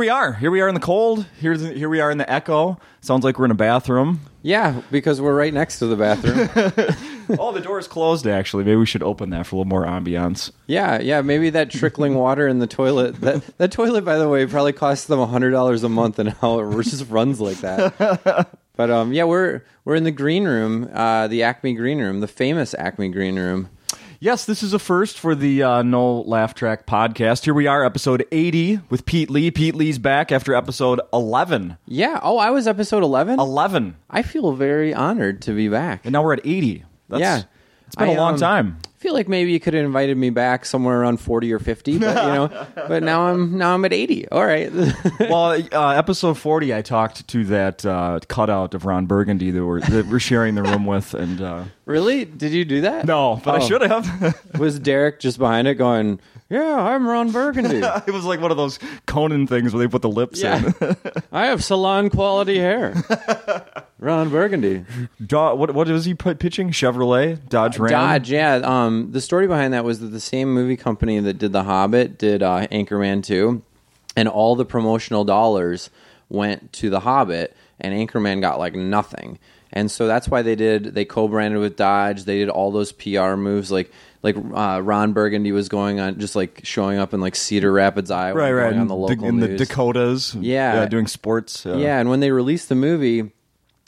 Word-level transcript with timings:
we 0.00 0.08
are. 0.08 0.32
Here 0.32 0.50
we 0.50 0.62
are 0.62 0.68
in 0.68 0.74
the 0.74 0.80
cold. 0.80 1.26
Here's 1.38 1.60
here 1.60 1.88
we 1.90 2.00
are 2.00 2.10
in 2.10 2.18
the 2.18 2.30
echo. 2.30 2.80
Sounds 3.02 3.22
like 3.22 3.38
we're 3.38 3.44
in 3.44 3.50
a 3.50 3.54
bathroom. 3.54 4.20
Yeah, 4.42 4.80
because 4.90 5.20
we're 5.20 5.36
right 5.36 5.52
next 5.52 5.78
to 5.80 5.86
the 5.86 5.96
bathroom. 5.96 6.48
oh, 7.38 7.52
the 7.52 7.60
door 7.60 7.78
is 7.78 7.86
closed. 7.86 8.26
Actually, 8.26 8.64
maybe 8.64 8.76
we 8.76 8.86
should 8.86 9.02
open 9.02 9.28
that 9.30 9.46
for 9.46 9.56
a 9.56 9.58
little 9.58 9.68
more 9.68 9.84
ambiance. 9.84 10.50
yeah, 10.66 10.98
yeah. 11.00 11.20
Maybe 11.20 11.50
that 11.50 11.70
trickling 11.70 12.14
water 12.14 12.48
in 12.48 12.58
the 12.58 12.66
toilet. 12.66 13.20
That 13.20 13.42
that 13.58 13.72
toilet, 13.72 14.04
by 14.06 14.16
the 14.16 14.28
way, 14.28 14.46
probably 14.46 14.72
costs 14.72 15.06
them 15.06 15.20
hundred 15.28 15.50
dollars 15.50 15.84
a 15.84 15.90
month, 15.90 16.18
and 16.18 16.30
how 16.30 16.60
it 16.60 16.82
just 16.82 17.08
runs 17.10 17.40
like 17.40 17.58
that. 17.58 18.48
But 18.76 18.90
um, 18.90 19.12
yeah, 19.12 19.24
we're 19.24 19.60
we're 19.84 19.96
in 19.96 20.04
the 20.04 20.10
green 20.10 20.44
room, 20.44 20.88
uh, 20.94 21.28
the 21.28 21.42
Acme 21.42 21.74
Green 21.74 21.98
Room, 21.98 22.20
the 22.20 22.26
famous 22.26 22.72
Acme 22.78 23.10
Green 23.10 23.38
Room. 23.38 23.68
Yes, 24.22 24.44
this 24.44 24.62
is 24.62 24.74
a 24.74 24.78
first 24.78 25.18
for 25.18 25.34
the 25.34 25.62
uh, 25.62 25.82
No 25.82 26.20
Laugh 26.20 26.52
Track 26.52 26.84
podcast. 26.84 27.46
Here 27.46 27.54
we 27.54 27.66
are, 27.66 27.82
episode 27.82 28.26
80 28.30 28.80
with 28.90 29.06
Pete 29.06 29.30
Lee. 29.30 29.50
Pete 29.50 29.74
Lee's 29.74 29.98
back 29.98 30.30
after 30.30 30.54
episode 30.54 31.00
11. 31.10 31.78
Yeah. 31.86 32.20
Oh, 32.22 32.36
I 32.36 32.50
was 32.50 32.68
episode 32.68 33.02
eleven. 33.02 33.40
11. 33.40 33.96
I 34.10 34.20
feel 34.20 34.52
very 34.52 34.92
honored 34.92 35.40
to 35.42 35.52
be 35.52 35.70
back. 35.70 36.04
And 36.04 36.12
now 36.12 36.22
we're 36.22 36.34
at 36.34 36.44
80. 36.44 36.84
That's, 37.08 37.20
Yeah. 37.20 37.42
It's 37.86 37.96
been 37.96 38.10
a 38.10 38.12
I, 38.12 38.16
long 38.16 38.34
um, 38.34 38.40
time. 38.40 38.78
I 39.00 39.02
feel 39.02 39.14
like 39.14 39.28
maybe 39.30 39.50
you 39.50 39.58
could 39.60 39.72
have 39.72 39.82
invited 39.86 40.18
me 40.18 40.28
back 40.28 40.66
somewhere 40.66 41.00
around 41.00 41.20
forty 41.22 41.50
or 41.54 41.58
fifty, 41.58 41.96
but 41.96 42.22
you 42.22 42.32
know, 42.34 42.66
but 42.86 43.02
now 43.02 43.28
I'm 43.28 43.56
now 43.56 43.72
I'm 43.72 43.82
at 43.86 43.94
eighty. 43.94 44.28
All 44.28 44.44
right. 44.44 44.70
well, 45.20 45.52
uh, 45.72 45.88
episode 45.96 46.36
40, 46.36 46.74
I 46.74 46.82
talked 46.82 47.26
to 47.28 47.44
that 47.46 47.86
uh, 47.86 48.20
cutout 48.28 48.74
of 48.74 48.84
Ron 48.84 49.06
Burgundy 49.06 49.50
that 49.52 49.64
we're, 49.64 49.80
that 49.80 50.04
we're 50.08 50.18
sharing 50.18 50.54
the 50.54 50.62
room 50.62 50.84
with. 50.84 51.14
And 51.14 51.40
uh, 51.40 51.64
really? 51.86 52.26
Did 52.26 52.52
you 52.52 52.66
do 52.66 52.82
that? 52.82 53.06
no, 53.06 53.40
but 53.42 53.54
I 53.54 53.64
Oh. 53.64 53.66
should 53.66 53.80
have. 53.80 54.38
Was 54.58 54.78
Derek 54.78 55.18
just 55.18 55.38
behind 55.38 55.66
it 55.66 55.76
going? 55.76 56.20
Yeah, 56.50 56.60
I'm 56.76 57.06
Ron 57.08 57.30
Burgundy. 57.32 57.78
it 57.78 58.10
was 58.12 58.24
like 58.26 58.40
one 58.40 58.50
of 58.50 58.56
those 58.58 58.78
Conan 59.06 59.46
things 59.46 59.72
where 59.72 59.78
they 59.82 59.88
put 59.88 60.02
the 60.02 60.10
lips 60.10 60.42
Yeah. 60.42 60.62
in. 60.80 60.96
I 61.32 61.46
have 61.46 61.62
salon 61.64 62.10
quality 62.10 62.58
hair. 62.58 62.92
Ron 64.00 64.30
Burgundy. 64.30 64.84
Do- 65.26 65.36
what, 65.54 65.74
what 65.74 65.88
was 65.88 66.04
he 66.06 66.14
put, 66.14 66.38
pitching? 66.38 66.70
Chevrolet? 66.70 67.38
Dodge 67.48 67.78
Ram? 67.78 67.90
Dodge, 67.90 68.30
yeah. 68.30 68.54
Um, 68.56 69.12
the 69.12 69.20
story 69.20 69.46
behind 69.46 69.74
that 69.74 69.84
was 69.84 70.00
that 70.00 70.06
the 70.08 70.20
same 70.20 70.52
movie 70.52 70.76
company 70.76 71.20
that 71.20 71.34
did 71.38 71.52
The 71.52 71.64
Hobbit 71.64 72.16
did 72.18 72.42
uh, 72.42 72.66
Anchorman 72.68 73.22
2, 73.22 73.62
and 74.16 74.28
all 74.28 74.56
the 74.56 74.64
promotional 74.64 75.24
dollars 75.24 75.90
went 76.30 76.72
to 76.74 76.88
The 76.90 77.00
Hobbit, 77.00 77.54
and 77.78 77.92
Anchorman 77.94 78.40
got 78.40 78.58
like 78.58 78.74
nothing. 78.74 79.38
And 79.72 79.88
so 79.90 80.06
that's 80.08 80.28
why 80.28 80.42
they 80.42 80.56
did. 80.56 80.84
They 80.94 81.04
co-branded 81.04 81.60
with 81.60 81.76
Dodge. 81.76 82.24
They 82.24 82.38
did 82.38 82.48
all 82.48 82.72
those 82.72 82.90
PR 82.92 83.34
moves, 83.36 83.70
like 83.70 83.92
like 84.22 84.36
uh, 84.36 84.80
Ron 84.82 85.12
Burgundy 85.12 85.52
was 85.52 85.68
going 85.68 86.00
on, 86.00 86.18
just 86.18 86.34
like 86.36 86.60
showing 86.64 86.98
up 86.98 87.14
in 87.14 87.20
like 87.20 87.36
Cedar 87.36 87.70
Rapids, 87.72 88.10
Iowa, 88.10 88.36
Right, 88.36 88.52
right. 88.52 88.70
going 88.70 88.80
on 88.80 88.88
the 88.88 88.94
in, 88.96 89.00
local 89.00 89.24
in 89.26 89.38
the 89.40 89.48
news. 89.48 89.60
Dakotas. 89.60 90.34
Yeah. 90.34 90.86
doing 90.86 91.06
sports. 91.06 91.64
uh, 91.66 91.76
Yeah, 91.76 92.00
and 92.00 92.10
when 92.10 92.18
they 92.20 92.30
released 92.32 92.68
the 92.68 92.74
movie, 92.74 93.30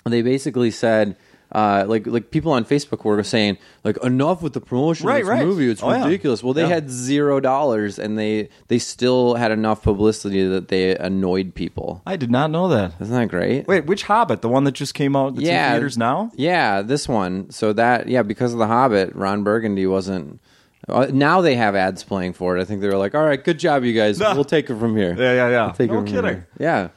they 0.04 0.22
basically 0.22 0.70
said, 0.70 1.16
uh, 1.54 1.84
like, 1.86 2.06
like 2.06 2.30
people 2.30 2.50
on 2.50 2.64
Facebook 2.64 3.04
were 3.04 3.22
saying, 3.22 3.58
like, 3.84 4.02
enough 4.02 4.40
with 4.40 4.54
the 4.54 4.60
promotion 4.60 5.06
Right, 5.06 5.20
of 5.20 5.26
this 5.26 5.28
right. 5.28 5.44
movie. 5.46 5.70
It's 5.70 5.82
Oh, 5.82 5.90
yeah. 5.90 6.04
ridiculous. 6.04 6.42
Well, 6.42 6.54
they 6.54 6.62
Yeah. 6.62 6.68
had 6.68 6.90
zero 6.90 7.40
dollars, 7.40 7.98
and 7.98 8.18
they 8.18 8.48
they 8.68 8.78
still 8.78 9.34
had 9.34 9.50
enough 9.52 9.82
publicity 9.82 10.46
that 10.48 10.68
they 10.68 10.96
annoyed 10.96 11.54
people. 11.54 12.00
I 12.06 12.16
did 12.16 12.30
not 12.30 12.50
know 12.50 12.68
that. 12.68 12.92
Isn't 13.00 13.14
that 13.14 13.28
great? 13.28 13.68
Wait, 13.68 13.84
which 13.86 14.04
Hobbit? 14.04 14.40
The 14.40 14.48
one 14.48 14.64
that 14.64 14.72
just 14.72 14.94
came 14.94 15.14
out 15.14 15.34
that's 15.34 15.46
Yeah. 15.46 15.66
in 15.68 15.72
theaters 15.74 15.98
now? 15.98 16.30
Yeah, 16.36 16.80
this 16.80 17.06
one. 17.06 17.50
So 17.50 17.74
that 17.74 18.08
yeah, 18.08 18.22
because 18.22 18.54
of 18.54 18.58
the 18.58 18.66
Hobbit, 18.66 19.14
Ron 19.14 19.42
Burgundy 19.44 19.86
wasn't. 19.86 20.40
Uh, 20.88 21.06
now 21.12 21.40
they 21.42 21.54
have 21.54 21.76
ads 21.76 22.02
playing 22.02 22.32
for 22.32 22.56
it. 22.56 22.60
I 22.60 22.64
think 22.64 22.80
they 22.80 22.88
were 22.88 22.96
like, 22.96 23.14
"All 23.14 23.22
right, 23.24 23.42
good 23.44 23.58
job, 23.58 23.84
you 23.84 23.92
guys. 23.92 24.18
No. 24.18 24.34
We'll 24.34 24.42
take 24.44 24.68
it 24.68 24.76
from 24.76 24.96
here." 24.96 25.14
Yeah, 25.16 25.32
yeah, 25.34 25.48
yeah. 25.50 25.64
We'll 25.66 25.74
take 25.74 25.90
it 25.90 25.92
no 25.92 25.98
from 26.00 26.06
kidding. 26.06 26.24
here. 26.24 26.46
Yeah. 26.58 26.88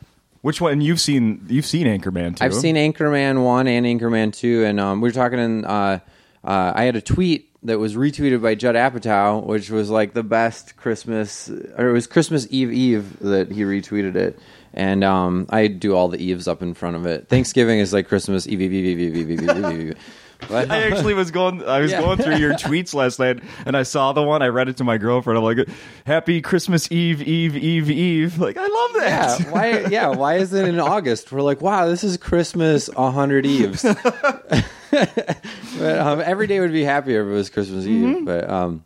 Which 0.46 0.62
one? 0.62 0.80
You've 0.80 1.02
seen 1.02 1.44
you've 1.50 1.66
seen 1.66 1.88
Anchorman 1.88 2.38
too. 2.38 2.46
I've 2.46 2.54
seen 2.54 2.76
Anchorman 2.76 3.44
one 3.44 3.66
and 3.66 3.84
Anchorman 3.84 4.32
two, 4.32 4.64
and 4.64 4.80
um, 4.80 5.02
we 5.02 5.10
were 5.10 5.14
talking. 5.14 5.40
In, 5.40 5.66
uh, 5.66 5.98
uh, 6.44 6.72
I 6.76 6.84
had 6.84 6.96
a 6.96 7.02
tweet 7.02 7.50
that 7.64 7.80
was 7.80 7.96
retweeted 7.96 8.44
by 8.44 8.54
Judd 8.54 8.76
Apatow, 8.76 9.44
which 9.44 9.72
was 9.72 9.90
like 9.90 10.14
the 10.14 10.22
best 10.22 10.78
Christmas, 10.78 11.50
or 11.50 11.90
it 11.90 11.94
was 11.94 12.06
Christmas 12.06 12.46
Eve 12.52 12.72
Eve 12.72 13.18
that 13.22 13.50
he 13.50 13.64
retweeted 13.64 14.16
it, 14.16 14.38
and 14.72 15.04
um, 15.04 15.48
I 15.50 15.66
do 15.66 15.96
all 15.96 16.10
the 16.10 16.24
eves 16.24 16.48
up 16.48 16.62
in 16.62 16.76
front 16.76 16.96
of 16.96 17.08
it. 17.08 17.28
Thanksgiving 17.28 17.80
is 17.80 17.92
like 17.92 18.08
Christmas 18.08 18.46
Eve 18.46 18.62
Eve 18.62 18.72
Eve 18.72 19.00
Eve 19.00 19.18
Eve 19.18 19.42
Eve 19.42 19.80
Eve 19.80 19.98
Eve. 20.50 20.72
I 20.72 20.84
actually 20.84 21.14
was 21.14 21.32
going. 21.32 21.64
I 21.66 21.80
was 21.80 21.92
Yeah. 21.92 22.02
going 22.02 22.18
through 22.18 22.38
your 22.38 22.54
tweets 22.56 22.94
last 22.94 23.20
night, 23.20 23.40
and 23.66 23.76
I 23.78 23.84
saw 23.84 24.14
the 24.14 24.24
one. 24.24 24.42
I 24.42 24.48
read 24.48 24.70
it 24.70 24.78
to 24.78 24.84
my 24.84 24.98
girlfriend. 24.98 25.38
I'm 25.38 25.44
like, 25.44 25.68
"Happy 26.06 26.42
Christmas 26.42 26.92
Eve, 26.92 27.22
Eve, 27.22 27.56
Eve, 27.58 27.90
Eve." 27.90 28.38
Like, 28.40 28.58
I 28.58 28.62
love 28.68 28.94
that. 29.04 29.40
Yeah, 29.40 29.52
why? 29.52 29.80
Yeah, 29.90 30.08
why 30.10 30.36
is 30.36 30.54
it 30.54 30.68
in 30.68 30.80
August? 30.80 31.32
We're 31.32 31.42
like, 31.42 31.62
wow, 31.62 31.86
this 31.88 32.04
is 32.04 32.18
Christmas 32.18 32.90
a 32.96 33.12
hundred 33.12 33.46
eves. 33.46 33.84
but 34.92 35.98
um, 36.00 36.22
every 36.24 36.48
day 36.48 36.60
would 36.60 36.72
be 36.72 36.84
happier 36.84 37.22
if 37.22 37.28
it 37.28 37.32
was 37.32 37.50
Christmas 37.50 37.86
Eve. 37.86 38.26
But 38.26 38.50
um, 38.50 38.84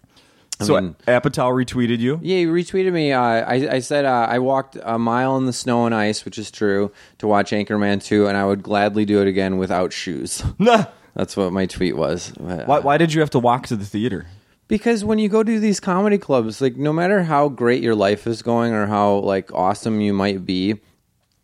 I 0.60 0.66
so 0.66 0.80
mean, 0.80 0.96
Apatow 1.08 1.52
retweeted 1.54 2.00
you. 2.00 2.20
Yeah, 2.22 2.38
he 2.38 2.46
retweeted 2.46 2.92
me. 2.92 3.14
Uh, 3.14 3.22
I, 3.22 3.76
I 3.76 3.80
said 3.80 4.06
uh, 4.06 4.28
I 4.30 4.40
walked 4.40 4.78
a 4.82 4.98
mile 5.00 5.38
in 5.38 5.46
the 5.46 5.54
snow 5.54 5.86
and 5.86 5.96
ice, 5.96 6.26
which 6.26 6.38
is 6.38 6.52
true, 6.52 6.92
to 7.20 7.28
watch 7.28 7.52
Anchorman 7.52 8.04
2, 8.04 8.28
and 8.28 8.36
I 8.38 8.46
would 8.46 8.62
gladly 8.64 9.06
do 9.06 9.22
it 9.22 9.28
again 9.28 9.58
without 9.58 9.94
shoes. 9.94 10.44
Nah. 10.60 10.86
That's 11.20 11.36
what 11.36 11.52
my 11.52 11.66
tweet 11.66 11.98
was. 11.98 12.32
Why, 12.38 12.80
why 12.80 12.98
did 12.98 13.14
you 13.14 13.20
have 13.20 13.32
to 13.32 13.40
walk 13.40 13.68
to 13.68 13.76
the 13.76 13.84
theater? 13.84 14.26
Because 14.70 15.04
when 15.04 15.20
you 15.20 15.28
go 15.28 15.44
to 15.44 15.60
these 15.60 15.82
comedy 15.82 16.18
clubs, 16.18 16.62
like 16.62 16.78
no 16.78 16.94
matter 16.94 17.24
how 17.24 17.50
great 17.50 17.84
your 17.84 17.94
life 17.94 18.26
is 18.26 18.42
going 18.42 18.72
or 18.72 18.88
how 18.88 19.16
like 19.16 19.54
awesome 19.54 20.00
you 20.00 20.14
might 20.14 20.46
be, 20.46 20.80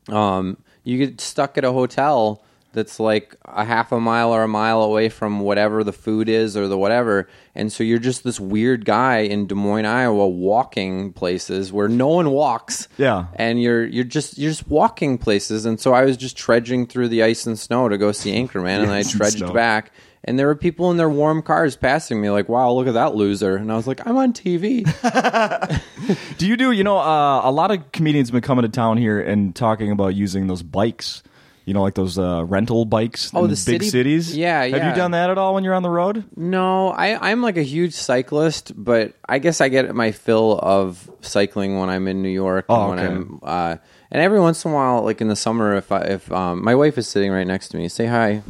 um, 0.07 0.55
you 0.85 0.97
get 0.97 1.19
stuck 1.19 1.57
at 1.57 1.65
a 1.65 1.73
hotel 1.73 2.41
that's 2.75 2.99
like 2.99 3.35
a 3.45 3.65
half 3.65 3.91
a 3.91 3.99
mile 3.99 4.31
or 4.31 4.43
a 4.43 4.47
mile 4.47 4.83
away 4.83 5.09
from 5.09 5.39
whatever 5.39 5.83
the 5.83 5.91
food 5.91 6.29
is 6.29 6.55
or 6.55 6.67
the 6.67 6.77
whatever, 6.77 7.27
and 7.55 7.71
so 7.71 7.83
you're 7.83 7.97
just 7.97 8.23
this 8.23 8.39
weird 8.39 8.85
guy 8.85 9.19
in 9.21 9.47
Des 9.47 9.55
Moines, 9.55 9.85
Iowa, 9.85 10.27
walking 10.27 11.11
places 11.13 11.73
where 11.73 11.87
no 11.87 12.09
one 12.09 12.29
walks. 12.29 12.87
Yeah. 12.97 13.25
and 13.35 13.59
you're 13.59 13.83
you're 13.85 14.03
just 14.03 14.37
you're 14.37 14.51
just 14.51 14.67
walking 14.67 15.17
places, 15.17 15.65
and 15.65 15.79
so 15.79 15.93
I 15.93 16.05
was 16.05 16.17
just 16.17 16.37
trudging 16.37 16.85
through 16.85 17.07
the 17.07 17.23
ice 17.23 17.47
and 17.47 17.57
snow 17.57 17.89
to 17.89 17.97
go 17.97 18.11
see 18.11 18.33
Anchorman, 18.33 18.83
and 18.83 18.91
I 18.91 18.99
and 18.99 19.09
trudged 19.09 19.51
back. 19.53 19.91
And 20.27 20.39
there 20.39 20.47
were 20.47 20.55
people 20.55 20.89
in 20.89 20.97
their 20.97 21.07
warm 21.09 21.43
cars 21.43 21.75
passing 21.75 22.19
me, 22.19 22.31
like, 22.31 22.49
"Wow, 22.49 22.71
look 22.71 22.87
at 22.87 22.95
that 22.95 23.13
loser!" 23.13 23.55
And 23.57 23.71
I 23.71 23.75
was 23.75 23.85
like, 23.85 24.05
"I'm 24.07 24.17
on 24.17 24.33
TV." 24.33 24.83
Do 26.37 26.47
you 26.47 26.57
do? 26.57 26.71
You 26.71 26.83
know, 26.83 26.97
uh, 26.97 27.41
a 27.43 27.51
lot 27.51 27.69
of 27.71 27.91
comedians 27.91 28.29
have 28.29 28.33
been 28.33 28.41
coming 28.41 28.63
to 28.63 28.69
town 28.69 28.97
here 28.97 29.19
and 29.19 29.55
talking 29.55 29.91
about 29.91 30.15
using 30.15 30.47
those 30.47 30.63
bikes. 30.63 31.21
You 31.65 31.73
know, 31.73 31.81
like 31.81 31.95
those 31.95 32.19
uh, 32.19 32.45
rental 32.45 32.85
bikes 32.85 33.31
Oh, 33.33 33.39
in 33.45 33.49
the 33.49 33.55
big 33.55 33.57
city- 33.81 33.89
cities. 33.89 34.37
Yeah, 34.37 34.63
Have 34.65 34.83
you 34.89 34.95
done 34.95 35.11
that 35.11 35.31
at 35.31 35.37
all 35.39 35.55
when 35.55 35.63
you're 35.63 35.73
on 35.73 35.81
the 35.81 35.89
road? 35.89 36.23
no, 36.37 36.89
I, 36.89 37.31
I'm 37.31 37.41
like 37.41 37.57
a 37.57 37.63
huge 37.63 37.93
cyclist, 37.95 38.71
but 38.75 39.13
I 39.27 39.39
guess 39.39 39.61
I 39.61 39.69
get 39.69 39.93
my 39.95 40.11
fill 40.11 40.59
of 40.61 41.09
cycling 41.21 41.79
when 41.79 41.89
I'm 41.89 42.07
in 42.07 42.21
New 42.21 42.29
York. 42.29 42.65
Oh, 42.69 42.91
and 42.91 42.95
when 42.95 42.99
okay. 42.99 43.07
I'm, 43.15 43.39
uh, 43.41 43.75
and 44.11 44.21
every 44.21 44.39
once 44.39 44.63
in 44.63 44.71
a 44.71 44.73
while, 44.75 45.01
like 45.03 45.21
in 45.21 45.27
the 45.27 45.35
summer, 45.35 45.75
if 45.75 45.91
I, 45.91 46.01
if 46.01 46.31
um, 46.31 46.63
my 46.63 46.75
wife 46.75 46.99
is 46.99 47.07
sitting 47.07 47.31
right 47.31 47.47
next 47.47 47.69
to 47.69 47.77
me, 47.77 47.89
say 47.89 48.05
hi. 48.05 48.43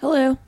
Hello. 0.00 0.38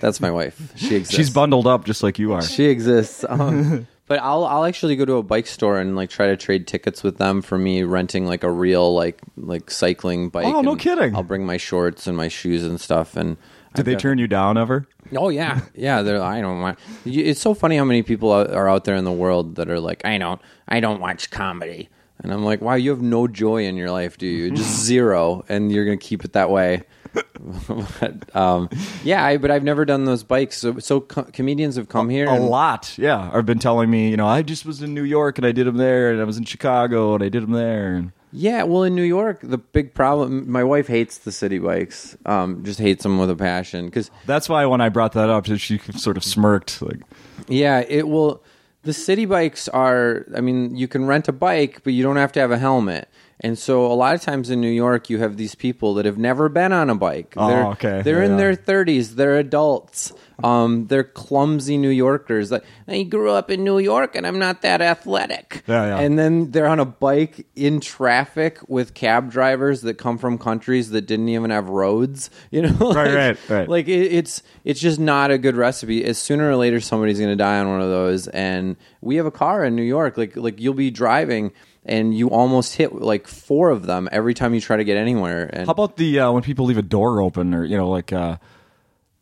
That's 0.00 0.20
my 0.20 0.30
wife. 0.30 0.72
She 0.76 0.94
exists. 0.96 1.14
She's 1.14 1.30
bundled 1.30 1.66
up 1.66 1.86
just 1.86 2.02
like 2.02 2.18
you 2.18 2.34
are. 2.34 2.42
She 2.42 2.66
exists. 2.66 3.24
Um, 3.26 3.86
but 4.06 4.20
I'll 4.20 4.44
I'll 4.44 4.64
actually 4.64 4.96
go 4.96 5.04
to 5.04 5.14
a 5.14 5.22
bike 5.22 5.46
store 5.46 5.78
and 5.80 5.96
like 5.96 6.10
try 6.10 6.26
to 6.28 6.36
trade 6.36 6.66
tickets 6.66 7.02
with 7.02 7.18
them 7.18 7.42
for 7.42 7.56
me 7.58 7.82
renting 7.82 8.26
like 8.26 8.42
a 8.44 8.50
real 8.50 8.94
like 8.94 9.20
like 9.36 9.70
cycling 9.70 10.28
bike. 10.28 10.46
Oh, 10.46 10.60
no 10.60 10.72
and 10.72 10.80
kidding. 10.80 11.14
I'll 11.16 11.22
bring 11.22 11.46
my 11.46 11.56
shorts 11.56 12.06
and 12.06 12.16
my 12.16 12.28
shoes 12.28 12.64
and 12.64 12.80
stuff. 12.80 13.16
And 13.16 13.36
Did 13.74 13.86
they 13.86 13.96
turn 13.96 14.18
you 14.18 14.26
down 14.26 14.56
ever? 14.58 14.86
Oh 15.16 15.28
yeah, 15.28 15.60
yeah. 15.74 16.02
They're 16.02 16.22
I 16.22 16.40
don't. 16.40 16.76
You- 17.04 17.24
It's 17.24 17.40
so 17.40 17.54
funny 17.54 17.76
how 17.76 17.84
many 17.84 18.02
people 18.02 18.30
are 18.30 18.48
are 18.52 18.68
out 18.68 18.84
there 18.84 18.96
in 18.96 19.04
the 19.04 19.12
world 19.12 19.56
that 19.56 19.68
are 19.70 19.80
like 19.80 20.04
I 20.04 20.18
don't 20.18 20.40
I 20.68 20.80
don't 20.80 21.00
watch 21.00 21.30
comedy. 21.30 21.88
And 22.22 22.32
I'm 22.32 22.44
like, 22.44 22.60
wow, 22.62 22.74
you 22.74 22.90
have 22.90 23.02
no 23.02 23.26
joy 23.26 23.66
in 23.66 23.76
your 23.76 23.90
life, 23.90 24.16
do 24.18 24.26
you? 24.26 24.50
Just 24.52 24.80
zero, 24.84 25.44
and 25.48 25.70
you're 25.72 25.84
gonna 25.84 25.96
keep 25.96 26.24
it 26.24 26.32
that 26.34 26.48
way. 26.48 26.84
but, 28.00 28.36
um, 28.36 28.68
yeah, 29.02 29.24
I, 29.24 29.36
but 29.36 29.50
I've 29.50 29.64
never 29.64 29.84
done 29.84 30.04
those 30.04 30.22
bikes. 30.22 30.58
So, 30.58 30.78
so 30.78 31.00
co- 31.00 31.24
comedians 31.24 31.76
have 31.76 31.88
come 31.88 32.08
here. 32.08 32.26
A 32.26 32.34
and- 32.34 32.46
lot, 32.46 32.96
yeah. 32.98 33.30
I've 33.32 33.46
been 33.46 33.58
telling 33.58 33.90
me, 33.90 34.10
you 34.10 34.16
know, 34.16 34.26
I 34.26 34.42
just 34.42 34.64
was 34.66 34.82
in 34.82 34.94
New 34.94 35.04
York 35.04 35.38
and 35.38 35.46
I 35.46 35.52
did 35.52 35.66
them 35.66 35.76
there, 35.76 36.10
and 36.12 36.20
I 36.20 36.24
was 36.24 36.36
in 36.38 36.44
Chicago 36.44 37.14
and 37.14 37.22
I 37.22 37.28
did 37.28 37.42
them 37.42 37.52
there. 37.52 37.94
And 37.94 38.12
Yeah, 38.32 38.62
well, 38.64 38.82
in 38.82 38.94
New 38.94 39.02
York, 39.02 39.40
the 39.42 39.58
big 39.58 39.94
problem. 39.94 40.50
My 40.50 40.64
wife 40.64 40.86
hates 40.88 41.18
the 41.18 41.32
city 41.32 41.58
bikes. 41.58 42.16
Um, 42.26 42.64
just 42.64 42.80
hates 42.80 43.02
them 43.02 43.18
with 43.18 43.30
a 43.30 43.36
passion. 43.36 43.86
Because 43.86 44.10
that's 44.26 44.48
why 44.48 44.64
when 44.66 44.80
I 44.80 44.88
brought 44.88 45.12
that 45.12 45.30
up, 45.30 45.46
she 45.46 45.78
sort 45.96 46.16
of 46.16 46.24
smirked, 46.24 46.82
like, 46.82 47.00
yeah, 47.48 47.84
it 47.86 48.08
will. 48.08 48.42
The 48.82 48.92
city 48.92 49.24
bikes 49.24 49.66
are. 49.68 50.26
I 50.36 50.40
mean, 50.42 50.76
you 50.76 50.88
can 50.88 51.06
rent 51.06 51.26
a 51.28 51.32
bike, 51.32 51.80
but 51.84 51.94
you 51.94 52.02
don't 52.02 52.16
have 52.16 52.32
to 52.32 52.40
have 52.40 52.50
a 52.50 52.58
helmet. 52.58 53.08
And 53.40 53.58
so 53.58 53.86
a 53.86 53.94
lot 53.94 54.14
of 54.14 54.22
times 54.22 54.48
in 54.48 54.60
New 54.60 54.70
York, 54.70 55.10
you 55.10 55.18
have 55.18 55.36
these 55.36 55.54
people 55.54 55.94
that 55.94 56.06
have 56.06 56.18
never 56.18 56.48
been 56.48 56.72
on 56.72 56.88
a 56.88 56.94
bike. 56.94 57.34
Oh, 57.36 57.48
they're, 57.48 57.66
okay. 57.66 58.02
They're 58.02 58.22
Yeah, 58.22 58.30
in 58.30 58.36
their 58.36 58.54
30s. 58.54 59.10
They're 59.16 59.38
adults. 59.38 60.12
Um, 60.42 60.86
they're 60.86 61.04
clumsy 61.04 61.76
New 61.76 61.90
Yorkers. 61.90 62.50
Like, 62.50 62.64
I 62.88 63.02
grew 63.02 63.30
up 63.32 63.50
in 63.50 63.62
New 63.62 63.78
York 63.78 64.16
and 64.16 64.26
I'm 64.26 64.38
not 64.38 64.62
that 64.62 64.80
athletic. 64.80 65.62
Yeah, 65.66 65.86
yeah. 65.86 65.98
And 66.00 66.18
then 66.18 66.50
they're 66.50 66.66
on 66.66 66.80
a 66.80 66.84
bike 66.84 67.46
in 67.54 67.80
traffic 67.80 68.58
with 68.68 68.94
cab 68.94 69.30
drivers 69.30 69.82
that 69.82 69.94
come 69.94 70.18
from 70.18 70.38
countries 70.38 70.90
that 70.90 71.02
didn't 71.02 71.28
even 71.28 71.50
have 71.50 71.68
roads. 71.68 72.30
You 72.50 72.62
know, 72.62 72.92
Right, 72.92 73.14
right, 73.14 73.38
right. 73.48 73.68
Like 73.68 73.88
it, 73.88 74.12
it's 74.12 74.42
it's 74.64 74.78
just 74.78 75.00
not 75.00 75.32
a 75.32 75.38
good 75.38 75.56
recipe. 75.56 76.04
As 76.04 76.18
sooner 76.18 76.48
or 76.48 76.54
later, 76.54 76.78
somebody's 76.80 77.18
going 77.18 77.30
to 77.30 77.36
die 77.36 77.58
on 77.58 77.68
one 77.68 77.80
of 77.80 77.88
those. 77.88 78.28
And 78.28 78.76
we 79.00 79.16
have 79.16 79.26
a 79.26 79.32
car 79.32 79.64
in 79.64 79.74
New 79.74 79.82
York. 79.82 80.16
Like 80.16 80.36
like 80.36 80.60
you'll 80.60 80.74
be 80.74 80.90
driving. 80.92 81.52
And 81.86 82.16
you 82.16 82.30
almost 82.30 82.76
hit 82.76 82.94
like 82.94 83.28
four 83.28 83.70
of 83.70 83.84
them 83.86 84.08
every 84.10 84.32
time 84.32 84.54
you 84.54 84.60
try 84.60 84.76
to 84.78 84.84
get 84.84 84.96
anywhere. 84.96 85.50
And 85.52 85.66
How 85.66 85.72
about 85.72 85.96
the 85.96 86.20
uh, 86.20 86.32
when 86.32 86.42
people 86.42 86.64
leave 86.64 86.78
a 86.78 86.82
door 86.82 87.20
open 87.20 87.54
or 87.54 87.64
you 87.64 87.76
know 87.76 87.90
like 87.90 88.12
uh, 88.12 88.38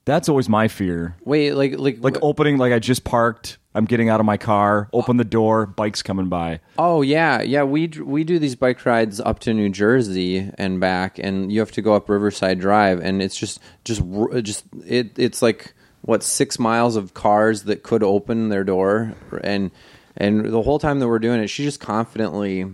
that's 0.05 0.29
always 0.29 0.49
my 0.49 0.69
fear. 0.69 1.17
wait, 1.25 1.53
like 1.53 1.79
like 1.79 1.99
Like 2.01 2.17
opening 2.23 2.59
like 2.59 2.73
I 2.73 2.79
just 2.79 3.05
parked, 3.05 3.59
I'm 3.75 3.85
getting 3.85 4.09
out 4.09 4.21
of 4.21 4.27
my 4.27 4.37
car, 4.37 4.89
open 4.93 5.17
the 5.17 5.25
door, 5.25 5.67
bikes 5.67 6.03
coming 6.03 6.29
by. 6.29 6.61
Oh 6.79 7.03
yeah, 7.03 7.41
yeah. 7.41 7.63
We 7.63 7.89
we 7.89 8.25
do 8.25 8.39
these 8.39 8.57
bike 8.57 8.85
rides 8.85 9.21
up 9.21 9.39
to 9.41 9.55
New 9.55 9.71
Jersey 9.71 10.51
and 10.59 10.81
back, 10.81 11.19
and 11.19 11.53
you 11.53 11.61
have 11.61 11.73
to 11.73 11.83
go 11.83 11.95
up 11.95 12.09
Riverside 12.09 12.59
Drive, 12.61 13.01
and 13.01 13.23
it's 13.23 13.37
just 13.37 13.61
just 13.85 14.03
just 14.43 14.65
it. 14.87 15.19
It's 15.19 15.41
like 15.41 15.75
what 16.03 16.25
six 16.25 16.59
miles 16.59 16.97
of 16.97 17.15
cars 17.15 17.63
that 17.65 17.85
could 17.85 18.03
open 18.03 18.49
their 18.49 18.65
door, 18.65 19.15
and 19.43 19.71
and 20.17 20.47
the 20.47 20.63
whole 20.63 20.79
time 20.79 20.99
that 21.01 21.09
we're 21.09 21.19
doing 21.19 21.41
it, 21.41 21.49
she 21.49 21.65
just 21.65 21.81
confidently. 21.81 22.67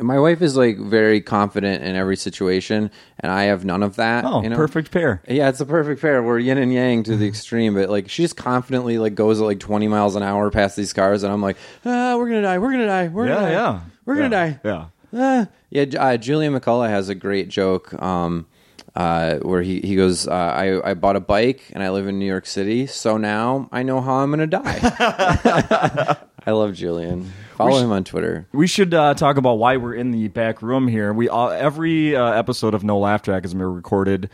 My 0.00 0.18
wife 0.20 0.42
is 0.42 0.56
like 0.56 0.78
very 0.78 1.20
confident 1.20 1.82
in 1.82 1.96
every 1.96 2.16
situation, 2.16 2.90
and 3.18 3.32
I 3.32 3.44
have 3.44 3.64
none 3.64 3.82
of 3.82 3.96
that. 3.96 4.24
Oh, 4.24 4.42
you 4.42 4.50
know? 4.50 4.54
perfect 4.56 4.90
pair. 4.92 5.22
Yeah, 5.26 5.48
it's 5.48 5.60
a 5.60 5.66
perfect 5.66 6.00
pair. 6.00 6.22
We're 6.22 6.38
yin 6.38 6.58
and 6.58 6.72
yang 6.72 7.02
to 7.04 7.16
the 7.16 7.26
extreme, 7.26 7.74
but 7.74 7.88
like 7.88 8.08
she 8.08 8.22
just 8.22 8.36
confidently 8.36 8.98
like 8.98 9.14
goes 9.16 9.40
at 9.40 9.44
like 9.44 9.58
twenty 9.60 9.88
miles 9.88 10.14
an 10.14 10.22
hour 10.22 10.50
past 10.50 10.76
these 10.76 10.92
cars, 10.92 11.22
and 11.24 11.32
I'm 11.32 11.42
like, 11.42 11.56
ah, 11.84 12.16
we're 12.16 12.28
gonna 12.28 12.42
die, 12.42 12.58
we're 12.58 12.70
gonna 12.70 12.86
die, 12.86 13.08
we're 13.08 13.26
Yeah, 13.28 13.34
gonna 13.34 13.46
die, 13.46 13.52
yeah. 13.52 13.80
we're 14.04 14.14
gonna 14.14 14.24
Yeah, 14.36 14.46
die. 14.50 14.60
Yeah. 14.64 14.84
Ah. 15.14 15.48
Yeah, 15.70 15.84
J- 15.86 15.98
uh, 15.98 16.16
Julian 16.18 16.52
McCullough 16.54 16.88
has 16.90 17.08
a 17.08 17.14
great 17.14 17.48
joke 17.48 17.92
um, 18.00 18.46
uh, 18.94 19.36
where 19.38 19.62
he, 19.62 19.80
he 19.80 19.96
goes, 19.96 20.28
uh, 20.28 20.32
I, 20.32 20.90
I 20.90 20.94
bought 20.94 21.16
a 21.16 21.20
bike 21.20 21.70
and 21.72 21.82
I 21.82 21.88
live 21.90 22.06
in 22.06 22.18
New 22.18 22.26
York 22.26 22.44
City, 22.46 22.86
so 22.86 23.16
now 23.16 23.68
I 23.72 23.82
know 23.82 24.00
how 24.02 24.16
I'm 24.16 24.30
going 24.30 24.40
to 24.40 24.46
die. 24.46 26.16
I 26.48 26.52
love 26.52 26.72
Julian. 26.72 27.30
Follow 27.58 27.78
him 27.78 27.92
on 27.92 28.04
Twitter. 28.04 28.46
We 28.52 28.66
should 28.66 28.94
uh, 28.94 29.12
talk 29.12 29.36
about 29.36 29.58
why 29.58 29.76
we're 29.76 29.92
in 29.92 30.12
the 30.12 30.28
back 30.28 30.62
room 30.62 30.88
here. 30.88 31.12
We 31.12 31.28
all, 31.28 31.50
every 31.50 32.16
uh, 32.16 32.24
episode 32.32 32.72
of 32.72 32.82
No 32.82 32.98
Laugh 32.98 33.20
Track 33.20 33.42
has 33.42 33.52
been 33.52 33.62
recorded 33.64 34.30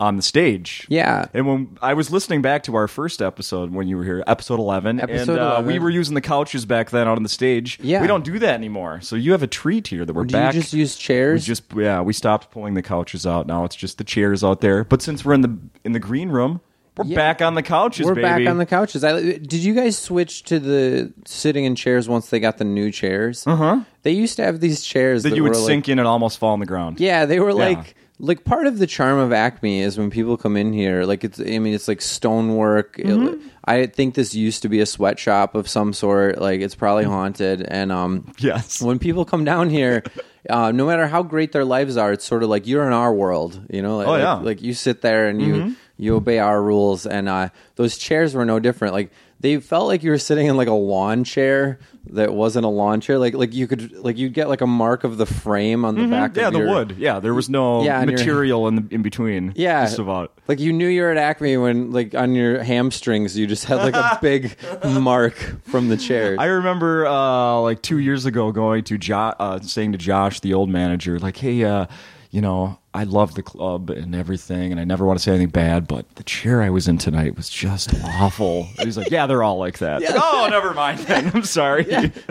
on 0.00 0.16
the 0.16 0.22
stage. 0.22 0.84
Yeah. 0.88 1.26
And 1.32 1.46
when 1.46 1.78
I 1.80 1.94
was 1.94 2.10
listening 2.10 2.42
back 2.42 2.64
to 2.64 2.74
our 2.74 2.88
first 2.88 3.22
episode 3.22 3.70
when 3.72 3.86
you 3.86 3.98
were 3.98 4.02
here, 4.02 4.24
episode 4.26 4.58
eleven, 4.58 4.98
Episode 4.98 5.30
and 5.34 5.38
uh, 5.38 5.44
11. 5.58 5.66
we 5.66 5.78
were 5.78 5.90
using 5.90 6.16
the 6.16 6.20
couches 6.20 6.66
back 6.66 6.90
then 6.90 7.06
out 7.06 7.16
on 7.18 7.22
the 7.22 7.28
stage. 7.28 7.78
Yeah. 7.80 8.00
we 8.00 8.08
don't 8.08 8.24
do 8.24 8.40
that 8.40 8.54
anymore. 8.54 9.00
So 9.00 9.14
you 9.14 9.30
have 9.30 9.44
a 9.44 9.48
treat 9.48 9.86
here 9.86 10.04
that 10.04 10.12
we're 10.12 10.24
Do 10.24 10.32
back. 10.32 10.54
you 10.54 10.60
just 10.60 10.72
use 10.72 10.96
we 10.96 11.00
chairs? 11.02 11.44
just 11.46 11.72
yeah, 11.76 12.00
we 12.00 12.12
stopped 12.12 12.50
pulling 12.50 12.74
the 12.74 12.82
couches 12.82 13.28
out. 13.28 13.46
Now 13.46 13.64
it's 13.64 13.76
just 13.76 13.98
the 13.98 14.04
chairs 14.04 14.42
out 14.42 14.60
there. 14.60 14.82
But 14.82 15.02
since 15.02 15.24
we're 15.24 15.34
in 15.34 15.42
the 15.42 15.56
in 15.84 15.92
the 15.92 16.00
green 16.00 16.30
room, 16.30 16.62
we're 16.98 17.04
Yeah. 17.06 17.16
back 17.16 17.40
on 17.40 17.54
the 17.54 17.62
couches. 17.62 18.06
Baby. 18.06 18.08
We're 18.08 18.14
baby. 18.28 18.44
back 18.44 18.50
on 18.50 18.58
the 18.58 18.66
couches. 18.66 19.04
I, 19.04 19.20
did 19.20 19.54
you 19.54 19.74
guys 19.74 19.96
switch 19.96 20.42
to 20.44 20.58
the 20.58 21.12
sitting 21.24 21.64
in 21.64 21.74
chairs 21.76 22.08
once 22.08 22.28
they 22.30 22.40
got 22.40 22.58
the 22.58 22.64
new 22.64 22.90
chairs? 22.92 23.46
Uh 23.46 23.56
huh. 23.56 23.80
They 24.02 24.12
used 24.12 24.36
to 24.36 24.42
have 24.44 24.60
these 24.60 24.82
chairs 24.82 25.22
that 25.22 25.30
that 25.30 25.36
you 25.36 25.42
would 25.44 25.54
like- 25.56 25.66
sink 25.66 25.88
in 25.88 25.98
and 25.98 26.06
almost 26.08 26.38
fall 26.38 26.52
on 26.52 26.60
the 26.60 26.66
ground. 26.66 27.00
Yeah, 27.00 27.24
they 27.26 27.40
were 27.40 27.50
Yeah. 27.50 27.54
like 27.76 27.94
like 28.20 28.44
part 28.44 28.66
of 28.66 28.78
the 28.80 28.86
charm 28.88 29.18
of 29.20 29.32
Acme 29.32 29.80
is 29.80 29.96
when 29.96 30.10
people 30.10 30.36
come 30.36 30.56
in 30.56 30.72
here. 30.72 31.04
Like 31.04 31.22
it's, 31.22 31.38
I 31.38 31.60
mean, 31.60 31.72
it's 31.72 31.86
like 31.86 32.00
stonework. 32.02 32.96
Mm-hmm. 32.96 33.46
I 33.64 33.86
think 33.86 34.14
this 34.16 34.34
used 34.34 34.62
to 34.62 34.68
be 34.68 34.80
a 34.80 34.86
sweatshop 34.86 35.54
of 35.54 35.68
some 35.68 35.92
sort. 35.92 36.40
Like 36.40 36.60
it's 36.60 36.74
probably 36.74 37.04
Mm-hmm. 37.04 37.12
haunted. 37.12 37.62
And 37.62 37.92
um, 37.92 38.32
Yes. 38.38 38.82
when 38.82 38.98
people 38.98 39.24
come 39.24 39.44
down 39.44 39.70
here, 39.70 40.02
uh, 40.50 40.72
no 40.72 40.84
matter 40.86 41.06
how 41.06 41.22
great 41.22 41.52
their 41.52 41.64
lives 41.64 41.96
are, 41.96 42.12
it's 42.12 42.24
sort 42.24 42.42
of 42.42 42.48
like 42.48 42.66
you're 42.66 42.84
in 42.88 42.92
our 42.92 43.14
world. 43.14 43.60
You 43.70 43.82
know, 43.82 43.98
like, 43.98 44.08
Oh, 44.08 44.16
yeah. 44.16 44.24
Mm-hmm. 44.24 44.44
like, 44.46 44.56
like 44.58 44.62
you 44.62 44.74
sit 44.74 45.00
there 45.00 45.28
and 45.28 45.40
you 45.40 45.76
you 45.98 46.16
obey 46.16 46.38
our 46.38 46.62
rules. 46.62 47.06
And 47.06 47.28
uh, 47.28 47.50
those 47.76 47.98
chairs 47.98 48.34
were 48.34 48.44
no 48.46 48.58
different. 48.58 48.94
Like 48.94 49.10
they 49.40 49.58
felt 49.60 49.86
like 49.86 50.02
you 50.02 50.10
were 50.10 50.18
sitting 50.18 50.46
in 50.46 50.56
like 50.56 50.66
a 50.68 50.72
lawn 50.72 51.22
chair 51.24 51.78
that 52.10 52.32
wasn't 52.32 52.64
a 52.64 52.68
lawn 52.68 53.00
chair. 53.00 53.18
Like 53.18 53.34
like 53.34 53.52
you 53.54 53.66
could 53.66 53.92
like 53.92 54.16
you'd 54.16 54.32
get 54.32 54.48
like 54.48 54.60
a 54.62 54.66
mark 54.66 55.04
of 55.04 55.16
the 55.18 55.26
frame 55.26 55.84
on 55.84 55.94
the 55.96 56.06
back. 56.06 56.30
Mm-hmm. 56.32 56.40
Yeah, 56.40 56.46
of 56.48 56.52
the 56.54 56.58
your, 56.60 56.68
wood. 56.68 56.96
Yeah, 56.98 57.20
there 57.20 57.34
was 57.34 57.48
no 57.50 57.82
Yeah, 57.84 58.02
your- 58.02 58.12
material 58.12 58.66
in 58.68 58.76
the 58.76 58.94
in 58.94 59.02
between. 59.02 59.52
Yeah, 59.54 59.84
just 59.84 59.98
about. 59.98 60.32
Like 60.48 60.58
you 60.60 60.72
knew 60.72 60.88
you 60.88 61.02
were 61.02 61.10
at 61.10 61.18
Acme 61.18 61.56
when, 61.58 61.90
like, 61.92 62.14
on 62.14 62.34
your 62.34 62.62
hamstrings, 62.62 63.36
you 63.36 63.46
just 63.46 63.66
had 63.66 63.76
like 63.76 63.94
a 63.94 64.18
big 64.22 64.56
mark 64.84 65.34
from 65.64 65.88
the 65.88 65.96
chairs. 65.98 66.38
I 66.40 66.46
remember 66.46 67.06
uh, 67.06 67.60
like 67.60 67.82
two 67.82 67.98
years 67.98 68.24
ago 68.24 68.50
going 68.50 68.84
to 68.84 68.96
jo- 68.98 69.34
uh, 69.38 69.60
saying 69.60 69.92
to 69.92 69.98
Josh, 69.98 70.40
the 70.40 70.54
old 70.54 70.70
manager, 70.70 71.18
like, 71.18 71.36
"Hey, 71.36 71.62
uh, 71.64 71.86
you 72.30 72.40
know, 72.40 72.78
I 72.92 73.04
love 73.04 73.34
the 73.34 73.42
club 73.42 73.90
and 73.90 74.14
everything, 74.14 74.70
and 74.72 74.80
I 74.80 74.84
never 74.84 75.06
want 75.06 75.18
to 75.18 75.22
say 75.22 75.30
anything 75.32 75.48
bad, 75.50 75.86
but 75.86 76.04
the 76.16 76.24
chair 76.24 76.62
I 76.62 76.70
was 76.70 76.88
in 76.88 76.98
tonight 76.98 77.36
was 77.36 77.48
just 77.48 77.94
awful." 78.04 78.64
He's 78.78 78.96
like, 78.98 79.10
"Yeah, 79.10 79.26
they're 79.26 79.42
all 79.42 79.58
like 79.58 79.78
that." 79.78 80.02
Like, 80.02 80.14
oh, 80.14 80.48
never 80.50 80.74
mind. 80.74 80.98
Then. 81.00 81.30
I'm 81.34 81.44
sorry. 81.44 81.86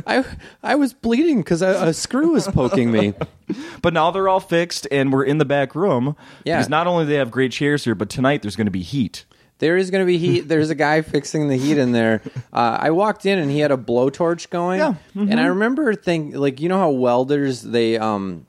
I 0.06 0.24
I 0.62 0.76
was 0.76 0.94
bleeding 0.94 1.40
because 1.40 1.62
a, 1.62 1.88
a 1.88 1.94
screw 1.94 2.32
was 2.34 2.48
poking 2.48 2.92
me. 2.92 3.14
But 3.82 3.94
now 3.94 4.12
they're 4.12 4.28
all 4.28 4.42
fixed, 4.42 4.88
and 4.92 5.14
we're 5.14 5.24
in 5.24 5.38
the 5.38 5.46
back 5.46 5.74
room. 5.74 6.18
Yeah. 6.44 6.58
Because 6.58 6.68
not 6.68 6.86
only 6.86 7.06
do 7.06 7.12
they 7.12 7.16
have 7.16 7.32
great 7.32 7.54
chairs 7.54 7.86
here, 7.86 7.96
but 7.96 8.10
tonight 8.10 8.42
there's 8.42 8.58
going 8.58 8.66
to 8.68 8.72
be 8.72 8.82
heat. 8.82 9.24
There 9.60 9.78
is 9.78 9.90
going 9.90 10.02
to 10.02 10.06
be 10.06 10.18
heat. 10.18 10.42
There's 10.50 10.70
a 10.70 10.76
guy 10.76 11.02
fixing 11.02 11.48
the 11.48 11.56
heat 11.56 11.78
in 11.78 11.92
there. 11.94 12.22
Uh, 12.52 12.78
I 12.80 12.92
walked 12.92 13.26
in 13.26 13.40
and 13.40 13.50
he 13.50 13.60
had 13.60 13.72
a 13.72 13.78
blowtorch 13.78 14.50
going. 14.50 14.80
Yeah. 14.80 14.96
And 15.16 15.40
I 15.40 15.46
remember 15.46 15.96
thinking, 15.96 16.38
like, 16.40 16.60
you 16.60 16.70
know 16.70 16.78
how 16.78 16.90
welders 16.92 17.62
they 17.62 17.98
um 17.98 18.46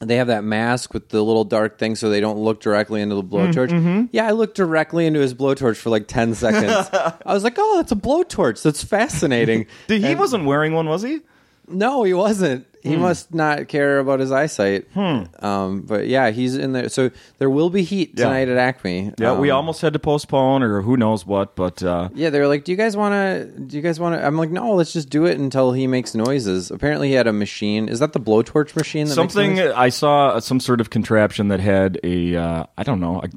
they 0.00 0.16
have 0.16 0.26
that 0.26 0.44
mask 0.44 0.92
with 0.92 1.08
the 1.10 1.22
little 1.22 1.44
dark 1.44 1.78
thing 1.78 1.94
so 1.94 2.10
they 2.10 2.20
don't 2.20 2.38
look 2.38 2.60
directly 2.60 3.00
into 3.00 3.14
the 3.14 3.22
mm, 3.22 3.30
blowtorch. 3.30 3.70
Mm-hmm. 3.70 4.06
Yeah, 4.12 4.26
I 4.26 4.32
looked 4.32 4.56
directly 4.56 5.06
into 5.06 5.20
his 5.20 5.34
blowtorch 5.34 5.76
for 5.76 5.90
like 5.90 6.08
ten 6.08 6.34
seconds. 6.34 6.88
I 7.24 7.32
was 7.32 7.44
like, 7.44 7.54
oh, 7.58 7.76
that's 7.76 7.92
a 7.92 7.96
blowtorch. 7.96 8.62
That's 8.62 8.82
fascinating. 8.82 9.66
Did, 9.86 10.02
he 10.02 10.08
And- 10.08 10.20
wasn't 10.20 10.44
wearing 10.44 10.72
one, 10.74 10.88
was 10.88 11.02
he? 11.02 11.20
No, 11.68 12.02
he 12.04 12.12
wasn't. 12.14 12.66
He 12.82 12.96
must 12.96 13.32
not 13.32 13.68
care 13.68 13.98
about 13.98 14.20
his 14.20 14.30
eyesight. 14.30 14.94
Um, 14.94 15.80
but 15.86 16.06
yeah, 16.06 16.28
he's 16.30 16.54
in 16.54 16.72
there. 16.72 16.90
So 16.90 17.10
there 17.38 17.48
will 17.48 17.70
be 17.70 17.82
heat 17.82 18.10
Yeah. 18.14 18.26
tonight 18.26 18.48
at 18.50 18.58
Acme. 18.58 19.12
Yeah, 19.18 19.38
we 19.38 19.50
Um, 19.50 19.56
almost 19.56 19.80
had 19.80 19.94
to 19.94 19.98
postpone, 19.98 20.62
or 20.62 20.82
who 20.82 20.98
knows 20.98 21.26
what, 21.26 21.56
but. 21.56 21.82
Uh, 21.82 22.10
Yeah, 22.14 22.28
they 22.28 22.40
were 22.40 22.46
like, 22.46 22.64
"Do 22.64 22.72
you 22.72 22.76
guys 22.76 22.94
want 22.94 23.14
to? 23.14 23.46
Do 23.58 23.74
you 23.76 23.82
guys 23.82 23.98
want 23.98 24.16
to?" 24.20 24.26
I'm 24.26 24.36
like, 24.36 24.50
"No, 24.50 24.74
let's 24.74 24.92
just 24.92 25.08
do 25.08 25.24
it 25.24 25.38
until 25.38 25.72
he 25.72 25.86
makes 25.86 26.14
noises." 26.14 26.70
Apparently, 26.70 27.08
he 27.08 27.14
had 27.14 27.26
a 27.26 27.32
machine. 27.32 27.88
Is 27.88 28.00
that 28.00 28.12
the 28.12 28.20
blowtorch 28.20 28.76
machine? 28.76 29.06
That 29.06 29.14
something 29.14 29.54
Makes? 29.54 29.72
I 29.74 29.88
saw 29.88 30.38
some 30.40 30.60
sort 30.60 30.82
of 30.82 30.90
contraption 30.90 31.48
that 31.48 31.60
had 31.60 31.98
a 32.04 32.36
uh, 32.36 32.64
I 32.76 32.82
don't 32.82 33.00
know 33.00 33.22
a, 33.22 33.28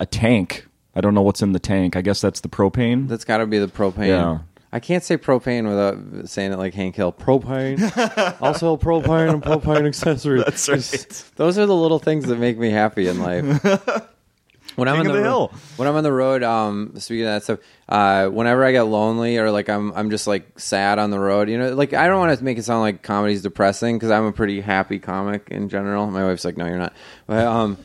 a 0.00 0.06
tank. 0.06 0.66
I 0.96 1.02
don't 1.02 1.12
know 1.14 1.22
what's 1.22 1.42
in 1.42 1.52
the 1.52 1.60
tank. 1.60 1.94
I 1.94 2.00
guess 2.00 2.22
that's 2.22 2.40
the 2.40 2.48
propane. 2.48 3.06
That's 3.06 3.24
got 3.26 3.36
to 3.38 3.46
be 3.46 3.58
the 3.58 3.68
propane. 3.68 4.08
Yeah. 4.08 4.38
I 4.72 4.80
can't 4.80 5.02
say 5.02 5.16
propane 5.16 5.66
without 5.66 6.28
saying 6.28 6.52
it 6.52 6.58
like 6.58 6.74
Hank 6.74 6.96
Hill. 6.96 7.12
Propane. 7.12 7.80
also 8.42 8.76
propane 8.76 9.32
and 9.32 9.42
propane 9.42 9.86
accessories. 9.86 10.44
That's 10.44 10.68
right. 10.68 11.24
Those 11.36 11.58
are 11.58 11.66
the 11.66 11.74
little 11.74 11.98
things 11.98 12.26
that 12.26 12.38
make 12.38 12.58
me 12.58 12.70
happy 12.70 13.08
in 13.08 13.20
life. 13.20 14.08
When 14.76 14.86
I'm 14.86 15.00
on 15.00 15.06
the, 15.06 15.12
the 15.12 15.18
ro- 15.18 15.24
hill. 15.24 15.52
when 15.76 15.88
I'm 15.88 15.96
on 15.96 16.04
the 16.04 16.12
road, 16.12 16.44
um, 16.44 16.92
speaking 16.98 17.24
of 17.24 17.32
that 17.32 17.42
stuff, 17.42 17.58
uh, 17.88 18.28
whenever 18.28 18.64
I 18.64 18.70
get 18.70 18.82
lonely 18.82 19.36
or 19.38 19.50
like 19.50 19.68
I'm 19.68 19.92
I'm 19.92 20.08
just 20.08 20.28
like 20.28 20.56
sad 20.60 21.00
on 21.00 21.10
the 21.10 21.18
road, 21.18 21.48
you 21.48 21.58
know, 21.58 21.74
like 21.74 21.94
I 21.94 22.06
don't 22.06 22.20
want 22.20 22.38
to 22.38 22.44
make 22.44 22.58
it 22.58 22.64
sound 22.64 22.82
like 22.82 23.02
comedy's 23.02 23.42
depressing 23.42 23.96
because 23.96 24.12
I'm 24.12 24.26
a 24.26 24.32
pretty 24.32 24.60
happy 24.60 25.00
comic 25.00 25.48
in 25.50 25.68
general. 25.68 26.06
My 26.08 26.24
wife's 26.24 26.44
like, 26.44 26.56
no, 26.56 26.66
you're 26.66 26.78
not. 26.78 26.92
But 27.26 27.44
um, 27.44 27.76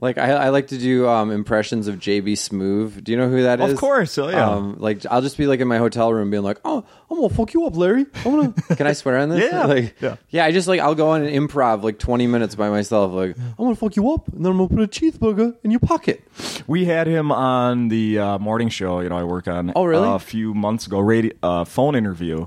like 0.00 0.18
I, 0.18 0.32
I 0.32 0.48
like 0.48 0.68
to 0.68 0.78
do 0.78 1.06
um 1.08 1.30
impressions 1.30 1.86
of 1.86 1.96
JB 1.96 2.32
Smoove. 2.32 3.04
Do 3.04 3.12
you 3.12 3.18
know 3.18 3.28
who 3.28 3.42
that 3.42 3.60
is? 3.60 3.72
Of 3.72 3.78
course, 3.78 4.18
oh, 4.18 4.28
yeah. 4.28 4.50
Um, 4.50 4.76
like 4.78 5.04
I'll 5.06 5.22
just 5.22 5.36
be 5.38 5.46
like 5.46 5.60
in 5.60 5.68
my 5.68 5.78
hotel 5.78 6.12
room 6.12 6.30
being 6.30 6.42
like, 6.42 6.58
oh, 6.64 6.84
I'm 7.10 7.16
gonna 7.18 7.28
fuck 7.32 7.54
you 7.54 7.66
up, 7.66 7.76
Larry. 7.76 8.06
I'm 8.24 8.24
gonna. 8.24 8.52
Can 8.76 8.86
I 8.86 8.94
swear 8.94 9.18
on 9.18 9.28
this? 9.28 9.50
Yeah. 9.52 9.64
Like, 9.66 9.94
Yeah. 10.00 10.16
yeah, 10.30 10.44
I 10.44 10.50
just 10.52 10.66
like 10.66 10.80
I'll 10.80 10.94
go 10.96 11.10
on 11.10 11.22
an 11.22 11.32
improv 11.32 11.82
like 11.82 11.98
20 11.98 12.26
minutes 12.26 12.54
by 12.54 12.68
myself. 12.68 13.12
Like 13.12 13.36
I'm 13.38 13.54
gonna 13.56 13.74
fuck 13.76 13.94
you 13.94 14.10
up, 14.12 14.26
and 14.28 14.44
then 14.44 14.52
I'm 14.52 14.58
gonna 14.58 14.68
put 14.68 14.80
a 14.80 14.88
cheeseburger 14.88 15.56
in 15.62 15.70
your 15.70 15.80
pocket. 15.80 16.22
We 16.66 16.84
had 16.84 17.06
him 17.06 17.30
on 17.30 17.88
the 17.88 18.18
uh, 18.18 18.38
morning 18.38 18.70
show. 18.70 19.00
You 19.00 19.08
know, 19.10 19.16
I 19.18 19.24
work 19.24 19.46
on. 19.46 19.72
Oh, 19.76 19.84
really? 19.84 20.06
uh, 20.08 20.14
a 20.14 20.18
few 20.18 20.52
months 20.54 20.86
ago, 20.86 20.98
radio 21.00 21.32
uh, 21.42 21.64
phone 21.64 21.94
interview. 21.94 22.46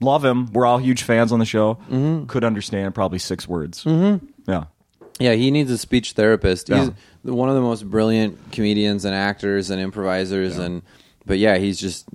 Love 0.00 0.24
him. 0.24 0.52
We're 0.52 0.66
all 0.66 0.78
huge 0.78 1.04
fans 1.04 1.30
on 1.32 1.38
the 1.38 1.44
show. 1.44 1.74
Mm-hmm. 1.88 2.26
Could 2.26 2.42
understand 2.44 2.92
probably 2.94 3.18
six 3.20 3.46
words. 3.48 3.84
Mm-hmm. 3.84 4.26
Yeah. 4.50 4.64
Yeah, 5.22 5.34
he 5.34 5.50
needs 5.50 5.70
a 5.70 5.78
speech 5.78 6.12
therapist. 6.12 6.68
Yeah. 6.68 6.90
He's 7.22 7.32
one 7.32 7.48
of 7.48 7.54
the 7.54 7.60
most 7.60 7.88
brilliant 7.88 8.52
comedians 8.52 9.04
and 9.04 9.14
actors 9.14 9.70
and 9.70 9.80
improvisers. 9.80 10.58
And 10.58 10.82
but 11.26 11.38
yeah, 11.38 11.58
he's 11.58 11.80
just. 11.80 12.06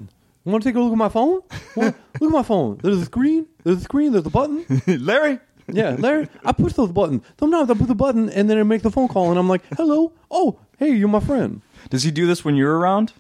Want 0.46 0.64
to 0.64 0.70
take 0.70 0.76
a 0.76 0.80
look 0.80 0.94
at 0.94 0.98
my 0.98 1.10
phone? 1.10 1.42
Want- 1.76 1.96
look 2.22 2.32
at 2.32 2.36
my 2.36 2.44
phone. 2.44 2.78
There's 2.82 2.98
a 3.02 3.06
screen. 3.06 3.48
There's 3.64 3.78
a 3.80 3.82
screen. 3.82 4.14
There's 4.14 4.26
a 4.26 4.30
button. 4.30 4.66
Larry. 4.88 5.40
Yeah, 5.70 5.98
Larry, 6.00 6.30
I 6.46 6.54
push 6.54 6.74
the 6.74 6.88
button. 6.88 7.22
Sometimes 7.38 7.70
I 7.70 7.74
put 7.74 7.90
the 7.90 7.96
button 7.96 8.30
and 8.30 8.50
then 8.50 8.58
I 8.58 8.64
make 8.64 8.84
the 8.84 8.92
phone 8.92 9.10
call 9.10 9.30
and 9.32 9.38
I'm 9.38 9.50
like, 9.50 9.62
hello. 9.76 10.14
Oh, 10.32 10.60
hey, 10.78 10.92
you're 10.94 11.10
my 11.10 11.20
friend. 11.20 11.62
Does 11.90 12.04
he 12.04 12.12
do 12.12 12.26
this 12.26 12.46
when 12.46 12.56
you're 12.56 12.78
around, 12.78 13.12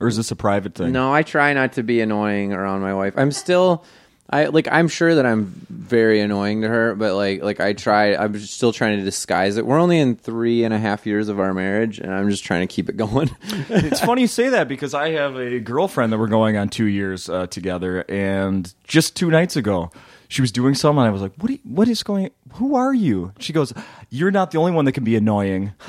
or 0.00 0.08
is 0.08 0.16
this 0.16 0.30
a 0.30 0.36
private 0.36 0.74
thing? 0.74 0.92
No, 0.92 1.12
I 1.12 1.22
try 1.22 1.52
not 1.52 1.74
to 1.74 1.82
be 1.82 2.00
annoying 2.00 2.54
around 2.54 2.80
my 2.80 2.94
wife. 2.94 3.12
I'm 3.18 3.30
still, 3.32 3.84
I 4.30 4.46
like. 4.46 4.66
I'm 4.72 4.88
sure 4.88 5.14
that 5.16 5.26
I'm 5.26 5.52
very 5.68 6.20
annoying 6.20 6.62
to 6.62 6.68
her, 6.68 6.94
but 6.94 7.14
like, 7.14 7.42
like 7.42 7.60
I 7.60 7.74
try. 7.74 8.14
I'm 8.16 8.38
still 8.38 8.72
trying 8.72 8.96
to 8.98 9.04
disguise 9.04 9.58
it. 9.58 9.66
We're 9.66 9.78
only 9.78 9.98
in 9.98 10.16
three 10.16 10.64
and 10.64 10.72
a 10.72 10.78
half 10.78 11.04
years 11.06 11.28
of 11.28 11.38
our 11.38 11.52
marriage, 11.52 11.98
and 11.98 12.12
I'm 12.12 12.30
just 12.30 12.42
trying 12.42 12.66
to 12.66 12.74
keep 12.74 12.88
it 12.88 12.96
going. 12.96 13.30
it's 13.68 14.00
funny 14.00 14.22
you 14.22 14.26
say 14.26 14.48
that 14.48 14.66
because 14.66 14.94
I 14.94 15.10
have 15.10 15.36
a 15.36 15.60
girlfriend 15.60 16.12
that 16.12 16.18
we're 16.18 16.28
going 16.28 16.56
on 16.56 16.70
two 16.70 16.86
years 16.86 17.28
uh, 17.28 17.46
together, 17.48 18.04
and 18.08 18.72
just 18.84 19.14
two 19.14 19.30
nights 19.30 19.56
ago, 19.56 19.90
she 20.28 20.40
was 20.40 20.50
doing 20.50 20.74
something, 20.74 21.00
and 21.00 21.08
I 21.08 21.10
was 21.10 21.20
like, 21.20 21.34
"What? 21.36 21.50
You, 21.50 21.58
what 21.64 21.86
is 21.88 22.02
going? 22.02 22.30
Who 22.54 22.76
are 22.76 22.94
you?" 22.94 23.32
She 23.40 23.52
goes, 23.52 23.74
"You're 24.08 24.30
not 24.30 24.52
the 24.52 24.58
only 24.58 24.72
one 24.72 24.86
that 24.86 24.92
can 24.92 25.04
be 25.04 25.16
annoying." 25.16 25.74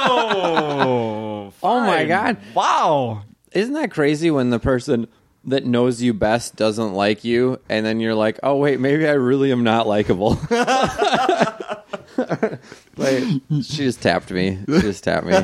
oh, 0.00 1.52
Oh 1.62 1.80
my. 1.80 2.04
God. 2.06 2.38
Wow. 2.54 3.22
Isn't 3.52 3.74
that 3.74 3.90
crazy 3.90 4.30
when 4.30 4.50
the 4.50 4.58
person 4.58 5.08
that 5.48 5.64
knows 5.64 6.02
you 6.02 6.14
best 6.14 6.56
doesn't 6.56 6.94
like 6.94 7.24
you, 7.24 7.60
and 7.68 7.84
then 7.84 8.00
you're 8.00 8.14
like, 8.14 8.38
oh 8.42 8.56
wait, 8.56 8.80
maybe 8.80 9.06
I 9.06 9.12
really 9.12 9.52
am 9.52 9.64
not 9.64 9.86
likable. 9.86 10.38
Wait, 12.96 13.42
she 13.48 13.84
just 13.84 14.02
tapped 14.02 14.30
me. 14.30 14.58
She 14.66 14.80
just 14.80 15.04
tapped 15.04 15.26
me. 15.26 15.38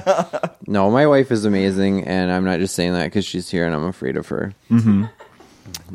No, 0.67 0.91
my 0.91 1.07
wife 1.07 1.31
is 1.31 1.45
amazing, 1.45 2.05
and 2.05 2.33
I'm 2.33 2.45
not 2.45 2.59
just 2.59 2.75
saying 2.75 2.95
that 2.95 3.05
because 3.05 3.25
she's 3.25 3.49
here 3.49 3.65
and 3.65 3.75
I'm 3.75 3.85
afraid 3.85 4.17
of 4.17 4.29
her. 4.29 4.55
Mm-hmm. 4.71 5.05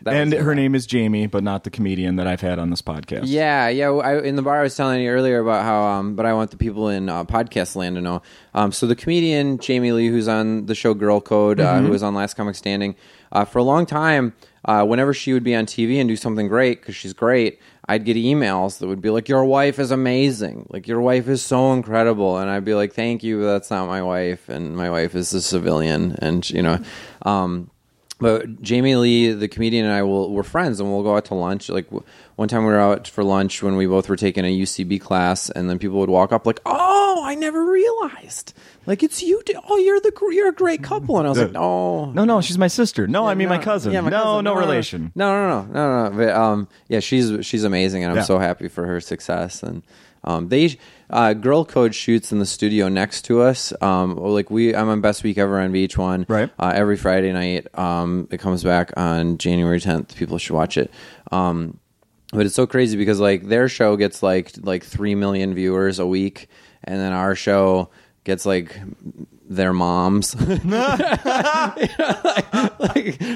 and 0.05 0.33
her 0.33 0.55
name 0.55 0.75
is 0.75 0.85
Jamie, 0.85 1.27
but 1.27 1.43
not 1.43 1.63
the 1.63 1.69
comedian 1.69 2.15
that 2.15 2.27
I've 2.27 2.39
had 2.39 2.59
on 2.59 2.69
this 2.69 2.81
podcast. 2.81 3.23
Yeah, 3.25 3.67
yeah. 3.67 3.89
I, 3.91 4.21
in 4.21 4.35
the 4.35 4.41
bar, 4.41 4.59
I 4.59 4.63
was 4.63 4.75
telling 4.75 5.01
you 5.01 5.09
earlier 5.09 5.39
about 5.39 5.63
how, 5.63 5.83
um, 5.83 6.15
but 6.15 6.25
I 6.25 6.33
want 6.33 6.51
the 6.51 6.57
people 6.57 6.87
in 6.87 7.09
uh, 7.09 7.25
podcast 7.25 7.75
land 7.75 7.95
to 7.95 8.01
know. 8.01 8.21
Um, 8.53 8.71
so 8.71 8.87
the 8.87 8.95
comedian 8.95 9.57
Jamie 9.57 9.91
Lee, 9.91 10.07
who's 10.07 10.27
on 10.27 10.65
the 10.65 10.75
show 10.75 10.93
Girl 10.93 11.19
Code, 11.19 11.59
uh, 11.59 11.79
who 11.79 11.89
was 11.89 12.03
on 12.03 12.15
Last 12.15 12.35
Comic 12.35 12.55
Standing, 12.55 12.95
uh, 13.31 13.45
for 13.45 13.59
a 13.59 13.63
long 13.63 13.85
time, 13.85 14.33
uh, 14.65 14.83
whenever 14.85 15.13
she 15.13 15.33
would 15.33 15.43
be 15.43 15.55
on 15.55 15.65
TV 15.65 15.99
and 15.99 16.09
do 16.09 16.15
something 16.15 16.47
great, 16.47 16.81
because 16.81 16.95
she's 16.95 17.13
great, 17.13 17.59
I'd 17.87 18.05
get 18.05 18.17
emails 18.17 18.79
that 18.79 18.87
would 18.87 19.01
be 19.01 19.09
like, 19.09 19.29
"Your 19.29 19.45
wife 19.45 19.79
is 19.79 19.91
amazing. 19.91 20.67
Like 20.69 20.87
your 20.87 21.01
wife 21.01 21.27
is 21.27 21.41
so 21.41 21.73
incredible," 21.73 22.37
and 22.37 22.49
I'd 22.49 22.65
be 22.65 22.75
like, 22.75 22.93
"Thank 22.93 23.23
you, 23.23 23.39
but 23.39 23.47
that's 23.47 23.71
not 23.71 23.87
my 23.87 24.01
wife, 24.03 24.49
and 24.49 24.75
my 24.75 24.89
wife 24.89 25.15
is 25.15 25.33
a 25.33 25.41
civilian." 25.41 26.15
And 26.19 26.47
you 26.49 26.61
know. 26.61 26.79
Um, 27.23 27.71
but 28.19 28.61
Jamie 28.61 28.95
Lee, 28.95 29.31
the 29.31 29.47
comedian, 29.47 29.85
and 29.85 29.93
I 29.93 30.03
will 30.03 30.31
we're 30.31 30.43
friends, 30.43 30.79
and 30.79 30.91
we'll 30.91 31.03
go 31.03 31.15
out 31.15 31.25
to 31.25 31.35
lunch. 31.35 31.69
Like 31.69 31.87
one 32.35 32.47
time, 32.47 32.63
we 32.65 32.71
were 32.71 32.79
out 32.79 33.07
for 33.07 33.23
lunch 33.23 33.63
when 33.63 33.75
we 33.75 33.85
both 33.87 34.07
were 34.09 34.15
taking 34.15 34.45
a 34.45 34.55
UCB 34.61 34.99
class, 35.01 35.49
and 35.49 35.69
then 35.69 35.79
people 35.79 35.99
would 35.99 36.09
walk 36.09 36.31
up 36.31 36.45
like, 36.45 36.59
"Oh, 36.65 37.21
I 37.25 37.35
never 37.35 37.65
realized, 37.71 38.53
like 38.85 39.03
it's 39.03 39.21
you. 39.23 39.41
Oh, 39.69 39.77
you're 39.77 39.99
the 40.01 40.11
you're 40.31 40.49
a 40.49 40.53
great 40.53 40.83
couple." 40.83 41.17
And 41.17 41.27
I 41.27 41.29
was 41.29 41.39
like, 41.39 41.51
"No, 41.53 42.11
No, 42.11 42.25
no, 42.25 42.41
she's 42.41 42.57
my 42.57 42.67
sister. 42.67 43.07
No, 43.07 43.25
I 43.25 43.35
mean 43.35 43.49
my 43.49 43.57
cousin. 43.57 43.93
Yeah, 43.93 44.01
my 44.01 44.09
no, 44.09 44.23
cousin. 44.23 44.45
no 44.45 44.55
relation. 44.55 45.11
No, 45.15 45.31
no, 45.33 45.63
no, 45.63 45.71
no, 45.73 46.09
no. 46.09 46.15
But 46.17 46.35
um, 46.35 46.67
yeah, 46.87 46.99
she's 46.99 47.45
she's 47.45 47.63
amazing, 47.63 48.03
and 48.03 48.11
I'm 48.11 48.17
Yeah. 48.17 48.23
so 48.23 48.37
happy 48.39 48.67
for 48.67 48.85
her 48.85 48.99
success. 48.99 49.63
And 49.63 49.81
um, 50.23 50.49
they 50.49 50.77
uh, 51.09 51.33
Girl 51.33 51.65
Code 51.65 51.95
shoots 51.95 52.31
in 52.31 52.39
the 52.39 52.45
studio 52.45 52.87
next 52.89 53.23
to 53.23 53.41
us. 53.41 53.73
Um, 53.81 54.15
like 54.15 54.49
we, 54.49 54.75
I'm 54.75 54.89
on 54.89 55.01
Best 55.01 55.23
Week 55.23 55.37
Ever 55.37 55.59
on 55.59 55.71
VH1. 55.71 56.29
Right. 56.29 56.49
Uh, 56.59 56.71
every 56.73 56.97
Friday 56.97 57.31
night. 57.31 57.67
Um, 57.77 58.27
it 58.31 58.39
comes 58.39 58.63
back 58.63 58.91
on 58.97 59.37
January 59.37 59.79
10th. 59.79 60.15
People 60.15 60.37
should 60.37 60.55
watch 60.55 60.77
it. 60.77 60.91
Um, 61.31 61.79
but 62.31 62.45
it's 62.45 62.55
so 62.55 62.67
crazy 62.67 62.97
because 62.97 63.19
like 63.19 63.47
their 63.47 63.67
show 63.67 63.95
gets 63.95 64.21
like 64.21 64.51
like 64.61 64.83
three 64.83 65.15
million 65.15 65.55
viewers 65.55 65.97
a 65.97 66.05
week, 66.05 66.47
and 66.83 66.99
then 66.99 67.11
our 67.11 67.33
show 67.33 67.89
gets 68.23 68.45
like 68.45 68.79
their 69.49 69.73
moms. 69.73 70.35
like, 70.39 70.67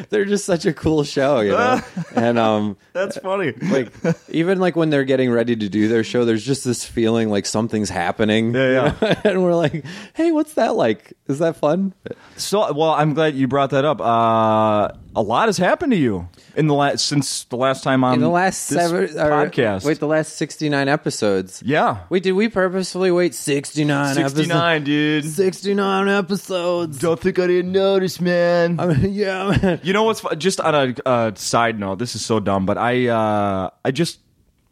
they're 0.09 0.25
just 0.25 0.45
such 0.45 0.67
a 0.67 0.73
cool 0.73 1.03
show, 1.03 1.39
you 1.39 1.51
know. 1.51 1.81
And 2.15 2.37
um, 2.37 2.77
That's 2.93 3.17
funny. 3.17 3.51
like 3.53 3.91
even 4.29 4.59
like 4.59 4.75
when 4.75 4.89
they're 4.89 5.03
getting 5.03 5.31
ready 5.31 5.55
to 5.55 5.69
do 5.69 5.87
their 5.87 6.03
show, 6.03 6.25
there's 6.25 6.45
just 6.45 6.63
this 6.63 6.85
feeling 6.85 7.29
like 7.29 7.45
something's 7.45 7.89
happening. 7.89 8.53
Yeah, 8.53 8.95
yeah. 9.01 9.21
and 9.25 9.43
we're 9.43 9.55
like, 9.55 9.83
hey, 10.13 10.31
what's 10.31 10.53
that 10.55 10.75
like? 10.75 11.13
Is 11.27 11.39
that 11.39 11.55
fun? 11.57 11.93
So, 12.37 12.71
well, 12.73 12.91
I'm 12.91 13.13
glad 13.13 13.35
you 13.35 13.47
brought 13.47 13.71
that 13.71 13.85
up. 13.85 14.01
Uh, 14.01 14.89
a 15.15 15.21
lot 15.21 15.47
has 15.47 15.57
happened 15.57 15.91
to 15.91 15.97
you 15.97 16.27
in 16.55 16.65
the 16.67 16.73
last 16.73 17.05
since 17.05 17.43
the 17.45 17.55
last 17.55 17.83
time 17.83 18.03
on 18.03 18.15
In 18.15 18.19
the 18.19 18.29
last 18.29 18.63
seven 18.63 19.03
or- 19.03 19.07
podcast. 19.07 19.85
wait, 19.85 19.99
the 19.99 20.07
last 20.07 20.35
sixty 20.35 20.69
nine 20.69 20.87
episodes. 20.87 21.61
yeah, 21.65 21.99
Wait, 22.09 22.23
did 22.23 22.31
we 22.33 22.49
purposefully 22.49 23.11
wait 23.11 23.33
sixty 23.35 23.85
nine? 23.85 24.15
sixty 24.15 24.45
nine, 24.47 24.83
dude. 24.83 25.23
69 25.25 26.09
episodes. 26.09 26.97
Don't 26.99 27.19
think 27.19 27.37
I 27.39 27.47
didn't 27.47 27.71
notice, 27.71 28.19
man. 28.19 28.79
I 28.79 28.87
mean, 28.87 29.13
yeah, 29.13 29.55
man. 29.61 29.79
You 29.83 29.93
know 29.93 30.03
what's 30.03 30.23
just 30.37 30.59
on 30.59 30.73
a 30.75 31.07
uh, 31.07 31.31
side 31.35 31.79
note? 31.79 31.99
This 32.03 32.15
is 32.15 32.25
so 32.25 32.41
dumb, 32.41 32.65
but 32.65 32.77
I 32.77 33.07
uh, 33.07 33.69
I 33.85 33.91
just 33.91 34.19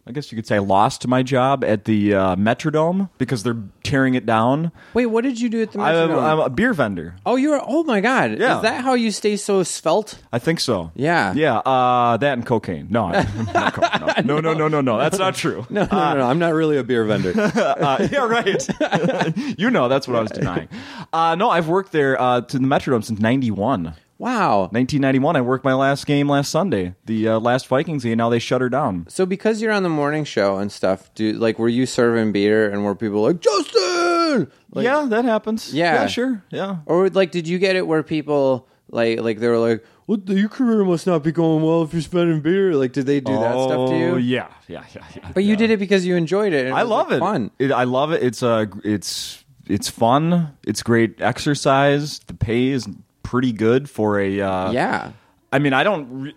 I 0.05 0.11
guess 0.11 0.29
you 0.33 0.35
could 0.35 0.45
say 0.45 0.59
lost 0.59 1.07
my 1.07 1.23
job 1.23 1.63
at 1.63 1.85
the 1.85 2.13
uh, 2.13 2.35
Metrodome 2.35 3.09
because 3.17 3.43
they're 3.43 3.63
tearing 3.83 4.15
it 4.15 4.25
down. 4.25 4.73
Wait, 4.93 5.05
what 5.05 5.23
did 5.23 5.39
you 5.39 5.47
do 5.47 5.61
at 5.61 5.71
the 5.71 5.77
Metrodome? 5.79 6.21
I'm 6.21 6.39
a 6.39 6.49
beer 6.49 6.73
vendor. 6.73 7.15
oh, 7.25 7.37
you 7.37 7.53
are. 7.53 7.63
Oh 7.65 7.83
my 7.85 8.01
God! 8.01 8.37
Yeah. 8.37 8.57
Is 8.57 8.63
that 8.63 8.83
how 8.83 8.95
you 8.95 9.11
stay 9.11 9.37
so 9.37 9.63
svelte? 9.63 10.19
I 10.33 10.39
think 10.39 10.59
so. 10.59 10.91
Yeah. 10.93 11.31
Yeah. 11.33 11.59
Uh, 11.59 12.17
that 12.17 12.33
and 12.33 12.45
cocaine. 12.45 12.87
No, 12.89 13.05
I- 13.05 13.23
not 13.53 14.25
no, 14.25 14.39
no, 14.41 14.51
no, 14.51 14.53
no, 14.53 14.67
no, 14.67 14.81
no. 14.81 14.97
That's 14.97 15.17
not 15.17 15.35
true. 15.35 15.65
No, 15.71 15.85
no, 15.85 15.97
no, 15.97 16.13
no. 16.17 16.27
I'm 16.27 16.39
not 16.39 16.53
really 16.53 16.75
a 16.75 16.83
beer 16.83 17.05
vendor. 17.05 17.31
Uh, 17.39 18.07
yeah, 18.11 18.27
right. 18.27 19.57
you 19.57 19.71
know, 19.71 19.87
that's 19.87 20.05
what 20.05 20.17
I 20.17 20.21
was 20.21 20.31
denying. 20.31 20.67
Uh, 21.13 21.35
no, 21.35 21.49
I've 21.49 21.69
worked 21.69 21.93
there 21.93 22.19
uh, 22.19 22.41
to 22.41 22.59
the 22.59 22.67
Metrodome 22.67 23.05
since 23.05 23.21
'91. 23.21 23.93
Wow. 24.21 24.59
1991. 24.71 25.35
I 25.35 25.41
worked 25.41 25.65
my 25.65 25.73
last 25.73 26.05
game 26.05 26.29
last 26.29 26.49
Sunday, 26.51 26.93
the 27.05 27.27
uh, 27.27 27.39
last 27.39 27.67
Vikings 27.67 28.03
game. 28.03 28.17
Now 28.17 28.29
they 28.29 28.39
shut 28.39 28.61
her 28.61 28.69
down. 28.69 29.05
So 29.09 29.25
because 29.25 29.61
you're 29.61 29.71
on 29.71 29.83
the 29.83 29.89
morning 29.89 30.23
show 30.23 30.57
and 30.57 30.71
stuff, 30.71 31.13
do 31.15 31.33
like 31.33 31.57
were 31.59 31.69
you 31.69 31.85
serving 31.85 32.31
beer 32.31 32.69
and 32.69 32.83
were 32.83 32.95
people 32.95 33.21
like 33.23 33.39
Justin? 33.39 34.51
Like, 34.73 34.85
yeah, 34.85 35.05
that 35.09 35.25
happens. 35.25 35.73
Yeah. 35.73 36.07
sure. 36.07 36.43
Yeah. 36.51 36.77
Or 36.85 37.09
like, 37.09 37.31
did 37.31 37.47
you 37.47 37.57
get 37.59 37.75
it 37.75 37.85
where 37.87 38.03
people 38.03 38.67
like 38.89 39.19
like 39.19 39.39
they 39.39 39.47
were 39.47 39.57
like, 39.57 39.83
"What? 40.05 40.27
Your 40.29 40.49
career 40.49 40.83
must 40.83 41.07
not 41.07 41.23
be 41.23 41.31
going 41.31 41.63
well 41.63 41.81
if 41.83 41.93
you're 41.93 42.01
spending 42.01 42.41
beer." 42.41 42.75
Like, 42.75 42.93
did 42.93 43.05
they 43.05 43.19
do 43.19 43.33
that 43.33 43.53
stuff 43.53 43.89
to 43.89 43.97
you? 43.97 44.11
Oh, 44.11 44.17
Yeah, 44.17 44.47
yeah, 44.67 44.83
yeah, 44.93 45.03
yeah. 45.15 45.31
But 45.33 45.43
you 45.43 45.55
did 45.55 45.71
it 45.71 45.79
because 45.79 46.05
you 46.05 46.15
enjoyed 46.15 46.53
it. 46.53 46.67
and 46.67 46.75
I 46.75 46.83
was, 46.83 46.89
love 46.89 47.07
like, 47.07 47.17
it. 47.17 47.19
Fun. 47.19 47.51
It- 47.57 47.71
I 47.71 47.85
love 47.85 48.11
it. 48.11 48.21
It's 48.21 48.43
uh, 48.43 48.65
it's 48.83 49.43
it's 49.67 49.89
fun. 49.89 50.55
It's 50.67 50.83
great 50.83 51.21
exercise. 51.21 52.19
The 52.19 52.33
pay 52.33 52.67
is 52.67 52.87
pretty 53.23 53.51
good 53.51 53.89
for 53.89 54.19
a. 54.19 54.41
Uh, 54.41 54.71
yeah. 54.71 55.11
I 55.51 55.59
mean, 55.59 55.73
I 55.73 55.83
don't. 55.83 56.21
Re- 56.21 56.35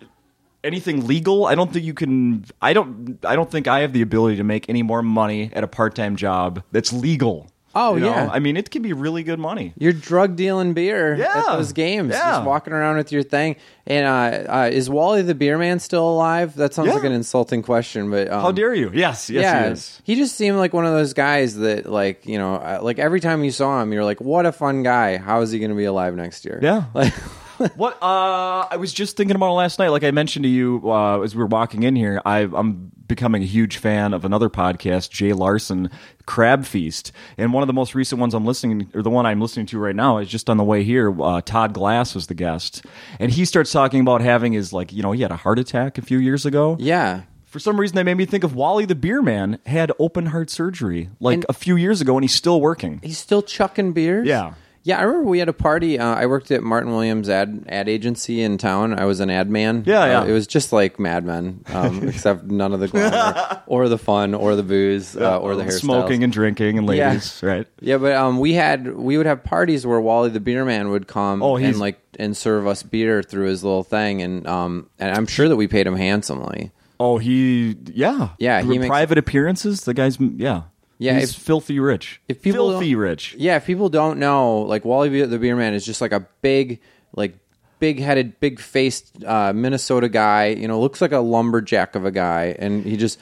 anything 0.65 1.07
legal 1.07 1.45
i 1.45 1.55
don't 1.55 1.75
think 1.75 1.85
you 1.85 1.93
can 1.93 2.43
i 2.63 2.73
don't 2.73 3.19
i 3.27 3.37
don't 3.37 3.51
think 3.51 3.69
i 3.69 3.81
have 3.81 3.93
the 3.93 4.01
ability 4.01 4.35
to 4.35 4.43
make 4.43 4.67
any 4.67 4.83
more 4.83 5.03
money 5.03 5.51
at 5.53 5.63
a 5.63 5.69
part-time 5.69 6.17
job 6.17 6.63
that's 6.73 6.91
legal 6.91 7.47
Oh, 7.77 7.95
You 7.97 8.01
know? 8.03 8.11
yeah. 8.11 8.29
i 8.33 8.39
mean 8.39 8.57
it 8.57 8.71
can 8.71 8.83
be 8.83 8.93
really 8.93 9.23
good 9.25 9.39
money 9.39 9.73
You're 9.79 9.93
drug 9.93 10.37
dealing 10.37 10.75
beer 10.75 11.15
Yeah. 11.17 11.39
at 11.39 11.57
those 11.57 11.73
games, 11.73 12.11
Yeah. 12.13 12.33
just 12.33 12.45
walking 12.47 12.73
around 12.73 12.97
with 12.97 13.11
your 13.13 13.23
thing. 13.23 13.57
And 13.87 14.07
uh, 14.07 14.53
uh, 14.53 14.71
is 14.73 14.89
Wally 14.89 15.23
the 15.23 15.35
beer 15.35 15.59
man 15.59 15.79
still 15.79 16.09
alive? 16.09 16.55
That 16.57 16.73
sounds 16.73 16.89
Yeah. 16.89 16.95
like 16.95 17.05
an 17.05 17.13
insulting 17.13 17.63
question, 17.63 18.11
but 18.11 18.31
um, 18.33 18.41
how 18.41 18.53
dare 18.53 18.73
you 18.75 18.91
yes 18.95 19.29
yes 19.29 19.43
yeah, 19.43 19.65
he 19.67 19.73
is 19.73 20.01
he 20.05 20.15
just 20.17 20.37
seemed 20.37 20.57
like 20.59 20.73
one 20.73 20.87
of 20.87 20.93
those 20.93 21.13
guys 21.13 21.57
that, 21.57 21.85
like, 21.87 22.25
you 22.27 22.39
know, 22.39 22.55
uh, 22.57 22.79
like 22.83 22.99
every 22.99 23.21
time 23.21 23.45
you 23.45 23.51
saw 23.51 23.83
him, 23.83 23.93
you're 23.93 24.05
like, 24.05 24.21
"What 24.21 24.47
a 24.47 24.53
fun 24.53 24.83
guy! 24.83 25.17
How 25.19 25.41
is 25.43 25.51
he 25.51 25.59
going 25.59 25.71
to 25.71 25.77
be 25.77 25.85
alive 25.85 26.15
next 26.15 26.45
year?" 26.45 26.59
Yeah. 26.63 26.85
like, 26.95 27.13
what 27.77 27.95
uh 28.03 28.67
i 28.71 28.77
was 28.77 28.93
just 28.93 29.17
thinking 29.17 29.37
about 29.37 29.51
it 29.51 29.55
last 29.55 29.79
night 29.79 29.89
like 29.89 30.03
i 30.03 30.11
mentioned 30.11 30.43
to 30.43 30.49
you 30.49 30.81
uh, 30.91 31.21
as 31.21 31.35
we 31.35 31.41
were 31.41 31.47
walking 31.47 31.83
in 31.83 31.95
here 31.95 32.21
I, 32.25 32.41
i'm 32.41 32.91
becoming 33.07 33.43
a 33.43 33.47
huge 33.47 33.77
fan 33.77 34.15
of 34.15 34.25
another 34.25 34.49
podcast 34.49 35.11
jay 35.11 35.33
larson 35.33 35.91
crab 36.27 36.65
feast 36.65 37.13
and 37.37 37.53
one 37.53 37.63
of 37.63 37.67
the 37.67 37.73
most 37.73 37.95
recent 37.95 38.21
ones 38.21 38.35
i'm 38.35 38.45
listening 38.47 38.91
or 38.95 39.03
the 39.03 39.11
one 39.11 39.27
i'm 39.27 39.41
listening 39.41 39.67
to 39.67 39.79
right 39.79 39.95
now 39.95 40.19
is 40.19 40.29
just 40.29 40.49
on 40.49 40.57
the 40.57 40.65
way 40.65 40.83
here 40.83 41.15
uh, 41.23 41.41
todd 41.43 41.73
glass 41.75 42.15
was 42.15 42.27
the 42.27 42.35
guest 42.35 42.85
and 43.19 43.33
he 43.33 43.45
starts 43.45 43.71
talking 43.71 44.01
about 44.01 44.21
having 44.21 44.53
his 44.53 44.73
like 44.73 44.93
you 44.93 45.03
know 45.03 45.13
he 45.13 45.23
had 45.23 45.31
a 45.31 45.37
heart 45.37 45.59
attack 45.59 45.99
a 45.99 46.03
few 46.03 46.19
years 46.19 46.47
ago 46.47 46.77
yeah. 46.81 47.23
for 47.45 47.59
some 47.59 47.79
reason 47.79 47.95
that 47.97 48.05
made 48.05 48.15
me 48.15 48.25
think 48.25 48.43
of 48.43 48.55
wally 48.55 48.87
the 48.87 48.95
beer 48.95 49.21
man 49.23 49.59
had 49.67 49.93
open 49.99 50.27
heart 50.27 50.49
surgery 50.51 51.11
like 51.21 51.45
a 51.49 51.53
few 51.53 51.77
years 51.77 52.01
ago 52.01 52.17
and 52.17 52.25
he's 52.25 52.35
still 52.35 52.61
working 52.61 52.95
He's 53.03 53.19
still 53.19 53.43
chucking 53.43 53.93
beers. 53.93 54.27
Yeah. 54.27 54.55
Yeah, 54.87 54.99
I 54.99 55.03
remember 55.03 55.31
we 55.31 55.39
had 55.39 55.49
a 55.49 55.55
party. 55.55 55.99
Uh, 55.99 56.15
I 56.15 56.27
worked 56.27 56.51
at 56.51 56.63
Martin 56.63 56.93
Williams 56.93 57.31
ad 57.31 57.65
ad 57.71 57.89
agency 57.89 58.43
in 58.43 58.59
town. 58.59 58.99
I 58.99 59.07
was 59.07 59.19
an 59.21 59.31
ad 59.31 59.49
man. 59.49 59.83
Yeah, 59.87 60.03
Uh, 60.03 60.07
yeah. 60.07 60.25
it 60.27 60.33
was 60.33 60.47
just 60.47 60.75
like 60.75 60.99
Mad 61.01 61.25
Men, 61.25 61.65
um, 61.73 62.07
except 62.09 62.45
none 62.45 62.75
of 62.75 62.81
the 62.81 62.89
glamour 62.89 63.63
or 63.67 63.89
the 63.89 63.97
fun 63.97 64.35
or 64.35 64.55
the 64.57 64.63
booze 64.63 65.17
uh, 65.17 65.39
or 65.41 65.57
the 65.57 65.65
hairstyles. 65.65 65.81
smoking 65.81 66.23
and 66.23 66.31
drinking 66.33 66.77
and 66.77 66.87
Yeah. 66.93 67.09
ladies 67.09 67.41
right 67.43 67.67
Yeah, 67.81 67.97
but 67.97 68.13
um, 68.15 68.39
we 68.39 68.53
had 68.53 68.95
we 68.95 69.17
would 69.17 69.25
have 69.27 69.43
parties 69.43 69.87
where 69.87 70.01
Wally 70.01 70.29
the 70.29 70.39
beer 70.41 70.67
man 70.67 70.91
would 70.91 71.07
come 71.07 71.43
Oh, 71.43 71.57
and 71.57 71.79
like 71.79 71.99
and 72.19 72.37
serve 72.37 72.67
us 72.67 72.83
beer 72.83 73.23
through 73.23 73.47
his 73.47 73.65
little 73.65 73.85
thing, 73.85 74.21
and 74.21 74.47
um, 74.47 74.91
and 74.99 75.17
I'm 75.17 75.27
sure 75.27 75.49
that 75.49 75.57
we 75.57 75.67
paid 75.67 75.87
him 75.87 75.97
handsomely. 75.97 76.73
Oh, 77.01 77.17
he 77.17 77.75
yeah 77.93 78.29
Yeah, 78.39 78.61
he 78.61 78.79
makes- 78.79 78.87
private 78.89 79.17
appearances. 79.17 79.81
The 79.85 79.95
guy's 79.95 80.19
yeah 80.21 80.63
Yeah, 80.99 81.19
He's 81.19 81.31
if- 81.31 81.37
filthy 81.43 81.79
rich. 81.81 82.21
if 82.29 82.41
people 82.43 82.71
filthy 82.71 82.95
rich. 82.95 83.35
Yeah, 83.39 83.57
if 83.57 83.67
people 83.67 83.89
don't 83.89 84.19
know, 84.19 84.61
like 84.61 84.85
Wally 84.85 85.25
the 85.27 85.39
Beer 85.39 85.57
Man 85.57 85.75
is 85.75 85.85
just 85.85 86.01
like 86.01 86.13
a 86.13 86.27
big, 86.43 86.81
like 87.17 87.37
big 87.81 87.99
headed, 88.01 88.39
big 88.41 88.61
faced 88.61 89.25
uh, 89.25 89.53
Minnesota 89.53 90.09
guy. 90.09 90.47
You 90.49 90.69
know, 90.69 90.81
looks 90.81 91.01
like 91.01 91.13
a 91.13 91.19
lumberjack 91.19 91.95
of 91.97 92.05
a 92.05 92.11
guy, 92.11 92.55
and 92.59 92.85
he 92.85 92.97
just. 92.97 93.19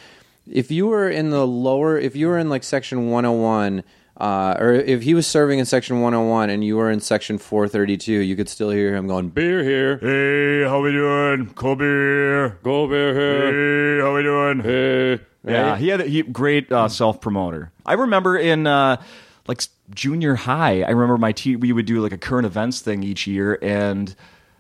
If 0.51 0.73
you 0.73 0.89
were 0.89 1.09
in 1.09 1.31
the 1.31 1.47
lower, 1.47 1.97
if 1.99 2.17
you 2.17 2.27
were 2.27 2.37
in 2.39 2.49
like 2.51 2.65
section 2.65 3.11
101, 3.11 3.85
uh, 4.23 4.55
or 4.59 4.73
if 4.73 5.03
he 5.03 5.15
was 5.15 5.27
serving 5.27 5.59
in 5.59 5.65
section 5.67 6.01
101 6.01 6.49
and 6.49 6.63
you 6.65 6.77
were 6.77 6.91
in 6.91 7.01
section 7.01 7.39
432, 7.39 8.13
you 8.13 8.37
could 8.37 8.49
still 8.49 8.71
hear 8.71 8.95
him 8.95 9.07
going, 9.09 9.31
"Beer 9.31 9.63
here, 9.65 9.99
Hey, 9.99 10.63
how 10.69 10.81
we 10.81 10.93
doing? 10.93 11.53
Cold 11.55 11.79
beer. 11.81 12.51
go 12.63 12.87
beer 12.87 13.13
here." 13.15 13.99
Hey, 13.99 14.01
how 14.03 14.15
we 14.15 14.23
doing? 14.23 14.61
Hey. 14.61 15.21
Yeah, 15.45 15.71
Right? 15.73 15.79
he 15.81 15.89
had 15.89 16.01
a 16.01 16.05
he, 16.05 16.23
great 16.23 16.71
uh, 16.71 16.87
self 16.89 17.21
promoter. 17.21 17.73
I 17.85 17.95
remember 17.95 18.37
in 18.39 18.67
uh, 18.69 19.03
like 19.49 19.61
junior 19.93 20.37
high, 20.37 20.83
I 20.83 20.91
remember 20.91 21.19
my 21.19 21.33
te- 21.33 21.57
we 21.57 21.73
would 21.73 21.87
do 21.87 22.01
like 22.01 22.13
a 22.13 22.19
current 22.19 22.47
events 22.47 22.81
thing 22.81 23.03
each 23.03 23.27
year, 23.27 23.59
and 23.61 24.15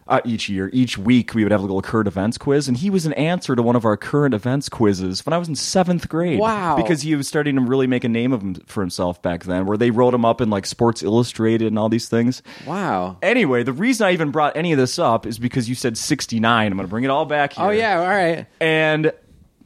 uh, 0.08 0.20
each 0.24 0.48
year, 0.48 0.68
each 0.72 0.98
week, 0.98 1.34
we 1.34 1.44
would 1.44 1.52
have 1.52 1.60
a 1.60 1.64
little 1.64 1.80
current 1.82 2.08
events 2.08 2.36
quiz, 2.38 2.68
and 2.68 2.76
he 2.76 2.90
was 2.90 3.06
an 3.06 3.12
answer 3.14 3.54
to 3.54 3.62
one 3.62 3.76
of 3.76 3.84
our 3.84 3.96
current 3.96 4.34
events 4.34 4.68
quizzes 4.68 5.24
when 5.24 5.32
I 5.32 5.38
was 5.38 5.48
in 5.48 5.54
seventh 5.54 6.08
grade. 6.08 6.38
Wow. 6.38 6.76
Because 6.76 7.02
he 7.02 7.14
was 7.14 7.28
starting 7.28 7.54
to 7.56 7.62
really 7.62 7.86
make 7.86 8.04
a 8.04 8.08
name 8.08 8.32
of 8.32 8.42
him 8.42 8.54
for 8.66 8.80
himself 8.80 9.22
back 9.22 9.44
then, 9.44 9.66
where 9.66 9.76
they 9.76 9.90
wrote 9.90 10.14
him 10.14 10.24
up 10.24 10.40
in 10.40 10.50
like 10.50 10.66
Sports 10.66 11.02
Illustrated 11.02 11.68
and 11.68 11.78
all 11.78 11.88
these 11.88 12.08
things. 12.08 12.42
Wow. 12.66 13.16
Anyway, 13.22 13.62
the 13.62 13.72
reason 13.72 14.06
I 14.06 14.12
even 14.12 14.30
brought 14.30 14.56
any 14.56 14.72
of 14.72 14.78
this 14.78 14.98
up 14.98 15.26
is 15.26 15.38
because 15.38 15.68
you 15.68 15.74
said 15.74 15.96
69. 15.96 16.66
I'm 16.72 16.76
going 16.76 16.86
to 16.86 16.90
bring 16.90 17.04
it 17.04 17.10
all 17.10 17.24
back 17.24 17.52
here 17.54 17.64
Oh 17.66 17.70
yeah, 17.70 18.00
all 18.00 18.08
right. 18.08 18.46
and 18.60 19.12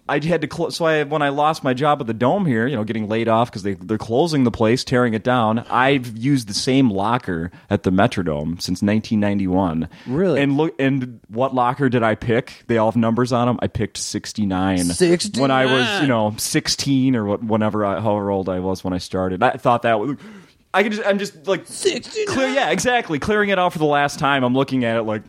I 0.08 0.25
had 0.25 0.40
to 0.42 0.46
close. 0.46 0.76
So 0.76 0.84
I, 0.84 1.02
when 1.02 1.22
I 1.22 1.30
lost 1.30 1.64
my 1.64 1.75
job 1.75 2.00
at 2.00 2.06
the 2.06 2.14
Dome 2.14 2.46
here, 2.46 2.66
you 2.66 2.76
know, 2.76 2.84
getting 2.84 3.08
laid 3.08 3.28
off 3.28 3.50
because 3.50 3.64
they 3.64 3.75
they're 3.75 3.98
closing 3.98 4.44
the 4.44 4.50
place, 4.50 4.84
tearing 4.84 5.14
it 5.14 5.25
down. 5.25 5.60
I've 5.70 6.16
used 6.16 6.48
the 6.48 6.54
same 6.54 6.90
locker 6.90 7.50
at 7.70 7.82
the 7.82 7.90
Metrodome 7.90 8.60
since 8.62 8.82
1991. 8.82 9.88
Really? 10.06 10.40
And 10.40 10.56
look, 10.56 10.75
and 10.78 11.20
what 11.28 11.54
locker 11.54 11.88
did 11.88 12.04
I 12.04 12.14
pick? 12.14 12.64
They 12.68 12.78
all 12.78 12.90
have 12.90 12.96
numbers 12.96 13.32
on 13.32 13.48
them. 13.48 13.58
I 13.60 13.66
picked 13.66 13.96
69. 13.98 14.78
69. 14.84 15.42
when 15.42 15.50
I 15.50 15.66
was, 15.66 16.02
you 16.02 16.08
know, 16.08 16.34
16 16.36 17.16
or 17.16 17.25
what, 17.25 17.42
whenever, 17.42 17.84
I, 17.84 18.00
however 18.00 18.30
old 18.30 18.48
I 18.48 18.60
was 18.60 18.84
when 18.84 18.92
I 18.92 18.98
started. 18.98 19.42
I 19.42 19.52
thought 19.52 19.82
that 19.82 19.98
was. 19.98 20.16
I 20.72 20.82
could 20.82 20.92
just, 20.92 21.06
I'm 21.06 21.18
just 21.18 21.46
like 21.46 21.66
69. 21.66 22.26
clear, 22.26 22.48
yeah, 22.48 22.70
exactly. 22.70 23.18
Clearing 23.18 23.48
it 23.48 23.58
out 23.58 23.72
for 23.72 23.78
the 23.78 23.86
last 23.86 24.18
time. 24.18 24.44
I'm 24.44 24.54
looking 24.54 24.84
at 24.84 24.98
it 24.98 25.02
like, 25.02 25.22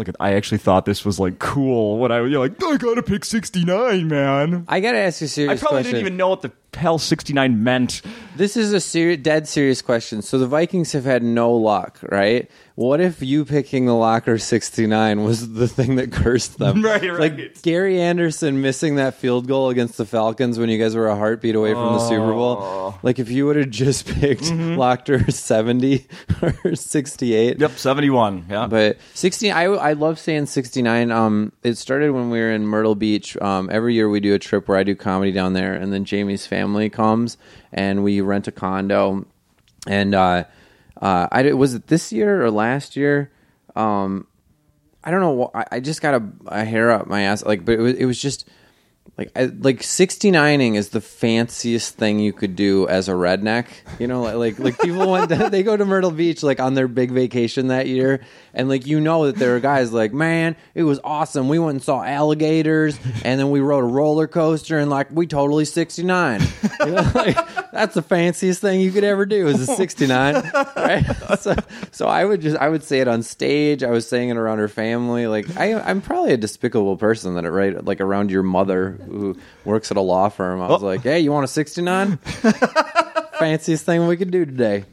look 0.00 0.08
at. 0.08 0.16
I 0.18 0.32
actually 0.32 0.58
thought 0.58 0.84
this 0.84 1.04
was 1.04 1.20
like 1.20 1.38
cool. 1.38 1.98
When 1.98 2.10
I 2.10 2.20
was 2.20 2.32
you're 2.32 2.40
like, 2.40 2.60
I 2.62 2.76
gotta 2.76 3.02
pick 3.02 3.24
69, 3.24 4.08
man. 4.08 4.64
I 4.66 4.80
gotta 4.80 4.98
ask 4.98 5.20
you 5.20 5.26
a 5.26 5.28
I 5.28 5.28
serious 5.28 5.60
probably 5.60 5.76
question. 5.76 5.92
didn't 5.92 6.06
even 6.06 6.16
know 6.16 6.28
what 6.28 6.42
the 6.42 6.50
hell 6.74 6.98
69 6.98 7.62
meant. 7.62 8.02
This 8.36 8.56
is 8.56 8.72
a 8.72 8.80
ser- 8.80 9.16
dead 9.16 9.46
serious 9.48 9.82
question. 9.82 10.22
So 10.22 10.38
the 10.38 10.46
Vikings 10.46 10.92
have 10.92 11.04
had 11.04 11.22
no 11.22 11.52
luck, 11.52 11.98
right? 12.02 12.50
What 12.76 13.00
if 13.02 13.20
you 13.22 13.44
picking 13.44 13.84
the 13.84 13.94
locker 13.94 14.38
69 14.38 15.22
was 15.22 15.52
the 15.52 15.68
thing 15.68 15.96
that 15.96 16.12
cursed 16.12 16.56
them? 16.58 16.82
Right, 16.82 17.02
right. 17.10 17.20
Like 17.36 17.60
Gary 17.60 18.00
Anderson 18.00 18.62
missing 18.62 18.94
that 18.96 19.16
field 19.16 19.46
goal 19.48 19.68
against 19.68 19.98
the 19.98 20.06
Falcons 20.06 20.58
when 20.58 20.70
you 20.70 20.78
guys 20.78 20.96
were 20.96 21.08
a 21.08 21.16
heartbeat 21.16 21.54
away 21.54 21.74
from 21.74 21.92
the 21.94 21.98
Super 22.08 22.32
Bowl. 22.32 22.56
Oh. 22.60 22.98
Like 23.02 23.18
if 23.18 23.30
you 23.30 23.44
would 23.46 23.56
have 23.56 23.68
just 23.70 24.06
picked 24.20 24.44
Mm-hmm. 24.44 24.76
locker 24.76 25.30
70 25.30 26.06
or 26.64 26.74
68. 26.74 27.60
Yep, 27.60 27.70
71. 27.72 28.46
Yeah. 28.48 28.66
But 28.66 28.96
69, 29.12 29.54
I, 29.54 29.64
I 29.64 29.92
love 29.92 30.18
saying 30.18 30.46
69. 30.46 31.10
Um, 31.10 31.52
it 31.62 31.74
started 31.76 32.12
when 32.12 32.30
we 32.30 32.38
were 32.38 32.50
in 32.52 32.66
Myrtle 32.66 32.94
Beach. 32.94 33.36
Um, 33.42 33.68
every 33.70 33.92
year 33.94 34.08
we 34.08 34.20
do 34.20 34.32
a 34.34 34.38
trip 34.38 34.66
where 34.68 34.78
I 34.78 34.84
do 34.84 34.94
comedy 34.94 35.32
down 35.32 35.52
there, 35.52 35.74
and 35.74 35.92
then 35.92 36.04
Jamie's 36.06 36.46
family 36.46 36.59
comes 36.90 37.36
and 37.72 38.04
we 38.04 38.20
rent 38.20 38.48
a 38.48 38.52
condo. 38.52 39.26
And 39.86 40.14
uh, 40.14 40.44
uh, 41.00 41.28
I 41.30 41.52
was 41.52 41.74
it 41.74 41.86
this 41.86 42.12
year 42.12 42.44
or 42.44 42.50
last 42.50 42.96
year? 42.96 43.30
Um, 43.74 44.26
I 45.02 45.10
don't 45.10 45.20
know. 45.20 45.50
I, 45.54 45.64
I 45.72 45.80
just 45.80 46.02
got 46.02 46.14
a, 46.14 46.22
a 46.46 46.64
hair 46.64 46.90
up 46.90 47.06
my 47.06 47.22
ass. 47.22 47.44
Like, 47.44 47.64
but 47.64 47.74
it 47.74 47.80
was, 47.80 47.94
it 47.94 48.04
was 48.04 48.20
just 48.20 48.46
like 49.20 49.32
I, 49.36 49.44
like 49.44 49.80
69ing 49.80 50.76
is 50.76 50.88
the 50.88 51.02
fanciest 51.02 51.96
thing 51.96 52.20
you 52.20 52.32
could 52.32 52.56
do 52.56 52.88
as 52.88 53.06
a 53.06 53.12
redneck. 53.12 53.66
You 53.98 54.06
know, 54.06 54.22
like 54.22 54.58
like, 54.58 54.80
people 54.80 55.10
went 55.10 55.28
to, 55.28 55.36
they 55.50 55.62
go 55.62 55.76
to 55.76 55.84
Myrtle 55.84 56.10
Beach 56.10 56.42
like 56.42 56.58
on 56.58 56.72
their 56.72 56.88
big 56.88 57.10
vacation 57.10 57.68
that 57.68 57.86
year, 57.86 58.24
and 58.54 58.70
like 58.70 58.86
you 58.86 58.98
know 58.98 59.26
that 59.26 59.36
there 59.36 59.54
are 59.56 59.60
guys 59.60 59.92
like, 59.92 60.14
man, 60.14 60.56
it 60.74 60.84
was 60.84 61.00
awesome. 61.04 61.50
We 61.50 61.58
went 61.58 61.72
and 61.72 61.82
saw 61.82 62.02
alligators, 62.02 62.98
and 63.22 63.38
then 63.38 63.50
we 63.50 63.60
rode 63.60 63.84
a 63.84 63.86
roller 63.86 64.26
coaster, 64.26 64.78
and 64.78 64.88
like 64.88 65.10
we 65.10 65.26
totally 65.26 65.66
69. 65.66 66.40
You 66.80 66.92
know, 66.92 67.12
like, 67.14 67.36
that's 67.72 67.94
the 67.94 68.00
fanciest 68.00 68.62
thing 68.62 68.80
you 68.80 68.90
could 68.90 69.04
ever 69.04 69.26
do 69.26 69.48
is 69.48 69.60
a 69.60 69.66
69, 69.66 70.34
right? 70.76 71.04
So, 71.38 71.54
so 71.92 72.06
I 72.06 72.24
would 72.24 72.40
just 72.40 72.56
I 72.56 72.70
would 72.70 72.82
say 72.82 73.00
it 73.00 73.08
on 73.08 73.22
stage. 73.22 73.82
I 73.82 73.90
was 73.90 74.08
saying 74.08 74.30
it 74.30 74.38
around 74.38 74.58
her 74.58 74.68
family. 74.68 75.26
Like 75.26 75.58
I, 75.58 75.74
I'm 75.74 76.00
probably 76.00 76.32
a 76.32 76.38
despicable 76.38 76.96
person 76.96 77.34
that 77.34 77.44
it 77.44 77.50
right 77.50 77.84
like 77.84 78.00
around 78.00 78.30
your 78.30 78.42
mother 78.42 78.98
who 79.10 79.36
works 79.64 79.90
at 79.90 79.96
a 79.96 80.00
law 80.00 80.28
firm. 80.28 80.60
I 80.62 80.68
was 80.68 80.82
like, 80.82 81.02
hey, 81.02 81.20
you 81.20 81.32
want 81.32 81.44
a 81.44 81.48
69? 81.48 82.16
Fanciest 83.38 83.84
thing 83.84 84.06
we 84.06 84.16
could 84.16 84.30
do 84.30 84.44
today. 84.44 84.84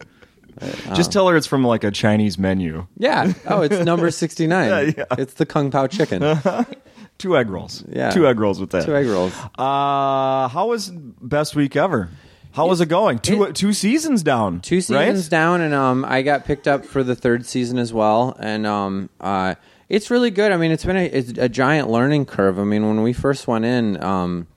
Just 0.95 1.11
tell 1.11 1.27
her 1.27 1.35
it's 1.35 1.45
from 1.47 1.63
like 1.63 1.83
a 1.83 1.91
Chinese 1.91 2.37
menu. 2.37 2.87
Yeah. 2.97 3.33
Oh, 3.47 3.61
it's 3.61 3.83
number 3.83 4.09
69. 4.09 4.47
Yeah, 4.69 4.91
yeah. 4.97 5.03
It's 5.17 5.33
the 5.35 5.45
Kung 5.45 5.69
Pao 5.71 5.87
chicken. 5.87 6.21
Two 7.17 7.37
egg 7.37 7.49
rolls. 7.49 7.83
Yeah. 7.89 8.11
Two 8.11 8.27
egg 8.27 8.39
rolls 8.39 8.59
with 8.59 8.71
that. 8.71 8.85
Two 8.85 8.95
egg 8.95 9.07
rolls. 9.07 9.33
Uh, 9.57 10.47
how 10.47 10.67
was 10.69 10.89
best 10.89 11.55
week 11.55 11.75
ever? 11.75 12.09
How 12.53 12.67
was 12.67 12.81
it 12.81 12.87
going? 12.87 13.19
Two 13.19 13.43
it- 13.43 13.55
two 13.55 13.71
seasons 13.73 14.23
down. 14.23 14.61
two 14.61 14.81
seasons 14.81 15.25
right? 15.25 15.29
down 15.29 15.61
and 15.61 15.75
um 15.75 16.03
i 16.03 16.23
got 16.23 16.45
picked 16.45 16.67
up 16.67 16.85
for 16.85 17.03
the 17.03 17.15
third 17.15 17.45
season 17.45 17.77
as 17.77 17.93
well 17.93 18.35
and 18.39 18.65
um 18.65 19.09
uh 19.21 19.53
it's 19.89 20.11
really 20.11 20.31
good. 20.31 20.51
I 20.51 20.57
mean 20.57 20.71
it's 20.71 20.85
been 20.85 20.97
a, 20.97 21.05
it's 21.05 21.37
a 21.37 21.49
giant 21.49 21.89
learning 21.89 22.25
curve. 22.25 22.59
I 22.59 22.63
mean 22.63 22.85
when 22.87 23.01
we 23.01 23.13
first 23.13 23.47
went 23.47 23.65
in 23.65 24.01
um 24.03 24.47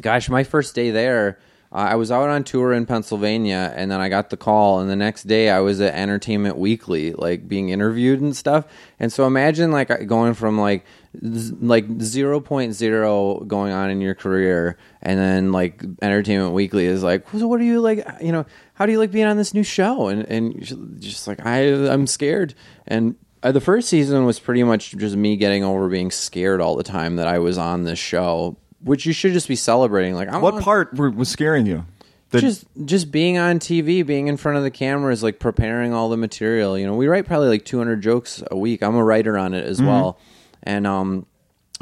gosh 0.00 0.28
my 0.28 0.42
first 0.42 0.74
day 0.74 0.90
there 0.90 1.38
uh, 1.70 1.76
i 1.76 1.94
was 1.94 2.10
out 2.10 2.30
on 2.30 2.42
tour 2.42 2.72
in 2.72 2.86
pennsylvania 2.86 3.72
and 3.76 3.90
then 3.90 4.00
i 4.00 4.08
got 4.08 4.30
the 4.30 4.36
call 4.38 4.80
and 4.80 4.88
the 4.88 4.96
next 4.96 5.24
day 5.24 5.50
i 5.50 5.60
was 5.60 5.82
at 5.82 5.92
entertainment 5.94 6.56
weekly 6.56 7.12
like 7.12 7.46
being 7.46 7.68
interviewed 7.68 8.20
and 8.20 8.36
stuff. 8.36 8.66
And 8.98 9.12
so 9.12 9.26
imagine 9.26 9.70
like 9.70 10.06
going 10.06 10.34
from 10.34 10.58
like 10.58 10.84
like 11.20 11.86
0.0 11.88 13.46
going 13.46 13.72
on 13.72 13.90
in 13.90 14.00
your 14.00 14.14
career 14.14 14.78
and 15.02 15.18
then 15.18 15.52
like 15.52 15.82
entertainment 16.00 16.54
weekly 16.54 16.86
is 16.86 17.02
like 17.02 17.28
so 17.30 17.46
what 17.46 17.60
are 17.60 17.64
you 17.64 17.80
like 17.80 18.06
you 18.20 18.32
know 18.32 18.46
how 18.74 18.86
do 18.86 18.92
you 18.92 18.98
like 18.98 19.10
being 19.10 19.26
on 19.26 19.36
this 19.36 19.54
new 19.54 19.62
show? 19.62 20.08
And 20.08 20.24
and 20.24 21.00
just 21.00 21.26
like 21.26 21.44
i 21.44 21.60
i'm 21.92 22.06
scared. 22.06 22.54
And 22.86 23.16
uh, 23.42 23.52
the 23.52 23.60
first 23.60 23.88
season 23.88 24.24
was 24.24 24.38
pretty 24.38 24.62
much 24.62 24.92
just 24.96 25.16
me 25.16 25.36
getting 25.36 25.64
over 25.64 25.88
being 25.88 26.10
scared 26.10 26.60
all 26.60 26.76
the 26.76 26.82
time 26.82 27.16
that 27.16 27.26
i 27.26 27.38
was 27.38 27.58
on 27.58 27.84
this 27.84 27.98
show 27.98 28.56
which 28.82 29.06
you 29.06 29.12
should 29.12 29.32
just 29.32 29.46
be 29.48 29.56
celebrating 29.56 30.14
like 30.14 30.28
I'm 30.28 30.40
What 30.42 30.54
on- 30.54 30.62
part 30.62 30.94
were, 30.96 31.10
was 31.10 31.28
scaring 31.28 31.66
you? 31.66 31.84
The- 32.30 32.40
just 32.40 32.64
just 32.84 33.12
being 33.12 33.36
on 33.38 33.58
TV, 33.60 34.04
being 34.04 34.26
in 34.26 34.36
front 34.38 34.56
of 34.58 34.64
the 34.64 34.70
cameras, 34.72 35.22
like 35.22 35.38
preparing 35.38 35.92
all 35.92 36.08
the 36.08 36.16
material. 36.16 36.76
You 36.78 36.86
know, 36.86 36.94
we 36.96 37.06
write 37.06 37.26
probably 37.26 37.48
like 37.48 37.64
200 37.66 38.00
jokes 38.00 38.42
a 38.50 38.56
week. 38.56 38.82
I'm 38.82 38.96
a 38.96 39.04
writer 39.04 39.36
on 39.38 39.52
it 39.54 39.64
as 39.66 39.76
Mm-hmm. 39.78 39.86
well, 39.86 40.18
and 40.64 40.84
um, 40.86 41.26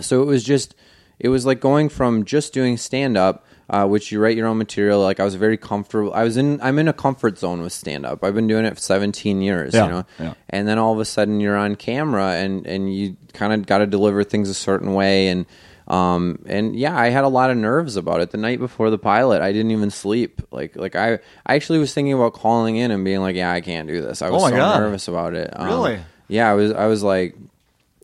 so 0.00 0.20
it 0.22 0.26
was 0.26 0.42
just 0.44 0.74
it 1.20 1.28
was 1.28 1.46
like 1.46 1.60
going 1.60 1.88
from 1.88 2.24
just 2.24 2.52
doing 2.52 2.76
stand 2.76 3.16
up. 3.16 3.46
Uh, 3.70 3.86
which 3.86 4.10
you 4.10 4.18
write 4.18 4.36
your 4.36 4.48
own 4.48 4.58
material. 4.58 5.00
Like 5.00 5.20
I 5.20 5.24
was 5.24 5.36
very 5.36 5.56
comfortable. 5.56 6.12
I 6.12 6.24
was 6.24 6.36
in. 6.36 6.60
I'm 6.60 6.76
in 6.80 6.88
a 6.88 6.92
comfort 6.92 7.38
zone 7.38 7.62
with 7.62 7.72
stand 7.72 8.04
up. 8.04 8.24
I've 8.24 8.34
been 8.34 8.48
doing 8.48 8.64
it 8.64 8.74
for 8.74 8.80
17 8.80 9.40
years. 9.42 9.74
Yeah, 9.74 9.84
you 9.84 9.90
know, 9.92 10.04
yeah. 10.18 10.34
and 10.48 10.66
then 10.66 10.76
all 10.78 10.92
of 10.92 10.98
a 10.98 11.04
sudden 11.04 11.38
you're 11.38 11.56
on 11.56 11.76
camera 11.76 12.32
and 12.32 12.66
and 12.66 12.92
you 12.92 13.16
kind 13.32 13.52
of 13.52 13.66
got 13.66 13.78
to 13.78 13.86
deliver 13.86 14.24
things 14.24 14.48
a 14.48 14.54
certain 14.54 14.92
way 14.94 15.28
and 15.28 15.46
um 15.88 16.38
and 16.46 16.76
yeah 16.76 16.96
i 16.96 17.08
had 17.08 17.24
a 17.24 17.28
lot 17.28 17.50
of 17.50 17.56
nerves 17.56 17.96
about 17.96 18.20
it 18.20 18.30
the 18.30 18.38
night 18.38 18.58
before 18.60 18.90
the 18.90 18.98
pilot 18.98 19.40
i 19.42 19.50
didn't 19.50 19.70
even 19.72 19.90
sleep 19.90 20.40
like 20.52 20.76
like 20.76 20.94
i 20.94 21.14
i 21.46 21.54
actually 21.56 21.78
was 21.80 21.92
thinking 21.92 22.12
about 22.12 22.32
calling 22.32 22.76
in 22.76 22.90
and 22.92 23.04
being 23.04 23.20
like 23.20 23.34
yeah 23.34 23.50
i 23.50 23.60
can't 23.60 23.88
do 23.88 24.00
this 24.00 24.22
i 24.22 24.30
was 24.30 24.42
Oh 24.42 24.48
so 24.50 24.56
God. 24.56 24.78
nervous 24.80 25.08
about 25.08 25.34
it 25.34 25.50
Um, 25.56 25.66
Really? 25.66 25.98
yeah 26.28 26.48
i 26.50 26.54
was 26.54 26.70
i 26.72 26.86
was 26.86 27.02
like 27.02 27.34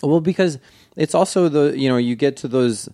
well 0.02 0.20
because 0.20 0.58
it's 0.96 1.14
also 1.14 1.48
the 1.48 1.78
you 1.78 1.88
know 1.88 1.96
you 1.96 2.16
get 2.16 2.36
to 2.38 2.48
those 2.48 2.88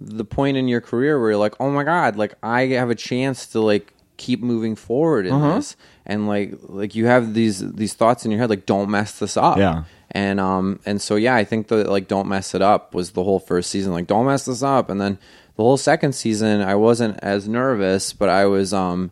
the 0.00 0.24
point 0.24 0.56
in 0.56 0.68
your 0.68 0.80
career 0.80 1.18
where 1.20 1.30
you're 1.30 1.38
like, 1.38 1.54
oh 1.60 1.70
my 1.70 1.84
god, 1.84 2.16
like 2.16 2.34
I 2.42 2.66
have 2.68 2.90
a 2.90 2.94
chance 2.94 3.46
to 3.48 3.60
like 3.60 3.92
keep 4.16 4.42
moving 4.42 4.74
forward 4.76 5.26
in 5.26 5.32
Uh-huh. 5.34 5.56
this, 5.56 5.76
and 6.06 6.26
like 6.28 6.54
like 6.62 6.94
you 6.94 7.06
have 7.06 7.34
these 7.34 7.58
these 7.74 7.94
thoughts 7.94 8.24
in 8.24 8.30
your 8.30 8.40
head 8.40 8.50
like 8.50 8.66
don't 8.66 8.90
mess 8.90 9.18
this 9.18 9.36
up. 9.36 9.58
Yeah. 9.58 9.84
And 10.10 10.40
um 10.40 10.80
and 10.86 11.02
so 11.02 11.16
yeah, 11.16 11.34
I 11.34 11.44
think 11.44 11.68
that 11.68 11.88
like 11.88 12.08
don't 12.08 12.28
mess 12.28 12.54
it 12.54 12.62
up 12.62 12.94
was 12.94 13.10
the 13.12 13.22
whole 13.24 13.38
first 13.40 13.70
season 13.70 13.92
like 13.92 14.06
don't 14.06 14.26
mess 14.26 14.44
this 14.44 14.62
up, 14.62 14.88
and 14.90 15.00
then 15.00 15.18
the 15.56 15.62
whole 15.62 15.76
second 15.76 16.12
season 16.14 16.60
I 16.62 16.76
wasn't 16.76 17.18
as 17.22 17.48
nervous, 17.48 18.12
but 18.12 18.28
I 18.28 18.46
was 18.46 18.72
um. 18.72 19.10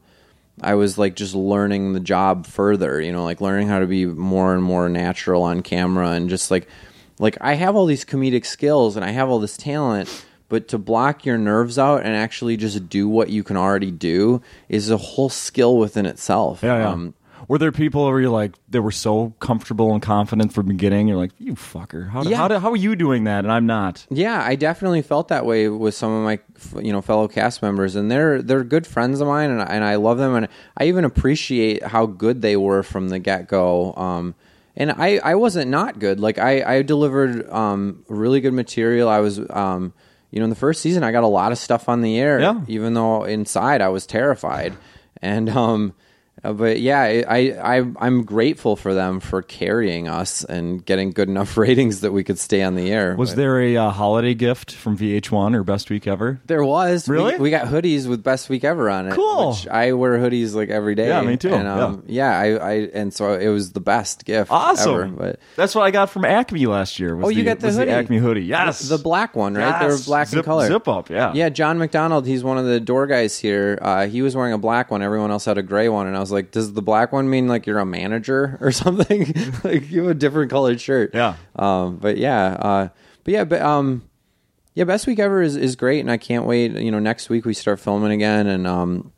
I 0.62 0.72
was 0.74 0.96
like 0.96 1.16
just 1.16 1.34
learning 1.34 1.92
the 1.92 2.00
job 2.00 2.46
further, 2.46 2.98
you 2.98 3.12
know, 3.12 3.24
like 3.24 3.42
learning 3.42 3.68
how 3.68 3.78
to 3.80 3.86
be 3.86 4.06
more 4.06 4.54
and 4.54 4.62
more 4.62 4.88
natural 4.88 5.42
on 5.42 5.60
camera 5.60 6.12
and 6.12 6.30
just 6.30 6.50
like 6.50 6.66
like 7.18 7.36
I 7.42 7.52
have 7.56 7.76
all 7.76 7.84
these 7.84 8.06
comedic 8.06 8.46
skills 8.46 8.96
and 8.96 9.04
I 9.04 9.10
have 9.10 9.28
all 9.28 9.38
this 9.38 9.58
talent, 9.58 10.08
but 10.48 10.68
to 10.68 10.78
block 10.78 11.24
your 11.26 11.38
nerves 11.38 11.78
out 11.78 12.02
and 12.04 12.14
actually 12.14 12.56
just 12.56 12.88
do 12.88 13.08
what 13.08 13.30
you 13.30 13.42
can 13.42 13.56
already 13.56 13.90
do 13.90 14.40
is 14.68 14.90
a 14.90 14.96
whole 14.96 15.28
skill 15.28 15.76
within 15.76 16.06
itself. 16.06 16.62
Yeah, 16.62 16.78
yeah. 16.78 16.88
Um, 16.90 17.14
were 17.48 17.58
there 17.58 17.70
people 17.70 18.04
where 18.06 18.18
you're 18.20 18.30
like 18.30 18.52
they 18.68 18.80
were 18.80 18.90
so 18.90 19.34
comfortable 19.40 19.92
and 19.92 20.02
confident 20.02 20.52
from 20.52 20.66
the 20.66 20.72
beginning? 20.74 21.06
You're 21.06 21.18
like, 21.18 21.32
you 21.38 21.54
fucker. 21.54 22.08
How, 22.10 22.22
Yeah. 22.22 22.38
how, 22.38 22.58
how 22.58 22.70
are 22.70 22.76
you 22.76 22.96
doing 22.96 23.24
that 23.24 23.44
and 23.44 23.52
I'm 23.52 23.66
not? 23.66 24.06
Yeah, 24.10 24.42
I 24.42 24.56
definitely 24.56 25.02
felt 25.02 25.28
that 25.28 25.44
way 25.46 25.68
with 25.68 25.94
some 25.94 26.10
of 26.12 26.24
my, 26.24 26.40
you 26.82 26.92
know, 26.92 27.02
fellow 27.02 27.28
cast 27.28 27.62
members, 27.62 27.94
and 27.94 28.10
they're 28.10 28.40
they're 28.42 28.64
good 28.64 28.86
friends 28.86 29.20
of 29.20 29.28
mine, 29.28 29.50
and, 29.50 29.60
I- 29.60 29.66
and 29.66 29.84
I 29.84 29.94
love 29.96 30.18
them, 30.18 30.34
and 30.34 30.48
I 30.76 30.84
even 30.86 31.04
appreciate 31.04 31.82
how 31.84 32.06
good 32.06 32.40
they 32.42 32.56
were 32.56 32.82
from 32.82 33.10
the 33.10 33.18
get 33.18 33.46
go. 33.48 33.92
Um, 33.94 34.34
and 34.74 34.90
I, 34.92 35.18
I 35.22 35.34
wasn't 35.36 35.70
not 35.70 35.98
good. 35.98 36.18
Like 36.18 36.38
I, 36.38 36.78
I 36.78 36.82
delivered 36.82 37.48
um, 37.50 38.04
really 38.08 38.40
good 38.40 38.54
material. 38.54 39.08
I 39.08 39.20
was, 39.20 39.38
um, 39.50 39.92
you 40.30 40.38
know, 40.40 40.44
in 40.44 40.50
the 40.50 40.56
first 40.56 40.82
season, 40.82 41.02
I 41.02 41.12
got 41.12 41.24
a 41.24 41.28
lot 41.28 41.52
of 41.52 41.58
stuff 41.58 41.88
on 41.88 42.00
the 42.02 42.18
air, 42.18 42.40
Yeah. 42.40 42.60
even 42.68 42.94
though 42.94 43.24
inside 43.24 43.80
I 43.80 43.88
was 43.88 44.06
terrified. 44.06 44.74
And 45.22 45.48
um, 45.48 45.94
uh, 46.44 46.52
but 46.52 46.80
yeah, 46.80 47.00
I, 47.00 47.54
I 47.78 47.84
I'm 47.98 48.24
grateful 48.24 48.76
for 48.76 48.92
them 48.94 49.20
for 49.20 49.40
carrying 49.42 50.06
us 50.08 50.44
and 50.44 50.84
getting 50.84 51.10
good 51.12 51.28
enough 51.28 51.56
ratings 51.56 52.00
that 52.02 52.12
we 52.12 52.24
could 52.24 52.38
stay 52.38 52.62
on 52.62 52.74
the 52.74 52.90
air. 52.92 53.16
Was 53.16 53.30
But- 53.30 53.36
there 53.36 53.60
a 53.60 53.76
uh, 53.76 53.90
holiday 53.90 54.34
gift 54.34 54.72
from 54.72 54.96
VH1 54.98 55.54
or 55.54 55.64
Best 55.64 55.88
Week 55.90 56.06
Ever? 56.06 56.40
there 56.46 56.64
was 56.64 57.08
Really? 57.08 57.34
We, 57.34 57.40
we 57.44 57.50
got 57.50 57.66
hoodies 57.68 58.06
with 58.06 58.22
best 58.22 58.48
week 58.48 58.64
ever 58.64 58.90
on 58.90 59.08
it. 59.08 59.14
Cool. 59.14 59.50
Which 59.50 59.66
I 59.68 59.92
wear 59.92 60.18
hoodies 60.18 60.54
like 60.54 60.68
every 60.68 60.94
day. 60.94 61.08
Yeah, 61.08 61.22
me 61.22 61.36
too. 61.36 61.52
And, 61.54 61.66
um, 61.66 62.02
yeah. 62.06 62.38
I, 62.38 62.46
I 62.56 62.72
and 62.92 63.12
so 63.14 63.32
it 63.34 63.48
was 63.48 63.72
the 63.72 63.80
best 63.80 64.24
gift. 64.24 64.50
Awesome. 64.50 64.94
Ever, 64.94 65.06
but 65.08 65.40
That's 65.56 65.74
what 65.74 65.82
I 65.82 65.90
got 65.90 66.10
from 66.10 66.24
Acme 66.24 66.66
last 66.66 66.98
year. 67.00 67.16
Was 67.16 67.26
Oh, 67.26 67.28
you 67.30 67.36
the, 67.38 67.44
got 67.44 67.60
the 67.60 67.72
hoodie. 67.72 67.90
Acme 67.90 68.18
hoodie. 68.18 68.44
Yes. 68.44 68.80
the 68.88 68.98
black 68.98 69.34
one, 69.36 69.54
right? 69.54 69.82
Yes. 69.82 70.06
black 70.06 70.28
zip, 70.28 70.38
in 70.38 70.44
color. 70.44 70.66
Zip 70.68 70.86
up, 70.88 71.08
yeah. 71.10 71.32
Yeah, 71.34 71.48
John 71.48 71.78
McDonald. 71.78 72.26
He's 72.26 72.44
one 72.44 72.58
of 72.58 72.66
the 72.66 72.78
door 72.80 73.06
guys 73.06 73.38
here. 73.38 73.78
Uh, 73.80 74.06
he 74.06 74.22
was 74.22 74.36
wearing 74.36 74.52
a 74.52 74.58
black 74.58 74.90
one. 74.90 75.02
Everyone 75.02 75.30
else 75.30 75.44
had 75.44 75.58
a 75.58 75.62
gray 75.62 75.88
one, 75.88 76.06
and 76.06 76.16
I 76.16 76.20
was 76.20 76.25
like, 76.32 76.50
"Does 76.50 76.72
the 76.72 76.82
black 76.82 77.12
one 77.12 77.28
mean 77.30 77.48
like 77.48 77.66
you're 77.66 77.78
a 77.78 77.86
manager 77.86 78.58
or 78.62 78.72
something? 78.72 79.32
like 79.64 79.90
you 79.90 80.02
have 80.02 80.10
a 80.10 80.14
different 80.14 80.50
colored 80.50 80.80
shirt?" 80.80 81.10
Yeah. 81.14 81.36
Um, 81.56 81.96
but 81.96 82.16
yeah, 82.16 82.44
uh, 82.46 82.88
but 83.24 83.32
yeah, 83.34 83.44
but 83.44 83.62
um, 83.62 84.02
yeah, 84.74 84.84
best 84.84 85.06
week 85.06 85.18
ever 85.18 85.42
is, 85.42 85.56
is 85.56 85.76
great, 85.76 86.00
and 86.00 86.10
I 86.10 86.16
can't 86.18 86.44
wait. 86.44 86.72
You 86.72 86.90
know, 86.90 86.98
next 87.00 87.28
week 87.28 87.44
we 87.44 87.54
start 87.54 87.80
filming 87.80 88.12
again, 88.12 88.46
and 88.46 88.66
um, 88.66 89.12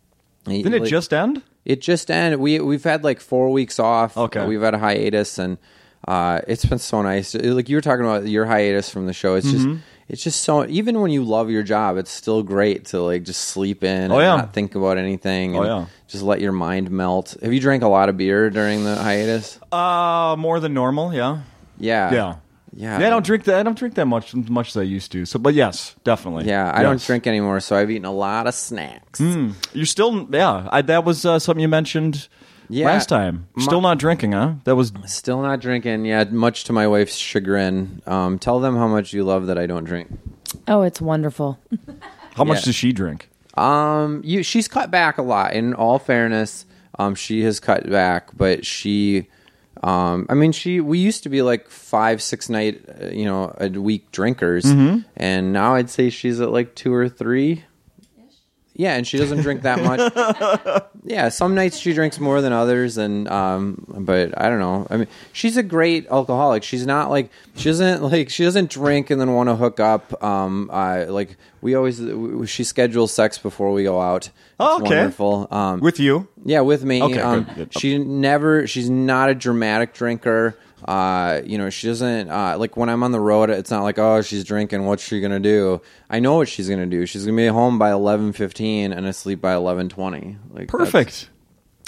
Didn't 0.44 0.74
it 0.74 0.82
like- 0.82 0.90
just 0.90 1.12
end? 1.12 1.42
it 1.64 1.82
just 1.82 2.10
ended. 2.10 2.40
We 2.40 2.60
we've 2.60 2.84
had 2.84 3.04
like 3.04 3.20
four 3.20 3.50
weeks 3.50 3.78
off. 3.78 4.16
Okay. 4.16 4.46
we've 4.46 4.62
had 4.62 4.74
a 4.74 4.78
hiatus, 4.78 5.38
and 5.38 5.58
uh, 6.06 6.40
it's 6.48 6.64
been 6.64 6.78
so 6.78 7.02
nice. 7.02 7.34
Like 7.34 7.68
you 7.68 7.76
were 7.76 7.82
talking 7.82 8.04
about 8.06 8.26
your 8.26 8.46
hiatus 8.46 8.88
from 8.88 9.06
the 9.06 9.12
show. 9.12 9.34
It's 9.34 9.46
Mm-hmm. 9.48 9.72
just 9.74 9.84
it's 10.08 10.22
just 10.22 10.42
so. 10.42 10.66
Even 10.66 11.00
when 11.00 11.10
you 11.10 11.22
love 11.24 11.50
your 11.50 11.62
job, 11.62 11.96
it's 11.96 12.10
still 12.10 12.42
great 12.42 12.86
to 12.86 13.00
like 13.02 13.24
just 13.24 13.42
sleep 13.42 13.84
in. 13.84 14.10
Oh, 14.10 14.16
and 14.16 14.22
yeah. 14.22 14.36
not 14.36 14.54
think 14.54 14.74
about 14.74 14.96
anything. 14.98 15.56
Oh, 15.56 15.64
yeah. 15.64 15.86
just 16.06 16.22
let 16.22 16.40
your 16.40 16.52
mind 16.52 16.90
melt. 16.90 17.36
Have 17.42 17.52
you 17.52 17.60
drank 17.60 17.82
a 17.82 17.88
lot 17.88 18.08
of 18.08 18.16
beer 18.16 18.50
during 18.50 18.84
the 18.84 18.96
hiatus? 18.96 19.58
Uh, 19.70 20.34
more 20.38 20.60
than 20.60 20.74
normal, 20.74 21.12
yeah. 21.12 21.42
Yeah, 21.78 22.10
Yeah. 22.12 22.36
yeah. 22.72 22.98
Yeah, 23.00 23.06
I 23.06 23.10
don't 23.10 23.24
drink 23.24 23.44
that. 23.44 23.56
I 23.58 23.62
don't 23.62 23.78
drink 23.78 23.94
that 23.94 24.06
much 24.06 24.34
much 24.34 24.68
as 24.70 24.76
I 24.76 24.82
used 24.82 25.12
to. 25.12 25.26
So, 25.26 25.38
but 25.38 25.54
yes, 25.54 25.96
definitely. 26.04 26.46
Yeah, 26.46 26.70
I 26.74 26.82
don't 26.82 27.02
drink 27.02 27.26
anymore, 27.26 27.60
so 27.60 27.76
I've 27.76 27.90
eaten 27.90 28.04
a 28.04 28.12
lot 28.12 28.46
of 28.46 28.54
snacks. 28.54 29.20
You're 29.20 29.86
still, 29.86 30.28
yeah. 30.30 30.68
I, 30.70 30.82
that 30.82 31.04
was 31.04 31.24
uh, 31.24 31.38
something 31.38 31.60
you 31.62 31.68
mentioned 31.68 32.28
Yeah. 32.68 32.86
last 32.86 33.08
time. 33.08 33.48
You're 33.56 33.64
still 33.64 33.80
not 33.80 33.98
drinking, 33.98 34.32
huh? 34.32 34.54
That 34.64 34.76
was 34.76 34.92
Still 35.06 35.40
not 35.42 35.60
drinking. 35.60 36.04
Yeah, 36.04 36.24
much 36.24 36.64
to 36.64 36.72
my 36.72 36.86
wife's 36.86 37.16
chagrin. 37.16 38.02
Um, 38.06 38.38
tell 38.38 38.60
them 38.60 38.76
how 38.76 38.88
much 38.88 39.12
you 39.12 39.24
love 39.24 39.46
that 39.46 39.58
I 39.58 39.66
don't 39.66 39.84
drink. 39.84 40.08
Oh, 40.66 40.82
it's 40.82 41.00
wonderful. 41.00 41.58
how 42.34 42.44
much 42.44 42.58
Yeah. 42.58 42.64
does 42.66 42.74
she 42.74 42.92
drink? 42.92 43.30
Um, 43.56 44.20
you 44.24 44.42
she's 44.42 44.68
cut 44.68 44.90
back 44.90 45.18
a 45.18 45.22
lot. 45.22 45.52
In 45.54 45.74
all 45.74 45.98
fairness, 45.98 46.64
um, 46.98 47.14
she 47.14 47.42
has 47.42 47.58
cut 47.58 47.88
back, 47.90 48.36
but 48.36 48.64
she, 48.64 49.26
um, 49.82 50.26
I 50.28 50.34
mean, 50.34 50.52
she 50.52 50.80
we 50.80 50.98
used 50.98 51.22
to 51.24 51.28
be 51.28 51.42
like 51.42 51.68
five, 51.68 52.22
six 52.22 52.48
night, 52.48 52.84
uh, 53.02 53.06
you 53.06 53.24
know, 53.24 53.54
a 53.58 53.68
week 53.70 54.12
drinkers, 54.12 54.64
and 54.64 55.52
now 55.52 55.74
I'd 55.74 55.90
say 55.90 56.08
she's 56.10 56.40
at 56.40 56.50
like 56.52 56.74
two 56.76 56.94
or 56.94 57.08
three. 57.08 57.64
Yeah, 58.78 58.94
and 58.94 59.04
she 59.04 59.18
doesn't 59.18 59.40
drink 59.40 59.62
that 59.62 59.82
much. 59.82 60.84
yeah, 61.04 61.30
some 61.30 61.56
nights 61.56 61.78
she 61.78 61.92
drinks 61.92 62.20
more 62.20 62.40
than 62.40 62.52
others, 62.52 62.96
and 62.96 63.28
um, 63.28 63.84
but 63.88 64.40
I 64.40 64.48
don't 64.48 64.60
know. 64.60 64.86
I 64.88 64.98
mean, 64.98 65.08
she's 65.32 65.56
a 65.56 65.64
great 65.64 66.06
alcoholic. 66.06 66.62
She's 66.62 66.86
not 66.86 67.10
like 67.10 67.28
she 67.56 67.64
doesn't 67.64 68.04
like 68.04 68.30
she 68.30 68.44
doesn't 68.44 68.70
drink 68.70 69.10
and 69.10 69.20
then 69.20 69.34
want 69.34 69.48
to 69.48 69.56
hook 69.56 69.80
up. 69.80 70.22
Um, 70.22 70.70
uh, 70.72 71.06
like 71.08 71.36
we 71.60 71.74
always 71.74 72.00
she 72.48 72.62
schedules 72.62 73.12
sex 73.12 73.36
before 73.36 73.72
we 73.72 73.82
go 73.82 74.00
out. 74.00 74.30
Oh, 74.60 74.76
okay. 74.80 74.96
wonderful. 74.96 75.48
Um, 75.50 75.80
With 75.80 75.98
you? 75.98 76.28
yeah, 76.44 76.60
with 76.60 76.84
me. 76.84 77.02
Okay, 77.02 77.20
um, 77.20 77.42
good, 77.42 77.54
good. 77.56 77.78
She 77.80 77.98
never. 77.98 78.68
She's 78.68 78.88
not 78.88 79.28
a 79.28 79.34
dramatic 79.34 79.92
drinker. 79.92 80.56
Uh, 80.88 81.42
you 81.44 81.58
know, 81.58 81.68
she 81.68 81.86
doesn't 81.86 82.30
uh, 82.30 82.56
like 82.56 82.78
when 82.78 82.88
I'm 82.88 83.02
on 83.02 83.12
the 83.12 83.20
road. 83.20 83.50
It's 83.50 83.70
not 83.70 83.82
like, 83.82 83.98
oh, 83.98 84.22
she's 84.22 84.42
drinking. 84.42 84.86
What's 84.86 85.02
she 85.02 85.20
gonna 85.20 85.38
do? 85.38 85.82
I 86.08 86.18
know 86.18 86.36
what 86.36 86.48
she's 86.48 86.66
gonna 86.66 86.86
do. 86.86 87.04
She's 87.04 87.26
gonna 87.26 87.36
be 87.36 87.46
home 87.46 87.78
by 87.78 87.90
eleven 87.90 88.32
fifteen 88.32 88.94
and 88.94 89.04
asleep 89.04 89.42
by 89.42 89.52
eleven 89.54 89.90
twenty. 89.90 90.38
Like 90.50 90.68
Perfect. 90.68 91.28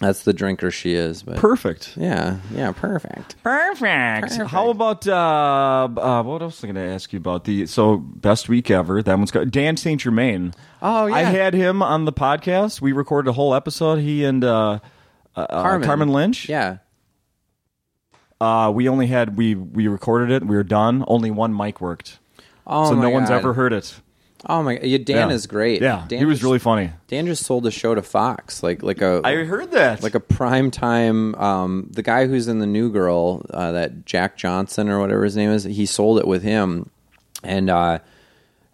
That's, 0.00 0.22
the 0.24 0.34
drinker 0.34 0.70
she 0.70 0.94
is. 0.94 1.22
But 1.22 1.36
Perfect. 1.36 1.96
yeah, 1.96 2.40
yeah, 2.54 2.72
perfect. 2.72 3.42
Perfect. 3.42 4.36
How 4.36 4.68
about 4.68 5.06
uh, 5.06 5.88
uh 5.96 6.22
what 6.22 6.42
else 6.42 6.60
was 6.60 6.64
I 6.64 6.72
going 6.72 6.86
to 6.86 6.92
ask 6.94 7.12
you 7.12 7.18
about 7.18 7.44
the 7.44 7.64
so 7.66 7.96
best 7.96 8.50
week 8.50 8.70
ever? 8.70 9.02
That 9.02 9.16
one's 9.16 9.30
got 9.30 9.50
Dan 9.50 9.78
Saint 9.78 10.02
Germain. 10.02 10.52
Oh, 10.82 11.06
yeah. 11.06 11.14
I 11.14 11.22
had 11.22 11.54
him 11.54 11.82
on 11.82 12.04
the 12.04 12.12
podcast. 12.12 12.82
We 12.82 12.92
recorded 12.92 13.30
a 13.30 13.32
whole 13.32 13.54
episode. 13.54 13.96
He 14.00 14.24
and 14.24 14.44
uh, 14.44 14.80
uh, 15.36 15.46
Carmen. 15.46 15.86
Carmen 15.86 16.08
Lynch. 16.12 16.48
Yeah. 16.50 16.78
Uh, 18.40 18.70
we 18.74 18.88
only 18.88 19.07
had 19.07 19.37
we 19.37 19.55
we 19.55 19.87
recorded 19.88 20.31
it. 20.31 20.46
We 20.46 20.57
were 20.57 20.62
done. 20.62 21.05
Only 21.07 21.31
one 21.31 21.55
mic 21.57 21.81
worked, 21.81 22.18
Oh 22.66 22.88
so 22.88 22.96
my 22.96 23.03
no 23.03 23.11
one's 23.11 23.31
ever 23.31 23.53
heard 23.53 23.72
it. 23.72 23.94
Oh 24.46 24.62
my! 24.62 24.79
Yeah, 24.81 24.96
Dan 24.96 25.29
Yeah. 25.29 25.35
is 25.35 25.46
great. 25.46 25.83
Yeah, 25.83 26.07
Dan 26.09 26.18
he 26.20 26.24
was 26.24 26.38
just- 26.38 26.44
really 26.44 26.59
funny. 26.59 26.90
Dan 27.09 27.26
just 27.26 27.44
sold 27.44 27.66
a 27.66 27.70
show 27.70 27.94
to 27.94 28.00
Fox, 28.00 28.62
like 28.62 28.83
like 28.83 29.03
a 29.03 29.20
I 29.22 29.35
heard 29.44 29.72
that. 29.72 30.03
like 30.03 30.14
a 30.14 30.20
prime 30.20 30.70
time 30.70 31.35
um 31.35 31.88
the 31.92 32.03
guy 32.03 32.26
who's 32.26 32.48
in 32.48 32.59
the 32.59 32.66
new 32.66 32.90
girl 32.90 33.44
uh, 33.50 33.72
that 33.72 34.07
jack 34.07 34.38
johnson 34.38 34.88
or 34.88 34.98
whatever 34.98 35.24
his 35.24 35.37
name 35.37 35.50
is 35.50 35.64
he 35.64 35.85
sold 35.85 36.18
it 36.18 36.26
with 36.26 36.42
him 36.42 36.88
and 37.44 37.68
uh 37.68 37.98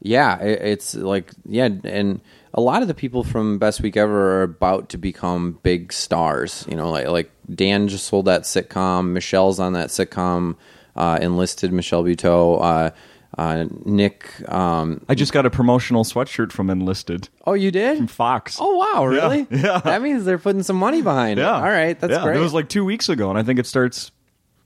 yeah 0.01 0.39
it, 0.41 0.61
it's 0.63 0.95
like 0.95 1.33
yeah 1.45 1.69
and 1.83 2.21
a 2.57 2.61
lot 2.61 2.83
of 2.83 2.89
the 2.89 2.95
people 2.95 3.23
from 3.23 3.59
best 3.59 3.81
week 3.81 3.97
ever 3.97 4.39
are 4.39 4.43
about 4.43 4.89
to 4.89 4.99
become 4.99 5.59
big 5.63 5.93
stars 5.93 6.65
you 6.69 6.77
know 6.77 6.91
like 6.91 7.07
like 7.09 7.31
dan 7.55 7.87
just 7.89 8.07
sold 8.07 8.25
that 8.25 8.43
sitcom 8.43 9.11
michelle's 9.13 9.61
on 9.61 9.75
that 9.75 9.89
sitcom 9.89 10.57
uh 10.97 11.19
enlisted 11.21 11.73
michelle 11.73 12.03
buteau 12.03 12.61
uh 12.63 12.91
uh, 13.39 13.67
Nick. 13.85 14.33
Um, 14.51 15.05
I 15.11 15.15
just 15.15 15.33
got 15.33 15.45
a 15.45 15.51
promotional 15.51 16.05
sweatshirt 16.05 16.53
from 16.53 16.71
Enlisted 16.71 17.29
oh, 17.47 17.53
you 17.53 17.71
did? 17.71 17.99
from 17.99 18.07
Fox. 18.07 18.57
Oh, 18.59 18.77
wow! 18.77 19.05
Really? 19.05 19.47
yeah. 19.51 19.79
That 19.85 20.01
means 20.01 20.25
they're 20.25 20.39
putting 20.39 20.63
some 20.63 20.77
money 20.77 21.03
behind 21.03 21.39
yeah. 21.39 21.59
it. 21.59 21.63
All 21.63 21.69
right, 21.69 22.01
that's 22.01 22.13
yeah. 22.13 22.23
great. 22.23 22.37
It 22.37 22.41
was 22.41 22.55
like 22.55 22.71
two 22.71 22.85
weeks 22.85 23.11
ago, 23.11 23.29
and 23.29 23.39
I 23.39 23.43
think 23.43 23.59
it 23.59 23.67
starts 23.67 24.11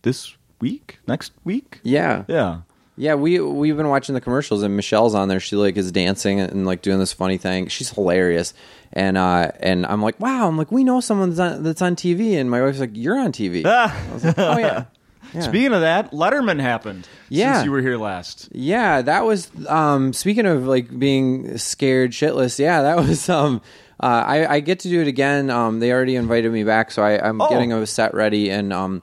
this 0.03 0.37
week, 0.61 1.01
next 1.09 1.33
week. 1.43 1.81
yeah, 1.83 2.25
Yeah. 2.29 2.61
Yeah, 3.01 3.15
we 3.15 3.41
we've 3.41 3.79
been 3.79 3.89
watching 3.89 4.15
the 4.15 4.21
commercials 4.21 4.63
and 4.63 4.77
Michelle's 4.77 5.15
on 5.15 5.29
there. 5.29 5.41
She 5.41 5.57
like 5.57 5.79
is 5.79 5.91
dancing 5.91 6.39
and 6.39 6.67
like 6.67 6.83
doing 6.83 6.99
this 6.99 7.15
funny 7.15 7.39
thing. 7.39 7.69
She's 7.69 7.89
hilarious. 7.89 8.53
And 8.93 9.17
uh 9.17 9.53
and 9.61 9.87
I'm 9.87 10.03
like, 10.03 10.21
wow, 10.21 10.47
I'm 10.47 10.59
like, 10.59 10.71
we 10.71 10.85
know 10.85 11.01
someone 11.01 11.31
that's 11.31 11.41
on, 11.41 11.63
that's 11.63 11.81
on 11.81 11.97
TV 11.97 12.35
and 12.39 12.51
my 12.51 12.61
wife's 12.61 12.79
like, 12.79 12.91
You're 12.93 13.19
on 13.19 13.33
TV. 13.33 13.65
I 13.67 14.13
was 14.13 14.23
like, 14.25 14.39
oh 14.39 14.59
yeah. 14.59 14.85
Yeah. 15.33 15.41
Speaking 15.41 15.73
of 15.73 15.81
that, 15.83 16.11
Letterman 16.13 16.61
happened. 16.61 17.09
Yeah. 17.31 17.55
Since 17.55 17.65
you 17.67 17.71
were 17.71 17.81
here 17.81 17.97
last. 17.97 18.49
Yeah, 18.53 19.01
that 19.01 19.25
was 19.25 19.51
um 19.67 20.13
speaking 20.13 20.45
of 20.45 20.67
like 20.67 20.99
being 20.99 21.57
scared 21.57 22.11
shitless, 22.11 22.59
yeah, 22.59 22.83
that 22.83 22.97
was 23.09 23.29
um 23.31 23.63
uh, 24.03 24.25
I, 24.27 24.55
I 24.57 24.61
get 24.61 24.81
to 24.81 24.89
do 24.89 25.01
it 25.01 25.09
again. 25.09 25.49
Um, 25.51 25.79
they 25.81 25.93
already 25.93 26.17
invited 26.17 26.51
me 26.53 26.65
back, 26.65 26.91
so 26.91 27.03
I, 27.03 27.19
I'm 27.27 27.41
Oh. 27.41 27.49
getting 27.51 27.73
a 27.73 27.87
set 27.87 28.13
ready, 28.15 28.51
and 28.51 28.73
um, 28.73 29.03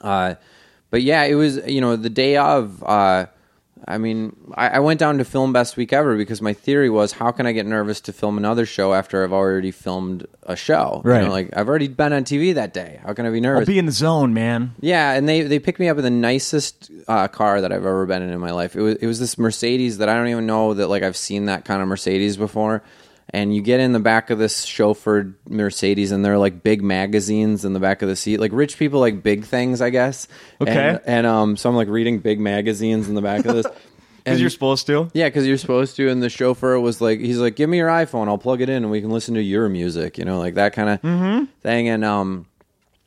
uh, 0.00 0.34
but 0.94 1.02
yeah, 1.02 1.24
it 1.24 1.34
was 1.34 1.56
you 1.66 1.80
know 1.80 1.96
the 1.96 2.10
day 2.10 2.36
of. 2.36 2.82
Uh, 2.84 3.26
I 3.86 3.98
mean, 3.98 4.34
I, 4.54 4.68
I 4.68 4.78
went 4.78 4.98
down 4.98 5.18
to 5.18 5.24
film 5.26 5.52
best 5.52 5.76
week 5.76 5.92
ever 5.92 6.16
because 6.16 6.40
my 6.40 6.54
theory 6.54 6.88
was 6.88 7.12
how 7.12 7.30
can 7.32 7.46
I 7.46 7.52
get 7.52 7.66
nervous 7.66 8.00
to 8.02 8.14
film 8.14 8.38
another 8.38 8.64
show 8.64 8.94
after 8.94 9.22
I've 9.22 9.32
already 9.32 9.72
filmed 9.72 10.26
a 10.44 10.56
show? 10.56 11.02
You 11.04 11.10
know, 11.10 11.16
Right. 11.20 11.28
like 11.28 11.50
I've 11.56 11.68
already 11.68 11.88
been 11.88 12.12
on 12.14 12.24
TV 12.24 12.54
that 12.54 12.72
day. 12.72 13.00
How 13.04 13.12
can 13.12 13.26
I 13.26 13.30
be 13.30 13.40
nervous? 13.40 13.68
I'll 13.68 13.74
be 13.74 13.78
in 13.78 13.84
the 13.84 13.92
zone, 13.92 14.32
man. 14.32 14.74
Yeah, 14.80 15.12
and 15.12 15.28
they 15.28 15.42
they 15.42 15.58
picked 15.58 15.80
me 15.80 15.88
up 15.90 15.98
in 15.98 16.04
the 16.04 16.10
nicest 16.10 16.90
uh, 17.08 17.28
car 17.28 17.60
that 17.60 17.72
I've 17.72 17.84
ever 17.84 18.06
been 18.06 18.22
in 18.22 18.30
in 18.30 18.40
my 18.40 18.52
life. 18.52 18.74
It 18.76 18.80
was 18.80 18.94
it 18.96 19.06
was 19.06 19.18
this 19.20 19.36
Mercedes 19.36 19.98
that 19.98 20.08
I 20.08 20.14
don't 20.14 20.28
even 20.28 20.46
know 20.46 20.72
that 20.74 20.88
like 20.88 21.02
I've 21.02 21.16
seen 21.16 21.46
that 21.46 21.64
kind 21.66 21.82
of 21.82 21.88
Mercedes 21.88 22.36
before. 22.38 22.82
And 23.34 23.54
you 23.54 23.62
get 23.62 23.80
in 23.80 23.92
the 23.92 23.98
back 24.00 24.30
of 24.30 24.38
this 24.38 24.64
chauffeured 24.64 25.34
Mercedes, 25.48 26.12
and 26.12 26.24
there 26.24 26.32
are 26.34 26.38
like 26.38 26.62
big 26.62 26.82
magazines 26.82 27.64
in 27.64 27.72
the 27.72 27.80
back 27.80 28.00
of 28.02 28.08
the 28.08 28.14
seat. 28.14 28.38
Like 28.38 28.52
rich 28.52 28.78
people 28.78 29.00
like 29.00 29.24
big 29.24 29.44
things, 29.44 29.80
I 29.80 29.90
guess. 29.90 30.28
Okay. 30.60 30.72
And, 30.72 31.00
and 31.04 31.26
um, 31.26 31.56
so 31.56 31.68
I'm 31.68 31.74
like 31.74 31.88
reading 31.88 32.20
big 32.20 32.38
magazines 32.38 33.08
in 33.08 33.14
the 33.16 33.22
back 33.22 33.44
of 33.44 33.56
this. 33.56 33.66
Because 34.24 34.40
you're 34.40 34.48
supposed 34.48 34.86
to. 34.86 35.10
Yeah, 35.12 35.28
because 35.28 35.46
you're 35.46 35.58
supposed 35.58 35.96
to. 35.96 36.08
And 36.08 36.22
the 36.22 36.30
chauffeur 36.30 36.80
was 36.80 36.98
like, 37.02 37.20
he's 37.20 37.36
like, 37.36 37.56
give 37.56 37.68
me 37.68 37.76
your 37.76 37.90
iPhone, 37.90 38.26
I'll 38.26 38.38
plug 38.38 38.62
it 38.62 38.70
in, 38.70 38.76
and 38.84 38.90
we 38.90 39.02
can 39.02 39.10
listen 39.10 39.34
to 39.34 39.42
your 39.42 39.68
music, 39.68 40.16
you 40.16 40.24
know, 40.24 40.38
like 40.38 40.54
that 40.54 40.72
kind 40.72 40.88
of 40.88 41.02
Mm-hmm. 41.02 41.44
thing. 41.60 41.88
And 41.90 42.02
um, 42.06 42.46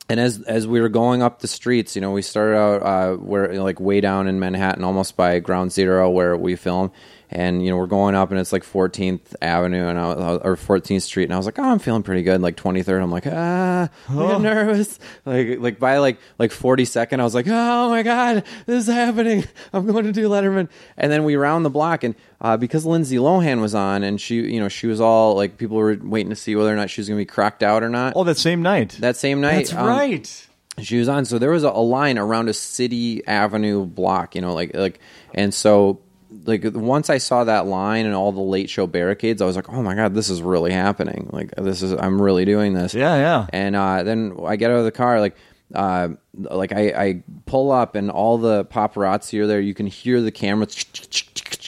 and 0.10 0.20
as 0.20 0.44
as 0.44 0.68
we 0.68 0.80
were 0.80 0.90
going 0.90 1.24
up 1.24 1.40
the 1.40 1.48
streets, 1.48 1.96
you 1.96 2.02
know, 2.04 2.12
we 2.12 2.22
started 2.22 2.56
out 2.56 2.84
uh, 2.84 3.16
where 3.16 3.60
like 3.64 3.80
way 3.80 4.00
down 4.00 4.28
in 4.28 4.40
Manhattan, 4.40 4.84
almost 4.84 5.18
by 5.18 5.40
Ground 5.40 5.72
Zero 5.72 6.08
where 6.12 6.38
we 6.38 6.56
film. 6.56 6.92
And 7.30 7.62
you 7.62 7.70
know 7.70 7.76
we're 7.76 7.88
going 7.88 8.16
up, 8.16 8.32
and 8.32 8.40
it's 8.40 8.54
like 8.54 8.64
14th 8.64 9.36
Avenue 9.42 9.88
and 9.88 10.00
I, 10.00 10.08
was- 10.16 10.42
or 10.46 10.56
14th 10.56 11.02
Street, 11.02 11.26
and 11.26 11.34
I 11.34 11.38
was 11.38 11.46
like, 11.46 11.60
"Oh, 11.60 11.64
I'm 11.64 11.80
feeling 11.80 12.02
pretty 12.02 12.24
good." 12.24 12.40
Like 12.42 12.56
23rd, 12.56 13.04
I'm 13.04 13.12
like, 13.12 13.28
"Ah, 13.28 13.90
I'm 14.08 14.18
Oh. 14.18 14.38
nervous." 14.38 14.98
Like, 15.26 15.60
like 15.60 15.78
by 15.78 15.98
like 15.98 16.20
like 16.40 16.52
42nd, 16.52 17.20
I 17.20 17.24
was 17.26 17.36
like, 17.36 17.48
"Oh 17.50 17.90
my 17.90 18.02
god, 18.02 18.46
this 18.66 18.88
is 18.88 18.94
happening! 18.94 19.44
I'm 19.74 19.86
going 19.86 20.06
to 20.06 20.14
do 20.14 20.30
Letterman." 20.30 20.70
And 20.98 21.12
then 21.12 21.26
we 21.26 21.36
round 21.36 21.66
the 21.66 21.70
block, 21.70 22.06
and 22.06 22.16
uh, 22.40 22.56
because 22.56 22.86
Lindsay 22.86 23.18
Lohan 23.18 23.60
was 23.60 23.76
on, 23.76 24.04
and 24.04 24.22
she, 24.22 24.36
you 24.36 24.62
know, 24.62 24.70
she 24.70 24.88
was 24.88 25.02
all 25.02 25.36
like, 25.36 25.58
people 25.58 25.76
were 25.76 25.98
waiting 26.02 26.30
to 26.30 26.36
see 26.36 26.56
whether 26.56 26.72
or 26.72 26.78
not 26.78 26.90
she 26.90 27.02
was 27.02 27.10
going 27.10 27.18
to 27.18 27.22
be 27.22 27.26
cracked 27.26 27.62
out 27.62 27.84
or 27.84 27.90
not. 27.90 28.14
Oh, 28.16 28.24
that 28.24 28.38
same 28.38 28.62
night. 28.62 28.96
that 29.02 29.18
same 29.18 29.42
night, 29.42 29.68
That's 29.68 29.74
um, 29.74 29.86
right. 29.88 30.48
she 30.80 30.98
was 30.98 31.10
on 31.10 31.26
so 31.26 31.40
there 31.40 31.52
was 31.52 31.64
a, 31.66 31.70
a 31.70 31.82
line 31.84 32.18
around 32.18 32.48
a 32.48 32.54
city 32.54 33.26
avenue 33.28 33.84
block 33.84 34.36
you 34.36 34.42
know 34.42 34.54
like 34.54 34.76
like 34.76 35.00
and 35.34 35.52
so 35.52 36.00
like 36.46 36.64
once 36.74 37.10
i 37.10 37.18
saw 37.18 37.44
that 37.44 37.66
line 37.66 38.06
and 38.06 38.14
all 38.14 38.32
the 38.32 38.40
late 38.42 38.70
show 38.70 38.86
barricades 38.86 39.42
i 39.42 39.46
was 39.46 39.56
like 39.56 39.70
oh 39.70 39.82
my 39.82 39.96
god 39.96 40.14
this 40.14 40.30
is 40.30 40.42
really 40.42 40.72
happening. 40.72 41.30
Like 41.32 41.52
this 41.56 41.82
is 41.82 41.94
i'm 41.94 42.22
really 42.22 42.46
doing 42.46 42.74
this. 42.74 42.94
Yeah, 42.94 43.16
yeah. 43.16 43.48
and 43.52 43.76
uh, 43.76 44.04
then 44.04 44.38
i 44.46 44.56
get 44.56 44.72
out 44.72 44.78
of 44.78 44.86
the 44.86 44.92
car 44.92 45.20
like 45.20 45.36
uh, 45.76 46.10
like 46.34 46.72
I, 46.72 46.90
I 46.90 47.24
pull 47.46 47.72
up 47.72 47.96
and 47.96 48.10
all 48.10 48.38
the 48.38 48.66
paparazzi 48.66 49.40
are 49.40 49.48
there. 49.48 49.60
You 49.60 49.74
can 49.74 49.88
hear 49.88 50.22
the 50.22 50.32
camera 50.32 50.68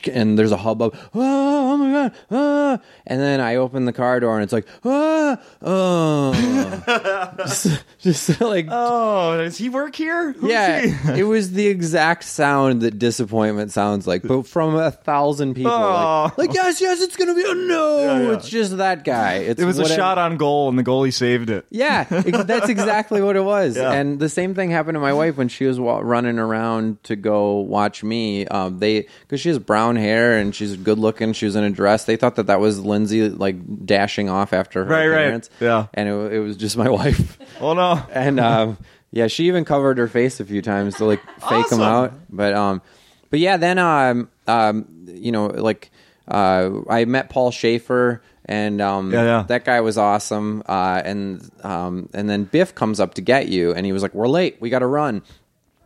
and 0.07 0.37
there's 0.37 0.51
a 0.51 0.57
hubbub 0.57 0.95
oh, 1.13 1.73
oh 1.73 1.77
my 1.77 1.91
god 1.91 2.13
ah. 2.31 2.79
and 3.05 3.19
then 3.19 3.39
i 3.39 3.55
open 3.55 3.85
the 3.85 3.93
car 3.93 4.19
door 4.19 4.35
and 4.35 4.43
it's 4.43 4.53
like 4.53 4.67
ah, 4.85 5.37
oh 5.61 7.33
just, 7.37 7.83
just 7.99 8.41
like 8.41 8.67
Oh, 8.69 9.37
does 9.37 9.57
he 9.57 9.69
work 9.69 9.95
here? 9.95 10.33
Who's 10.33 10.51
yeah, 10.51 10.81
he? 10.85 11.21
it 11.21 11.23
was 11.23 11.51
the 11.51 11.67
exact 11.67 12.23
sound 12.23 12.81
that 12.81 12.99
disappointment 12.99 13.71
sounds 13.71 14.07
like, 14.07 14.23
but 14.23 14.43
from 14.47 14.75
a 14.75 14.91
thousand 14.91 15.55
people. 15.55 15.71
Oh. 15.71 16.31
Like, 16.37 16.49
like, 16.49 16.53
yes, 16.53 16.81
yes, 16.81 17.01
it's 17.01 17.15
gonna 17.15 17.35
be 17.35 17.43
a 17.43 17.53
no. 17.53 17.99
Yeah, 17.99 18.19
yeah. 18.21 18.33
It's 18.33 18.49
just 18.49 18.77
that 18.77 19.03
guy. 19.03 19.35
It's 19.35 19.61
It 19.61 19.65
was 19.65 19.79
a 19.79 19.87
shot 19.87 20.17
on 20.17 20.37
goal, 20.37 20.69
and 20.69 20.77
the 20.77 20.83
goalie 20.83 21.13
saved 21.13 21.49
it. 21.49 21.65
Yeah, 21.69 22.05
ex- 22.09 22.43
that's 22.43 22.69
exactly 22.69 23.21
what 23.21 23.35
it 23.35 23.43
was. 23.43 23.77
Yeah. 23.77 23.91
And 23.91 24.19
the 24.19 24.29
same 24.29 24.53
thing 24.55 24.71
happened 24.71 24.95
to 24.95 24.99
my 24.99 25.13
wife 25.13 25.37
when 25.37 25.47
she 25.47 25.65
was 25.65 25.79
wa- 25.79 25.99
running 25.99 26.39
around 26.39 27.03
to 27.05 27.15
go 27.15 27.59
watch 27.59 28.03
me. 28.03 28.45
Um, 28.47 28.79
they 28.79 29.07
because 29.21 29.41
she 29.41 29.49
has 29.49 29.59
brown 29.59 29.88
hair 29.95 30.37
and 30.37 30.53
she's 30.55 30.75
good 30.75 30.99
looking. 30.99 31.33
She 31.33 31.45
was 31.45 31.55
in 31.55 31.63
a 31.63 31.69
dress. 31.69 32.05
They 32.05 32.15
thought 32.15 32.35
that 32.35 32.47
that 32.47 32.59
was 32.59 32.79
Lindsay 32.79 33.29
like 33.29 33.85
dashing 33.85 34.29
off 34.29 34.53
after 34.53 34.83
her 34.85 34.89
Right, 34.91 35.07
right. 35.07 35.15
parents. 35.17 35.49
Yeah. 35.59 35.87
and 35.93 36.07
it, 36.09 36.33
it 36.33 36.39
was 36.39 36.57
just 36.57 36.77
my 36.77 36.89
wife. 36.99 37.37
Oh 37.61 37.73
no. 37.73 38.01
and 38.11 38.39
um, 38.39 38.77
yeah, 39.11 39.27
she 39.27 39.47
even 39.47 39.65
covered 39.65 39.97
her 39.97 40.07
face 40.07 40.39
a 40.39 40.45
few 40.45 40.61
times 40.61 40.95
to 40.97 41.05
like 41.05 41.21
fake 41.39 41.43
Awesome. 41.51 41.79
them 41.79 41.87
out. 41.87 42.13
But 42.29 42.53
um, 42.53 42.81
but 43.29 43.39
yeah, 43.39 43.57
then 43.57 43.77
um, 43.79 44.29
um, 44.47 44.85
you 45.07 45.31
know, 45.31 45.47
like 45.47 45.91
uh, 46.27 46.69
I 46.89 47.05
met 47.05 47.29
Paul 47.29 47.49
Shaffer, 47.51 48.21
and 48.45 48.79
um, 48.81 49.11
Yeah, 49.11 49.23
yeah. 49.23 49.45
that 49.47 49.65
guy 49.65 49.81
was 49.81 49.97
awesome. 49.97 50.61
Uh, 50.67 51.01
and 51.03 51.49
um, 51.63 52.09
and 52.13 52.29
then 52.29 52.43
Biff 52.43 52.75
comes 52.75 52.99
up 52.99 53.15
to 53.15 53.21
get 53.21 53.47
you, 53.47 53.73
and 53.73 53.85
he 53.85 53.91
was 53.91 54.03
like, 54.03 54.13
"We're 54.13 54.27
late. 54.27 54.57
We 54.59 54.69
got 54.69 54.79
to 54.79 54.87
run." 54.87 55.23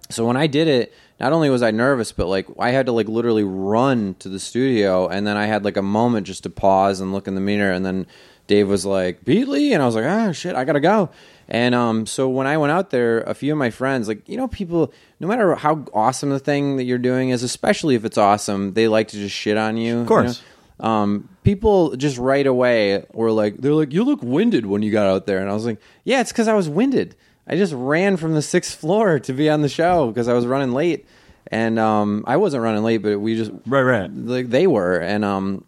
So 0.09 0.25
when 0.27 0.35
I 0.37 0.47
did 0.47 0.67
it, 0.67 0.93
not 1.19 1.31
only 1.33 1.49
was 1.49 1.61
I 1.63 1.71
nervous, 1.71 2.11
but 2.11 2.27
like 2.27 2.47
I 2.59 2.71
had 2.71 2.87
to 2.87 2.91
like 2.91 3.07
literally 3.07 3.43
run 3.43 4.15
to 4.19 4.29
the 4.29 4.39
studio, 4.39 5.07
and 5.07 5.25
then 5.25 5.37
I 5.37 5.45
had 5.45 5.63
like 5.63 5.77
a 5.77 5.81
moment 5.81 6.27
just 6.27 6.43
to 6.43 6.49
pause 6.49 6.99
and 6.99 7.13
look 7.13 7.27
in 7.27 7.35
the 7.35 7.41
mirror, 7.41 7.71
and 7.71 7.85
then 7.85 8.07
Dave 8.47 8.67
was 8.67 8.85
like, 8.85 9.23
"Beatley," 9.23 9.73
and 9.73 9.81
I 9.81 9.85
was 9.85 9.95
like, 9.95 10.05
"Ah, 10.05 10.31
shit, 10.31 10.55
I 10.55 10.65
gotta 10.65 10.79
go." 10.79 11.09
And 11.47 11.75
um, 11.75 12.05
so 12.05 12.29
when 12.29 12.47
I 12.47 12.57
went 12.57 12.71
out 12.71 12.89
there, 12.89 13.21
a 13.21 13.33
few 13.33 13.51
of 13.51 13.57
my 13.57 13.69
friends, 13.69 14.07
like 14.07 14.27
you 14.27 14.37
know, 14.37 14.47
people, 14.47 14.93
no 15.19 15.27
matter 15.27 15.55
how 15.55 15.85
awesome 15.93 16.29
the 16.29 16.39
thing 16.39 16.77
that 16.77 16.83
you're 16.83 16.97
doing 16.97 17.29
is, 17.29 17.43
especially 17.43 17.95
if 17.95 18.05
it's 18.05 18.17
awesome, 18.17 18.73
they 18.73 18.87
like 18.87 19.09
to 19.09 19.17
just 19.17 19.35
shit 19.35 19.57
on 19.57 19.77
you. 19.77 19.99
Of 19.99 20.07
course. 20.07 20.41
um, 20.79 21.29
people 21.43 21.95
just 21.95 22.17
right 22.17 22.45
away 22.47 23.05
were 23.13 23.31
like, 23.31 23.57
they're 23.57 23.73
like, 23.73 23.93
you 23.93 24.03
look 24.03 24.23
winded 24.23 24.65
when 24.65 24.81
you 24.81 24.91
got 24.91 25.05
out 25.07 25.25
there, 25.25 25.39
and 25.39 25.49
I 25.49 25.53
was 25.53 25.65
like, 25.65 25.79
yeah, 26.03 26.21
it's 26.21 26.31
because 26.31 26.47
I 26.47 26.53
was 26.53 26.67
winded. 26.67 27.15
I 27.47 27.55
just 27.57 27.73
ran 27.73 28.17
from 28.17 28.33
the 28.33 28.41
sixth 28.41 28.79
floor 28.79 29.19
to 29.19 29.33
be 29.33 29.49
on 29.49 29.61
the 29.61 29.69
show 29.69 30.07
because 30.07 30.27
I 30.27 30.33
was 30.33 30.45
running 30.45 30.71
late, 30.71 31.05
and 31.47 31.77
um, 31.77 32.23
I 32.25 32.37
wasn't 32.37 32.63
running 32.63 32.83
late, 32.83 32.97
but 32.99 33.19
we 33.19 33.35
just 33.35 33.51
Right, 33.65 33.81
right. 33.81 34.09
like 34.13 34.49
they 34.49 34.65
were, 34.67 34.97
and 34.97 35.25
um, 35.25 35.65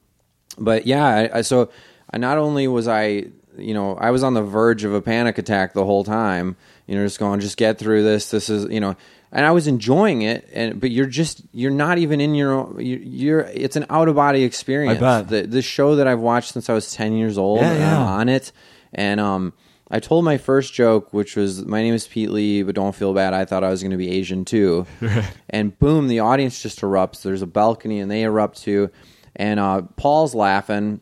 but 0.57 0.87
yeah, 0.87 1.05
I, 1.05 1.39
I, 1.39 1.41
so 1.41 1.69
I 2.11 2.17
not 2.17 2.37
only 2.37 2.67
was 2.67 2.87
I, 2.87 3.25
you 3.57 3.73
know, 3.73 3.95
I 3.95 4.11
was 4.11 4.23
on 4.23 4.33
the 4.35 4.41
verge 4.41 4.83
of 4.85 4.93
a 4.93 5.01
panic 5.01 5.37
attack 5.37 5.73
the 5.73 5.83
whole 5.85 6.03
time. 6.05 6.55
You 6.87 6.95
know, 6.95 7.03
just 7.05 7.19
going, 7.19 7.39
just 7.39 7.57
get 7.57 7.77
through 7.79 8.03
this. 8.03 8.29
This 8.29 8.47
is, 8.49 8.71
you 8.71 8.79
know, 8.79 8.95
and 9.31 9.43
I 9.45 9.51
was 9.51 9.65
enjoying 9.67 10.21
it. 10.21 10.47
And 10.53 10.79
but 10.79 10.91
you're 10.91 11.07
just, 11.07 11.41
you're 11.51 11.71
not 11.71 11.97
even 11.97 12.21
in 12.21 12.35
your, 12.35 12.53
own- 12.53 12.77
you- 12.79 13.01
you're. 13.03 13.39
It's 13.41 13.75
an 13.75 13.85
out 13.89 14.07
of 14.07 14.15
body 14.15 14.43
experience. 14.43 14.97
I 15.01 15.21
bet. 15.23 15.27
The 15.29 15.41
the 15.47 15.61
show 15.63 15.95
that 15.97 16.07
I've 16.07 16.19
watched 16.19 16.53
since 16.53 16.69
I 16.69 16.73
was 16.73 16.93
ten 16.93 17.13
years 17.17 17.37
old. 17.37 17.59
Yeah, 17.61 17.73
yeah. 17.73 17.97
I'm 17.99 18.07
on 18.07 18.29
it, 18.29 18.51
and 18.93 19.19
um. 19.19 19.51
I 19.91 19.99
told 19.99 20.25
my 20.25 20.37
first 20.37 20.73
joke, 20.73 21.13
which 21.13 21.35
was, 21.35 21.63
"My 21.65 21.81
name 21.83 21.93
is 21.93 22.07
Pete 22.07 22.31
Lee, 22.31 22.63
but 22.63 22.73
don't 22.75 22.95
feel 22.95 23.13
bad. 23.13 23.33
I 23.33 23.45
thought 23.45 23.63
I 23.63 23.69
was 23.69 23.81
going 23.83 23.91
to 23.91 23.97
be 23.97 24.09
Asian 24.09 24.43
too." 24.45 24.85
and 25.49 25.77
boom, 25.77 26.07
the 26.07 26.19
audience 26.19 26.61
just 26.61 26.81
erupts. 26.81 27.21
There's 27.21 27.41
a 27.43 27.47
balcony, 27.47 27.99
and 27.99 28.09
they 28.09 28.23
erupt 28.23 28.61
too. 28.61 28.89
And 29.35 29.59
uh, 29.59 29.83
Paul's 29.95 30.33
laughing, 30.33 31.01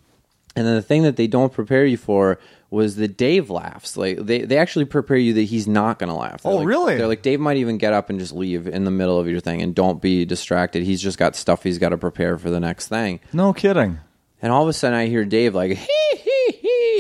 and 0.56 0.68
then 0.68 0.76
the 0.76 0.82
thing 0.82 1.04
that 1.04 1.16
they 1.16 1.28
don't 1.28 1.54
prepare 1.54 1.86
you 1.86 1.98
for 1.98 2.40
was 2.70 2.96
that 2.96 3.16
Dave 3.18 3.50
laughs. 3.52 3.96
Like 3.96 4.18
they, 4.18 4.40
they 4.42 4.58
actually 4.58 4.86
prepare 4.86 5.16
you 5.18 5.34
that 5.36 5.44
he's 5.44 5.68
not 5.68 6.00
going 6.00 6.10
to 6.10 6.16
laugh. 6.16 6.42
They're 6.42 6.52
Oh, 6.52 6.56
like- 6.58 6.68
really? 6.68 6.98
They're 6.98 7.08
like 7.08 7.22
Dave 7.22 7.40
might 7.40 7.58
even 7.58 7.78
get 7.78 7.94
up 7.94 8.10
and 8.10 8.20
just 8.20 8.34
leave 8.34 8.68
in 8.68 8.84
the 8.84 8.92
middle 8.92 9.20
of 9.20 9.28
your 9.28 9.40
thing, 9.40 9.62
and 9.62 9.74
don't 9.74 10.02
be 10.02 10.26
distracted. 10.26 10.84
He's 10.84 11.02
just 11.02 11.18
got 11.18 11.36
stuff 11.38 11.64
he's 11.64 11.78
got 11.78 11.90
to 11.90 11.98
prepare 11.98 12.38
for 12.38 12.50
the 12.50 12.60
next 12.60 12.88
thing. 12.90 13.20
No 13.32 13.54
kidding. 13.54 14.00
And 14.42 14.52
all 14.52 14.64
of 14.64 14.68
a 14.68 14.74
sudden, 14.74 14.98
I 14.98 15.06
hear 15.06 15.24
Dave 15.24 15.56
like 15.56 15.72
hee 15.78 16.18
hee 16.18 16.33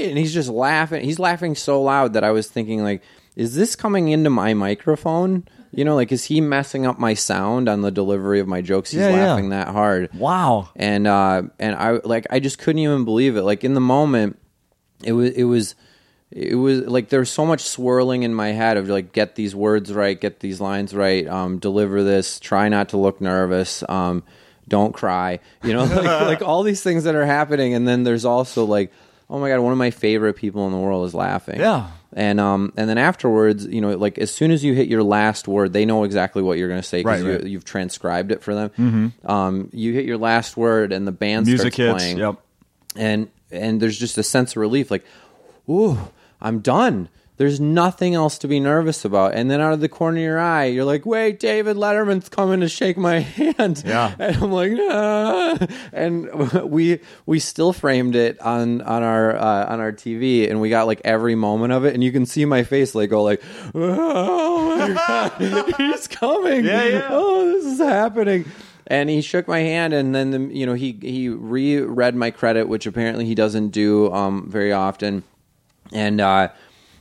hee, 0.03 0.09
and 0.09 0.17
he's 0.17 0.33
just 0.33 0.49
laughing. 0.49 1.03
He's 1.03 1.19
laughing 1.19 1.55
so 1.55 1.81
loud 1.81 2.13
that 2.13 2.23
I 2.23 2.31
was 2.31 2.47
thinking 2.47 2.83
like, 2.83 3.01
is 3.35 3.55
this 3.55 3.75
coming 3.75 4.09
into 4.09 4.29
my 4.29 4.53
microphone? 4.53 5.47
You 5.71 5.83
know, 5.85 5.95
like 5.95 6.11
is 6.11 6.25
he 6.25 6.39
messing 6.39 6.85
up 6.85 6.99
my 6.99 7.15
sound 7.15 7.67
on 7.67 7.81
the 7.81 7.89
delivery 7.91 8.39
of 8.39 8.47
my 8.47 8.61
jokes? 8.61 8.91
He's 8.91 9.01
Yeah, 9.01 9.09
yeah. 9.09 9.27
laughing 9.31 9.49
that 9.49 9.69
hard. 9.69 10.09
Wow. 10.13 10.69
And 10.75 11.07
uh, 11.07 11.43
and 11.57 11.75
I 11.75 11.99
like 12.03 12.27
I 12.29 12.39
just 12.39 12.59
couldn't 12.59 12.79
even 12.79 13.05
believe 13.05 13.35
it. 13.37 13.41
Like 13.41 13.63
in 13.63 13.73
the 13.73 13.81
moment, 13.81 14.37
it 15.03 15.13
was 15.13 15.31
it 15.31 15.45
was 15.45 15.73
it 16.29 16.55
was 16.55 16.81
like 16.81 17.09
there 17.09 17.19
was 17.21 17.31
so 17.31 17.45
much 17.45 17.61
swirling 17.61 18.21
in 18.23 18.33
my 18.35 18.49
head 18.49 18.77
of 18.77 18.87
like 18.87 19.13
get 19.13 19.35
these 19.35 19.55
words 19.55 19.91
right, 19.93 20.19
get 20.19 20.39
these 20.41 20.61
lines 20.61 20.93
right, 20.93 21.27
um, 21.27 21.57
deliver 21.57 22.03
this, 22.03 22.39
try 22.39 22.69
not 22.69 22.89
to 22.89 22.97
look 22.97 23.19
nervous, 23.21 23.83
um, 23.89 24.23
don't 24.67 24.93
cry, 24.93 25.39
you 25.63 25.73
know, 25.73 25.83
like, 25.85 26.03
like 26.03 26.41
all 26.41 26.63
these 26.63 26.81
things 26.81 27.03
that 27.03 27.13
are 27.15 27.25
happening, 27.25 27.73
and 27.73 27.87
then 27.87 28.03
there's 28.03 28.25
also 28.25 28.65
like, 28.65 28.91
oh 29.33 29.39
my 29.39 29.49
god, 29.49 29.59
one 29.59 29.71
of 29.71 29.77
my 29.79 29.89
favorite 29.89 30.35
people 30.35 30.65
in 30.67 30.71
the 30.71 30.77
world 30.77 31.07
is 31.07 31.13
laughing, 31.15 31.59
Yeah. 31.59 31.87
and 32.13 32.39
um 32.39 32.71
and 32.77 32.87
then 32.87 32.99
afterwards, 32.99 33.65
you 33.65 33.81
know, 33.81 33.97
like 33.97 34.19
as 34.19 34.29
soon 34.29 34.51
as 34.51 34.63
you 34.63 34.73
hit 34.75 34.87
your 34.87 35.01
last 35.03 35.47
word, 35.47 35.73
they 35.73 35.85
know 35.85 36.03
exactly 36.03 36.43
what 36.43 36.57
you're 36.59 36.67
going 36.69 36.81
to 36.81 36.87
say 36.87 36.99
because 36.99 37.21
Right, 37.23 37.27
you, 37.31 37.37
right. 37.37 37.47
you've 37.47 37.65
transcribed 37.65 38.31
it 38.31 38.43
for 38.43 38.53
them. 38.53 38.69
Mm-hmm. 38.77 39.29
Um, 39.31 39.69
you 39.73 39.91
hit 39.93 40.05
your 40.05 40.19
last 40.19 40.55
word, 40.55 40.93
and 40.93 41.07
the 41.07 41.11
band 41.11 41.47
Music 41.47 41.73
starts 41.73 41.77
hits. 41.77 42.03
playing 42.03 42.17
Yep. 42.19 42.35
and 42.95 43.27
and 43.51 43.81
there's 43.81 43.97
just 43.97 44.17
a 44.19 44.23
sense 44.23 44.51
of 44.51 44.57
relief 44.57 44.89
like 44.91 45.03
ooh 45.69 45.97
i'm 46.41 46.59
done 46.59 47.09
there's 47.37 47.59
nothing 47.59 48.13
else 48.13 48.37
to 48.37 48.47
be 48.47 48.59
nervous 48.59 49.05
about 49.05 49.33
and 49.33 49.49
then 49.49 49.59
out 49.59 49.73
of 49.73 49.79
the 49.79 49.89
corner 49.89 50.17
of 50.17 50.23
your 50.23 50.39
eye 50.39 50.65
you're 50.65 50.85
like 50.85 51.05
wait 51.05 51.39
david 51.39 51.75
letterman's 51.75 52.29
coming 52.29 52.59
to 52.59 52.69
shake 52.69 52.95
my 52.97 53.19
hand 53.19 53.81
Yeah. 53.85 54.13
and 54.19 54.35
i'm 54.37 54.51
like 54.51 54.71
ah. 54.79 55.57
and 55.91 56.29
we 56.69 56.99
we 57.25 57.39
still 57.39 57.73
framed 57.73 58.15
it 58.15 58.39
on 58.39 58.81
on 58.81 59.03
our 59.03 59.35
uh, 59.35 59.65
on 59.71 59.79
our 59.79 59.91
tv 59.91 60.49
and 60.49 60.61
we 60.61 60.69
got 60.69 60.85
like 60.87 61.01
every 61.03 61.35
moment 61.35 61.73
of 61.73 61.85
it 61.85 61.93
and 61.93 62.03
you 62.03 62.11
can 62.11 62.25
see 62.25 62.45
my 62.45 62.63
face 62.63 62.93
like 62.95 63.09
go 63.09 63.23
like 63.23 63.41
oh 63.73 64.77
my 64.77 64.93
god 64.93 65.73
he's 65.77 66.07
coming 66.07 66.65
Yeah, 66.65 66.83
yeah. 66.85 67.07
oh 67.09 67.45
this 67.53 67.65
is 67.65 67.79
happening 67.79 68.45
and 68.85 69.09
he 69.09 69.21
shook 69.21 69.47
my 69.47 69.59
hand 69.59 69.93
and 69.93 70.13
then 70.13 70.31
the, 70.31 70.39
you 70.53 70.65
know 70.65 70.73
he 70.73 70.97
he 71.01 71.29
reread 71.29 72.15
my 72.15 72.31
credit 72.31 72.67
which 72.67 72.85
apparently 72.85 73.25
he 73.25 73.33
doesn't 73.33 73.69
do 73.69 74.11
um 74.11 74.49
very 74.49 74.71
often 74.73 75.23
and 75.91 76.19
uh 76.21 76.49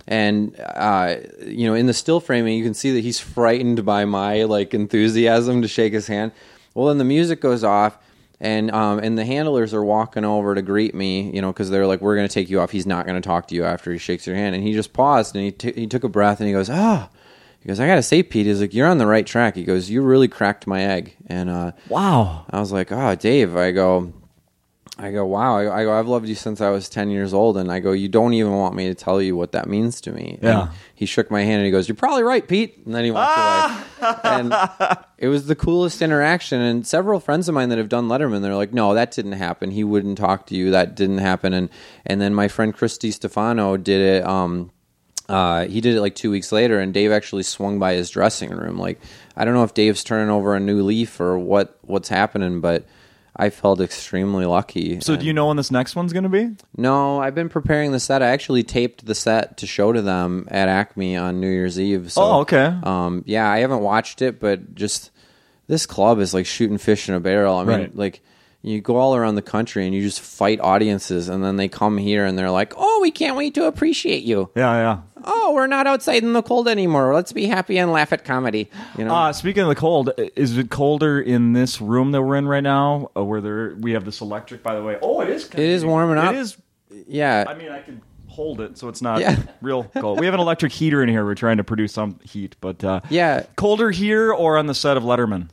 and 0.08 0.58
uh 0.60 1.16
you 1.46 1.66
know 1.66 1.74
in 1.74 1.86
the 1.86 1.92
still 1.92 2.20
framing 2.20 2.56
you 2.58 2.64
can 2.64 2.74
see 2.74 2.92
that 2.92 3.00
he's 3.00 3.20
frightened 3.20 3.84
by 3.84 4.04
my 4.04 4.42
like 4.44 4.74
enthusiasm 4.74 5.62
to 5.62 5.68
shake 5.68 5.92
his 5.92 6.06
hand 6.06 6.32
well 6.74 6.86
then 6.88 6.98
the 6.98 7.04
music 7.04 7.40
goes 7.40 7.62
off 7.62 7.96
and 8.40 8.70
um 8.72 8.98
and 8.98 9.16
the 9.16 9.24
handlers 9.24 9.72
are 9.72 9.84
walking 9.84 10.24
over 10.24 10.54
to 10.54 10.62
greet 10.62 10.94
me 10.94 11.30
you 11.34 11.40
know 11.40 11.52
because 11.52 11.70
they're 11.70 11.86
like 11.86 12.00
we're 12.00 12.16
going 12.16 12.26
to 12.26 12.34
take 12.34 12.50
you 12.50 12.60
off 12.60 12.70
he's 12.72 12.86
not 12.86 13.06
going 13.06 13.20
to 13.20 13.26
talk 13.26 13.46
to 13.46 13.54
you 13.54 13.64
after 13.64 13.92
he 13.92 13.98
shakes 13.98 14.26
your 14.26 14.34
hand 14.34 14.54
and 14.54 14.64
he 14.64 14.72
just 14.72 14.92
paused 14.92 15.36
and 15.36 15.44
he, 15.44 15.52
t- 15.52 15.72
he 15.72 15.86
took 15.86 16.02
a 16.04 16.08
breath 16.08 16.40
and 16.40 16.48
he 16.48 16.52
goes 16.52 16.68
ah 16.70 17.08
he 17.60 17.68
goes, 17.68 17.78
I 17.78 17.86
gotta 17.86 18.02
say, 18.02 18.24
Pete, 18.24 18.46
he's 18.46 18.60
like, 18.60 18.74
you're 18.74 18.88
on 18.88 18.98
the 18.98 19.06
right 19.06 19.24
track. 19.24 19.54
He 19.54 19.62
goes, 19.62 19.88
you 19.88 20.02
really 20.02 20.26
cracked 20.26 20.66
my 20.66 20.82
egg, 20.82 21.14
and 21.28 21.48
uh, 21.48 21.70
Wow. 21.88 22.44
I 22.50 22.58
was 22.58 22.72
like, 22.72 22.90
oh, 22.90 23.14
Dave. 23.14 23.54
I 23.54 23.70
go, 23.70 24.12
I 25.02 25.10
go, 25.10 25.26
wow. 25.26 25.56
I, 25.56 25.82
go, 25.82 25.98
I've 25.98 26.06
loved 26.06 26.28
you 26.28 26.36
since 26.36 26.60
I 26.60 26.70
was 26.70 26.88
10 26.88 27.10
years 27.10 27.34
old. 27.34 27.56
And 27.56 27.72
I 27.72 27.80
go, 27.80 27.90
you 27.90 28.08
don't 28.08 28.34
even 28.34 28.52
want 28.52 28.76
me 28.76 28.86
to 28.86 28.94
tell 28.94 29.20
you 29.20 29.34
what 29.34 29.50
that 29.50 29.68
means 29.68 30.00
to 30.02 30.12
me. 30.12 30.38
Yeah. 30.40 30.62
And 30.62 30.70
he 30.94 31.06
shook 31.06 31.28
my 31.28 31.42
hand 31.42 31.56
and 31.56 31.64
he 31.64 31.72
goes, 31.72 31.88
you're 31.88 31.96
probably 31.96 32.22
right, 32.22 32.46
Pete. 32.46 32.80
And 32.86 32.94
then 32.94 33.04
he 33.04 33.10
walked 33.10 33.36
away. 33.36 34.16
And 34.22 34.54
it 35.18 35.26
was 35.26 35.46
the 35.46 35.56
coolest 35.56 36.02
interaction. 36.02 36.60
And 36.60 36.86
several 36.86 37.18
friends 37.18 37.48
of 37.48 37.54
mine 37.56 37.70
that 37.70 37.78
have 37.78 37.88
done 37.88 38.06
Letterman, 38.06 38.42
they're 38.42 38.54
like, 38.54 38.72
no, 38.72 38.94
that 38.94 39.10
didn't 39.10 39.32
happen. 39.32 39.72
He 39.72 39.82
wouldn't 39.82 40.18
talk 40.18 40.46
to 40.46 40.54
you. 40.54 40.70
That 40.70 40.94
didn't 40.94 41.18
happen. 41.18 41.52
And, 41.52 41.68
and 42.06 42.20
then 42.20 42.32
my 42.32 42.46
friend 42.46 42.72
Chris 42.72 42.96
DiStefano 42.96 43.82
did 43.82 44.00
it. 44.00 44.24
Um, 44.24 44.70
uh, 45.28 45.66
he 45.66 45.80
did 45.80 45.96
it 45.96 46.00
like 46.00 46.14
two 46.14 46.30
weeks 46.30 46.52
later, 46.52 46.78
and 46.78 46.94
Dave 46.94 47.10
actually 47.10 47.42
swung 47.42 47.78
by 47.78 47.94
his 47.94 48.10
dressing 48.10 48.50
room. 48.50 48.76
Like, 48.76 49.00
I 49.36 49.44
don't 49.44 49.54
know 49.54 49.64
if 49.64 49.74
Dave's 49.74 50.04
turning 50.04 50.30
over 50.30 50.54
a 50.54 50.60
new 50.60 50.82
leaf 50.82 51.18
or 51.20 51.38
what 51.38 51.78
what's 51.82 52.08
happening, 52.08 52.60
but 52.60 52.84
I 53.34 53.48
felt 53.50 53.80
extremely 53.80 54.44
lucky. 54.44 55.00
So 55.00 55.16
do 55.16 55.24
you 55.24 55.32
know 55.32 55.46
when 55.48 55.56
this 55.56 55.70
next 55.70 55.96
one's 55.96 56.12
going 56.12 56.24
to 56.24 56.28
be? 56.28 56.50
No, 56.76 57.18
I've 57.20 57.34
been 57.34 57.48
preparing 57.48 57.92
the 57.92 57.98
set. 58.00 58.22
I 58.22 58.26
actually 58.28 58.62
taped 58.62 59.06
the 59.06 59.14
set 59.14 59.56
to 59.58 59.66
show 59.66 59.90
to 59.92 60.02
them 60.02 60.46
at 60.50 60.68
Acme 60.68 61.16
on 61.16 61.40
New 61.40 61.48
Year's 61.48 61.80
Eve. 61.80 62.12
So, 62.12 62.22
Oh, 62.22 62.40
okay. 62.40 62.74
Um, 62.82 63.22
yeah, 63.26 63.48
I 63.50 63.60
haven't 63.60 63.80
watched 63.80 64.20
it, 64.20 64.38
but 64.38 64.74
just 64.74 65.10
this 65.66 65.86
club 65.86 66.18
is 66.18 66.34
like 66.34 66.44
shooting 66.44 66.76
fish 66.76 67.08
in 67.08 67.14
a 67.14 67.20
barrel. 67.20 67.56
I 67.56 67.64
mean, 67.64 67.78
Right. 67.80 67.96
like 67.96 68.22
you 68.62 68.80
go 68.80 68.96
all 68.96 69.14
around 69.16 69.34
the 69.34 69.42
country 69.42 69.84
and 69.86 69.94
you 69.94 70.02
just 70.02 70.20
fight 70.20 70.60
audiences, 70.60 71.28
and 71.28 71.42
then 71.44 71.56
they 71.56 71.68
come 71.68 71.98
here 71.98 72.24
and 72.24 72.38
they're 72.38 72.50
like, 72.50 72.72
"Oh, 72.76 73.00
we 73.02 73.10
can't 73.10 73.36
wait 73.36 73.54
to 73.54 73.66
appreciate 73.66 74.22
you." 74.22 74.50
Yeah, 74.54 74.72
yeah. 74.74 74.98
Oh, 75.24 75.52
we're 75.54 75.68
not 75.68 75.86
outside 75.86 76.22
in 76.24 76.32
the 76.32 76.42
cold 76.42 76.66
anymore. 76.66 77.14
Let's 77.14 77.32
be 77.32 77.46
happy 77.46 77.78
and 77.78 77.92
laugh 77.92 78.12
at 78.12 78.24
comedy. 78.24 78.68
You 78.98 79.04
know. 79.04 79.14
Uh, 79.14 79.32
speaking 79.32 79.62
of 79.62 79.68
the 79.68 79.74
cold, 79.76 80.10
is 80.36 80.56
it 80.58 80.70
colder 80.70 81.20
in 81.20 81.52
this 81.52 81.80
room 81.80 82.10
that 82.12 82.22
we're 82.22 82.36
in 82.36 82.48
right 82.48 82.62
now, 82.62 83.10
uh, 83.16 83.24
where 83.24 83.40
there 83.40 83.76
we 83.80 83.92
have 83.92 84.04
this 84.04 84.20
electric? 84.20 84.62
By 84.62 84.74
the 84.74 84.82
way, 84.82 84.98
oh, 85.00 85.20
it 85.20 85.28
is. 85.28 85.46
It 85.50 85.58
is 85.58 85.84
warming 85.84 86.18
up. 86.18 86.34
It 86.34 86.38
is. 86.38 86.56
yeah. 87.06 87.44
I 87.48 87.54
mean, 87.54 87.70
I 87.70 87.80
can 87.82 88.02
hold 88.26 88.62
it 88.62 88.78
so 88.78 88.88
it's 88.88 89.02
not 89.02 89.20
Yeah. 89.20 89.36
real 89.60 89.84
cold. 89.84 90.18
We 90.18 90.24
have 90.26 90.34
an 90.34 90.40
electric 90.40 90.72
heater 90.72 91.02
in 91.02 91.08
here. 91.08 91.22
We're 91.24 91.34
trying 91.34 91.58
to 91.58 91.64
produce 91.64 91.92
some 91.92 92.18
heat, 92.24 92.56
but 92.62 92.82
uh, 92.82 93.00
Yeah. 93.10 93.42
colder 93.56 93.90
here 93.90 94.32
or 94.32 94.56
on 94.56 94.66
the 94.66 94.74
set 94.74 94.96
of 94.96 95.02
Letterman. 95.02 95.50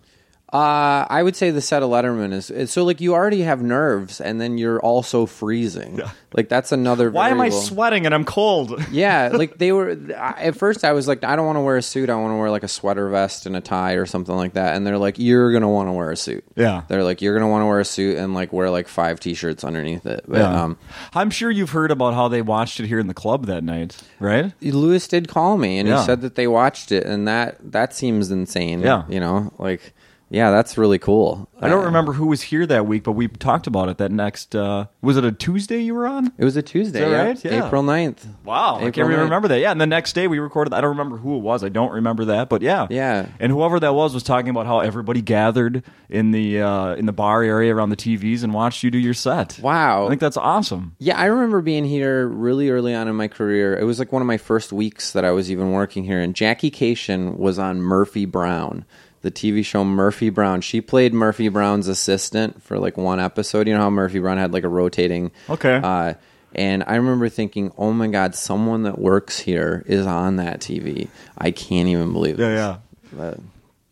Uh, 0.52 1.06
I 1.08 1.22
would 1.22 1.36
say 1.36 1.52
the 1.52 1.62
set 1.62 1.84
of 1.84 1.92
Letterman 1.92 2.34
is, 2.34 2.50
is 2.50 2.72
so 2.72 2.84
like 2.84 3.00
you 3.02 3.14
already 3.14 3.42
have 3.44 3.62
nerves 3.62 4.20
and 4.20 4.42
then 4.42 4.58
you're 4.58 4.80
also 4.80 5.28
freezing. 5.28 6.02
Like 6.34 6.50
that's 6.50 6.72
another. 6.72 7.12
Why 7.12 7.30
am 7.30 7.40
I 7.40 7.50
variable. 7.50 7.62
sweating 7.62 8.06
and 8.08 8.16
I'm 8.16 8.26
cold? 8.26 8.84
Yeah, 8.92 9.30
like 9.34 9.60
they 9.60 9.72
were. 9.72 9.92
I- 10.18 10.46
At 10.48 10.56
first, 10.58 10.84
I 10.84 10.94
was 10.94 11.08
like, 11.08 11.24
I 11.24 11.36
don't 11.36 11.46
want 11.46 11.58
to 11.58 11.62
wear 11.62 11.78
a 11.78 11.82
suit. 11.84 12.10
I 12.10 12.16
want 12.16 12.32
to 12.32 12.38
wear 12.38 12.50
like 12.50 12.64
a 12.64 12.68
sweater 12.68 13.08
vest 13.10 13.46
and 13.46 13.56
a 13.56 13.62
tie 13.62 13.94
or 13.94 14.08
something 14.08 14.36
like 14.36 14.54
that. 14.54 14.76
And 14.76 14.88
they're 14.88 14.98
like, 14.98 15.20
you're 15.20 15.52
gonna 15.54 15.70
want 15.70 15.88
to 15.88 15.94
wear 15.94 16.10
a 16.10 16.18
suit. 16.18 16.44
Yeah. 16.56 16.82
They're 16.88 17.04
like, 17.04 17.22
you're 17.22 17.36
gonna 17.36 17.50
want 17.52 17.62
to 17.62 17.68
wear 17.68 17.80
a 17.80 17.86
suit 17.86 18.18
and 18.18 18.34
like 18.34 18.52
wear 18.52 18.72
like 18.72 18.88
five 18.88 19.20
t-shirts 19.20 19.64
underneath 19.64 20.08
it. 20.08 20.26
But 20.28 20.42
um, 20.42 20.78
I'm 21.14 21.30
sure 21.30 21.52
you've 21.52 21.70
heard 21.72 21.92
about 21.92 22.16
how 22.16 22.28
they 22.28 22.42
watched 22.42 22.80
it 22.80 22.88
here 22.88 23.00
in 23.00 23.06
the 23.08 23.14
club 23.14 23.46
that 23.46 23.64
night, 23.64 23.96
right? 24.20 24.52
Lewis 24.62 25.08
did 25.08 25.28
call 25.28 25.58
me 25.58 25.78
and 25.78 25.88
Yeah. 25.88 26.00
he 26.00 26.06
said 26.08 26.22
that 26.22 26.34
they 26.34 26.48
watched 26.48 26.92
it, 26.92 27.06
and 27.06 27.28
that 27.28 27.58
that 27.72 27.94
seems 27.94 28.32
insane. 28.32 28.80
Yeah. 28.82 29.04
you 29.10 29.20
know, 29.20 29.54
like 29.60 29.94
yeah, 30.30 30.52
that's 30.52 30.78
really 30.78 31.00
cool. 31.00 31.48
I 31.62 31.68
don't 31.68 31.82
Uh, 31.82 31.86
remember 31.88 32.14
who 32.14 32.28
was 32.28 32.42
here 32.42 32.66
that 32.68 32.86
week, 32.86 33.04
but 33.04 33.14
we 33.14 33.28
talked 33.28 33.68
about 33.68 33.90
it 33.90 33.98
that 33.98 34.12
next. 34.12 34.56
Uh, 34.56 34.86
was 35.02 35.18
it 35.18 35.26
a 35.26 35.32
Tuesday 35.32 35.80
you 35.82 35.94
were 35.94 36.08
on? 36.08 36.32
It 36.38 36.46
was 36.46 36.56
a 36.56 36.62
Tuesday, 36.62 37.02
yeah. 37.10 37.22
right? 37.24 37.44
Yeah. 37.46 37.66
April 37.68 37.84
9th. 37.84 38.26
Wow, 38.46 38.78
I 38.78 38.82
can't 38.92 38.98
even 39.00 39.20
remember 39.20 39.48
that. 39.50 39.60
Yeah, 39.60 39.72
and 39.72 39.82
the 39.82 39.88
next 39.88 40.14
day 40.14 40.28
we 40.28 40.40
recorded. 40.40 40.74
I 40.74 40.82
don't 40.82 40.92
remember 40.92 41.18
who 41.18 41.36
it 41.36 41.40
was. 41.40 41.64
I 41.64 41.70
don't 41.70 41.92
remember 41.92 42.26
that, 42.26 42.48
but 42.50 42.62
yeah, 42.62 42.88
Yeah. 42.90 43.28
And 43.40 43.52
whoever 43.52 43.80
that 43.80 43.94
was 43.94 44.14
was 44.14 44.24
talking 44.24 44.50
about 44.50 44.66
how 44.68 44.80
everybody 44.80 45.22
gathered 45.22 45.84
in 46.10 46.32
the 46.32 46.62
uh, 46.62 46.96
in 46.96 47.06
the 47.06 47.14
bar 47.14 47.44
area 47.44 47.76
around 47.76 47.90
the 47.90 47.98
TVs 47.98 48.44
and 48.44 48.54
watched 48.54 48.84
you 48.84 48.92
do 48.92 48.98
your 48.98 49.14
set. 49.14 49.60
Wow. 49.62 50.06
I 50.06 50.10
think 50.10 50.22
that's 50.22 50.38
awesome. 50.38 50.96
Yeah, 51.00 51.18
I 51.18 51.26
remember 51.26 51.62
being 51.62 51.86
here 51.86 52.28
really 52.28 52.70
early 52.70 52.94
on 52.96 53.08
in 53.08 53.16
my 53.16 53.28
career. 53.28 53.78
It 53.78 53.84
was 53.84 54.00
like 54.00 54.12
one 54.12 54.22
of 54.22 54.28
my 54.28 54.38
first 54.38 54.72
weeks 54.72 55.12
that 55.12 55.26
I 55.26 55.32
was 55.32 55.52
even 55.52 55.72
working 55.72 56.04
here, 56.04 56.20
and 56.22 56.34
Jackie 56.36 56.72
Kashian 56.72 57.38
was 57.38 57.60
on 57.60 57.82
Murphy 57.82 58.26
Brown, 58.26 58.86
the 59.22 59.32
TV 59.32 59.64
show 59.66 59.84
Murphy 59.84 60.30
Brown. 60.30 60.62
She 60.62 60.82
played 60.82 61.14
Murphy 61.14 61.50
Brown's 61.50 61.88
assistant 61.88 62.62
for 62.64 62.80
like 62.80 62.98
one 62.98 63.20
episode. 63.20 63.68
You 63.68 63.74
know 63.76 63.82
how 63.82 63.90
Murphy 63.90 64.20
Brown 64.20 64.38
had 64.38 64.54
like 64.54 64.64
a 64.64 64.70
rotating. 64.70 65.32
Okay. 65.50 65.80
Uh, 65.84 66.14
and 66.56 66.84
I 66.88 66.96
remember 66.96 67.30
thinking, 67.30 67.72
oh 67.78 67.92
my 67.94 68.08
God, 68.08 68.34
someone 68.34 68.84
that 68.84 68.98
works 68.98 69.40
here 69.40 69.84
is 69.86 70.06
on 70.08 70.38
that 70.38 70.60
TV. 70.62 71.08
I 71.38 71.52
can't 71.52 71.88
even 71.90 72.12
believe 72.14 72.40
Yeah, 72.40 72.78
this. 73.04 73.14
yeah. 73.18 73.24
Uh, 73.24 73.36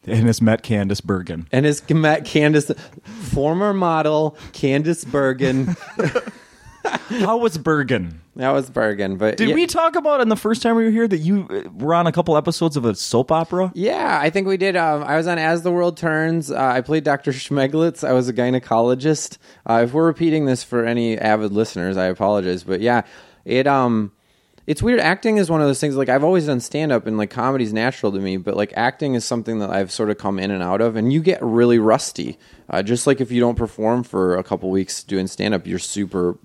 And 0.05 0.27
it's 0.29 0.41
met 0.41 0.63
Candice 0.63 1.03
Bergen. 1.03 1.47
and 1.51 1.65
it's 1.65 1.87
met 1.89 2.23
Candace, 2.25 2.71
former 3.03 3.73
model 3.73 4.37
Candice 4.53 5.05
Bergen. 5.05 5.75
How 7.09 7.37
was 7.37 7.57
Bergen? 7.57 8.21
that 8.35 8.51
was 8.51 8.69
Bergen. 8.69 9.17
But 9.17 9.37
Did 9.37 9.49
yeah. 9.49 9.55
we 9.55 9.65
talk 9.65 9.95
about 9.95 10.21
in 10.21 10.29
the 10.29 10.35
first 10.35 10.61
time 10.61 10.75
we 10.75 10.83
were 10.83 10.91
here 10.91 11.07
that 11.07 11.17
you 11.17 11.47
uh, 11.49 11.69
were 11.71 11.93
on 11.93 12.07
a 12.07 12.11
couple 12.11 12.37
episodes 12.37 12.77
of 12.77 12.85
a 12.85 12.95
soap 12.95 13.31
opera? 13.31 13.71
Yeah, 13.73 14.19
I 14.21 14.29
think 14.29 14.47
we 14.47 14.57
did. 14.57 14.75
Um, 14.75 15.03
I 15.03 15.17
was 15.17 15.27
on 15.27 15.37
As 15.37 15.63
the 15.63 15.71
World 15.71 15.97
Turns. 15.97 16.51
Uh, 16.51 16.57
I 16.57 16.81
played 16.81 17.03
Dr. 17.03 17.31
Schmeglitz. 17.31 18.07
I 18.07 18.13
was 18.13 18.29
a 18.29 18.33
gynecologist. 18.33 19.37
Uh, 19.67 19.81
if 19.83 19.93
we're 19.93 20.05
repeating 20.05 20.45
this 20.45 20.63
for 20.63 20.85
any 20.85 21.17
avid 21.17 21.51
listeners, 21.51 21.97
I 21.97 22.05
apologize. 22.05 22.63
But 22.63 22.81
yeah, 22.81 23.03
it 23.45 23.67
um, 23.67 24.11
it's 24.67 24.83
weird. 24.83 24.99
Acting 24.99 25.37
is 25.37 25.49
one 25.49 25.61
of 25.61 25.67
those 25.67 25.79
things. 25.79 25.95
Like 25.95 26.09
I've 26.09 26.23
always 26.23 26.45
done 26.45 26.59
stand 26.59 26.91
up, 26.91 27.07
and 27.07 27.17
like 27.17 27.29
comedy's 27.29 27.73
natural 27.73 28.11
to 28.11 28.19
me. 28.19 28.37
But 28.37 28.57
like 28.57 28.73
acting 28.75 29.15
is 29.15 29.23
something 29.23 29.59
that 29.59 29.69
I've 29.69 29.91
sort 29.91 30.09
of 30.09 30.17
come 30.17 30.37
in 30.37 30.51
and 30.51 30.61
out 30.61 30.81
of, 30.81 30.95
and 30.95 31.11
you 31.11 31.21
get 31.21 31.41
really 31.41 31.79
rusty. 31.79 32.37
Uh, 32.69 32.83
just 32.83 33.07
like 33.07 33.21
if 33.21 33.31
you 33.31 33.39
don't 33.39 33.55
perform 33.55 34.03
for 34.03 34.35
a 34.35 34.43
couple 34.43 34.69
weeks 34.69 35.03
doing 35.03 35.25
stand 35.27 35.53
up, 35.53 35.65
you're 35.65 35.79
super 35.79 36.37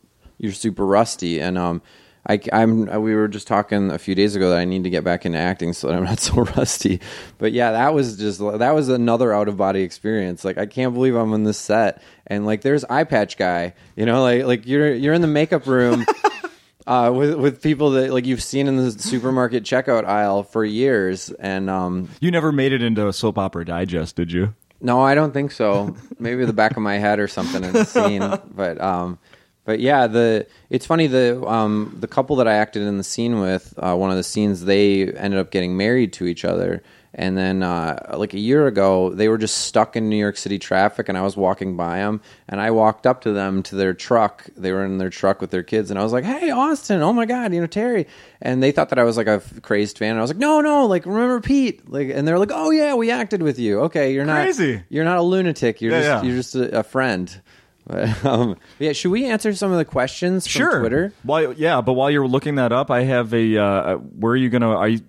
you're 0.43 0.53
super 0.53 0.85
rusty 0.85 1.41
and 1.41 1.57
um 1.57 1.81
I, 2.25 2.39
am 2.53 2.87
we 3.03 3.17
were 3.17 3.27
just 3.27 3.49
talking 3.49 3.91
a 3.91 3.99
few 3.99 4.15
days 4.15 4.37
ago 4.37 4.51
that 4.51 4.59
I 4.59 4.65
need 4.65 4.85
to 4.85 4.91
get 4.91 5.03
back 5.03 5.27
into 5.27 5.39
acting 5.39 5.73
so 5.73 5.89
that 5.89 5.97
I'm 5.97 6.05
not 6.05 6.21
so 6.21 6.43
rusty. 6.43 7.01
But 7.39 7.51
yeah, 7.51 7.73
that 7.73 7.95
was 7.95 8.17
just 8.17 8.39
that 8.39 8.71
was 8.77 8.89
another 8.89 9.33
out 9.33 9.49
of 9.49 9.57
body 9.57 9.83
experience. 9.83 10.45
Like 10.45 10.57
I 10.57 10.67
can't 10.67 10.95
believe 10.95 11.17
I'm 11.17 11.33
on 11.33 11.43
this 11.43 11.59
set 11.59 12.01
and 12.29 12.47
like 12.47 12.61
there's 12.61 12.85
eye 12.85 13.03
patch 13.05 13.37
guy. 13.37 13.75
You 13.97 14.07
know, 14.07 14.23
like 14.23 14.45
like 14.45 14.67
you're 14.69 14.95
you're 14.95 15.15
in 15.15 15.21
the 15.21 15.27
makeup 15.27 15.67
room 15.67 16.07
uh, 16.87 17.13
with 17.13 17.35
with 17.35 17.61
people 17.61 17.91
that 17.93 18.13
like 18.13 18.25
you've 18.25 18.43
seen 18.43 18.69
in 18.69 18.77
the 18.77 18.93
supermarket 18.93 19.65
checkout 19.65 20.05
aisle 20.05 20.45
for 20.45 20.65
years. 20.65 21.31
And 21.31 21.69
um, 21.69 22.09
You 22.21 22.31
never 22.31 22.53
made 22.53 22.73
it 22.73 22.83
into 22.85 23.09
a 23.09 23.13
soap 23.13 23.37
opera 23.37 23.65
digest, 23.65 24.15
did 24.15 24.31
you? 24.31 24.55
no, 24.81 25.01
I 25.01 25.15
don't 25.15 25.33
think 25.33 25.53
so. 25.53 25.97
Maybe 26.19 26.45
the 26.45 26.53
back 26.53 26.73
of 26.77 26.83
my 26.83 26.99
head 26.99 27.21
or 27.21 27.29
something 27.29 27.63
in 27.63 27.73
the 27.73 27.85
scene, 27.85 28.21
but 28.55 28.81
um, 28.81 29.19
but 29.65 29.81
yeah, 29.81 30.07
the 30.07 30.47
it's 30.71 30.87
funny 30.87 31.07
the 31.07 31.43
um 31.47 31.97
the 32.01 32.09
couple 32.09 32.37
that 32.37 32.49
I 32.49 32.55
acted 32.55 32.83
in 32.83 32.99
the 32.99 33.05
scene 33.05 33.39
with, 33.41 33.75
uh, 33.79 33.95
one 33.97 34.11
of 34.11 34.17
the 34.17 34.23
scenes 34.23 34.65
they 34.65 35.05
ended 35.13 35.39
up 35.39 35.51
getting 35.51 35.77
married 35.77 36.13
to 36.15 36.27
each 36.27 36.45
other, 36.45 36.83
and 37.15 37.37
then 37.37 37.63
uh, 37.63 38.15
like 38.19 38.35
a 38.35 38.39
year 38.41 38.67
ago 38.67 39.11
they 39.11 39.29
were 39.29 39.39
just 39.39 39.59
stuck 39.59 39.97
in 39.97 40.09
New 40.09 40.17
York 40.17 40.37
City 40.37 40.59
traffic, 40.59 41.09
and 41.09 41.17
I 41.17 41.23
was 41.23 41.37
walking 41.37 41.77
by 41.77 41.99
them, 41.99 42.21
and 42.49 42.61
I 42.61 42.71
walked 42.73 43.07
up 43.07 43.21
to 43.23 43.33
them 43.33 43.63
to 43.65 43.77
their 43.77 43.95
truck. 43.95 44.47
They 44.57 44.73
were 44.73 44.85
in 44.85 44.99
their 44.99 45.11
truck 45.11 45.41
with 45.41 45.51
their 45.51 45.63
kids, 45.63 45.91
and 45.91 45.99
I 46.01 46.03
was 46.03 46.13
like, 46.13 46.25
"Hey, 46.25 46.51
Austin! 46.51 47.03
Oh 47.03 47.13
my 47.13 47.27
God, 47.27 47.53
you 47.55 47.61
know 47.61 47.67
Terry!" 47.67 48.07
And 48.41 48.63
they 48.63 48.73
thought 48.73 48.89
that 48.89 48.99
I 48.99 49.05
was 49.05 49.17
like 49.17 49.29
a 49.29 49.43
f- 49.45 49.63
crazed 49.63 49.99
fan. 49.99 50.11
And 50.13 50.19
I 50.19 50.23
was 50.23 50.31
like, 50.31 50.39
"No, 50.39 50.61
no, 50.61 50.87
like 50.87 51.07
remember 51.07 51.41
Pete?" 51.41 51.89
Like, 51.89 52.09
and 52.09 52.27
they're 52.27 52.39
like, 52.39 52.51
"Oh 52.53 52.71
yeah, 52.71 52.95
we 52.95 53.11
acted 53.13 53.43
with 53.43 53.59
you. 53.61 53.81
Okay, 53.83 54.13
you're 54.13 54.25
not 54.25 54.43
Crazy. 54.43 54.83
You're 54.89 55.05
not 55.05 55.19
a 55.19 55.23
lunatic. 55.23 55.81
You're 55.81 55.93
Yeah, 55.93 56.01
just 56.01 56.09
yeah. 56.09 56.23
you're 56.29 56.37
just 56.37 56.55
a, 56.57 56.79
a 56.81 56.83
friend." 56.83 57.41
But, 57.87 58.25
um, 58.25 58.57
yeah, 58.79 58.93
should 58.93 59.11
we 59.11 59.27
answer 59.27 59.53
some 59.55 59.73
of 59.73 59.79
the 59.79 59.85
questions 59.85 60.47
from 60.47 60.61
Sure. 60.61 60.81
Twitter? 60.81 61.13
While, 61.25 61.53
yeah, 61.55 61.81
but 61.81 61.95
while 61.95 62.11
you're 62.11 62.29
looking 62.29 62.55
that 62.55 62.73
up, 62.73 62.91
I 62.91 63.03
have 63.03 63.35
a. 63.35 63.57
Uh, 63.59 63.97
where 63.97 64.33
are 64.35 64.37
you 64.37 64.51
gonna? 64.51 64.69
Are 64.71 64.89
you? 64.89 65.01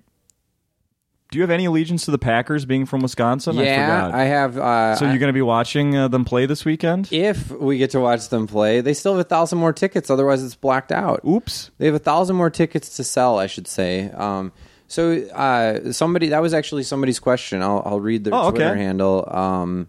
Do 1.30 1.38
you 1.40 1.42
have 1.42 1.50
any 1.52 1.66
allegiance 1.66 2.06
to 2.06 2.12
the 2.12 2.20
Packers 2.20 2.64
being 2.66 2.86
from 2.86 3.02
Wisconsin? 3.02 3.58
I 3.58 3.64
yeah, 3.64 4.06
forgot. 4.06 4.20
I 4.20 4.24
have. 4.26 4.58
Uh, 4.58 4.96
so 4.96 5.06
you're 5.06 5.18
going 5.18 5.30
to 5.30 5.34
be 5.34 5.42
watching 5.42 5.96
uh, 5.98 6.08
them 6.08 6.26
play 6.26 6.46
this 6.46 6.64
weekend? 6.64 7.10
if 7.12 7.50
we 7.50 7.80
get 7.80 7.90
to 7.92 8.00
watch 8.00 8.30
them 8.30 8.46
play, 8.46 8.82
they 8.82 8.94
still 8.94 9.14
have 9.14 9.22
a 9.22 9.28
thousand 9.28 9.58
more 9.58 9.74
tickets. 9.74 10.12
Otherwise, 10.12 10.44
it's 10.44 10.54
blacked 10.54 10.92
out. 10.92 11.22
Oops. 11.28 11.72
They 11.80 11.88
have 11.88 11.96
a 11.96 12.00
thousand 12.00 12.36
more 12.36 12.52
tickets 12.52 12.98
to 12.98 13.04
sell, 13.04 13.40
I 13.40 13.48
should 13.48 13.68
say. 13.68 14.12
Um, 14.12 14.52
so 14.88 15.14
uh, 15.30 15.92
somebody 15.92 16.30
that 16.30 16.42
was 16.44 16.54
actually 16.54 16.84
somebody's 16.84 17.20
question. 17.20 17.64
I'll, 17.64 17.82
I'll 17.84 18.00
read 18.00 18.26
their 18.26 18.36
Oh, 18.36 18.50
okay. 18.50 18.58
Twitter 18.58 18.76
handle. 18.76 19.28
Um, 19.28 19.88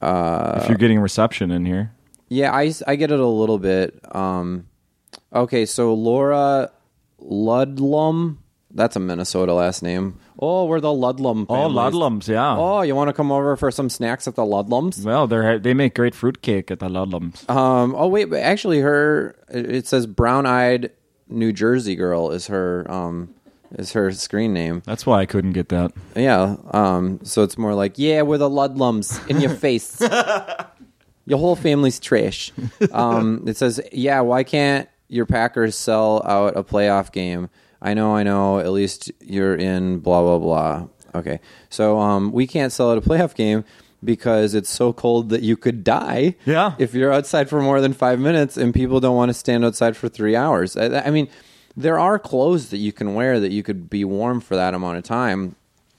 uh, 0.00 0.60
if 0.62 0.68
you're 0.68 0.78
getting 0.78 1.00
reception 1.00 1.50
in 1.50 1.64
here. 1.66 1.92
yeah, 2.28 2.52
I, 2.52 2.72
I 2.86 2.96
get 2.96 3.10
it 3.10 3.20
a 3.20 3.26
little 3.26 3.58
bit. 3.58 3.98
Um, 4.14 4.66
okay, 5.32 5.66
so 5.66 5.94
Laura 5.94 6.70
Ludlum. 7.20 8.38
That's 8.72 8.94
a 8.96 9.00
Minnesota 9.00 9.54
last 9.54 9.82
name. 9.82 10.18
Oh, 10.38 10.66
we're 10.66 10.80
the 10.80 10.88
Ludlum. 10.88 11.46
Oh, 11.48 11.54
families. 11.70 11.94
Ludlums, 11.94 12.28
yeah. 12.28 12.56
Oh, 12.58 12.82
you 12.82 12.94
want 12.94 13.08
to 13.08 13.14
come 13.14 13.32
over 13.32 13.56
for 13.56 13.70
some 13.70 13.88
snacks 13.88 14.28
at 14.28 14.34
the 14.34 14.42
Ludlums? 14.42 15.02
Well, 15.02 15.26
they 15.26 15.56
they 15.58 15.72
make 15.72 15.94
great 15.94 16.14
fruitcake 16.14 16.70
at 16.70 16.80
the 16.80 16.88
Ludlums. 16.88 17.48
Um. 17.48 17.94
Oh 17.96 18.08
wait, 18.08 18.30
actually, 18.34 18.80
her 18.80 19.34
it 19.48 19.70
it 19.70 19.86
says 19.86 20.06
brown-eyed 20.06 20.92
New 21.28 21.52
Jersey 21.52 21.96
girl 21.96 22.30
is 22.32 22.48
her 22.48 22.84
um 22.90 23.34
is 23.78 23.92
her 23.92 24.10
screen 24.12 24.52
name. 24.52 24.82
That's 24.86 25.06
why 25.06 25.20
I 25.20 25.26
couldn't 25.26 25.52
get 25.52 25.68
that. 25.70 25.92
Yeah. 26.14 26.56
Um, 26.72 27.20
so 27.22 27.42
it's 27.42 27.56
more 27.58 27.74
like, 27.74 27.98
yeah, 27.98 28.22
we're 28.22 28.38
the 28.38 28.48
Ludlums 28.50 29.26
in 29.28 29.40
your 29.40 29.50
face. 29.54 30.00
your 30.00 31.38
whole 31.38 31.56
family's 31.56 31.98
trash. 32.00 32.52
Um, 32.92 33.44
it 33.46 33.56
says, 33.56 33.80
yeah, 33.92 34.20
why 34.20 34.44
can't 34.44 34.88
your 35.08 35.26
Packers 35.26 35.76
sell 35.76 36.22
out 36.24 36.56
a 36.56 36.64
playoff 36.64 37.12
game? 37.12 37.48
I 37.82 37.94
know, 37.94 38.14
I 38.16 38.22
know. 38.22 38.58
At 38.58 38.72
least 38.72 39.12
you're 39.20 39.54
in 39.54 39.98
blah, 40.00 40.22
blah, 40.22 40.38
blah. 40.38 40.88
Okay. 41.14 41.40
So 41.68 41.98
um, 41.98 42.32
we 42.32 42.46
can't 42.46 42.72
sell 42.72 42.90
out 42.92 42.98
a 42.98 43.00
playoff 43.02 43.34
game 43.34 43.64
because 44.04 44.54
it's 44.54 44.70
so 44.70 44.92
cold 44.92 45.30
that 45.30 45.42
you 45.42 45.56
could 45.56 45.82
die 45.82 46.36
Yeah. 46.44 46.74
if 46.78 46.94
you're 46.94 47.12
outside 47.12 47.48
for 47.48 47.60
more 47.60 47.80
than 47.80 47.92
five 47.92 48.20
minutes 48.20 48.56
and 48.56 48.72
people 48.72 49.00
don't 49.00 49.16
want 49.16 49.30
to 49.30 49.34
stand 49.34 49.64
outside 49.64 49.96
for 49.96 50.08
three 50.08 50.36
hours. 50.36 50.76
I, 50.76 51.06
I 51.06 51.10
mean, 51.10 51.28
there 51.76 51.98
are 51.98 52.18
clothes 52.18 52.70
that 52.70 52.78
you 52.78 52.92
can 52.92 53.14
wear 53.14 53.38
that 53.40 53.52
you 53.52 53.62
could 53.62 53.90
be 53.90 54.04
warm 54.04 54.40
for 54.40 54.56
that 54.56 54.74
amount 54.74 54.98
of 54.98 55.04
time. 55.04 55.56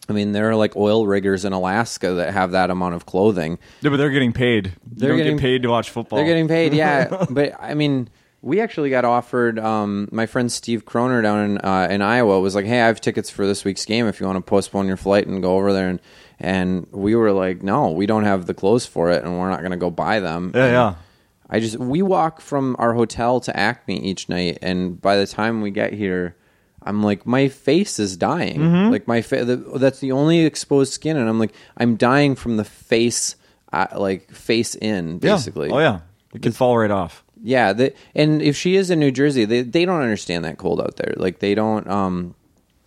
I 0.10 0.14
mean, 0.14 0.32
there 0.32 0.50
are 0.50 0.56
like 0.56 0.76
oil 0.78 1.06
riggers 1.06 1.44
in 1.46 1.52
Alaska 1.54 2.14
that 2.14 2.34
have 2.34 2.52
that 2.52 2.70
amount 2.70 2.96
of 2.96 3.06
clothing. 3.06 3.60
Yeah, 3.82 3.90
but 3.90 3.98
they're 3.98 4.10
getting 4.10 4.32
paid. 4.34 4.74
They're 4.90 5.10
getting- 5.12 5.24
getting 5.36 5.38
paid 5.40 5.64
to 5.64 5.70
watch 5.70 5.90
football. 5.90 6.18
They're 6.18 6.26
getting 6.28 6.48
paid, 6.48 6.74
yeah. 6.74 7.26
but 7.30 7.54
I 7.60 7.74
mean, 7.74 8.08
we 8.42 8.62
actually 8.62 8.90
got 8.90 9.04
offered. 9.04 9.60
Um, 9.60 10.08
my 10.12 10.26
friend 10.26 10.50
Steve 10.52 10.86
Kroner 10.86 11.22
down 11.22 11.40
in 11.52 11.58
uh, 11.58 11.88
in 11.92 12.02
Iowa 12.02 12.40
was 12.40 12.56
like, 12.56 12.66
"Hey, 12.66 12.80
I 12.82 12.88
have 12.88 13.02
tickets 13.02 13.30
for 13.30 13.46
this 13.46 13.66
week's 13.66 13.84
game. 13.84 14.08
If 14.08 14.20
you 14.22 14.28
want 14.28 14.38
to 14.38 14.42
postpone 14.50 14.88
your 14.88 14.96
flight 14.96 15.28
and 15.28 15.42
go 15.42 15.58
over 15.58 15.74
there," 15.74 15.90
and 15.90 16.00
and 16.40 16.88
we 16.92 17.16
were 17.16 17.32
like, 17.34 17.62
"No, 17.64 17.90
we 17.92 18.06
don't 18.06 18.24
have 18.24 18.46
the 18.46 18.54
clothes 18.54 18.86
for 18.86 19.12
it, 19.12 19.24
and 19.26 19.38
we're 19.38 19.50
not 19.50 19.60
going 19.60 19.72
to 19.72 19.78
go 19.78 19.90
buy 19.90 20.20
them." 20.22 20.52
Yeah, 20.56 20.64
And 20.64 20.72
yeah. 20.72 20.96
I 21.50 21.60
just 21.60 21.78
we 21.78 22.02
walk 22.02 22.42
from 22.42 22.76
our 22.80 22.94
hotel 22.94 23.40
to 23.42 23.58
Acme 23.58 23.98
each 24.04 24.28
night, 24.30 24.60
and 24.62 25.02
by 25.02 25.18
the 25.18 25.28
time 25.28 25.62
we 25.62 25.72
get 25.72 25.94
here. 25.94 26.36
I'm 26.84 27.04
like 27.04 27.26
my 27.26 27.50
face 27.50 28.00
is 28.00 28.16
dying. 28.16 28.60
Mm-hmm. 28.60 28.92
Like 28.92 29.08
my 29.10 29.22
fa- 29.22 29.44
the, 29.44 29.58
that's 29.58 30.00
the 30.00 30.14
only 30.14 30.46
exposed 30.46 30.94
skin, 30.94 31.18
and 31.18 31.28
I'm 31.28 31.38
like 31.38 31.52
I'm 31.76 31.98
dying 31.98 32.36
from 32.36 32.56
the 32.56 32.64
face, 32.64 33.36
uh, 33.74 33.88
like 33.98 34.32
face 34.32 34.74
in, 34.76 35.20
Yeah. 35.22 35.34
basically. 35.34 35.70
Oh 35.70 35.80
yeah, 35.80 36.02
it 36.34 36.42
can 36.44 36.54
fall 36.54 36.78
right 36.78 36.92
off. 36.92 37.26
Yeah, 37.44 37.74
they, 37.74 37.94
and 38.16 38.42
if 38.42 38.56
she 38.56 38.78
is 38.78 38.90
in 38.90 39.00
New 39.00 39.12
Jersey, 39.12 39.44
they 39.44 39.64
they 39.64 39.84
don't 39.84 40.02
understand 40.02 40.46
that 40.46 40.60
cold 40.60 40.80
out 40.80 40.96
there. 40.96 41.14
Like 41.18 41.40
they 41.40 41.56
don't. 41.56 41.86
Um, 41.90 42.36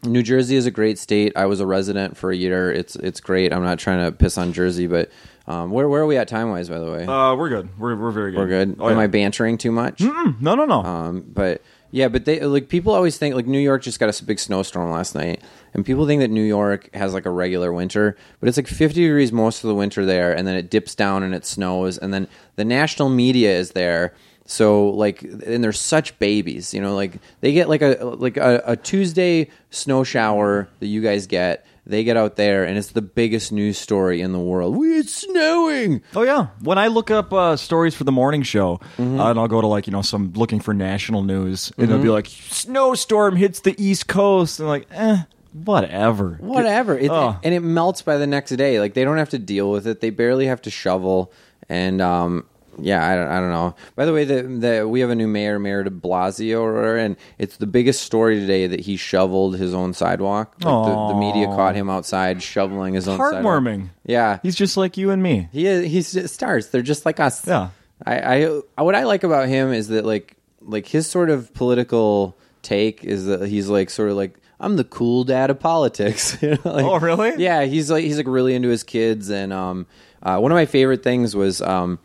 New 0.05 0.23
Jersey 0.23 0.57
is 0.57 0.67
a 0.67 0.71
great 0.71 0.99
state. 0.99 1.33
I 1.37 1.47
was 1.47 1.61
a 1.61 1.67
resident 1.67 2.17
for 2.17 2.31
a 2.31 2.37
year. 2.37 2.73
It's 2.73 2.97
it's 2.97 3.21
great. 3.21 3.53
I'm 3.53 3.63
not 3.63 3.79
trying 3.79 4.05
to 4.05 4.13
piss 4.13 4.39
on 4.39 4.53
Jersey, 4.53 4.87
but 4.87 5.11
um, 5.47 5.71
where 5.71 5.89
where 5.89 6.03
are 6.03 6.07
we 6.07 6.17
at 6.17 6.27
time 6.29 6.51
wise? 6.51 6.69
By 6.69 6.79
the 6.79 6.91
way, 6.91 7.05
Uh, 7.05 7.35
we're 7.35 7.49
good. 7.51 7.69
We're 7.79 7.97
we're 7.97 8.11
very 8.11 8.31
good. 8.31 8.39
we're 8.39 8.47
good. 8.47 8.77
Oh, 8.79 8.89
Am 8.89 8.97
yeah. 8.97 9.03
I 9.03 9.07
bantering 9.09 9.59
too 9.59 9.73
much? 9.73 10.01
No, 10.01 10.55
no, 10.55 10.65
no. 10.65 10.83
Um, 10.83 11.25
but 11.27 11.61
yeah, 11.91 12.09
but 12.09 12.25
they 12.25 12.41
like 12.41 12.69
people 12.69 12.95
always 12.95 13.19
think 13.19 13.35
like 13.35 13.47
New 13.47 13.59
York 13.59 13.83
just 13.83 14.01
got 14.01 14.19
a 14.19 14.25
big 14.25 14.39
snowstorm 14.39 14.91
last 14.91 15.15
night, 15.15 15.43
and 15.75 15.85
people 15.85 16.07
think 16.07 16.21
that 16.21 16.31
New 16.31 16.45
York 16.45 16.89
has 16.95 17.13
like 17.13 17.27
a 17.27 17.31
regular 17.31 17.71
winter, 17.73 18.17
but 18.39 18.49
it's 18.49 18.57
like 18.57 18.69
50 18.69 19.03
degrees 19.03 19.33
most 19.33 19.63
of 19.65 19.69
the 19.69 19.75
winter 19.75 20.07
there, 20.07 20.33
and 20.35 20.47
then 20.49 20.57
it 20.57 20.71
dips 20.71 20.95
down 20.95 21.23
and 21.23 21.35
it 21.35 21.45
snows, 21.45 21.99
and 21.99 22.15
then 22.15 22.27
the 22.57 22.65
national 22.65 23.11
media 23.11 23.51
is 23.59 23.73
there. 23.73 24.15
So 24.51 24.89
like, 24.89 25.23
and 25.23 25.63
they're 25.63 25.71
such 25.73 26.19
babies, 26.19 26.75
you 26.75 26.81
know. 26.81 26.97
Like 26.97 27.13
they 27.41 27.53
get 27.53 27.69
like 27.69 27.83
a 27.83 27.97
like 28.19 28.37
a, 28.37 28.61
a 28.67 28.77
Tuesday 28.77 29.49
snow 29.71 30.03
shower 30.03 30.69
that 30.81 30.87
you 30.89 31.01
guys 31.01 31.29
get. 31.29 31.65
They 31.87 32.03
get 32.05 32.17
out 32.17 32.35
there, 32.35 32.65
and 32.65 32.77
it's 32.77 32.89
the 32.93 33.01
biggest 33.03 33.53
news 33.53 33.79
story 33.79 34.21
in 34.21 34.33
the 34.33 34.41
world. 34.41 34.77
We 34.77 34.99
it's 34.99 35.15
snowing. 35.15 36.03
Oh 36.17 36.23
yeah. 36.23 36.49
When 36.63 36.79
I 36.79 36.89
look 36.89 37.13
up 37.13 37.33
uh, 37.33 37.57
stories 37.57 37.95
for 37.95 38.03
the 38.05 38.13
morning 38.13 38.43
show, 38.43 38.81
Mm-hmm. 38.99 39.21
uh, 39.21 39.31
and 39.31 39.39
I'll 39.39 39.49
go 39.49 39.61
to 39.61 39.67
like 39.69 39.87
you 39.87 39.93
know 39.93 40.03
some 40.03 40.33
looking 40.35 40.59
for 40.59 40.75
national 40.75 41.23
news, 41.23 41.73
and 41.79 41.85
it'll 41.89 42.03
be 42.03 42.09
like 42.09 42.27
snowstorm 42.27 43.37
hits 43.37 43.61
the 43.61 43.75
East 43.83 44.09
Coast, 44.09 44.59
and 44.59 44.69
like 44.69 44.87
eh, 44.91 45.19
whatever. 45.53 46.39
whatever 46.41 46.99
it, 46.99 47.11
Oh. 47.11 47.39
and 47.45 47.55
it 47.55 47.61
melts 47.61 48.03
by 48.03 48.17
the 48.19 48.27
next 48.27 48.51
day 48.57 48.79
like 48.81 48.95
they 48.95 49.05
don't 49.05 49.19
have 49.19 49.31
to 49.31 49.39
deal 49.39 49.71
with 49.71 49.87
it 49.87 50.01
they 50.01 50.11
barely 50.11 50.47
have 50.47 50.63
to 50.63 50.71
shovel 50.71 51.33
and 51.69 52.01
um 52.01 52.45
yeah 52.83 53.07
I 53.07 53.15
don't, 53.15 53.29
I 53.29 53.41
don't 53.41 53.51
know 53.51 53.75
by 53.97 54.05
the 54.05 54.13
way 54.13 54.25
the, 54.25 54.43
the 54.43 54.89
we 54.89 55.01
have 55.01 55.11
a 55.11 55.15
new 55.15 55.27
mayor 55.29 55.59
mayor 55.59 55.83
de 55.85 55.91
blasio 55.91 56.99
and 57.05 57.17
it's 57.39 57.57
the 57.59 57.67
biggest 57.67 58.03
story 58.03 58.39
today 58.41 58.67
that 58.67 58.81
he 58.81 58.97
shoveled 58.97 59.57
his 59.57 59.75
own 59.75 59.93
sidewalk 59.95 60.55
like 60.63 60.87
the, 60.87 61.07
the 61.09 61.15
media 61.15 61.47
caught 61.47 61.75
him 61.75 61.89
outside 61.91 62.43
shoveling 62.43 62.95
his 62.95 63.07
own 63.09 63.19
sidewalk. 63.19 63.43
Heartwarming. 63.45 63.89
yeah 64.05 64.39
He's 64.43 64.55
just 64.57 64.77
like 64.77 64.97
you 64.97 65.11
and 65.11 65.23
me. 65.23 65.49
he 65.53 65.67
is, 65.67 65.91
he's 65.91 66.13
just 66.13 66.35
stars. 66.35 66.69
They're 66.71 66.83
just 66.83 67.05
like 67.07 67.21
us. 67.21 67.47
Yeah. 67.47 67.71
I, 68.07 68.45
I 68.77 68.83
what 68.83 68.95
I 68.95 69.05
like 69.05 69.25
about 69.25 69.49
him 69.49 69.73
is 69.73 69.89
that 69.89 70.05
like 70.07 70.37
like 70.63 70.87
his 70.87 71.07
sort 71.07 71.29
of 71.31 71.53
political 71.55 72.37
take 72.63 73.05
is 73.05 73.27
that 73.27 73.47
he's 73.49 73.69
like 73.69 73.91
sort 73.91 74.11
of 74.11 74.17
like 74.17 74.37
I'm 74.59 74.77
the 74.77 74.85
cool 74.85 75.25
dad 75.25 75.51
of 75.51 75.59
politics. 75.61 76.37
You 76.43 76.51
know, 76.51 76.59
like- 76.65 76.85
Oh, 76.85 76.99
really? 76.99 77.43
Yeah, 77.43 77.65
he's 77.65 77.91
like 77.91 78.05
he's 78.05 78.17
like 78.17 78.27
really 78.27 78.55
into 78.55 78.69
his 78.69 78.83
kids 78.83 79.29
and 79.31 79.53
um 79.53 79.87
uh, 80.23 80.39
one 80.39 80.51
of 80.53 80.57
my 80.57 80.67
favorite 80.67 81.03
things 81.03 81.35
was 81.35 81.61
um 81.63 81.99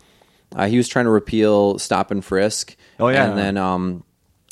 uh, 0.56 0.68
he 0.68 0.78
was 0.78 0.88
trying 0.88 1.06
to 1.06 1.12
repeal 1.12 1.80
stop 1.80 2.12
and 2.12 2.24
frisk. 2.24 2.76
Oh, 3.00 3.08
yeah. 3.10 3.30
and 3.30 3.38
then 3.38 3.58
um 3.58 4.04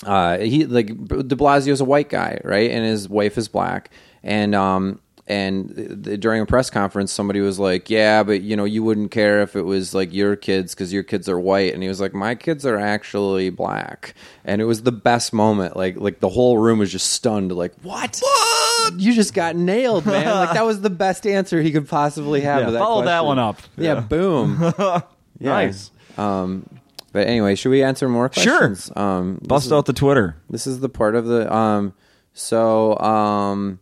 uh, 0.05 0.37
he 0.39 0.65
like 0.65 0.87
De 0.87 1.35
Blasio's 1.35 1.79
a 1.81 1.85
white 1.85 2.09
guy, 2.09 2.39
right, 2.43 2.69
and 2.71 2.83
his 2.85 3.07
wife 3.07 3.37
is 3.37 3.47
black, 3.47 3.89
and 4.23 4.53
um 4.53 4.99
and 5.25 6.03
th- 6.03 6.19
during 6.19 6.41
a 6.41 6.45
press 6.45 6.69
conference, 6.69 7.09
somebody 7.13 7.39
was 7.39 7.57
like, 7.57 7.89
"Yeah, 7.89 8.23
but 8.23 8.41
you 8.41 8.57
know, 8.57 8.65
you 8.65 8.83
wouldn't 8.83 9.11
care 9.11 9.41
if 9.41 9.55
it 9.55 9.61
was 9.61 9.93
like 9.93 10.11
your 10.13 10.35
kids 10.35 10.75
because 10.75 10.91
your 10.91 11.03
kids 11.03 11.29
are 11.29 11.39
white," 11.39 11.73
and 11.73 11.81
he 11.81 11.87
was 11.87 12.01
like, 12.01 12.13
"My 12.13 12.35
kids 12.35 12.65
are 12.65 12.77
actually 12.77 13.49
black," 13.49 14.13
and 14.43 14.61
it 14.61 14.65
was 14.65 14.83
the 14.83 14.91
best 14.91 15.31
moment. 15.31 15.77
Like 15.77 15.95
like 15.95 16.19
the 16.19 16.27
whole 16.27 16.57
room 16.57 16.79
was 16.79 16.91
just 16.91 17.09
stunned, 17.13 17.53
like, 17.53 17.71
"What? 17.83 18.19
What? 18.21 18.99
You 18.99 19.13
just 19.13 19.33
got 19.33 19.55
nailed, 19.55 20.05
man!" 20.05 20.25
like 20.35 20.53
that 20.55 20.65
was 20.65 20.81
the 20.81 20.89
best 20.89 21.25
answer 21.25 21.61
he 21.61 21.71
could 21.71 21.87
possibly 21.87 22.41
have. 22.41 22.61
Yeah, 22.63 22.71
that 22.71 22.79
follow 22.79 23.05
that 23.05 23.23
one 23.23 23.39
up. 23.39 23.61
Yeah, 23.77 23.93
Yeah. 23.93 23.99
boom. 24.01 24.73
Yeah. 25.43 25.51
Nice. 25.51 25.91
Um, 26.17 26.67
but 27.11 27.27
anyway, 27.27 27.55
should 27.55 27.69
we 27.69 27.83
answer 27.83 28.07
more 28.09 28.29
Sure. 28.33 28.57
questions? 28.57 28.91
Um, 28.95 29.37
this 29.41 29.47
Bust 29.47 29.65
is- 29.67 29.71
out 29.73 29.85
the 29.85 29.93
Twitter. 29.93 30.35
this 30.49 30.65
is 30.65 30.79
the 30.79 30.89
part 30.89 31.15
of 31.15 31.25
the 31.25 31.51
um 31.53 31.93
so 32.33 32.97
um 32.99 33.79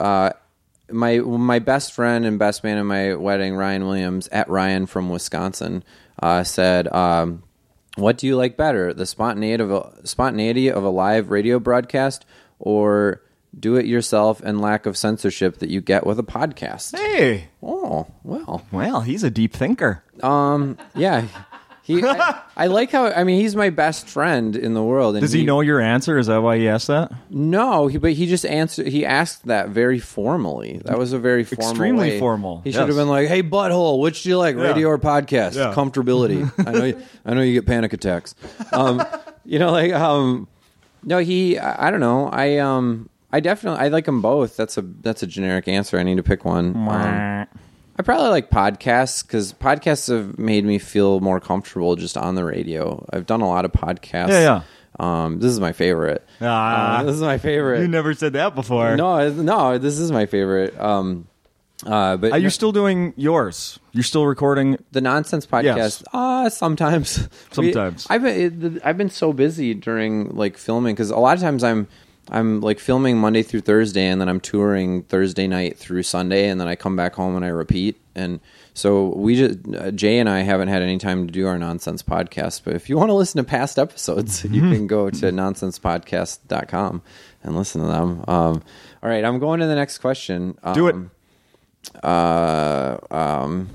uh 0.00 0.30
my 0.90 1.18
my 1.18 1.58
best 1.58 1.92
friend 1.92 2.24
and 2.26 2.38
best 2.38 2.64
man 2.64 2.76
in 2.78 2.86
my 2.86 3.14
wedding 3.14 3.54
Ryan 3.56 3.86
Williams 3.86 4.28
at 4.28 4.48
Ryan 4.50 4.86
from 4.86 5.08
Wisconsin 5.10 5.84
uh 6.22 6.42
said 6.44 6.88
um 6.94 7.42
what 7.96 8.16
do 8.18 8.26
you 8.26 8.36
like 8.36 8.56
better 8.56 8.92
the 8.94 9.06
spontaneity 9.06 9.62
of 9.62 9.70
a 9.70 10.06
spontaneity 10.06 10.70
of 10.70 10.84
a 10.84 10.88
live 10.90 11.30
radio 11.30 11.58
broadcast 11.58 12.24
or 12.58 13.22
do 13.58 13.76
it 13.76 13.86
yourself 13.86 14.40
and 14.42 14.60
lack 14.60 14.86
of 14.86 14.96
censorship 14.96 15.58
that 15.58 15.68
you 15.70 15.80
get 15.80 16.06
with 16.06 16.18
a 16.18 16.22
podcast 16.24 16.96
Hey, 16.96 17.48
oh 17.62 18.06
well 18.22 18.64
well, 18.72 19.00
he's 19.02 19.22
a 19.24 19.30
deep 19.30 19.52
thinker. 19.52 20.02
um 20.22 20.76
yeah 20.94 21.26
he 21.82 22.04
I, 22.04 22.42
I 22.54 22.66
like 22.66 22.90
how 22.90 23.06
I 23.06 23.24
mean 23.24 23.40
he's 23.40 23.56
my 23.56 23.70
best 23.70 24.08
friend 24.10 24.54
in 24.54 24.74
the 24.74 24.82
world 24.82 25.14
and 25.16 25.22
Does 25.22 25.32
he 25.32 25.42
know 25.46 25.62
your 25.62 25.80
answer? 25.80 26.18
Is 26.18 26.26
that 26.26 26.42
why 26.42 26.58
he 26.58 26.68
asked 26.68 26.88
that? 26.88 27.10
No, 27.30 27.86
he, 27.86 27.96
but 27.96 28.12
he 28.12 28.26
just 28.26 28.44
answered. 28.44 28.88
He 28.88 29.06
asked 29.06 29.46
that 29.46 29.70
very 29.70 29.98
formally. 29.98 30.82
That 30.84 30.98
was 30.98 31.14
a 31.14 31.18
very 31.18 31.44
formal 31.44 31.70
Extremely 31.70 32.08
way. 32.10 32.18
formal, 32.18 32.60
He 32.60 32.72
should 32.72 32.88
have 32.88 32.96
been 32.96 33.08
like, 33.08 33.28
"Hey, 33.28 33.42
butthole, 33.42 34.00
which 34.00 34.22
do 34.22 34.28
you 34.28 34.36
like, 34.36 34.56
radio 34.56 34.88
or 34.88 34.98
podcast? 34.98 35.54
Yeah. 35.56 35.72
Comfortability. 35.72 36.52
I 36.68 36.72
know. 36.72 36.84
You, 36.84 37.02
I 37.24 37.32
know 37.32 37.40
you 37.40 37.54
get 37.54 37.64
panic 37.64 37.94
attacks. 37.94 38.34
Um, 38.70 39.02
you 39.46 39.58
know, 39.58 39.70
like 39.72 39.94
um, 39.94 40.46
no, 41.04 41.16
he. 41.20 41.56
I, 41.58 41.88
I 41.88 41.90
don't 41.90 42.00
know. 42.00 42.28
I 42.28 42.58
um, 42.58 43.08
I 43.32 43.40
definitely 43.40 43.80
I 43.80 43.88
like 43.88 44.06
them 44.06 44.20
both. 44.22 44.56
That's 44.56 44.78
a 44.78 44.82
that's 44.82 45.22
a 45.22 45.26
generic 45.26 45.68
answer. 45.68 45.98
I 45.98 46.02
need 46.02 46.16
to 46.16 46.22
pick 46.22 46.44
one. 46.44 46.74
Um, 46.76 47.46
I 48.00 48.02
probably 48.02 48.28
like 48.30 48.48
podcasts 48.50 49.26
because 49.26 49.52
podcasts 49.52 50.08
have 50.08 50.38
made 50.38 50.64
me 50.64 50.78
feel 50.78 51.20
more 51.20 51.40
comfortable 51.40 51.96
just 51.96 52.16
on 52.16 52.36
the 52.36 52.44
radio. 52.44 53.04
I've 53.12 53.26
done 53.26 53.40
a 53.40 53.48
lot 53.48 53.64
of 53.64 53.72
podcasts. 53.72 54.28
Yeah, 54.30 54.62
Um, 55.00 55.40
this 55.40 55.50
is 55.50 55.58
my 55.60 55.72
favorite. 55.72 56.24
Ah. 56.40 56.98
Uh, 56.98 57.02
this 57.02 57.16
is 57.16 57.20
my 57.22 57.38
favorite. 57.38 57.80
you 57.82 57.88
never 57.88 58.14
said 58.14 58.34
that 58.34 58.54
before. 58.54 58.96
No, 58.96 59.28
no, 59.32 59.78
this 59.78 59.98
is 59.98 60.12
my 60.12 60.26
favorite. 60.26 60.78
Um, 60.80 61.26
uh, 61.86 62.16
but 62.16 62.32
Are 62.32 62.38
you 62.38 62.50
still 62.50 62.72
doing 62.72 63.14
yours? 63.16 63.78
You're 63.92 64.02
still 64.04 64.26
recording? 64.26 64.78
the 64.92 65.00
nonsense 65.00 65.44
podcast? 65.46 65.76
Yes. 65.76 66.02
Uh, 66.12 66.48
sometimes. 66.50 67.18
We- 67.56 67.72
Sometimes. 67.72 68.06
I've 68.08 68.22
been 68.22 68.80
I've 68.84 68.96
been 68.96 69.10
so 69.10 69.32
busy 69.32 69.74
during 69.74 70.30
like 70.36 70.56
filming 70.56 70.94
because 70.94 71.10
a 71.10 71.16
lot 71.18 71.36
of 71.36 71.42
times 71.42 71.62
I'm 71.64 71.88
I'm 72.30 72.60
like 72.60 72.78
filming 72.78 73.18
Monday 73.18 73.42
through 73.42 73.62
Thursday 73.62 74.06
and 74.06 74.20
then 74.20 74.28
I'm 74.28 74.40
touring 74.40 75.02
Thursday 75.04 75.46
night 75.46 75.78
through 75.78 76.02
Sunday 76.02 76.48
and 76.48 76.60
then 76.60 76.68
I 76.68 76.76
come 76.76 76.94
back 76.96 77.14
home 77.14 77.36
and 77.36 77.44
I 77.44 77.48
repeat 77.48 78.00
and 78.14 78.40
so 78.74 79.08
we 79.16 79.34
just 79.36 79.58
uh, 79.74 79.90
Jay 79.90 80.18
and 80.18 80.28
I 80.28 80.40
haven't 80.40 80.68
had 80.68 80.82
any 80.82 80.98
time 80.98 81.26
to 81.26 81.32
do 81.32 81.46
our 81.46 81.58
nonsense 81.58 82.02
podcast. 82.02 82.62
But 82.64 82.74
if 82.74 82.88
you 82.88 82.96
want 82.96 83.08
to 83.08 83.14
listen 83.14 83.38
to 83.38 83.48
past 83.48 83.78
episodes, 83.78 84.44
you 84.50 84.60
can 84.60 84.86
go 84.86 85.10
to 85.10 85.26
nonsensepodcast.com 85.32 87.02
and 87.42 87.56
listen 87.56 87.80
to 87.80 87.86
them. 87.88 88.24
Um, 88.28 88.62
all 89.02 89.08
right, 89.08 89.24
I'm 89.24 89.38
going 89.38 89.60
to 89.60 89.66
the 89.66 89.74
next 89.74 89.98
question. 89.98 90.58
Um, 90.62 90.74
Do 90.74 90.88
it. 90.88 90.96
uh, 92.04 92.98
um, 93.10 93.68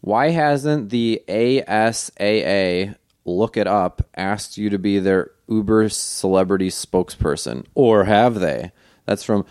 why 0.00 0.30
hasn't 0.30 0.90
the 0.90 1.22
ASAA 1.28 2.96
look 3.24 3.56
it 3.56 3.68
up 3.68 4.02
asked 4.16 4.58
you 4.58 4.68
to 4.70 4.78
be 4.78 4.98
their 4.98 5.30
Uber 5.56 5.88
celebrity 5.88 6.68
spokesperson, 6.68 7.64
or 7.74 8.04
have 8.04 8.40
they? 8.40 8.72
That's 9.06 9.22
from 9.24 9.44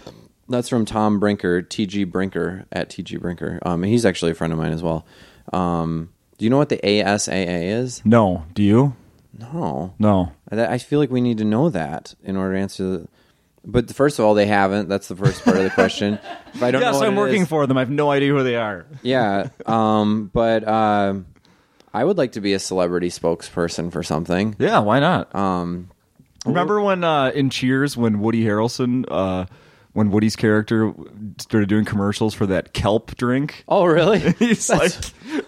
that's 0.49 0.68
from 0.70 0.86
Tom 0.86 1.20
Brinker, 1.20 1.62
TG 1.62 2.10
Brinker 2.12 2.66
at 2.72 2.89
TG 2.89 3.20
Brinker. 3.20 3.60
Um, 3.66 3.84
he's 3.84 4.06
actually 4.06 4.32
a 4.32 4.36
friend 4.36 4.52
of 4.52 4.60
mine 4.60 4.74
as 4.74 4.84
well. 4.84 5.06
Um, 5.54 6.10
do 6.38 6.45
you 6.45 6.49
know 6.49 6.58
what 6.58 6.70
the 6.70 6.78
ASAA 6.84 7.72
is? 7.72 8.02
No, 8.06 8.45
do 8.54 8.64
you? 8.64 8.95
No, 9.38 9.93
No. 9.97 10.34
I 10.52 10.66
I 10.74 10.78
feel 10.78 10.99
like 10.99 11.10
we 11.10 11.22
need 11.22 11.38
to 11.38 11.45
know 11.45 11.70
that 11.70 12.16
in 12.24 12.36
order 12.36 12.56
to 12.56 12.60
answer. 12.60 12.84
The, 12.84 13.08
but 13.64 13.93
first 13.93 14.20
of 14.20 14.26
all, 14.26 14.34
they 14.34 14.45
haven't. 14.47 14.89
That's 14.89 15.08
the 15.08 15.16
first 15.16 15.43
part 15.45 15.58
of 15.58 15.64
the 15.64 15.70
question. 15.70 16.20
If 16.54 16.62
I 16.64 16.72
don't 16.72 16.82
know 16.82 16.91
Yes, 16.91 17.02
I'm 17.02 17.16
working 17.16 17.43
is- 17.43 17.47
for 17.47 17.66
them. 17.68 17.78
I 17.78 17.82
have 17.82 17.89
no 17.89 18.10
idea 18.12 18.32
who 18.34 18.43
they 18.43 18.56
are. 18.58 18.86
Yeah, 19.04 19.49
um, 19.66 20.30
but 20.34 20.68
uh, 20.68 21.14
I 21.94 22.04
would 22.04 22.18
like 22.18 22.34
to 22.34 22.42
be 22.42 22.54
a 22.54 22.60
celebrity 22.60 23.10
spokesperson 23.10 23.92
for 23.92 24.04
something. 24.04 24.56
Yeah, 24.60 24.80
why 24.80 25.00
not? 25.00 25.34
Um, 25.36 25.89
Remember 26.46 26.82
when 26.82 27.04
uh, 27.04 27.32
in 27.36 27.50
Cheers 27.50 27.96
when 27.96 28.20
Woody 28.20 28.44
Harrelson, 28.44 29.06
uh, 29.10 29.46
when 29.94 30.10
Woody's 30.10 30.36
character 30.36 30.94
started 31.39 31.70
doing 31.70 31.86
commercials 31.86 32.34
for 32.34 32.46
that 32.48 32.74
kelp 32.74 33.16
drink? 33.16 33.64
oh, 33.68 33.86
really? 33.86 34.20
He's 34.39 34.70
like, 34.70 34.92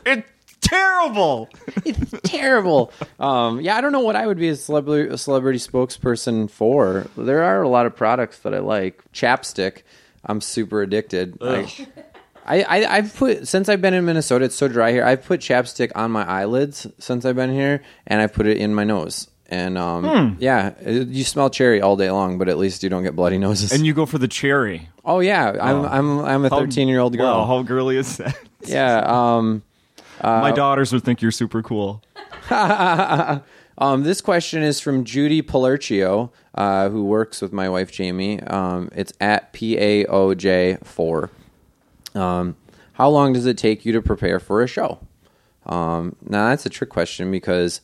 it's 0.05 0.29
terrible. 0.61 1.49
it's 1.83 2.13
terrible. 2.23 2.91
Um, 3.19 3.61
yeah, 3.61 3.75
I 3.75 3.81
don't 3.81 3.91
know 3.91 4.01
what 4.01 4.15
I 4.15 4.27
would 4.27 4.37
be 4.37 4.49
a 4.49 4.55
celebrity 4.55 5.13
a 5.13 5.17
celebrity 5.17 5.59
spokesperson 5.59 6.49
for. 6.49 7.07
There 7.17 7.41
are 7.43 7.61
a 7.63 7.69
lot 7.69 7.85
of 7.85 7.95
products 7.95 8.39
that 8.39 8.53
I 8.53 8.59
like. 8.59 9.01
Chapstick, 9.13 9.81
I'm 10.25 10.41
super 10.41 10.81
addicted. 10.83 11.41
Like, 11.41 11.87
I, 12.45 12.61
I 12.63 12.97
I've 12.97 13.15
put 13.15 13.47
since 13.47 13.69
I've 13.69 13.81
been 13.81 13.93
in 13.93 14.05
Minnesota, 14.05 14.45
it's 14.45 14.55
so 14.55 14.67
dry 14.67 14.91
here. 14.91 15.03
I've 15.05 15.23
put 15.23 15.39
chapstick 15.39 15.91
on 15.95 16.11
my 16.11 16.25
eyelids 16.27 16.85
since 16.99 17.23
I've 17.25 17.35
been 17.35 17.51
here, 17.53 17.81
and 18.07 18.21
I've 18.21 18.33
put 18.33 18.47
it 18.47 18.57
in 18.57 18.73
my 18.75 18.83
nose. 18.83 19.29
And 19.49 19.77
um, 19.77 20.03
Hmm. 20.03 20.35
yeah, 20.41 20.73
it- 20.81 21.09
you 21.09 21.23
smell 21.23 21.49
cherry 21.49 21.79
all 21.81 21.95
day 21.95 22.09
long, 22.11 22.37
but 22.39 22.49
at 22.49 22.57
least 22.57 22.81
you 22.83 22.89
don't 22.89 23.03
get 23.03 23.15
bloody 23.15 23.37
noses. 23.37 23.71
And 23.71 23.85
you 23.85 23.93
go 23.93 24.05
for 24.05 24.17
the 24.17 24.27
cherry. 24.27 24.89
oh 25.05 25.19
yeah, 25.19 25.55
I'm 25.61 25.85
I'm 25.85 26.19
I'm 26.25 26.45
a 26.45 26.49
13 26.49 26.87
year 26.87 26.99
old 26.99 27.15
girl. 27.17 27.25
Wow, 27.39 27.45
how 27.45 27.61
girly 27.63 27.97
is 27.97 28.17
that? 28.17 28.35
yeah. 28.65 29.03
Um, 29.05 29.61
My 30.23 30.51
daughters 30.51 30.91
would 30.93 31.03
think 31.03 31.21
you're 31.21 31.31
super 31.31 31.61
cool. 31.63 32.01
Um, 33.75 34.03
this 34.03 34.21
question 34.21 34.61
is 34.61 34.79
from 34.79 35.03
Judy 35.03 35.41
Palercio, 35.41 36.29
uh, 36.53 36.89
who 36.89 37.05
works 37.05 37.41
with 37.41 37.51
my 37.51 37.67
wife 37.69 37.91
Jamie. 37.91 38.39
Um, 38.43 38.89
it's 38.95 39.11
at 39.19 39.51
PAOJ4. 39.51 41.29
Um, 42.15 42.55
how 42.93 43.09
long 43.09 43.33
does 43.33 43.45
it 43.45 43.57
take 43.57 43.85
you 43.85 43.93
to 43.93 44.01
prepare 44.01 44.39
for 44.39 44.61
a 44.61 44.67
show? 44.67 44.99
Um, 45.65 46.15
now, 46.27 46.49
that's 46.49 46.65
a 46.65 46.69
trick 46.69 46.89
question 46.89 47.31
because, 47.31 47.81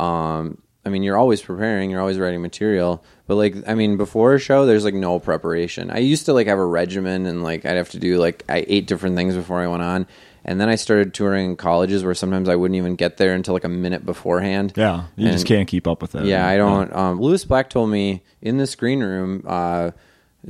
um, 0.00 0.58
I 0.84 0.88
mean, 0.90 1.02
you're 1.02 1.16
always 1.18 1.42
preparing, 1.42 1.90
you're 1.90 2.00
always 2.00 2.18
writing 2.18 2.40
material. 2.40 3.04
But, 3.26 3.36
like, 3.36 3.54
I 3.66 3.74
mean, 3.74 3.96
before 3.96 4.34
a 4.34 4.38
show, 4.38 4.64
there's 4.64 4.84
like 4.84 4.94
no 4.94 5.18
preparation. 5.20 5.90
I 5.90 5.98
used 5.98 6.26
to 6.26 6.32
like 6.32 6.46
have 6.46 6.58
a 6.58 6.64
regimen 6.64 7.26
and 7.26 7.42
like 7.42 7.66
I'd 7.66 7.76
have 7.76 7.90
to 7.90 7.98
do 7.98 8.18
like 8.18 8.44
I 8.48 8.64
eight 8.66 8.86
different 8.86 9.14
things 9.16 9.34
before 9.34 9.60
I 9.60 9.66
went 9.66 9.82
on. 9.82 10.06
And 10.44 10.58
then 10.58 10.70
I 10.70 10.76
started 10.76 11.12
touring 11.12 11.56
colleges 11.56 12.04
where 12.04 12.14
sometimes 12.14 12.48
I 12.48 12.56
wouldn't 12.56 12.76
even 12.76 12.96
get 12.96 13.18
there 13.18 13.34
until 13.34 13.52
like 13.52 13.64
a 13.64 13.68
minute 13.68 14.06
beforehand. 14.06 14.72
Yeah, 14.76 15.04
you 15.14 15.30
just 15.30 15.46
can't 15.46 15.68
keep 15.68 15.86
up 15.86 16.00
with 16.00 16.12
that. 16.12 16.24
yeah, 16.24 16.46
I 16.46 16.56
don't. 16.56 16.90
Um, 16.94 17.20
Lewis 17.20 17.44
Black 17.44 17.68
told 17.68 17.90
me 17.90 18.22
in 18.40 18.56
the 18.56 18.66
screen 18.66 19.00
room 19.00 19.44
uh, 19.46 19.90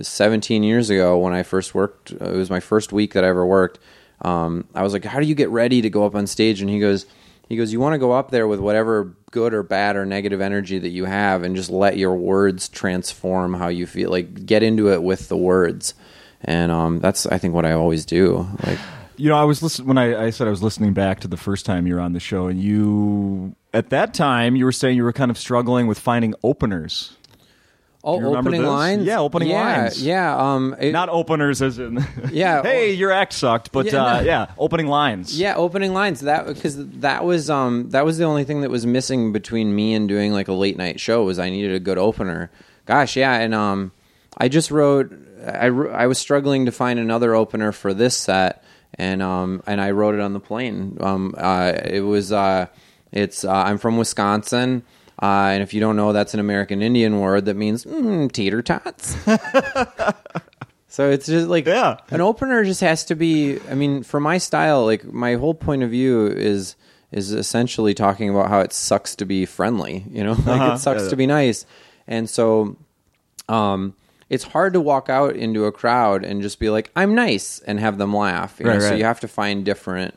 17 0.01 0.63
years 0.63 0.91
ago 0.91 1.19
when 1.19 1.33
I 1.33 1.43
first 1.43 1.75
worked. 1.75 2.13
Uh, 2.13 2.33
it 2.33 2.37
was 2.37 2.51
my 2.51 2.61
first 2.61 2.93
week 2.93 3.15
that 3.15 3.25
I 3.25 3.29
ever 3.29 3.47
worked. 3.47 3.79
Um, 4.23 4.67
I 4.75 4.83
was 4.83 4.93
like, 4.93 5.05
"How 5.05 5.21
do 5.21 5.27
you 5.27 5.35
get 5.35 5.49
ready 5.51 5.81
to 5.83 5.91
go 5.91 6.05
up 6.05 6.15
on 6.15 6.27
stage?" 6.27 6.61
And 6.61 6.69
he 6.69 6.79
goes, 6.79 7.07
"He 7.49 7.57
goes, 7.57 7.73
you 7.73 7.81
want 7.81 7.95
to 7.95 7.99
go 7.99 8.13
up 8.13 8.31
there 8.31 8.49
with 8.49 8.61
whatever 8.61 9.15
good 9.31 9.55
or 9.55 9.63
bad 9.63 9.97
or 9.97 10.05
negative 10.05 10.41
energy 10.41 10.79
that 10.79 10.89
you 10.89 11.05
have, 11.05 11.43
and 11.43 11.55
just 11.55 11.71
let 11.71 11.97
your 11.97 12.15
words 12.15 12.69
transform 12.69 13.55
how 13.55 13.69
you 13.69 13.87
feel. 13.87 14.11
Like 14.11 14.45
get 14.47 14.63
into 14.63 14.93
it 14.93 15.03
with 15.03 15.29
the 15.29 15.37
words." 15.37 15.95
And 16.43 16.71
um, 16.71 17.01
that's 17.01 17.27
I 17.27 17.39
think 17.39 17.55
what 17.55 17.65
I 17.65 17.73
always 17.73 18.05
do. 18.05 18.47
Like 18.65 18.79
You 19.17 19.29
know, 19.29 19.37
I 19.37 19.45
was 19.45 19.63
listening 19.63 19.89
when 19.89 19.99
I, 19.99 20.27
I 20.27 20.31
said 20.31 20.47
I 20.47 20.51
was 20.51 20.63
listening 20.63 20.93
back 20.93 21.21
to 21.21 21.29
the 21.29 21.37
first 21.37 21.67
time 21.67 21.87
you 21.87 21.95
were 21.95 22.01
on 22.01 22.13
the 22.13 22.21
show, 22.21 22.47
and 22.47 22.61
you 22.61 23.57
at 23.75 23.91
that 23.91 24.15
time 24.15 24.57
you 24.57 24.65
were 24.65 24.73
saying 24.73 24.97
you 24.97 25.05
were 25.05 25.13
kind 25.13 25.31
of 25.31 25.39
struggling 25.39 25.87
with 25.87 25.99
finding 25.99 26.35
openers. 26.43 27.17
Oh, 28.05 28.37
opening 28.37 28.61
this? 28.63 28.69
lines. 28.69 29.05
Yeah, 29.05 29.19
opening 29.21 29.49
yeah, 29.49 29.83
lines. 29.83 30.03
Yeah, 30.03 30.37
um, 30.55 30.75
it- 30.81 30.93
Not 30.93 31.09
openers 31.09 31.61
as 31.63 31.79
in 31.79 32.05
Yeah, 32.33 32.63
hey, 32.71 32.93
your 32.93 33.11
act 33.13 33.33
sucked, 33.33 33.73
but 33.73 33.87
Yeah, 33.87 34.05
uh, 34.05 34.21
no. 34.21 34.27
yeah, 34.27 34.47
opening 34.59 34.87
lines. 34.87 35.39
Yeah, 35.39 35.57
opening 35.57 35.93
lines. 35.95 36.21
That 36.21 36.47
because 36.47 36.77
that 37.01 37.25
was 37.25 37.51
um 37.51 37.91
that 37.91 38.05
was 38.05 38.19
the 38.19 38.25
only 38.25 38.45
thing 38.45 38.61
that 38.63 38.71
was 38.71 38.87
missing 38.87 39.33
between 39.33 39.75
me 39.75 39.95
and 39.95 40.09
doing 40.09 40.33
like 40.33 40.49
a 40.49 40.53
late 40.53 40.77
night 40.77 41.01
show 41.01 41.25
was 41.25 41.39
I 41.39 41.51
needed 41.51 41.75
a 41.75 41.81
good 41.81 41.99
opener. 41.99 42.51
Gosh, 42.87 43.17
yeah, 43.17 43.35
and 43.35 43.55
um 43.55 43.93
I 44.37 44.49
just 44.49 44.71
wrote 44.71 45.13
I 45.47 45.67
I 45.67 46.07
was 46.07 46.19
struggling 46.19 46.67
to 46.67 46.73
find 46.73 46.99
another 46.99 47.35
opener 47.35 47.73
for 47.73 47.93
this 47.95 48.17
set 48.17 48.63
and 48.95 49.21
um 49.23 49.63
and 49.67 49.81
I 49.81 49.91
wrote 49.91 50.15
it 50.15 50.21
on 50.21 50.33
the 50.33 50.41
plane. 50.41 50.97
Um 51.01 51.35
uh 51.37 51.73
it 51.85 52.01
was 52.01 52.33
uh 52.33 52.67
it's 53.13 53.43
uh, 53.45 53.51
I'm 53.51 53.79
from 53.79 53.97
Wisconsin. 53.97 54.83
Uh, 55.21 55.51
and 55.53 55.63
if 55.63 55.75
you 55.75 55.81
don't 55.81 55.97
know, 55.97 56.13
that's 56.13 56.33
an 56.35 56.41
American 56.41 56.81
Indian 56.83 57.19
word 57.21 57.47
that 57.47 57.55
means 57.57 57.85
mm, 57.85 58.31
teeter 58.31 58.63
tots. 58.63 59.17
So 60.91 61.11
it's 61.11 61.27
just 61.27 61.49
like 61.49 61.67
Yeah. 61.67 61.99
an 62.11 62.21
opener 62.23 62.65
just 62.65 62.81
has 62.81 63.05
to 63.07 63.15
be. 63.15 63.59
I 63.71 63.75
mean, 63.75 64.03
for 64.03 64.19
my 64.21 64.39
style, 64.39 64.85
like 64.87 65.05
my 65.05 65.35
whole 65.35 65.55
point 65.55 65.83
of 65.83 65.91
view 65.91 66.27
is 66.27 66.77
is 67.13 67.31
essentially 67.33 67.95
talking 67.95 68.31
about 68.31 68.49
how 68.49 68.61
it 68.61 68.73
sucks 68.73 69.15
to 69.17 69.27
be 69.27 69.45
friendly. 69.45 70.05
You 70.11 70.25
know, 70.25 70.33
like 70.47 70.61
Uh-huh. 70.63 70.73
it 70.75 70.79
sucks 70.79 71.03
Yeah. 71.05 71.09
to 71.11 71.17
be 71.17 71.27
nice, 71.27 71.67
and 72.09 72.29
so 72.29 72.77
um, 73.51 73.95
it's 74.31 74.45
hard 74.45 74.73
to 74.73 74.81
walk 74.81 75.09
out 75.11 75.37
into 75.37 75.67
a 75.67 75.73
crowd 75.73 76.25
and 76.25 76.41
just 76.43 76.59
be 76.59 76.71
like, 76.71 76.91
"I'm 76.97 77.15
nice," 77.15 77.61
and 77.61 77.79
have 77.79 77.99
them 77.99 78.17
laugh. 78.17 78.57
You 78.59 78.67
know? 78.67 78.73
Right, 78.73 78.83
So 78.83 78.95
you 78.95 79.05
have 79.05 79.21
to 79.21 79.29
find 79.29 79.65
different. 79.65 80.15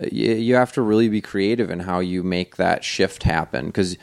uh, 0.00 0.06
You, 0.12 0.34
you 0.34 0.54
have 0.54 0.72
to 0.74 0.82
really 0.82 1.08
be 1.08 1.22
creative 1.22 1.70
in 1.70 1.80
how 1.80 2.00
you 2.00 2.22
make 2.22 2.56
that 2.56 2.84
shift 2.84 3.22
happen 3.24 3.66
because 3.66 3.96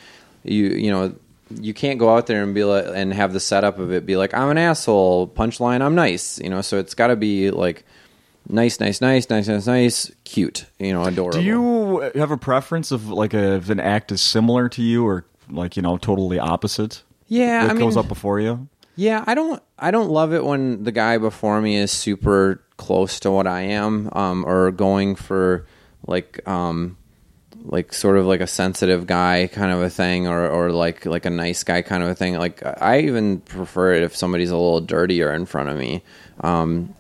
you 0.48 0.70
you 0.70 0.92
know 0.92 1.16
you 1.62 1.74
can't 1.74 1.98
go 1.98 2.16
out 2.16 2.28
there 2.28 2.44
and 2.44 2.54
be 2.54 2.64
like 2.64 2.86
and 2.88 3.14
have 3.14 3.34
the 3.34 3.40
setup 3.40 3.80
of 3.80 3.92
it 3.92 4.06
be 4.06 4.18
like 4.18 4.34
I'm 4.34 4.50
an 4.50 4.58
asshole 4.58 5.28
punchline 5.28 5.82
I'm 5.82 5.96
nice 5.96 6.40
you 6.40 6.50
know 6.50 6.62
so 6.62 6.78
it's 6.78 6.94
got 6.94 7.08
to 7.08 7.16
be 7.16 7.52
like 7.52 7.86
nice 8.50 8.80
nice 8.80 9.02
nice 9.02 9.30
nice 9.30 9.48
nice 9.48 9.68
nice 9.68 10.12
cute 10.24 10.66
you 10.80 10.94
know 10.94 11.04
adorable 11.06 11.40
Do 11.40 11.46
you 11.46 12.12
have 12.16 12.32
a 12.32 12.38
preference 12.38 12.92
of 12.92 13.10
like 13.10 13.34
a, 13.34 13.56
if 13.56 13.70
an 13.70 13.80
act 13.80 14.12
is 14.12 14.22
similar 14.22 14.68
to 14.70 14.82
you 14.82 15.06
or 15.06 15.26
like 15.50 15.76
you 15.76 15.82
know 15.82 15.98
totally 15.98 16.40
opposite? 16.40 17.04
yeah 17.28 17.68
that 17.68 17.76
I 17.76 17.80
goes 17.80 17.96
mean 17.96 18.06
up 18.06 18.10
before 18.10 18.40
you. 18.40 18.68
Yeah, 18.98 19.24
I 19.28 19.36
don't 19.36 19.62
I 19.78 19.92
don't 19.92 20.10
love 20.10 20.34
it 20.34 20.44
when 20.44 20.84
the 20.84 20.92
guy 20.92 21.20
before 21.20 21.62
me 21.62 21.76
is 21.78 21.92
super 21.92 22.64
close 22.78 23.20
to 23.22 23.32
what 23.32 23.46
I 23.46 23.62
am, 23.62 24.10
um, 24.14 24.44
or 24.44 24.72
going 24.72 25.16
for 25.16 25.68
like 26.08 26.46
um 26.48 26.97
like 27.70 27.94
sort 27.94 28.18
of 28.18 28.26
like 28.26 28.42
a 28.42 28.48
sensitive 28.48 29.06
guy 29.08 29.48
kind 29.52 29.72
of 29.72 29.82
a 29.82 29.90
thing 29.90 30.28
or 30.28 30.48
or 30.50 30.72
like 30.72 31.06
like 31.06 31.26
a 31.26 31.30
nice 31.30 31.64
guy 31.64 31.82
kind 31.82 32.02
of 32.04 32.10
a 32.10 32.16
thing. 32.16 32.36
Like 32.38 32.62
I 32.82 33.02
even 33.02 33.40
prefer 33.42 33.94
it 33.94 34.04
if 34.04 34.16
somebody's 34.16 34.50
a 34.52 34.56
little 34.56 34.82
dirtier 34.82 35.32
in 35.34 35.46
front 35.46 35.70
of 35.70 35.78
me. 35.78 36.02
Um 36.42 36.94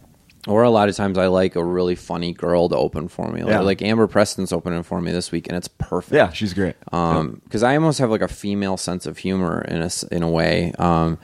or 0.48 0.64
a 0.64 0.70
lot 0.70 0.88
of 0.88 0.96
times 0.96 1.18
I 1.18 1.28
like 1.28 1.56
a 1.58 1.64
really 1.64 1.96
funny 1.96 2.32
girl 2.32 2.70
to 2.70 2.76
open 2.78 3.10
for 3.10 3.28
me. 3.30 3.42
Like, 3.44 3.50
Yeah. 3.52 3.60
like 3.62 3.82
Amber 3.82 4.08
Preston's 4.08 4.54
opening 4.54 4.82
for 4.84 5.02
me 5.02 5.12
this 5.12 5.32
week 5.32 5.48
and 5.48 5.58
it's 5.58 5.68
perfect 5.68 6.14
Yeah, 6.14 6.32
she's 6.32 6.54
great. 6.54 6.76
um 6.92 7.42
because 7.46 7.64
I 7.64 7.76
almost 7.76 8.00
have 8.00 8.10
like 8.10 8.22
a 8.22 8.28
female 8.28 8.78
sense 8.78 9.06
of 9.06 9.18
humor 9.18 9.62
in 9.68 9.82
a 9.82 9.90
in 10.12 10.22
a 10.24 10.30
way 10.30 10.74
um 10.80 11.18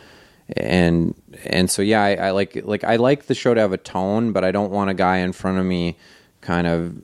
and 0.57 1.15
and 1.45 1.69
so 1.71 1.81
yeah 1.81 2.01
I, 2.03 2.15
I 2.15 2.31
like 2.31 2.61
like 2.65 2.83
I 2.83 2.97
like 2.97 3.25
the 3.27 3.35
show 3.35 3.53
to 3.53 3.61
have 3.61 3.71
a 3.73 3.77
tone 3.77 4.31
but 4.33 4.43
I 4.43 4.51
don't 4.51 4.71
want 4.71 4.89
a 4.89 4.93
guy 4.93 5.17
in 5.17 5.31
front 5.33 5.57
of 5.57 5.65
me 5.65 5.97
kind 6.41 6.67
of 6.67 6.95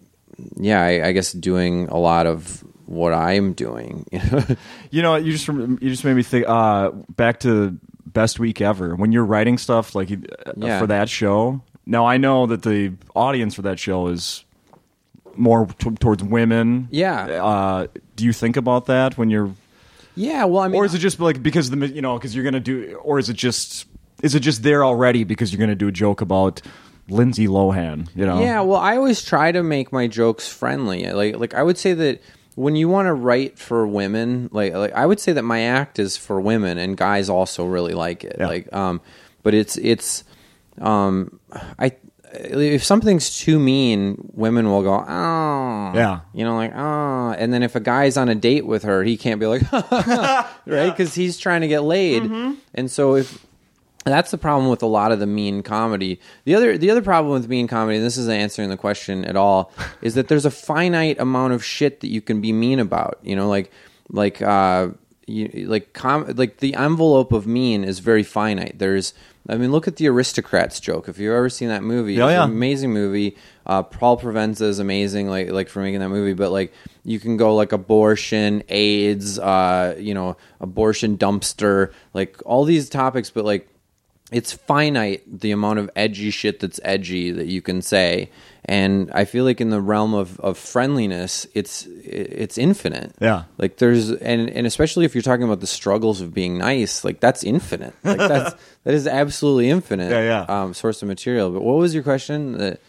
yeah 0.57 0.81
I, 0.81 1.07
I 1.07 1.11
guess 1.11 1.31
doing 1.33 1.87
a 1.89 1.97
lot 1.97 2.25
of 2.25 2.63
what 2.85 3.13
I'm 3.13 3.53
doing 3.53 4.05
you 4.11 4.19
know 4.31 4.45
You 4.91 5.01
know, 5.01 5.15
you 5.15 5.31
just 5.31 5.47
you 5.47 5.77
just 5.89 6.03
made 6.03 6.15
me 6.15 6.23
think 6.23 6.45
uh, 6.47 6.89
back 7.15 7.39
to 7.41 7.77
best 8.05 8.39
week 8.39 8.59
ever 8.61 8.95
when 8.95 9.11
you're 9.11 9.25
writing 9.25 9.57
stuff 9.59 9.93
like 9.93 10.11
uh, 10.11 10.53
Yeah. 10.57 10.79
for 10.79 10.87
that 10.87 11.09
show. 11.09 11.61
Now 11.85 12.05
I 12.07 12.17
know 12.17 12.47
that 12.47 12.63
the 12.63 12.93
audience 13.15 13.53
for 13.55 13.61
that 13.63 13.77
show 13.79 14.07
is 14.07 14.43
more 15.35 15.67
t- 15.77 15.91
towards 15.91 16.23
women. 16.23 16.87
Yeah. 16.91 17.25
Uh, 17.43 17.87
do 18.15 18.25
you 18.25 18.33
think 18.33 18.57
about 18.57 18.87
that 18.87 19.17
when 19.17 19.29
you're, 19.29 19.53
yeah 20.15 20.43
well 20.45 20.63
I 20.63 20.67
mean 20.67 20.75
or 20.75 20.85
is 20.85 20.93
it 20.95 20.99
just 20.99 21.19
like 21.19 21.41
because 21.41 21.69
the 21.69 21.87
you 21.87 22.01
know 22.01 22.17
because 22.17 22.33
you're 22.35 22.43
gonna 22.43 22.59
do, 22.59 22.99
or 23.03 23.19
is 23.19 23.29
it 23.29 23.35
just 23.37 23.85
is 24.23 24.33
it 24.35 24.41
just 24.41 24.63
there 24.63 24.83
already 24.83 25.23
because 25.23 25.53
you're 25.53 25.59
gonna 25.59 25.75
do 25.75 25.87
a 25.87 25.91
joke 25.93 26.19
about 26.21 26.61
Lindsay 27.09 27.47
Lohan? 27.47 28.07
You 28.15 28.25
know. 28.25 28.41
Yeah, 28.41 28.61
well, 28.61 28.79
I 28.79 28.95
always 28.97 29.21
try 29.23 29.51
to 29.51 29.63
make 29.63 29.91
my 29.91 30.07
jokes 30.07 30.47
friendly. 30.47 31.05
Like, 31.11 31.37
like 31.37 31.53
I 31.53 31.63
would 31.63 31.77
say 31.77 31.93
that 31.93 32.21
when 32.55 32.75
you 32.75 32.89
want 32.89 33.07
to 33.07 33.13
write 33.13 33.57
for 33.57 33.87
women, 33.87 34.49
like, 34.51 34.73
like 34.73 34.93
I 34.93 35.05
would 35.05 35.19
say 35.19 35.31
that 35.33 35.43
my 35.43 35.61
act 35.61 35.99
is 35.99 36.17
for 36.17 36.39
women, 36.41 36.77
and 36.77 36.97
guys 36.97 37.29
also 37.29 37.65
really 37.65 37.93
like 37.93 38.23
it. 38.23 38.35
Yeah. 38.39 38.47
Like, 38.47 38.73
um, 38.73 39.01
but 39.43 39.53
it's 39.53 39.77
it's, 39.77 40.23
um, 40.79 41.39
I 41.77 41.93
if 42.31 42.83
something's 42.83 43.39
too 43.39 43.57
mean, 43.59 44.29
women 44.33 44.69
will 44.69 44.83
go, 44.83 44.93
oh, 44.93 45.91
Yeah. 45.95 46.19
you 46.33 46.43
know, 46.43 46.55
like 46.55 46.73
oh, 46.75 47.33
and 47.37 47.51
then 47.51 47.63
if 47.63 47.75
a 47.75 47.79
guy's 47.79 48.17
on 48.17 48.29
a 48.29 48.35
date 48.35 48.65
with 48.67 48.83
her, 48.83 49.03
he 49.03 49.17
can't 49.17 49.39
be 49.39 49.47
like, 49.47 49.63
right, 49.71 50.89
because 50.91 51.15
he's 51.15 51.37
trying 51.37 51.61
to 51.61 51.67
get 51.67 51.83
laid, 51.83 52.23
and 52.75 52.91
so 52.91 53.15
if 53.15 53.45
that's 54.09 54.31
the 54.31 54.37
problem 54.37 54.69
with 54.69 54.81
a 54.83 54.87
lot 54.87 55.11
of 55.11 55.19
the 55.19 55.27
mean 55.27 55.63
comedy. 55.63 56.19
The 56.45 56.55
other 56.55 56.77
the 56.77 56.89
other 56.91 57.01
problem 57.01 57.33
with 57.33 57.47
mean 57.49 57.67
comedy, 57.67 57.97
and 57.97 58.05
this 58.05 58.17
isn't 58.17 58.33
answering 58.33 58.69
the 58.69 58.77
question 58.77 59.25
at 59.25 59.35
all, 59.35 59.71
is 60.01 60.15
that 60.15 60.27
there's 60.27 60.45
a 60.45 60.51
finite 60.51 61.19
amount 61.19 61.53
of 61.53 61.63
shit 61.63 61.99
that 62.01 62.07
you 62.09 62.21
can 62.21 62.41
be 62.41 62.51
mean 62.53 62.79
about. 62.79 63.19
You 63.23 63.35
know, 63.35 63.47
like 63.49 63.71
like 64.09 64.41
uh 64.41 64.89
you, 65.27 65.67
like 65.67 65.93
com- 65.93 66.25
like 66.35 66.57
the 66.57 66.73
envelope 66.75 67.31
of 67.31 67.45
mean 67.45 67.83
is 67.83 67.99
very 67.99 68.23
finite. 68.23 68.79
There's 68.79 69.13
I 69.47 69.57
mean, 69.57 69.71
look 69.71 69.87
at 69.87 69.95
the 69.95 70.07
aristocrats 70.07 70.79
joke. 70.79 71.07
If 71.09 71.17
you've 71.17 71.33
ever 71.33 71.49
seen 71.49 71.69
that 71.69 71.81
movie, 71.81 72.21
Oh, 72.21 72.27
it's 72.27 72.33
yeah. 72.33 72.43
an 72.43 72.51
amazing 72.51 72.93
movie. 72.93 73.35
Uh, 73.65 73.81
Paul 73.81 74.19
Provenza 74.19 74.63
is 74.63 74.77
amazing, 74.79 75.27
like 75.27 75.49
like 75.51 75.69
for 75.69 75.81
making 75.81 76.01
that 76.01 76.09
movie. 76.09 76.33
But 76.33 76.51
like 76.51 76.71
you 77.03 77.19
can 77.19 77.37
go 77.37 77.55
like 77.55 77.71
abortion, 77.71 78.61
AIDS, 78.69 79.39
uh, 79.39 79.95
you 79.97 80.13
know, 80.13 80.35
abortion 80.59 81.17
dumpster, 81.17 81.91
like 82.13 82.39
all 82.45 82.63
these 82.65 82.89
topics. 82.89 83.29
But 83.31 83.45
like 83.45 83.67
it's 84.31 84.53
finite 84.53 85.23
the 85.39 85.51
amount 85.51 85.79
of 85.79 85.89
edgy 85.95 86.29
shit 86.29 86.59
that's 86.59 86.79
edgy 86.83 87.31
that 87.31 87.47
you 87.47 87.61
can 87.61 87.81
say. 87.81 88.29
And 88.65 89.09
i 89.13 89.25
feel 89.25 89.45
like 89.45 89.59
in 89.61 89.69
the 89.71 89.81
realm 89.81 90.13
of, 90.13 90.39
of 90.41 90.57
friendliness 90.57 91.47
it's 91.55 91.87
it's 92.03 92.57
infinite. 92.57 93.15
Yeah. 93.19 93.43
like 93.57 93.77
there's 93.77 94.11
and 94.11 94.49
and 94.49 94.67
especially 94.67 95.05
if 95.05 95.15
you're 95.15 95.21
talking 95.23 95.45
about 95.45 95.59
the 95.61 95.67
struggles 95.67 96.21
of 96.21 96.33
being 96.33 96.57
nice 96.57 97.03
like 97.03 97.19
that's 97.19 97.43
infinite. 97.43 97.93
Like 98.03 98.17
that's 98.17 98.55
that 98.83 98.93
is 98.93 99.07
absolutely 99.07 99.69
infinite 99.69 100.11
Yeah, 100.11 100.45
yeah. 100.47 100.61
um 100.61 100.73
source 100.73 101.01
of 101.01 101.07
material. 101.07 101.49
But 101.49 101.63
what 101.63 101.77
was 101.77 101.93
your 101.95 102.03
question? 102.03 102.57
That 102.59 102.79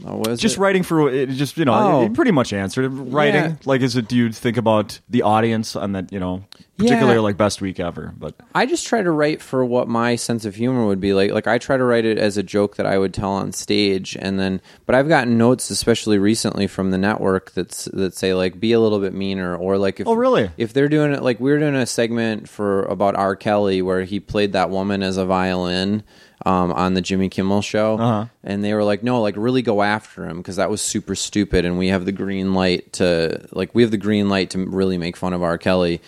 what 0.00 0.28
was 0.28 0.40
Just 0.40 0.56
it? 0.56 0.60
writing 0.60 0.82
for 0.82 1.08
it. 1.10 1.30
Just 1.30 1.56
you 1.56 1.64
know, 1.64 1.74
Oh. 2.04 2.08
pretty 2.14 2.30
much 2.32 2.52
answered. 2.52 2.92
Writing, 2.92 3.42
Yeah. 3.42 3.54
like, 3.64 3.80
is 3.80 3.96
it? 3.96 4.08
Do 4.08 4.16
you 4.16 4.30
think 4.32 4.56
about 4.56 5.00
the 5.08 5.22
audience 5.22 5.74
on 5.76 5.92
that? 5.92 6.12
You 6.12 6.20
know, 6.20 6.44
particularly 6.76 7.14
Yeah. 7.14 7.20
like 7.20 7.36
best 7.36 7.60
week 7.60 7.80
ever. 7.80 8.12
But 8.18 8.34
I 8.54 8.66
just 8.66 8.86
try 8.86 9.02
to 9.02 9.10
write 9.10 9.40
for 9.40 9.64
what 9.64 9.88
my 9.88 10.16
sense 10.16 10.44
of 10.44 10.54
humor 10.56 10.86
would 10.86 11.00
be 11.00 11.14
like. 11.14 11.30
Like 11.32 11.46
I 11.46 11.58
try 11.58 11.76
to 11.76 11.84
write 11.84 12.04
it 12.04 12.18
as 12.18 12.36
a 12.36 12.42
joke 12.42 12.76
that 12.76 12.86
I 12.86 12.98
would 12.98 13.14
tell 13.14 13.30
on 13.30 13.52
stage, 13.52 14.16
and 14.20 14.38
then. 14.38 14.60
But 14.84 14.94
I've 14.94 15.08
gotten 15.08 15.38
notes, 15.38 15.70
especially 15.70 16.18
recently, 16.18 16.66
from 16.66 16.90
the 16.90 16.98
network 16.98 17.52
that's 17.52 17.86
that 17.92 18.14
say 18.14 18.34
like 18.34 18.60
be 18.60 18.72
a 18.72 18.80
little 18.80 18.98
bit 19.00 19.14
meaner, 19.14 19.56
or 19.56 19.78
like 19.78 20.00
if 20.00 20.06
Oh, 20.06 20.14
really? 20.14 20.50
if 20.58 20.72
they're 20.72 20.88
doing 20.88 21.12
it 21.12 21.22
like 21.22 21.40
we're 21.40 21.58
doing 21.58 21.74
a 21.74 21.86
segment 21.86 22.48
for 22.48 22.82
about 22.82 23.16
R. 23.16 23.34
Kelly 23.36 23.80
where 23.82 24.02
he 24.04 24.20
played 24.20 24.52
that 24.52 24.70
woman 24.70 25.02
as 25.02 25.16
a 25.16 25.24
violin. 25.24 26.02
Um, 26.46 26.70
on 26.72 26.94
the 26.94 27.00
Jimmy 27.00 27.28
Kimmel 27.28 27.60
show, 27.60 27.98
Uh-huh. 27.98 28.26
and 28.44 28.62
they 28.62 28.72
were 28.72 28.84
like, 28.84 29.02
"No, 29.02 29.20
like 29.20 29.34
really 29.36 29.62
go 29.62 29.82
after 29.82 30.24
him 30.24 30.36
because 30.36 30.56
that 30.56 30.70
was 30.70 30.80
super 30.80 31.16
stupid." 31.16 31.64
And 31.64 31.76
we 31.76 31.88
have 31.88 32.04
the 32.04 32.12
green 32.12 32.54
light 32.54 32.92
to 32.94 33.48
like 33.50 33.74
we 33.74 33.82
have 33.82 33.90
the 33.90 33.96
green 33.98 34.28
light 34.28 34.50
to 34.50 34.64
really 34.64 34.96
make 34.96 35.16
fun 35.16 35.32
of 35.32 35.42
R. 35.42 35.58
Kelly. 35.58 36.00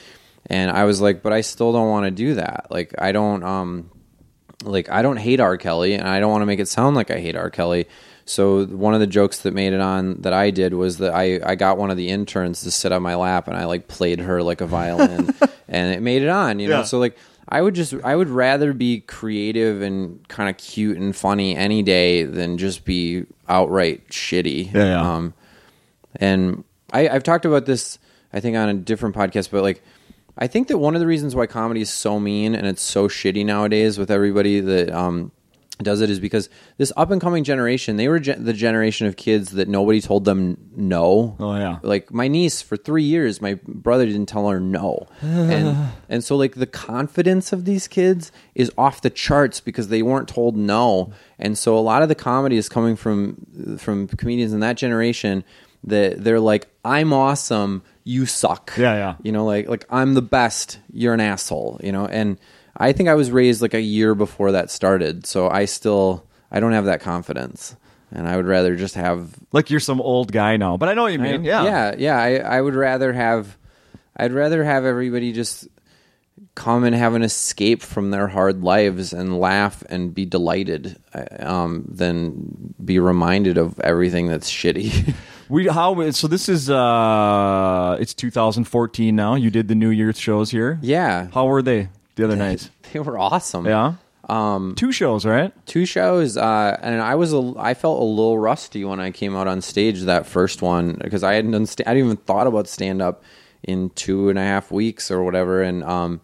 And 0.47 0.71
I 0.71 0.85
was 0.85 1.01
like, 1.01 1.23
"But 1.25 1.33
I 1.33 1.41
still 1.41 1.73
don't 1.73 1.89
want 1.91 2.05
to 2.07 2.11
do 2.13 2.35
that. 2.35 2.67
Like 2.71 2.95
I 2.99 3.11
don't 3.11 3.43
um 3.43 3.91
like 4.65 4.89
I 4.91 5.03
don't 5.03 5.17
hate 5.17 5.41
R. 5.41 5.57
Kelly, 5.57 5.95
and 5.95 6.07
I 6.07 6.21
don't 6.21 6.31
want 6.31 6.43
to 6.43 6.47
make 6.47 6.61
it 6.61 6.69
sound 6.69 6.95
like 6.95 7.11
I 7.11 7.19
hate 7.19 7.35
R. 7.37 7.51
Kelly." 7.51 7.89
So 8.25 8.65
one 8.67 8.95
of 8.95 9.01
the 9.01 9.07
jokes 9.09 9.39
that 9.41 9.55
made 9.55 9.73
it 9.73 9.81
on 9.81 10.21
that 10.21 10.33
I 10.35 10.51
did 10.51 10.73
was 10.75 10.99
that 10.99 11.15
I, 11.15 11.41
I 11.45 11.55
got 11.57 11.79
one 11.79 11.91
of 11.91 11.97
the 11.97 12.11
interns 12.11 12.61
to 12.63 12.71
sit 12.71 12.93
on 12.93 13.03
my 13.03 13.15
lap 13.17 13.49
and 13.49 13.57
I 13.57 13.65
like 13.65 13.89
played 13.89 14.21
her 14.21 14.43
like 14.43 14.61
a 14.61 14.67
violin 14.67 15.35
and 15.69 15.95
it 15.95 16.03
made 16.03 16.23
it 16.23 16.29
on, 16.29 16.59
you 16.61 16.69
know. 16.69 16.79
Yeah. 16.81 16.85
So 16.85 16.99
like 16.99 17.17
I 17.49 17.63
would 17.63 17.75
just 17.75 17.95
I 18.05 18.15
would 18.15 18.29
rather 18.29 18.73
be 18.73 19.01
creative 19.01 19.81
and 19.81 20.27
kind 20.29 20.51
of 20.51 20.59
cute 20.59 20.99
and 20.99 21.17
funny 21.17 21.57
any 21.57 21.83
day 21.83 22.25
than 22.25 22.59
just 22.59 22.85
be 22.85 23.25
outright 23.49 24.09
shitty. 24.09 24.73
Yeah, 24.73 24.85
yeah. 24.85 25.15
Um, 25.15 25.35
and 26.17 26.65
I, 26.93 27.09
I've 27.09 27.23
talked 27.23 27.45
about 27.45 27.67
this, 27.67 27.99
I 28.33 28.41
think, 28.41 28.57
on 28.57 28.69
a 28.69 28.75
different 28.75 29.15
podcast, 29.15 29.51
but 29.51 29.63
like, 29.63 29.83
I 30.37 30.47
think 30.47 30.69
that 30.69 30.79
one 30.79 30.95
of 30.95 31.01
the 31.01 31.07
reasons 31.07 31.35
why 31.35 31.47
comedy 31.47 31.81
is 31.81 31.91
so 31.91 32.21
mean 32.21 32.55
and 32.55 32.67
it's 32.67 32.83
so 32.83 33.09
shitty 33.09 33.45
nowadays 33.45 33.99
with 33.99 34.11
everybody 34.11 34.61
that 34.61 34.91
um, 34.91 35.33
does 35.83 36.01
it 36.01 36.11
is 36.11 36.19
because 36.19 36.49
this 36.77 36.93
up 36.97 37.11
and 37.11 37.21
coming 37.21 37.45
generation, 37.45 37.97
they 37.97 38.09
were 38.09 38.19
gen- 38.19 38.45
the 38.45 38.53
generation 38.53 39.07
of 39.07 39.17
kids 39.17 39.53
that 39.53 39.69
nobody 39.69 40.01
told 40.01 40.25
them 40.25 40.59
no. 40.75 41.37
Oh, 41.39 41.55
yeah. 41.55 41.79
Like 41.83 42.13
my 42.13 42.29
niece 42.29 42.61
for 42.63 42.77
three 42.77 43.05
years, 43.05 43.41
my 43.41 43.59
brother 43.67 44.07
didn't 44.07 44.27
tell 44.27 44.49
her 44.49 44.61
no, 44.61 45.07
and 45.23 45.91
and 46.09 46.25
so 46.25 46.37
like 46.37 46.55
the 46.55 46.67
confidence 46.67 47.53
of 47.53 47.65
these 47.65 47.87
kids 47.87 48.33
is 48.55 48.73
off 48.77 49.03
the 49.03 49.11
charts 49.11 49.61
because 49.61 49.89
they 49.89 50.03
weren't 50.03 50.29
told 50.29 50.57
no, 50.57 51.13
and 51.39 51.57
so 51.57 51.79
a 51.79 51.81
lot 51.81 52.03
of 52.03 52.09
the 52.09 52.15
comedy 52.15 52.57
is 52.57 52.69
coming 52.69 52.97
from 52.97 53.77
from 53.79 54.09
comedians 54.09 54.53
in 54.53 54.61
that 54.61 54.77
generation 54.77 55.45
that 55.85 56.23
they're 56.23 56.41
like, 56.41 56.67
I'm 56.85 57.13
awesome, 57.13 57.83
you 58.05 58.27
suck. 58.27 58.73
Yeah, 58.77 58.95
yeah. 58.95 59.15
You 59.23 59.33
know, 59.33 59.45
like 59.45 59.69
like 59.69 59.85
I'm 59.91 60.15
the 60.15 60.23
best, 60.23 60.81
you're 60.93 61.15
an 61.15 61.21
asshole. 61.21 61.81
You 61.83 61.93
know, 61.93 62.07
and 62.07 62.39
I 62.77 62.93
think 62.93 63.09
I 63.09 63.15
was 63.15 63.31
raised 63.31 63.63
like 63.63 63.75
a 63.75 63.81
year 63.81 64.15
before 64.15 64.53
that 64.53 64.71
started, 64.71 65.27
so 65.27 65.49
I 65.49 65.65
still 65.65 66.25
I 66.51 66.61
don't 66.61 66.73
have 66.73 66.85
that 66.87 67.01
confidence, 67.01 67.77
and 68.11 68.29
I 68.29 68.37
would 68.37 68.47
rather 68.47 68.77
just 68.77 68.95
have 68.95 69.35
like 69.53 69.71
you're 69.71 69.81
some 69.81 70.01
old 70.01 70.33
guy 70.33 70.57
now. 70.57 70.77
But 70.77 70.89
I 70.89 70.95
know 70.95 71.03
what 71.03 71.13
you 71.13 71.19
mean. 71.19 71.45
Yeah, 71.45 71.65
yeah, 71.65 71.95
yeah. 71.99 72.17
I, 72.19 72.57
I 72.57 72.61
would 72.61 72.75
rather 72.75 73.13
have, 73.13 73.57
I'd 74.17 74.33
rather 74.33 74.63
have 74.65 74.85
everybody 74.85 75.33
just 75.33 75.69
come 76.55 76.85
and 76.85 76.95
have 76.95 77.15
an 77.15 77.23
escape 77.23 77.83
from 77.83 78.11
their 78.11 78.29
hard 78.29 78.63
lives 78.63 79.13
and 79.13 79.39
laugh 79.41 79.83
and 79.89 80.15
be 80.15 80.25
delighted, 80.25 80.97
uh, 81.15 81.25
um, 81.41 81.85
than 81.89 82.75
be 82.85 82.99
reminded 83.01 83.59
of 83.59 83.79
everything 83.81 84.29
that's 84.29 84.51
shitty. 84.51 85.15
We 85.51 85.67
how 85.67 86.11
so 86.11 86.29
this 86.29 86.47
is 86.51 86.69
uh 86.69 87.97
it's 87.99 88.13
2014 88.13 89.17
now. 89.17 89.35
You 89.35 89.51
did 89.51 89.67
the 89.69 89.75
New 89.75 89.89
Year's 89.89 90.21
shows 90.21 90.51
here. 90.51 90.79
yeah, 90.83 91.29
How 91.33 91.47
were 91.47 91.63
they 91.63 91.89
the 92.19 92.25
other 92.25 92.37
night? 92.37 92.69
they 92.93 93.01
were 93.01 93.19
awesome. 93.19 93.65
Yeah. 93.65 93.95
Um, 94.29 94.75
two 94.77 94.93
shows, 94.93 95.25
right? 95.25 95.55
two 95.65 95.87
shows 95.87 96.37
uh, 96.37 96.77
and 96.83 97.01
i 97.01 97.15
was 97.15 97.33
a, 97.33 97.55
i 97.57 97.73
felt 97.73 97.99
a 97.99 98.05
little 98.05 98.39
rusty 98.39 98.85
when 98.85 99.01
i 99.01 99.11
came 99.11 99.35
out 99.35 99.49
on 99.49 99.63
stage 99.63 100.03
that 100.03 100.27
first 100.27 100.61
one 100.61 100.99
because 101.03 101.25
i 101.25 101.33
hadn't 101.33 101.53
done 101.53 101.65
sta- 101.65 101.85
i 101.87 101.91
hadn't 101.91 102.05
even 102.05 102.17
thought 102.19 102.47
about 102.47 102.69
stand 102.69 103.01
up 103.01 103.23
in 103.63 103.89
two 103.91 104.29
and 104.29 104.39
a 104.39 104.43
half 104.43 104.71
weeks 104.71 105.11
or 105.11 105.23
whatever 105.23 105.63
and 105.63 105.83
um 105.85 106.21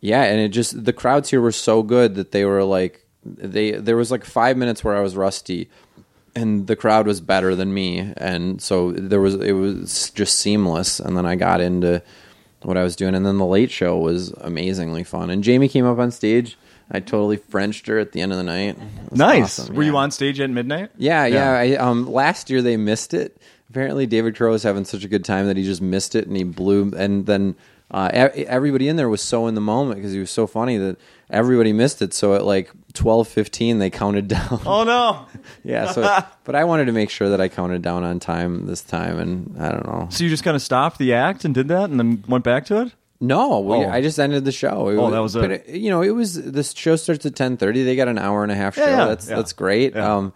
yeah 0.00 0.22
and 0.22 0.40
it 0.40 0.48
just 0.48 0.82
the 0.82 0.94
crowds 0.94 1.28
here 1.28 1.42
were 1.42 1.52
so 1.52 1.82
good 1.82 2.14
that 2.14 2.32
they 2.32 2.46
were 2.46 2.64
like 2.64 3.04
they 3.24 3.72
there 3.72 3.96
was 3.96 4.10
like 4.10 4.24
five 4.24 4.56
minutes 4.56 4.82
where 4.82 4.96
i 4.96 5.00
was 5.00 5.14
rusty 5.14 5.68
and 6.34 6.66
the 6.66 6.76
crowd 6.76 7.06
was 7.06 7.20
better 7.20 7.54
than 7.54 7.74
me 7.74 8.12
and 8.16 8.62
so 8.62 8.92
there 8.92 9.20
was 9.20 9.34
it 9.34 9.52
was 9.52 10.10
just 10.10 10.38
seamless 10.38 10.98
and 11.00 11.16
then 11.18 11.26
i 11.26 11.34
got 11.36 11.60
into 11.60 12.02
what 12.64 12.76
i 12.76 12.82
was 12.82 12.96
doing. 12.96 13.14
And 13.14 13.24
then 13.26 13.38
the 13.38 13.46
late 13.46 13.70
show 13.70 13.96
was 13.98 14.30
amazingly 14.40 15.04
fun. 15.04 15.30
And 15.30 15.42
jamie 15.44 15.68
came 15.68 15.86
up 15.86 15.98
on 15.98 16.10
stage. 16.10 16.56
I 16.90 17.00
totally 17.00 17.36
frenched 17.38 17.86
her 17.86 17.98
at 17.98 18.12
the 18.12 18.20
end 18.20 18.32
of 18.32 18.38
the 18.38 18.44
night. 18.44 18.76
Nice. 19.10 19.58
awesome, 19.60 19.74
Were 19.76 19.82
you 19.82 19.96
on 19.96 20.10
stage 20.10 20.40
at 20.40 20.50
midnight? 20.50 20.90
yeah. 20.98 21.24
Yeah, 21.24 21.52
I, 21.52 21.76
um, 21.76 22.10
last 22.10 22.50
year 22.50 22.60
they 22.60 22.76
missed 22.76 23.14
it. 23.14 23.40
Apparently 23.70 24.06
david 24.06 24.36
crow 24.36 24.50
was 24.50 24.62
having 24.62 24.84
such 24.84 25.02
a 25.04 25.08
good 25.08 25.24
time 25.24 25.46
that 25.46 25.56
he 25.56 25.64
just 25.64 25.80
missed 25.80 26.14
it 26.14 26.26
and 26.26 26.36
he 26.36 26.44
blew 26.44 26.92
and 26.94 27.24
then 27.26 27.54
uh, 27.92 28.08
everybody 28.12 28.88
in 28.88 28.96
there 28.96 29.08
was 29.08 29.20
so 29.20 29.46
in 29.46 29.54
the 29.54 29.60
moment 29.60 29.96
because 29.96 30.12
he 30.12 30.18
was 30.18 30.30
so 30.30 30.46
funny 30.46 30.78
that 30.78 30.96
everybody 31.30 31.72
missed 31.72 32.00
it 32.00 32.14
so 32.14 32.34
at 32.34 32.44
like 32.44 32.70
12.15 32.94 33.78
they 33.78 33.90
counted 33.90 34.28
down 34.36 34.60
Oh 34.64 34.84
no. 34.84 35.26
yeah, 35.64 35.90
so 35.92 36.02
but 36.44 36.54
I 36.54 36.64
wanted 36.64 36.86
to 36.86 36.92
make 36.92 37.10
sure 37.10 37.28
that 37.30 37.40
I 37.40 37.48
counted 37.48 37.82
down 37.82 38.04
on 38.04 38.18
time 38.20 38.66
this 38.66 38.82
time, 38.82 39.18
and 39.18 39.56
I 39.60 39.70
don't 39.70 39.86
know. 39.86 40.08
So 40.10 40.24
you 40.24 40.30
just 40.30 40.44
kind 40.44 40.54
of 40.56 40.62
stopped 40.62 40.98
the 40.98 41.14
act 41.14 41.44
and 41.44 41.54
did 41.54 41.68
that, 41.68 41.90
and 41.90 41.98
then 41.98 42.24
went 42.28 42.44
back 42.44 42.64
to 42.66 42.82
it. 42.82 42.92
No, 43.20 43.60
we, 43.60 43.76
Oh. 43.76 43.88
I 43.88 44.00
just 44.00 44.18
ended 44.18 44.44
the 44.44 44.50
show. 44.52 44.88
It 44.88 44.96
Oh, 44.96 45.10
that 45.10 45.20
was 45.20 45.34
but 45.34 45.50
it. 45.52 45.68
You 45.68 45.90
know, 45.90 46.02
it 46.02 46.10
was 46.10 46.34
this 46.34 46.72
show 46.72 46.96
starts 46.96 47.24
at 47.24 47.36
ten 47.36 47.56
thirty. 47.56 47.84
They 47.84 47.94
got 47.94 48.08
an 48.08 48.18
hour 48.18 48.42
and 48.42 48.50
a 48.50 48.56
half 48.56 48.74
show. 48.74 48.84
Yeah, 48.84 48.98
yeah, 48.98 49.04
that's 49.06 49.28
yeah. 49.28 49.36
that's 49.36 49.52
great. 49.52 49.94
Yeah. 49.94 50.16
Um, 50.16 50.32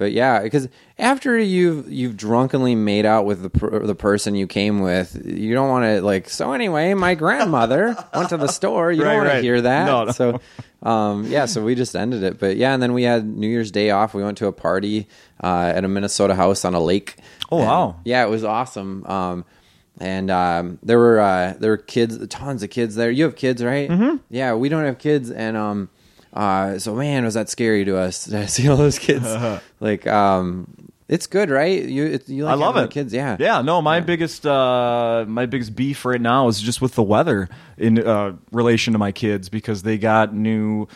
but 0.00 0.10
yeah, 0.12 0.42
because 0.42 0.66
after 0.98 1.38
you've 1.38 1.88
you've 1.92 2.16
drunkenly 2.16 2.74
made 2.74 3.06
out 3.06 3.26
with 3.26 3.42
the 3.42 3.50
per, 3.50 3.78
the 3.86 3.94
person 3.94 4.34
you 4.34 4.48
came 4.48 4.80
with, 4.80 5.14
you 5.24 5.54
don't 5.54 5.68
want 5.68 5.84
to 5.84 6.02
like. 6.02 6.28
So 6.28 6.52
anyway, 6.54 6.94
my 6.94 7.14
grandmother 7.14 7.94
went 8.14 8.30
to 8.30 8.36
the 8.36 8.48
store. 8.48 8.90
You 8.90 9.02
Right, 9.04 9.08
don't 9.10 9.16
want 9.18 9.28
right. 9.28 9.36
to 9.36 9.42
hear 9.42 9.60
that. 9.60 9.84
No, 9.86 10.04
no. 10.06 10.10
So. 10.12 10.40
Um, 10.82 11.26
yeah, 11.26 11.44
so 11.44 11.62
we 11.62 11.74
just 11.74 11.94
ended 11.94 12.22
it, 12.22 12.40
but 12.40 12.56
yeah, 12.56 12.72
and 12.72 12.82
then 12.82 12.94
we 12.94 13.02
had 13.02 13.26
New 13.26 13.46
Year's 13.48 13.70
Day 13.70 13.90
off. 13.90 14.14
We 14.14 14.22
went 14.24 14.38
to 14.38 14.46
a 14.46 14.52
party 14.52 15.08
uh, 15.44 15.72
at 15.76 15.84
a 15.84 15.88
Minnesota 15.88 16.34
house 16.34 16.64
on 16.64 16.72
a 16.72 16.80
lake. 16.80 17.16
Oh, 17.52 17.58
And- 17.58 17.66
wow. 17.66 18.00
yeah, 18.06 18.24
it 18.24 18.30
was 18.30 18.44
awesome. 18.44 19.04
Um, 19.04 19.44
and 20.00 20.30
um, 20.30 20.78
there 20.82 20.98
were 20.98 21.20
uh, 21.20 21.54
there 21.60 21.72
were 21.72 21.76
kids, 21.76 22.26
tons 22.28 22.62
of 22.62 22.70
kids 22.70 22.94
there. 22.94 23.10
You 23.10 23.24
have 23.24 23.36
kids, 23.36 23.62
right? 23.62 23.90
Mm-hmm. 23.90 24.16
Yeah, 24.30 24.54
we 24.54 24.70
don't 24.70 24.86
have 24.86 24.96
kids, 24.98 25.30
and 25.30 25.54
um, 25.54 25.90
uh, 26.32 26.78
so 26.78 26.94
man, 26.94 27.24
was 27.24 27.34
that 27.34 27.48
scary 27.48 27.84
to 27.84 27.96
us 27.96 28.24
to 28.24 28.46
see 28.54 28.68
all 28.68 28.76
those 28.76 28.98
kids? 28.98 29.26
like, 29.80 30.06
um, 30.06 30.90
it's 31.08 31.26
good, 31.26 31.50
right? 31.50 31.82
You 31.84 32.06
it, 32.06 32.28
you 32.28 32.44
like 32.44 32.52
I 32.52 32.54
love 32.54 32.76
it. 32.76 32.90
kids, 32.90 33.12
yeah, 33.12 33.36
Yeah. 33.40 33.62
No, 33.62 33.82
my 33.82 33.98
biggest 34.00 34.46
uh 34.46 35.24
my 35.26 35.46
biggest 35.46 35.74
beef 35.74 36.04
right 36.04 36.20
now 36.20 36.46
is 36.46 36.60
just 36.60 36.80
with 36.80 36.94
the 36.94 37.02
weather 37.02 37.48
in 37.76 37.98
uh 38.06 38.36
relation 38.52 38.92
to 38.92 38.98
my 38.98 39.10
kids 39.10 39.48
because 39.48 39.82
they 39.82 39.98
got 39.98 40.32
new 40.32 40.86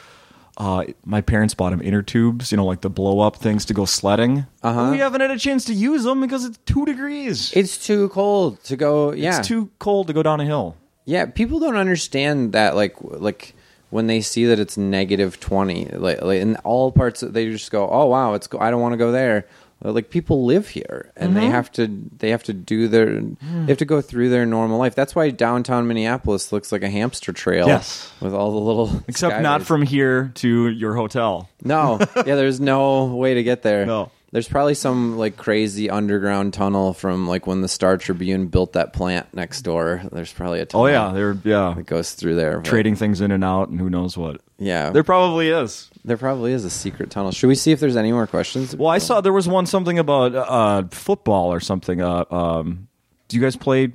Uh, 0.57 0.85
my 1.05 1.21
parents 1.21 1.53
bought 1.53 1.73
him 1.73 1.83
inner 1.83 2.01
tubes, 2.01 2.53
you 2.53 2.57
know, 2.57 2.65
like 2.65 2.81
the 2.81 2.89
blow 2.89 3.19
up 3.19 3.35
things 3.35 3.65
to 3.65 3.75
go 3.75 3.85
sledding. 3.85 4.47
Uh-huh. 4.63 4.91
We 4.93 4.99
haven't 4.99 5.21
had 5.21 5.33
a 5.33 5.39
chance 5.39 5.65
to 5.65 5.75
use 5.75 6.05
them 6.05 6.21
because 6.21 6.45
it's 6.45 6.59
two 6.65 6.85
degrees. 6.85 7.51
It's 7.57 7.77
too 7.77 8.09
cold 8.11 8.63
to 8.71 8.77
go. 8.77 9.13
Yeah, 9.13 9.41
It's 9.41 9.49
too 9.49 9.69
cold 9.81 10.07
to 10.07 10.13
go 10.13 10.23
down 10.23 10.39
a 10.39 10.45
hill. 10.45 10.77
Yeah, 11.07 11.27
people 11.27 11.59
don't 11.59 11.75
understand 11.75 12.53
that. 12.53 12.77
Like, 12.77 12.95
like 13.03 13.57
when 13.95 14.09
they 14.09 14.21
see 14.21 14.45
that 14.47 14.59
it's 14.59 14.77
negative 14.77 15.39
twenty, 15.39 15.85
like, 15.87 16.21
like 16.21 16.41
in 16.41 16.57
all 16.65 16.91
parts, 16.91 17.21
they 17.21 17.49
just 17.49 17.71
go, 17.71 17.89
"Oh 17.89 18.07
wow, 18.07 18.35
it's. 18.35 18.49
Go- 18.49 18.59
I 18.59 18.71
don't 18.71 18.81
want 18.81 18.93
to 18.95 18.97
go 18.99 19.13
there." 19.13 19.47
Like 19.83 20.09
people 20.09 20.45
live 20.47 20.69
here, 20.69 21.13
and 21.17 21.31
Mm-hmm. 21.31 21.41
they 21.41 21.47
have 21.47 21.71
to. 21.73 21.87
They 22.19 22.31
have 22.31 22.43
to 22.45 22.53
do 22.53 22.89
their. 22.89 23.21
They 23.21 23.67
have 23.73 23.79
to 23.79 23.85
go 23.85 24.01
through 24.01 24.31
their 24.31 24.47
normal 24.47 24.79
life. 24.79 24.95
That's 24.95 25.15
why 25.15 25.31
downtown 25.31 25.87
Minneapolis 25.87 26.53
looks 26.53 26.73
like 26.73 26.83
a 26.83 26.89
hamster 26.89 27.33
trail. 27.33 27.67
Yes. 27.69 28.11
with 28.21 28.33
all 28.35 28.51
the 28.53 28.59
little. 28.61 29.03
Except 29.09 29.43
not 29.43 29.63
from 29.63 29.83
here 29.83 30.33
to 30.37 30.69
your 30.71 30.95
hotel. 30.95 31.49
No, 31.63 31.99
yeah, 32.17 32.35
there's 32.35 32.61
no 32.61 33.07
way 33.15 33.35
to 33.35 33.43
get 33.43 33.63
there. 33.63 33.85
No. 33.87 34.11
There's 34.35 34.49
probably 34.49 34.75
some 34.75 35.17
like 35.17 35.37
crazy 35.37 35.89
underground 35.89 36.55
tunnel 36.55 36.93
from 36.93 37.29
like 37.29 37.47
when 37.47 37.61
the 37.61 37.69
Star 37.69 37.97
Tribune 37.97 38.49
built 38.49 38.73
that 38.73 38.93
plant 38.93 39.33
next 39.33 39.63
door. 39.63 40.03
There's 40.11 40.33
probably 40.33 40.59
a 40.59 40.67
tunnel 40.67 40.87
Oh 40.87 40.91
yeah, 40.91 41.13
they're 41.13 41.39
yeah 41.45 41.79
It 41.79 41.87
goes 41.87 42.15
through 42.15 42.35
there. 42.35 42.57
but- 42.59 42.65
trading 42.65 42.97
things 42.97 43.21
in 43.21 43.31
and 43.31 43.45
out, 43.45 43.69
and 43.69 43.79
who 43.79 43.89
knows 43.89 44.17
what. 44.19 44.41
Yeah, 44.59 44.91
There 44.91 45.05
probably 45.05 45.51
is. 45.51 45.89
There 46.05 46.17
probably 46.17 46.53
is 46.53 46.65
a 46.65 46.71
secret 46.71 47.11
tunnel. 47.11 47.31
Should 47.31 47.47
we 47.47 47.55
see 47.55 47.71
if 47.71 47.79
there's 47.79 47.95
any 47.97 48.11
more 48.11 48.27
questions? 48.27 48.75
Well, 48.75 48.89
I 48.91 48.99
saw 48.99 49.21
there 49.21 49.33
was 49.33 49.47
one 49.47 49.67
something 49.67 50.01
about 50.01 50.35
uh, 50.35 50.83
football 50.91 51.53
or 51.53 51.61
something. 51.61 52.01
Uh, 52.03 52.25
um, 52.31 52.89
do 53.29 53.37
you 53.37 53.41
guys 53.43 53.55
play? 53.55 53.93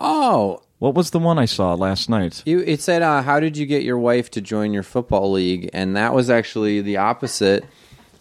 Oh, 0.00 0.62
What 0.78 0.94
was 0.94 1.10
the 1.10 1.18
one 1.18 1.38
I 1.38 1.44
saw 1.46 1.74
last 1.74 2.08
night? 2.08 2.42
you, 2.46 2.60
it 2.60 2.80
said, 2.80 3.02
uh, 3.02 3.22
"How 3.22 3.40
did 3.40 3.56
you 3.56 3.66
get 3.66 3.82
your 3.84 3.98
wife 3.98 4.30
to 4.32 4.40
join 4.40 4.72
your 4.72 4.82
football 4.82 5.30
league?" 5.32 5.68
And 5.72 5.96
that 5.96 6.14
was 6.14 6.30
actually 6.30 6.80
the 6.80 6.98
opposite. 6.98 7.64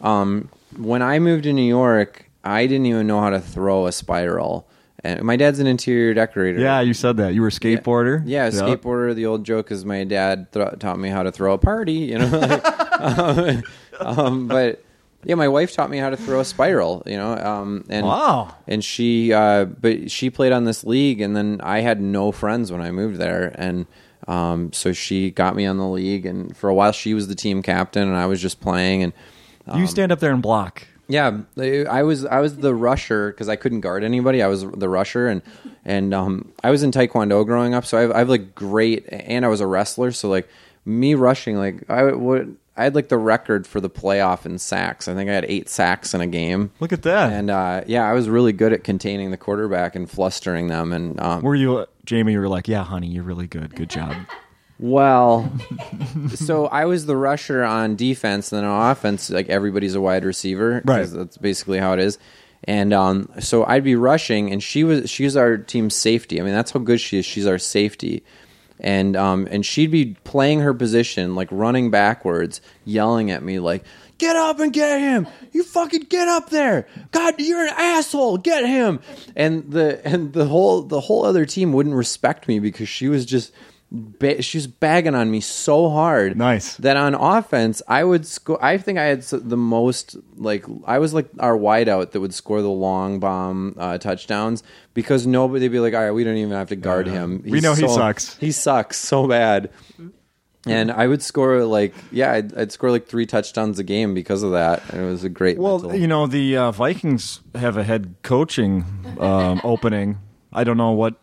Um, 0.02 0.50
when 0.78 1.02
I 1.02 1.20
moved 1.20 1.44
to 1.44 1.54
New 1.54 1.62
York, 1.68 2.30
I 2.44 2.68
didn't 2.68 2.86
even 2.86 3.08
know 3.08 3.20
how 3.22 3.30
to 3.30 3.40
throw 3.40 3.88
a 3.88 3.92
spiral. 3.92 4.68
And 5.04 5.22
my 5.24 5.38
dad's 5.38 5.60
an 5.60 5.68
interior 5.68 6.14
decorator. 6.14 6.60
Yeah, 6.60 6.82
you 6.82 6.94
said 6.94 7.16
that 7.18 7.34
you 7.34 7.42
were 7.42 7.48
a 7.48 7.52
skateboarder. 7.52 8.22
Yeah, 8.26 8.46
Yep. 8.46 8.54
skateboarder. 8.54 9.16
The 9.16 9.26
old 9.28 9.46
joke 9.46 9.72
is 9.72 9.86
my 9.86 10.04
dad 10.04 10.52
th- 10.52 10.80
taught 10.80 11.00
me 11.00 11.08
how 11.10 11.24
to 11.24 11.32
throw 11.32 11.54
a 11.54 11.58
party. 11.58 11.94
You 11.94 12.20
know, 12.20 12.28
like, 12.38 12.66
um, 13.02 13.64
um, 14.02 14.48
but 14.50 14.84
yeah, 15.24 15.36
my 15.36 15.48
wife 15.48 15.74
taught 15.74 15.90
me 15.90 15.98
how 16.00 16.10
to 16.10 16.18
throw 16.18 16.42
a 16.42 16.46
spiral. 16.46 17.02
You 17.06 17.16
know, 17.16 17.34
um, 17.38 17.86
and 17.90 18.06
Wow. 18.06 18.54
and 18.68 18.84
she, 18.84 19.32
uh, 19.32 19.66
but 19.66 20.12
she 20.12 20.30
played 20.30 20.52
on 20.52 20.66
this 20.66 20.84
league, 20.84 21.22
and 21.22 21.34
then 21.34 21.62
I 21.64 21.80
had 21.80 22.02
no 22.02 22.34
friends 22.34 22.70
when 22.70 22.82
I 22.82 22.92
moved 22.92 23.18
there, 23.20 23.54
and 23.56 23.86
um, 24.28 24.74
so 24.74 24.92
she 24.92 25.32
got 25.32 25.56
me 25.56 25.66
on 25.66 25.78
the 25.78 25.88
league, 25.88 26.26
and 26.26 26.56
for 26.58 26.70
a 26.70 26.74
while 26.74 26.92
she 26.92 27.14
was 27.14 27.30
the 27.30 27.36
team 27.36 27.62
captain, 27.62 28.06
and 28.08 28.18
I 28.18 28.26
was 28.26 28.42
just 28.42 28.60
playing, 28.60 29.02
and 29.04 29.14
You 29.78 29.88
stand 29.88 30.12
up 30.12 30.20
there 30.20 30.32
and 30.32 30.42
block. 30.42 30.84
yeah, 31.08 31.40
I 31.58 32.04
was 32.04 32.26
I 32.26 32.40
was 32.40 32.58
the 32.58 32.74
rusher 32.76 33.32
because 33.32 33.50
I 33.50 33.56
couldn't 33.56 33.82
guard 33.82 34.04
anybody. 34.04 34.42
I 34.44 34.48
was 34.48 34.62
the 34.62 34.90
rusher, 34.90 35.28
and 35.28 35.42
and 35.86 36.14
um, 36.14 36.52
I 36.64 36.70
was 36.72 36.84
in 36.84 36.92
Taekwondo 36.92 37.46
growing 37.46 37.74
up, 37.74 37.86
so 37.86 37.98
I 37.98 38.02
have, 38.02 38.12
I 38.12 38.20
have 38.20 38.30
like 38.30 38.54
great, 38.56 39.06
and 39.12 39.44
I 39.44 39.48
was 39.48 39.60
a 39.62 39.68
wrestler, 39.68 40.12
so 40.12 40.30
like 40.30 40.48
me 40.86 41.16
rushing, 41.16 41.58
like 41.58 41.90
I 41.90 42.04
would. 42.04 42.58
I 42.78 42.84
had 42.84 42.96
like 42.96 43.10
the 43.10 43.18
record 43.18 43.68
for 43.68 43.82
the 43.82 43.90
playoff 43.90 44.46
in 44.46 44.58
sacks. 44.58 45.10
I 45.10 45.14
think 45.14 45.30
I 45.30 45.34
had 45.34 45.44
eight 45.50 45.68
sacks 45.68 46.14
in 46.14 46.22
a 46.22 46.28
game. 46.28 46.72
Look 46.80 46.94
at 46.94 47.02
that. 47.04 47.34
And 47.34 47.50
uh, 47.52 47.82
yeah, 47.88 48.10
I 48.10 48.14
was 48.14 48.30
really 48.30 48.54
good 48.54 48.72
at 48.72 48.86
containing 48.86 49.32
the 49.32 49.38
quarterback 49.38 49.98
and 49.98 50.10
flustering 50.10 50.68
them. 50.68 50.94
And 50.94 51.20
um, 51.20 51.42
were 51.42 51.56
you, 51.56 51.88
Jamie? 52.06 52.32
You 52.32 52.40
were 52.40 52.48
like, 52.48 52.70
"Yeah, 52.70 52.86
honey, 52.86 53.08
you're 53.08 53.24
really 53.26 53.48
good. 53.48 53.76
Good 53.76 53.90
job." 53.90 54.16
Well, 54.80 55.52
so 56.36 56.68
I 56.68 56.86
was 56.86 57.06
the 57.06 57.18
rusher 57.18 57.64
on 57.64 57.98
defense, 57.98 58.52
and 58.52 58.64
then 58.64 58.70
on 58.70 58.92
offense, 58.92 59.30
like 59.30 59.50
everybody's 59.50 59.94
a 59.94 60.02
wide 60.02 60.24
receiver. 60.24 60.82
Right. 60.86 61.06
That's 61.06 61.38
basically 61.38 61.80
how 61.80 61.94
it 61.94 62.00
is. 62.00 62.18
And 62.64 62.94
um, 62.94 63.30
so 63.40 63.66
I'd 63.66 63.84
be 63.84 63.96
rushing, 63.96 64.52
and 64.52 64.64
she 64.64 64.84
was 64.84 65.10
she 65.10 65.26
was 65.26 65.36
our 65.36 65.58
team's 65.58 65.96
safety. 65.96 66.40
I 66.40 66.44
mean, 66.44 66.54
that's 66.54 66.72
how 66.72 66.80
good 66.80 67.00
she 67.00 67.20
is. 67.20 67.26
She's 67.26 67.46
our 67.46 67.58
safety, 67.58 68.24
and 68.80 69.16
um, 69.16 69.48
and 69.52 69.66
she'd 69.66 69.92
be 69.92 70.16
playing 70.24 70.62
her 70.62 70.74
position, 70.74 71.36
like 71.36 71.50
running 71.52 71.92
backwards, 71.92 72.62
yelling 72.86 73.32
at 73.32 73.44
me 73.44 73.60
like. 73.60 73.84
Get 74.18 74.36
up 74.36 74.60
and 74.60 74.74
get 74.74 75.00
him! 75.00 75.30
You 75.54 75.64
fucking 75.64 76.08
get 76.10 76.28
up 76.28 76.50
there! 76.50 76.90
God, 77.12 77.36
you're 77.38 77.66
an 77.66 77.74
asshole! 77.78 78.38
Get 78.38 78.66
him! 78.66 79.00
And 79.34 79.72
the 79.72 80.06
and 80.06 80.34
the 80.34 80.44
whole 80.44 80.82
the 80.82 81.00
whole 81.00 81.24
other 81.24 81.46
team 81.46 81.72
wouldn't 81.72 81.96
respect 81.96 82.46
me 82.46 82.60
because 82.60 82.90
she 82.90 83.08
was 83.08 83.26
just 83.26 83.54
ba- 83.92 84.42
she 84.42 84.58
was 84.58 84.68
bagging 84.68 85.16
on 85.16 85.32
me 85.32 85.40
so 85.42 85.90
hard. 85.90 86.38
Nice. 86.38 86.76
That 86.78 86.98
on 86.98 87.16
offense, 87.16 87.82
I 87.88 88.04
would 88.04 88.26
score. 88.26 88.64
I 88.64 88.78
think 88.78 89.00
I 89.00 89.04
had 89.06 89.22
the 89.24 89.58
most 89.58 90.16
like 90.36 90.66
I 90.86 91.00
was 91.00 91.14
like 91.14 91.28
our 91.40 91.58
wideout 91.58 92.12
that 92.12 92.20
would 92.22 92.34
score 92.34 92.62
the 92.62 92.70
long 92.70 93.20
bomb 93.20 93.76
uh, 93.78 93.98
touchdowns 93.98 94.64
because 94.94 95.26
nobody 95.26 95.66
would 95.66 95.72
be 95.72 95.80
like, 95.80 95.94
all 95.94 96.04
right, 96.04 96.12
we 96.12 96.24
don't 96.24 96.38
even 96.38 96.52
have 96.54 96.70
to 96.70 96.76
guard 96.76 97.08
him. 97.08 97.42
We 97.46 97.62
know 97.62 97.74
he 97.74 97.88
sucks." 97.88 98.36
He 98.38 98.52
sucks 98.52 98.98
so 98.98 99.28
bad. 99.28 99.70
And 100.66 100.92
I 100.92 101.08
would 101.08 101.24
score 101.24 101.64
like 101.64 101.96
yeah, 102.12 102.34
I'd, 102.34 102.56
I'd 102.56 102.72
score 102.72 102.92
like 102.92 103.08
three 103.08 103.26
touchdowns 103.26 103.80
a 103.80 103.84
game 103.84 104.14
because 104.14 104.44
of 104.44 104.52
that. 104.52 104.84
And 104.92 105.02
it 105.02 105.06
was 105.06 105.24
a 105.24 105.30
great. 105.30 105.58
Well, 105.58 105.80
mental- 105.80 105.98
you 106.00 106.06
know, 106.08 106.28
the 106.28 106.58
uh, 106.58 106.72
Vikings 106.72 107.40
have 107.56 107.78
a 107.78 107.84
head 107.84 108.16
coaching 108.22 108.84
um, 109.20 109.62
opening. 109.64 110.20
I 110.52 110.64
don't 110.64 110.78
know 110.78 110.92
what. 110.92 111.16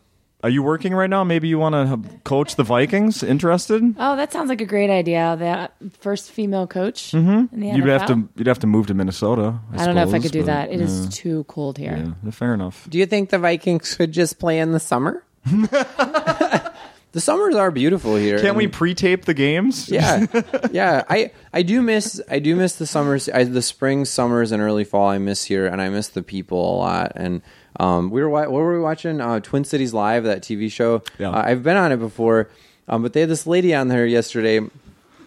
Are 0.43 0.49
you 0.49 0.61
working 0.61 0.93
right 0.93 1.09
now? 1.09 1.23
Maybe 1.23 1.47
you 1.47 1.57
want 1.57 1.73
to 1.73 2.19
coach 2.19 2.55
the 2.57 2.63
Vikings. 2.63 3.23
Interested? 3.23 3.83
Oh, 3.97 4.15
that 4.15 4.31
sounds 4.31 4.49
like 4.49 4.61
a 4.61 4.65
great 4.65 4.91
idea. 4.91 5.35
The 5.79 5.89
first 5.97 6.31
female 6.31 6.67
coach 6.67 7.13
in 7.13 7.25
mm-hmm. 7.25 7.59
the 7.59 7.67
You'd 7.67 7.85
NFL. 7.85 7.99
have 7.99 8.07
to. 8.07 8.29
You'd 8.35 8.47
have 8.47 8.59
to 8.59 8.67
move 8.67 8.87
to 8.87 8.93
Minnesota. 8.93 9.59
I, 9.73 9.81
I 9.81 9.85
don't 9.85 9.95
know 9.95 10.03
if 10.03 10.13
I 10.13 10.19
could 10.19 10.31
do 10.31 10.41
but, 10.41 10.45
that. 10.47 10.71
It 10.71 10.79
is 10.79 11.05
yeah, 11.05 11.09
too 11.11 11.43
cold 11.45 11.79
here. 11.79 12.13
yeah, 12.23 12.31
fair 12.31 12.53
enough. 12.53 12.87
Do 12.87 12.99
you 12.99 13.07
think 13.07 13.31
the 13.31 13.39
Vikings 13.39 13.95
could 13.95 14.11
just 14.11 14.37
play 14.37 14.59
in 14.59 14.73
the 14.73 14.79
summer? 14.79 15.23
the 15.47 17.21
summers 17.21 17.55
are 17.55 17.71
beautiful 17.71 18.15
here. 18.15 18.39
Can't 18.39 18.55
we 18.55 18.67
pre-tape 18.67 19.25
the 19.25 19.33
games? 19.33 19.89
yeah, 19.89 20.27
yeah. 20.71 21.03
I 21.09 21.31
I 21.51 21.63
do 21.63 21.81
miss 21.81 22.21
I 22.29 22.37
do 22.37 22.55
miss 22.55 22.75
the 22.75 22.85
summers, 22.85 23.27
I, 23.27 23.43
the 23.43 23.63
spring, 23.63 24.05
summers, 24.05 24.51
and 24.51 24.61
early 24.61 24.83
fall. 24.83 25.09
I 25.09 25.17
miss 25.17 25.45
here, 25.45 25.65
and 25.65 25.81
I 25.81 25.89
miss 25.89 26.09
the 26.09 26.21
people 26.21 26.59
a 26.59 26.77
lot. 26.77 27.13
And 27.15 27.41
um, 27.77 28.09
we 28.09 28.21
were 28.21 28.29
what 28.29 28.51
were 28.51 28.73
we 28.73 28.79
watching? 28.79 29.21
Uh, 29.21 29.39
Twin 29.39 29.63
Cities 29.63 29.93
Live, 29.93 30.23
that 30.23 30.41
TV 30.41 30.71
show. 30.71 31.03
Yeah. 31.19 31.29
Uh, 31.31 31.43
I've 31.45 31.63
been 31.63 31.77
on 31.77 31.91
it 31.91 31.97
before, 31.97 32.49
um, 32.87 33.01
but 33.03 33.13
they 33.13 33.21
had 33.21 33.29
this 33.29 33.45
lady 33.47 33.73
on 33.75 33.87
there 33.87 34.05
yesterday. 34.05 34.61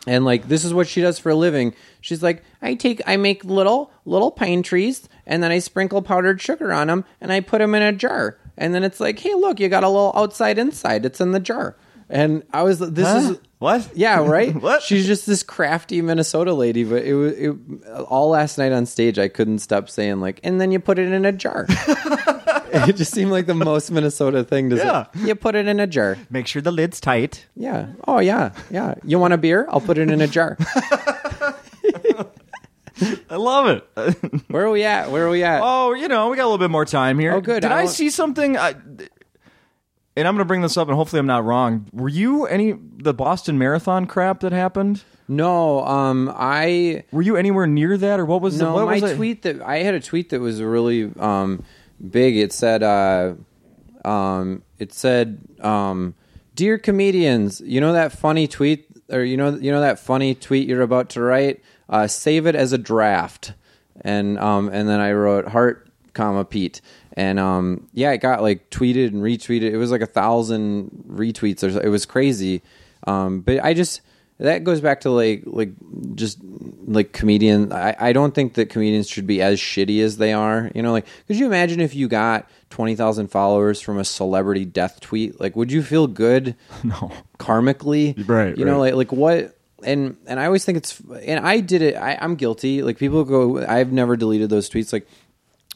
And 0.06 0.24
like 0.24 0.48
this 0.48 0.64
is 0.64 0.72
what 0.72 0.88
she 0.88 1.00
does 1.02 1.18
for 1.18 1.28
a 1.30 1.34
living. 1.34 1.74
She's 2.00 2.22
like, 2.22 2.42
I 2.62 2.74
take, 2.74 3.02
I 3.06 3.16
make 3.18 3.44
little 3.44 3.90
little 4.06 4.30
pine 4.30 4.62
trees, 4.62 5.08
and 5.26 5.42
then 5.42 5.50
I 5.50 5.58
sprinkle 5.58 6.00
powdered 6.02 6.40
sugar 6.40 6.72
on 6.72 6.86
them, 6.86 7.04
and 7.20 7.30
I 7.32 7.40
put 7.40 7.58
them 7.58 7.74
in 7.74 7.82
a 7.82 7.92
jar. 7.92 8.38
And 8.56 8.74
then 8.74 8.82
it's 8.82 8.98
like, 9.00 9.18
hey, 9.18 9.34
look, 9.34 9.60
you 9.60 9.68
got 9.68 9.84
a 9.84 9.88
little 9.88 10.12
outside 10.14 10.58
inside. 10.58 11.04
It's 11.06 11.20
in 11.20 11.32
the 11.32 11.40
jar. 11.40 11.76
And 12.08 12.42
I 12.52 12.62
was, 12.62 12.78
this 12.78 13.06
Huh? 13.06 13.32
is 13.32 13.38
What? 13.60 13.90
yeah, 13.94 14.18
right. 14.26 14.54
What? 14.54 14.82
She's 14.82 15.06
just 15.06 15.26
this 15.26 15.42
crafty 15.42 16.00
Minnesota 16.02 16.54
lady, 16.54 16.82
but 16.82 17.04
it 17.04 17.14
was 17.14 17.32
it, 17.34 17.54
all 18.08 18.30
last 18.30 18.56
night 18.56 18.72
on 18.72 18.86
stage. 18.86 19.18
I 19.18 19.28
couldn't 19.28 19.58
stop 19.58 19.88
saying 19.90 20.20
like, 20.20 20.40
and 20.42 20.58
then 20.60 20.72
you 20.72 20.80
put 20.80 20.98
it 20.98 21.12
in 21.12 21.24
a 21.26 21.32
jar. 21.32 21.66
it 22.72 22.96
just 22.96 23.12
seemed 23.12 23.30
like 23.30 23.44
the 23.46 23.54
most 23.54 23.90
Minnesota 23.90 24.44
thing 24.44 24.70
to 24.70 24.76
Yeah. 24.76 25.06
say. 25.14 25.26
You 25.28 25.34
put 25.34 25.54
it 25.54 25.68
in 25.68 25.78
a 25.78 25.86
jar. 25.86 26.16
Make 26.30 26.46
sure 26.46 26.62
the 26.62 26.72
lid's 26.72 27.00
tight. 27.00 27.46
Yeah. 27.54 27.88
Oh 28.08 28.18
yeah, 28.18 28.52
yeah. 28.70 28.94
You 29.04 29.18
want 29.18 29.34
a 29.34 29.38
beer? 29.38 29.66
I'll 29.68 29.80
put 29.82 29.98
it 29.98 30.08
in 30.10 30.20
a 30.22 30.26
jar. 30.26 30.56
I 33.30 33.36
love 33.36 33.66
it. 33.68 34.44
Where 34.48 34.66
are 34.66 34.70
we 34.70 34.84
at? 34.84 35.10
Where 35.10 35.26
are 35.26 35.30
we 35.30 35.42
at? 35.42 35.60
oh, 35.62 35.94
you 35.94 36.08
know, 36.08 36.28
we 36.30 36.36
got 36.36 36.44
a 36.44 36.50
little 36.50 36.58
bit 36.58 36.70
more 36.70 36.84
time 36.84 37.18
here. 37.18 37.32
Oh, 37.34 37.40
good. 37.40 37.60
Did 37.62 37.72
I 37.72 37.82
I, 37.82 37.86
see 37.86 38.10
something? 38.10 38.56
I, 38.58 38.74
and 40.20 40.28
I'm 40.28 40.34
going 40.34 40.44
to 40.44 40.48
bring 40.48 40.60
this 40.60 40.76
up, 40.76 40.88
and 40.88 40.96
hopefully 40.96 41.18
I'm 41.18 41.26
not 41.26 41.44
wrong. 41.44 41.86
Were 41.92 42.08
you 42.08 42.46
any 42.46 42.74
the 42.98 43.14
Boston 43.14 43.58
Marathon 43.58 44.06
crap 44.06 44.40
that 44.40 44.52
happened? 44.52 45.02
No. 45.28 45.84
Um. 45.86 46.32
I. 46.36 47.04
Were 47.10 47.22
you 47.22 47.36
anywhere 47.36 47.66
near 47.66 47.96
that, 47.96 48.20
or 48.20 48.26
what 48.26 48.42
was 48.42 48.58
the 48.58 48.64
No, 48.64 48.74
what 48.74 48.86
my 48.86 49.00
was 49.00 49.14
tweet 49.14 49.42
that 49.42 49.62
I 49.62 49.78
had 49.78 49.94
a 49.94 50.00
tweet 50.00 50.30
that 50.30 50.40
was 50.40 50.62
really 50.62 51.10
um, 51.18 51.64
big. 52.10 52.36
It 52.36 52.52
said, 52.52 52.82
uh, 52.82 53.34
um, 54.04 54.62
"It 54.78 54.92
said, 54.92 55.40
um, 55.60 56.14
dear 56.54 56.78
comedians, 56.78 57.60
you 57.64 57.80
know 57.80 57.94
that 57.94 58.12
funny 58.12 58.46
tweet, 58.46 58.86
or 59.08 59.24
you 59.24 59.36
know, 59.36 59.56
you 59.56 59.72
know 59.72 59.80
that 59.80 59.98
funny 59.98 60.34
tweet 60.34 60.68
you're 60.68 60.82
about 60.82 61.08
to 61.10 61.22
write. 61.22 61.62
Uh, 61.88 62.06
save 62.06 62.46
it 62.46 62.54
as 62.54 62.72
a 62.72 62.78
draft." 62.78 63.54
And 64.02 64.38
um, 64.38 64.68
and 64.68 64.88
then 64.88 65.00
I 65.00 65.12
wrote 65.12 65.48
heart, 65.48 65.88
comma 66.12 66.44
Pete, 66.44 66.80
and 67.20 67.38
um, 67.38 67.88
yeah, 67.92 68.12
it 68.12 68.18
got 68.22 68.40
like 68.42 68.70
tweeted 68.70 69.08
and 69.08 69.22
retweeted. 69.22 69.70
It 69.72 69.76
was 69.76 69.90
like 69.90 70.00
a 70.00 70.06
thousand 70.20 70.90
retweets. 71.08 71.62
Or 71.62 71.70
so- 71.72 71.80
It 71.80 71.88
was 71.88 72.06
crazy. 72.06 72.62
Um, 73.06 73.40
but 73.40 73.62
I 73.64 73.74
just 73.74 74.00
that 74.38 74.64
goes 74.64 74.80
back 74.80 75.00
to 75.02 75.10
like 75.10 75.42
like 75.44 75.72
just 76.14 76.38
like 76.86 77.12
comedian 77.12 77.72
I, 77.72 77.94
I 78.08 78.12
don't 78.14 78.34
think 78.34 78.54
that 78.54 78.70
comedians 78.70 79.06
should 79.06 79.26
be 79.26 79.42
as 79.42 79.60
shitty 79.60 80.02
as 80.02 80.16
they 80.16 80.32
are 80.32 80.70
you 80.74 80.82
know 80.82 80.92
like 80.92 81.04
could 81.26 81.36
you 81.36 81.44
imagine 81.44 81.78
if 81.80 81.94
you 81.94 82.08
got 82.08 82.48
20,000 82.70 83.28
followers 83.28 83.82
from 83.82 83.98
a 83.98 84.04
celebrity 84.04 84.64
death 84.64 85.00
tweet 85.00 85.38
like 85.40 85.56
would 85.56 85.70
you 85.70 85.82
feel 85.82 86.06
good 86.06 86.56
No. 86.84 87.12
karmically 87.38 88.14
Right, 88.26 88.56
you 88.56 88.64
know 88.64 88.80
right. 88.80 88.94
like 88.94 89.10
like 89.10 89.12
what 89.12 89.58
and 89.84 90.16
and 90.26 90.40
I 90.40 90.46
always 90.46 90.64
think 90.64 90.78
it's 90.78 91.00
and 91.22 91.44
I 91.46 91.60
did 91.60 91.80
it. 91.82 91.96
I, 91.96 92.16
I'm 92.20 92.34
guilty. 92.36 92.82
Like 92.82 92.98
people 92.98 93.24
go, 93.24 93.64
I've 93.64 93.92
never 93.92 94.14
deleted 94.16 94.50
those 94.50 94.68
tweets. 94.68 94.92
Like 94.92 95.06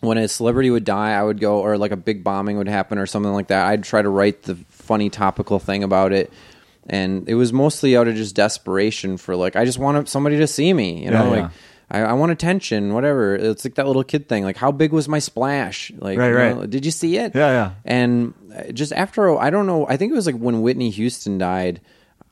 when 0.05 0.19
a 0.19 0.29
celebrity 0.29 0.71
would 0.71 0.85
die, 0.85 1.13
I 1.13 1.23
would 1.23 1.41
go, 1.41 1.61
or 1.61 1.77
like 1.79 1.93
a 1.93 1.97
big 1.97 2.23
bombing 2.23 2.57
would 2.59 2.69
happen 2.69 2.99
or 2.99 3.07
something 3.07 3.33
like 3.33 3.49
that. 3.49 3.67
I'd 3.67 3.85
try 3.85 4.03
to 4.03 4.09
write 4.09 4.43
the 4.43 4.57
funny 4.69 5.11
topical 5.11 5.59
thing 5.59 5.83
about 5.83 6.13
it. 6.13 6.33
And 6.87 7.29
it 7.29 7.35
was 7.35 7.53
mostly 7.53 7.97
out 7.97 8.09
of 8.09 8.15
just 8.15 8.35
desperation 8.35 9.17
for 9.17 9.35
like, 9.37 9.57
I 9.57 9.65
just 9.65 9.79
want 9.79 10.09
somebody 10.09 10.37
to 10.39 10.47
see 10.47 10.73
me, 10.73 11.05
you 11.05 11.11
know, 11.11 11.25
Yeah, 11.25 11.31
like 11.31 11.41
yeah. 11.41 11.51
I, 11.91 12.01
I 12.01 12.13
want 12.13 12.33
attention, 12.33 12.93
whatever. 12.93 13.35
It's 13.35 13.65
like 13.65 13.77
that 13.77 13.87
little 13.87 14.05
kid 14.05 14.29
thing. 14.29 14.45
Like, 14.45 14.57
how 14.57 14.71
big 14.71 14.93
was 14.93 15.09
my 15.09 15.19
splash? 15.19 15.91
Like, 15.97 16.19
Right, 16.19 16.29
you 16.29 16.35
right. 16.37 16.57
know, 16.57 16.67
did 16.67 16.85
you 16.85 16.91
see 16.91 17.17
it? 17.17 17.35
Yeah, 17.35 17.49
yeah. 17.51 17.71
And 17.85 18.35
uh, 18.55 18.73
just 18.73 18.93
after, 18.93 19.39
I 19.39 19.51
don't 19.51 19.67
know, 19.67 19.87
I 19.89 19.97
think 19.97 20.13
it 20.13 20.15
was 20.15 20.27
like 20.27 20.37
when 20.37 20.61
Whitney 20.61 20.91
Houston 20.91 21.39
died. 21.39 21.81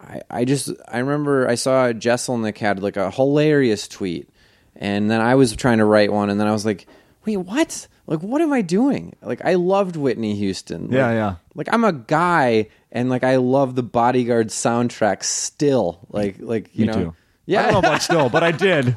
I, 0.00 0.20
I 0.30 0.44
just, 0.44 0.70
I 0.88 0.98
remember 0.98 1.48
I 1.48 1.54
saw 1.54 1.92
Jeselnik 1.92 2.58
had 2.58 2.82
like 2.82 2.96
a 2.96 3.10
hilarious 3.10 3.88
tweet. 3.88 4.28
And 4.76 5.10
then 5.10 5.20
I 5.20 5.34
was 5.34 5.54
trying 5.54 5.78
to 5.78 5.84
write 5.84 6.12
one. 6.12 6.28
And 6.28 6.40
then 6.40 6.48
I 6.48 6.52
was 6.52 6.66
like, 6.66 6.86
wait, 7.24 7.36
what? 7.38 7.86
Like, 8.06 8.20
what 8.20 8.40
am 8.42 8.52
I 8.52 8.62
doing? 8.62 9.14
Like, 9.22 9.44
I 9.44 9.54
loved 9.54 9.96
Whitney 9.96 10.34
Houston. 10.36 10.82
Like, 10.88 10.92
Yeah, 10.92 11.12
yeah. 11.12 11.34
Like, 11.54 11.68
I'm 11.72 11.84
a 11.84 11.92
guy, 11.92 12.68
and 12.90 13.08
like, 13.10 13.24
I 13.24 13.36
love 13.36 13.74
the 13.74 13.82
Bodyguard 13.82 14.48
soundtrack 14.48 15.22
still. 15.22 16.06
Like, 16.10 16.36
like 16.40 16.70
you 16.74 16.86
Me 16.86 16.92
know, 16.92 16.98
too. 16.98 17.14
yeah. 17.46 17.60
I 17.60 17.62
don't 17.64 17.72
know 17.74 17.78
about 17.88 18.02
still, 18.08 18.28
but 18.28 18.42
I 18.42 18.50
did. 18.50 18.96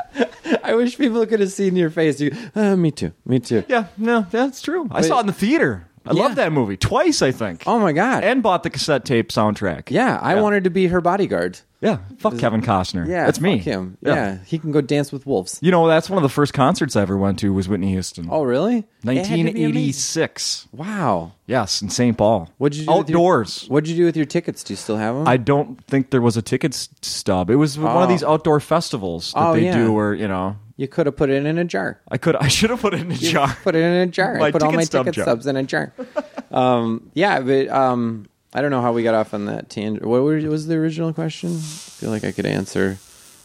I 0.64 0.74
wish 0.76 0.98
people 0.98 1.26
could 1.28 1.40
have 1.40 1.52
seen 1.52 1.76
your 1.76 1.90
face. 1.92 2.20
You, 2.20 2.36
uh, 2.56 2.76
me 2.76 2.92
too, 2.92 3.12
me 3.26 3.40
too. 3.40 3.64
Yeah, 3.68 3.88
no, 3.98 4.26
that's 4.30 4.62
true. 4.62 4.88
I 4.92 5.02
saw 5.02 5.18
it 5.18 5.22
in 5.22 5.28
the 5.28 5.34
theater. 5.34 5.88
I 6.08 6.14
Yeah. 6.14 6.22
love 6.24 6.36
that 6.36 6.52
movie 6.52 6.78
twice. 6.78 7.22
I 7.24 7.32
think. 7.32 7.64
Oh 7.66 7.80
my 7.80 7.92
god! 7.92 8.24
and 8.24 8.42
bought 8.44 8.62
the 8.64 8.70
cassette 8.70 9.06
tape 9.06 9.30
soundtrack. 9.30 9.90
yeah, 9.90 10.20
I 10.22 10.36
Yeah. 10.36 10.42
wanted 10.42 10.64
to 10.66 10.70
be 10.70 10.88
her 10.88 11.02
bodyguard. 11.02 11.60
Yeah. 11.86 11.98
Fuck 12.18 12.38
Kevin 12.38 12.62
Costner. 12.62 13.08
Yeah, 13.08 13.26
that's 13.26 13.40
me. 13.40 13.60
fuck 13.60 13.66
him. 13.66 13.98
Yeah. 14.02 14.40
he 14.46 14.58
can 14.60 14.72
go 14.72 14.82
dance 14.82 15.12
with 15.12 15.26
wolves. 15.26 15.60
You 15.62 15.72
know, 15.72 15.88
that's 15.88 16.10
one 16.10 16.18
of 16.18 16.24
the 16.24 16.30
first 16.30 16.54
concerts 16.54 16.96
I 16.96 17.02
ever 17.04 17.18
went 17.18 17.40
to 17.40 17.54
was 17.54 17.70
Whitney 17.70 17.90
Houston. 17.92 18.28
Oh 18.32 18.44
really? 18.44 18.78
It 18.80 18.84
had 19.18 19.26
to 19.28 19.36
be 19.36 19.42
amazing. 19.42 19.86
1986. 19.86 20.68
Wow. 20.72 21.34
Yes, 21.48 21.82
in 21.82 21.90
St. 21.90 22.18
Paul. 22.18 22.50
What'd 22.58 22.78
you 22.78 22.86
do 22.86 22.92
with 22.98 23.10
your- 23.10 23.18
outdoors? 23.20 23.66
What'd 23.68 23.88
you 23.90 23.96
do 23.96 24.06
with 24.06 24.18
your 24.18 24.26
tickets? 24.26 24.64
Do 24.64 24.74
you 24.74 24.78
still 24.78 24.98
have 24.98 25.16
them? 25.16 25.28
I 25.28 25.38
don't 25.38 25.84
think 25.86 26.10
there 26.10 26.22
was 26.22 26.36
a 26.38 26.42
ticket 26.42 26.74
s- 26.74 26.90
stub. 27.02 27.50
It 27.50 27.56
was 27.58 27.78
one 27.78 27.96
Oh. 27.96 28.00
of 28.04 28.10
these 28.10 28.24
outdoor 28.24 28.60
festivals 28.60 29.32
that 29.34 29.40
Oh, 29.50 29.54
they 29.54 29.66
yeah. 29.66 29.78
do 29.78 29.94
where, 29.94 30.14
you 30.14 30.28
know, 30.28 30.56
you 30.78 30.88
could 30.88 31.06
have 31.06 31.16
put 31.16 31.30
it 31.30 31.46
in 31.46 31.58
a 31.58 31.64
jar. 31.64 32.02
I 32.12 32.18
could 32.18 32.36
I 32.36 32.48
should 32.50 32.70
have 32.72 32.82
put 32.82 32.94
it 32.94 33.02
in 33.02 33.12
a 33.12 33.16
You 33.16 33.30
jar. 33.32 33.56
Put 33.64 33.76
it 33.76 33.84
in 33.84 33.94
a 33.94 34.08
jar. 34.08 34.36
My 34.40 34.48
I 34.48 34.52
put 34.52 34.64
all 34.64 34.72
ticket 34.72 34.78
my 34.80 34.84
stub 34.84 35.06
ticket 35.06 35.16
jar. 35.16 35.24
stubs 35.26 35.46
in 35.48 35.56
a 35.56 35.64
jar. 35.64 35.94
um, 36.52 37.12
yeah, 37.14 37.40
but 37.42 37.70
um, 37.70 38.26
I 38.56 38.62
don't 38.62 38.72
know 38.72 38.82
how 38.82 38.94
we 38.94 39.04
got 39.04 39.14
off 39.14 39.34
on 39.34 39.46
that 39.46 39.70
tangent. 39.70 40.06
What 40.06 40.24
were- 40.24 40.38
was 40.50 40.66
the 40.68 40.76
original 40.76 41.12
question? 41.14 41.52
I 41.52 41.60
feel 41.60 42.10
like 42.10 42.24
I 42.24 42.32
could 42.32 42.46
answer. 42.46 42.98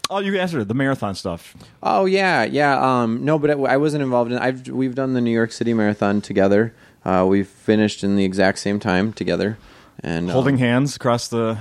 Oh, 0.08 0.20
you 0.20 0.38
answered 0.38 0.60
it. 0.62 0.68
The 0.68 0.74
marathon 0.74 1.14
stuff. 1.14 1.54
Oh 1.82 2.04
yeah, 2.04 2.44
yeah. 2.44 2.78
Um, 3.02 3.24
no, 3.24 3.38
but 3.38 3.50
I 3.50 3.76
wasn't 3.76 4.02
involved 4.02 4.30
in. 4.32 4.38
I've 4.38 4.66
we've 4.68 4.94
done 4.94 5.14
the 5.14 5.20
New 5.20 5.30
York 5.32 5.52
City 5.52 5.74
Marathon 5.74 6.20
together. 6.20 6.74
Uh, 7.04 7.24
we've 7.28 7.48
finished 7.48 8.02
in 8.04 8.16
the 8.16 8.24
exact 8.24 8.58
same 8.58 8.78
time 8.80 9.12
together, 9.12 9.58
and 10.02 10.26
um, 10.28 10.32
Holding 10.32 10.58
hands 10.58 10.96
across 10.96 11.28
the 11.28 11.58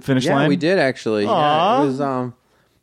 finish 0.00 0.24
Yeah, 0.26 0.34
line. 0.36 0.48
we 0.48 0.56
did 0.56 0.78
actually. 0.78 1.24
Yeah, 1.24 1.82
it 1.82 1.86
was. 1.86 2.00
Um, 2.00 2.34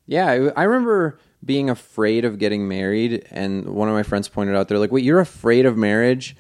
yeah, 0.08 0.50
I 0.56 0.64
remember 0.64 1.20
being 1.44 1.70
afraid 1.70 2.24
of 2.26 2.38
getting 2.40 2.68
married, 2.68 3.26
and 3.32 3.70
one 3.70 3.88
of 3.90 3.94
my 3.96 4.04
friends 4.04 4.28
pointed 4.28 4.56
out, 4.56 4.68
they're 4.68 4.80
like, 4.80 4.92
"Wait, 4.92 5.04
you're 5.04 5.20
afraid 5.20 5.66
of 5.66 5.76
marriage, 5.78 6.36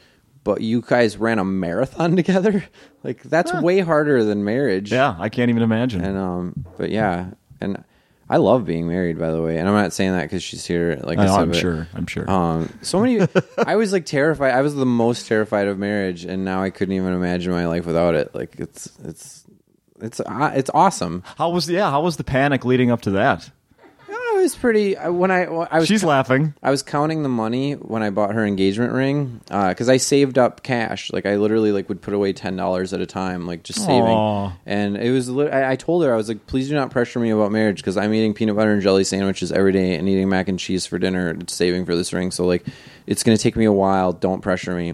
but 0.50 0.62
you 0.62 0.82
guys 0.82 1.16
ran 1.16 1.38
a 1.38 1.45
marathon 1.45 2.16
together? 2.16 2.66
Like 3.04 3.22
that's 3.22 3.54
way 3.54 3.82
harder 3.82 4.24
than 4.24 4.43
marriage." 4.43 4.91
Yeah, 4.91 5.16
I 5.20 5.30
can't 5.30 5.52
even 5.52 5.62
imagine. 5.62 6.04
And 6.04 6.18
um, 6.18 6.66
but 6.76 6.89
yeah, 6.89 7.32
and 7.62 7.84
I 8.28 8.38
love 8.38 8.66
being 8.66 8.88
married, 8.88 9.20
by 9.20 9.30
the 9.30 9.43
way. 9.43 9.60
And 9.60 9.70
I'm 9.70 9.76
not 9.76 9.93
saying 9.93 10.14
that 10.14 10.24
because 10.24 10.41
she's 10.41 10.66
here. 10.66 11.00
Like 11.04 11.20
I, 11.20 11.22
I 11.22 11.26
know, 11.28 11.34
said, 11.34 11.41
I'm 11.41 11.50
but, 11.50 11.58
sure. 11.60 11.88
I'm 11.93 12.08
sure. 12.08 12.28
Um, 12.28 12.74
so 12.82 13.00
many. 13.00 13.28
I 13.60 13.76
was 13.76 13.93
like 13.93 14.08
terrified. 14.08 14.54
I 14.54 14.62
was 14.62 14.74
the 14.74 14.88
most 14.88 15.28
terrified 15.28 15.68
of 15.68 15.78
marriage, 15.78 16.26
and 16.26 16.43
now 16.43 16.64
I 16.64 16.72
couldn't 16.72 16.95
even 16.95 17.14
imagine 17.14 17.52
my 17.52 17.68
life 17.68 17.86
without 17.86 18.16
it. 18.16 18.34
Like 18.34 18.56
it's 18.58 18.89
it's 19.04 19.45
it's 20.02 20.20
uh, 20.20 20.52
it's 20.56 20.72
awesome. 20.74 21.22
how 21.38 21.52
was 21.52 21.70
yeah? 21.70 21.91
How 21.91 22.02
was 22.02 22.18
the 22.18 22.24
panic 22.24 22.66
leading 22.66 22.89
up 22.89 23.02
to 23.04 23.12
that? 23.12 23.52
It 24.39 24.43
was 24.43 24.55
pretty. 24.55 24.93
When 24.95 25.31
I 25.31 25.49
when 25.49 25.67
I 25.69 25.79
was 25.79 25.87
She's 25.89 26.03
laughing. 26.03 26.53
I 26.63 26.71
was 26.71 26.81
counting 26.81 27.23
the 27.23 27.29
money 27.29 27.73
when 27.73 28.01
I 28.01 28.09
bought 28.09 28.33
her 28.33 28.45
engagement 28.45 28.93
ring 28.93 29.41
because 29.47 29.89
I 29.89 29.97
saved 29.97 30.37
up 30.37 30.63
cash. 30.63 31.11
Like 31.11 31.25
I 31.25 31.35
literally 31.35 31.73
like 31.73 31.89
would 31.89 32.01
put 32.01 32.13
away 32.13 32.31
ten 32.31 32.55
dollars 32.55 32.93
at 32.93 33.01
a 33.01 33.05
time, 33.05 33.45
like 33.45 33.63
just 33.63 33.79
saving. 33.79 34.03
Aw. 34.03 34.53
And 34.65 34.95
it 34.95 35.11
was. 35.11 35.29
lit- 35.29 35.51
I, 35.53 35.71
I 35.71 35.75
told 35.75 36.05
her 36.05 36.13
I 36.13 36.15
was 36.15 36.29
like, 36.29 36.47
please 36.47 36.69
do 36.69 36.75
not 36.75 36.89
pressure 36.89 37.19
me 37.19 37.31
about 37.31 37.51
marriage 37.51 37.77
because 37.77 37.97
I'm 37.97 38.13
eating 38.13 38.33
peanut 38.33 38.55
butter 38.55 38.71
and 38.71 38.81
jelly 38.81 39.03
sandwiches 39.03 39.51
every 39.51 39.73
day 39.73 39.95
and 39.95 40.07
eating 40.07 40.29
mac 40.29 40.47
and 40.47 40.57
cheese 40.57 40.85
for 40.85 40.97
dinner, 40.97 41.29
and 41.29 41.49
saving 41.49 41.85
for 41.85 41.95
this 41.95 42.13
ring. 42.13 42.31
So 42.31 42.45
like, 42.45 42.65
it's 43.07 43.23
gonna 43.23 43.37
take 43.37 43.57
me 43.57 43.65
a 43.65 43.73
while. 43.73 44.13
Don't 44.13 44.39
pressure 44.39 44.73
me. 44.73 44.93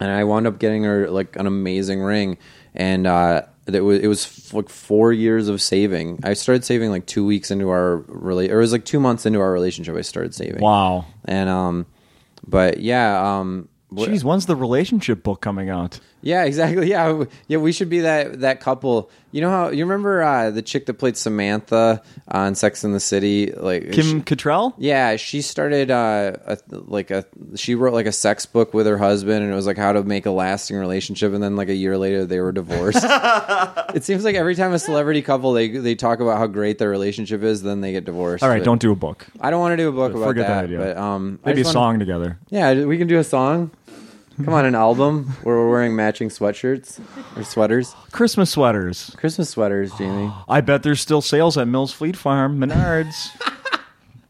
And 0.00 0.10
I 0.10 0.24
wound 0.24 0.48
up 0.48 0.58
getting 0.58 0.82
her 0.82 1.08
like 1.08 1.36
an 1.36 1.46
amazing 1.46 2.02
ring, 2.02 2.38
and 2.74 3.06
uh, 3.06 3.42
it 3.66 3.80
was 3.80 4.00
it 4.00 4.06
was 4.08 4.52
like 4.52 4.68
four 4.68 5.12
years 5.12 5.48
of 5.48 5.60
saving. 5.62 6.20
I 6.22 6.34
started 6.34 6.64
saving 6.64 6.90
like 6.90 7.06
two 7.06 7.24
weeks 7.24 7.50
into 7.50 7.70
our 7.70 8.04
rela- 8.08 8.50
or 8.50 8.58
it 8.58 8.62
was 8.62 8.72
like 8.72 8.84
two 8.84 9.00
months 9.00 9.24
into 9.26 9.40
our 9.40 9.52
relationship. 9.52 9.96
I 9.96 10.02
started 10.02 10.34
saving. 10.34 10.60
Wow. 10.60 11.06
And 11.24 11.48
um, 11.48 11.86
but 12.46 12.80
yeah, 12.80 13.38
um, 13.38 13.68
Jeez, 13.92 14.24
when's 14.24 14.46
the 14.46 14.56
relationship 14.56 15.22
book 15.22 15.40
coming 15.40 15.70
out? 15.70 16.00
Yeah, 16.24 16.44
exactly. 16.44 16.88
Yeah, 16.94 17.24
yeah, 17.48 17.58
we 17.58 17.70
should 17.72 17.88
be 17.88 18.00
that 18.00 18.40
that 18.40 18.60
couple. 18.60 19.10
You 19.30 19.40
know 19.40 19.50
how 19.50 19.70
you 19.70 19.84
remember 19.84 20.22
uh, 20.22 20.50
the 20.50 20.62
chick 20.62 20.86
that 20.86 20.94
played 20.94 21.16
Samantha 21.16 22.02
on 22.28 22.54
Sex 22.54 22.84
in 22.84 22.92
the 22.92 23.00
City, 23.00 23.50
like 23.52 23.90
Kim 23.90 24.04
she- 24.04 24.20
Cattrall? 24.20 24.74
yeah, 24.78 25.16
she 25.16 25.42
started 25.42 25.90
uh, 25.90 26.34
a, 26.46 26.58
like 26.70 27.10
a 27.10 27.24
she 27.56 27.74
wrote 27.74 27.94
like 27.94 28.06
a 28.06 28.12
sex 28.12 28.46
book 28.46 28.72
with 28.74 28.86
her 28.86 28.96
husband, 28.98 29.42
and 29.42 29.52
it 29.52 29.56
was 29.56 29.66
like 29.66 29.76
how 29.76 29.92
to 29.92 30.02
make 30.04 30.24
a 30.26 30.30
lasting 30.30 30.76
relationship. 30.76 31.32
And 31.32 31.42
then 31.42 31.56
like 31.56 31.68
a 31.68 31.74
year 31.74 31.98
later, 31.98 32.24
they 32.24 32.38
were 32.40 32.52
divorced. 32.52 33.04
it 33.94 34.04
seems 34.04 34.24
like 34.24 34.36
every 34.36 34.54
time 34.54 34.72
a 34.72 34.78
celebrity 34.78 35.20
couple 35.22 35.52
they 35.52 35.68
they 35.68 35.94
talk 35.96 36.20
about 36.20 36.38
how 36.38 36.46
great 36.46 36.78
their 36.78 36.90
relationship 36.90 37.42
is, 37.42 37.62
then 37.62 37.80
they 37.80 37.90
get 37.92 38.04
divorced. 38.04 38.44
All 38.44 38.48
right, 38.48 38.58
But 38.60 38.64
don't 38.64 38.80
do 38.80 38.92
a 38.92 38.96
book. 38.96 39.26
I 39.40 39.50
don't 39.50 39.60
want 39.60 39.72
to 39.72 39.76
do 39.76 39.88
a 39.88 39.92
book 39.92 40.12
about 40.14 40.26
Forget 40.26 40.46
that 40.46 40.54
that. 40.54 40.64
idea. 40.64 40.78
But 40.78 40.96
um, 40.96 41.38
Maybe 41.44 41.60
a 41.62 41.64
wanna- 41.64 41.72
song 41.72 41.98
together. 41.98 42.38
Yeah, 42.50 42.84
we 42.84 42.98
can 42.98 43.08
do 43.08 43.18
a 43.18 43.24
song. 43.24 43.72
Come 44.42 44.52
on, 44.52 44.64
an 44.66 44.74
album 44.74 45.26
where 45.42 45.54
we're 45.54 45.70
wearing 45.70 45.94
matching 45.94 46.28
sweatshirts 46.28 47.00
or 47.36 47.44
sweaters, 47.44 47.94
Christmas 48.10 48.50
sweaters. 48.50 49.14
Christmas 49.16 49.48
sweaters, 49.50 49.92
Jamie. 49.96 50.32
I 50.48 50.60
bet 50.60 50.82
there's 50.82 51.00
still 51.00 51.22
sales 51.22 51.56
at 51.56 51.68
Mills 51.68 51.92
Fleet 51.92 52.16
Farm, 52.16 52.58
Menards. 52.58 53.30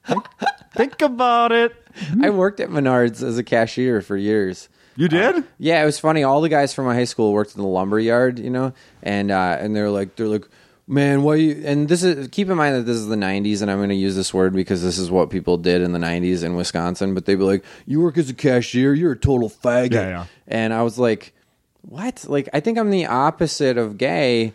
think, 0.06 0.26
think 0.74 1.00
about 1.02 1.52
it. 1.52 1.74
I 2.22 2.28
worked 2.30 2.60
at 2.60 2.68
Menards 2.68 3.22
as 3.22 3.38
a 3.38 3.42
cashier 3.42 4.02
for 4.02 4.16
years. 4.16 4.68
You 4.96 5.08
did? 5.08 5.42
Yeah, 5.58 5.82
it 5.82 5.86
was 5.86 5.98
funny. 5.98 6.22
All 6.22 6.40
the 6.40 6.48
guys 6.48 6.74
from 6.74 6.84
my 6.84 6.94
high 6.94 7.04
school 7.04 7.32
worked 7.32 7.56
in 7.56 7.62
the 7.62 7.66
lumber 7.68 7.98
yard, 7.98 8.38
you 8.38 8.50
know, 8.50 8.74
and 9.02 9.30
uh, 9.30 9.56
and 9.58 9.74
they're 9.74 9.90
like, 9.90 10.16
they're 10.16 10.28
like, 10.28 10.46
man, 10.86 11.22
why 11.22 11.36
you? 11.36 11.62
And 11.64 11.88
this 11.88 12.02
is 12.02 12.28
keep 12.28 12.48
in 12.48 12.56
mind 12.56 12.76
that 12.76 12.82
this 12.82 12.96
is 12.96 13.06
the 13.06 13.16
'90s, 13.16 13.62
and 13.62 13.70
I'm 13.70 13.78
going 13.78 13.88
to 13.88 13.94
use 13.94 14.16
this 14.16 14.34
word 14.34 14.52
because 14.52 14.82
this 14.82 14.98
is 14.98 15.10
what 15.10 15.30
people 15.30 15.56
did 15.56 15.82
in 15.82 15.92
the 15.92 15.98
'90s 15.98 16.42
in 16.42 16.54
Wisconsin. 16.54 17.14
But 17.14 17.26
they'd 17.26 17.36
be 17.36 17.44
like, 17.44 17.64
you 17.86 18.00
work 18.00 18.18
as 18.18 18.30
a 18.30 18.34
cashier, 18.34 18.94
you're 18.94 19.12
a 19.12 19.18
total 19.18 19.50
faggot. 19.50 19.92
Yeah, 19.92 20.08
yeah. 20.08 20.26
And 20.46 20.72
I 20.72 20.82
was 20.82 20.98
like, 20.98 21.32
what? 21.82 22.24
Like, 22.28 22.48
I 22.52 22.60
think 22.60 22.78
I'm 22.78 22.90
the 22.90 23.06
opposite 23.06 23.78
of 23.78 23.98
gay. 23.98 24.52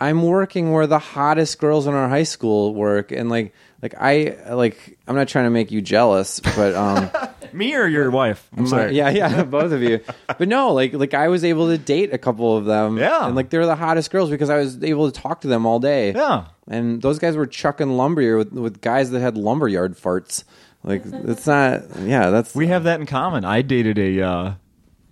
I'm 0.00 0.22
working 0.22 0.72
where 0.72 0.86
the 0.86 0.98
hottest 0.98 1.58
girls 1.58 1.86
in 1.86 1.92
our 1.92 2.08
high 2.08 2.22
school 2.22 2.74
work, 2.74 3.12
and 3.12 3.28
like, 3.28 3.52
like 3.82 3.94
I 3.98 4.36
like. 4.52 4.98
I'm 5.08 5.14
not 5.16 5.28
trying 5.28 5.44
to 5.46 5.50
make 5.50 5.70
you 5.70 5.80
jealous, 5.80 6.40
but 6.40 6.74
um. 6.74 7.10
Me 7.52 7.74
or 7.74 7.84
your 7.88 8.12
wife? 8.12 8.48
I'm 8.56 8.62
My- 8.62 8.68
sorry. 8.70 8.94
yeah, 8.96 9.10
yeah, 9.10 9.42
both 9.58 9.72
of 9.72 9.82
you. 9.82 9.98
But 10.38 10.46
no, 10.46 10.72
like 10.72 10.92
like 10.92 11.14
I 11.14 11.26
was 11.26 11.42
able 11.42 11.66
to 11.66 11.78
date 11.78 12.14
a 12.14 12.18
couple 12.18 12.56
of 12.56 12.64
them. 12.64 12.96
Yeah. 12.96 13.26
and 13.26 13.34
like 13.34 13.50
they're 13.50 13.66
the 13.66 13.74
hottest 13.74 14.12
girls 14.12 14.30
because 14.30 14.50
I 14.50 14.58
was 14.58 14.80
able 14.84 15.10
to 15.10 15.20
talk 15.20 15.40
to 15.40 15.48
them 15.48 15.66
all 15.66 15.80
day. 15.80 16.12
Yeah. 16.12 16.44
and 16.68 17.02
those 17.02 17.18
guys 17.18 17.34
were 17.36 17.46
chucking 17.46 17.96
lumber 17.96 18.36
with 18.38 18.52
with 18.52 18.80
guys 18.80 19.10
that 19.10 19.18
had 19.20 19.36
lumberyard 19.36 19.96
farts. 19.96 20.44
Like 20.84 21.02
it's 21.04 21.44
not. 21.48 21.82
Yeah, 22.02 22.30
that's. 22.30 22.54
We 22.54 22.68
have 22.68 22.84
that 22.84 23.00
in 23.00 23.06
common. 23.06 23.44
I 23.44 23.62
dated 23.62 23.98
a, 23.98 24.22
uh, 24.22 24.52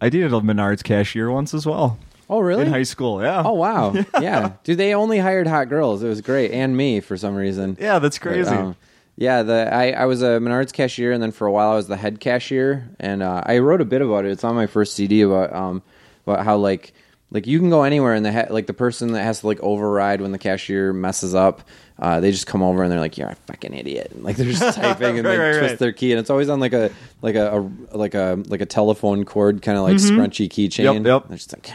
I 0.00 0.08
dated 0.08 0.32
a 0.32 0.36
Menards 0.40 0.84
cashier 0.84 1.28
once 1.32 1.54
as 1.54 1.66
well 1.66 1.98
oh 2.29 2.41
really? 2.41 2.62
in 2.64 2.70
high 2.70 2.83
school. 2.83 3.22
Yeah. 3.22 3.43
Oh 3.45 3.53
wow, 3.55 3.95
yeah. 4.20 4.53
Dude, 4.64 4.79
they 4.79 4.95
only 4.95 5.18
hired 5.18 5.47
hot 5.47 5.68
girls. 5.68 6.03
It 6.03 6.09
was 6.09 6.20
great, 6.20 6.51
and 6.53 6.76
me 6.76 7.01
for 7.01 7.16
some 7.16 7.35
reason. 7.35 7.76
Yeah, 7.81 7.99
that's 7.99 8.18
But, 8.18 8.29
crazy. 8.29 8.51
um, 8.51 8.76
yeah, 9.16 9.43
the 9.43 9.68
I, 9.74 9.91
I 9.91 10.05
was 10.07 10.22
a 10.22 10.39
Menards 10.39 10.72
cashier, 10.72 11.12
and 11.12 11.22
then 11.22 11.33
for 11.33 11.47
a 11.47 11.53
while 11.53 11.70
I 11.72 11.74
was 11.76 11.89
the 11.89 11.97
head 11.97 12.20
cashier, 12.20 12.89
and 13.01 13.22
uh, 13.22 13.43
I 13.45 13.59
wrote 13.59 13.81
a 13.81 13.85
bit 13.85 14.01
about 14.03 14.24
it. 14.24 14.31
It's 14.31 14.45
on 14.45 14.55
my 14.55 14.66
first 14.66 14.95
CD 14.95 15.22
about 15.22 15.53
um 15.53 15.83
about 16.26 16.45
how 16.45 16.57
like 16.57 16.93
like 17.31 17.47
you 17.47 17.59
can 17.59 17.68
go 17.68 17.83
anywhere, 17.83 18.14
and 18.14 18.24
the 18.24 18.33
he- 18.33 18.53
like 18.53 18.66
the 18.66 18.72
person 18.74 19.12
that 19.12 19.22
has 19.22 19.41
to 19.41 19.47
like 19.49 19.61
override 19.61 20.20
when 20.20 20.33
the 20.33 20.39
cashier 20.39 20.93
messes 20.95 21.35
up, 21.35 21.62
uh, 21.99 22.20
they 22.20 22.31
just 22.31 22.47
come 22.47 22.62
over 22.62 22.83
and 22.83 22.91
they're 22.93 23.01
like, 23.01 23.18
"You're 23.18 23.29
a 23.29 23.35
fucking 23.35 23.74
idiot," 23.74 24.12
and 24.14 24.22
like 24.22 24.37
they're 24.37 24.47
just 24.51 24.62
typing 24.76 25.18
and 25.18 25.26
Right, 25.26 25.33
they 25.37 25.39
right, 25.39 25.59
twist 25.59 25.70
right. 25.72 25.79
their 25.81 25.93
key, 25.93 26.12
and 26.12 26.20
it's 26.20 26.31
always 26.31 26.49
on 26.49 26.61
like 26.61 26.72
a 26.72 26.91
like 27.20 27.35
a, 27.35 27.59
a 27.93 27.97
like 27.97 28.14
a 28.14 28.41
like 28.47 28.61
a 28.61 28.66
telephone 28.66 29.24
cord 29.24 29.61
kind 29.62 29.76
of 29.76 29.83
like 29.85 29.97
scrunchy 29.97 30.49
keychain. 30.49 30.95
Yep, 30.95 31.05
yep. 31.07 31.29
They're 31.29 31.37
just 31.37 31.53
like. 31.53 31.70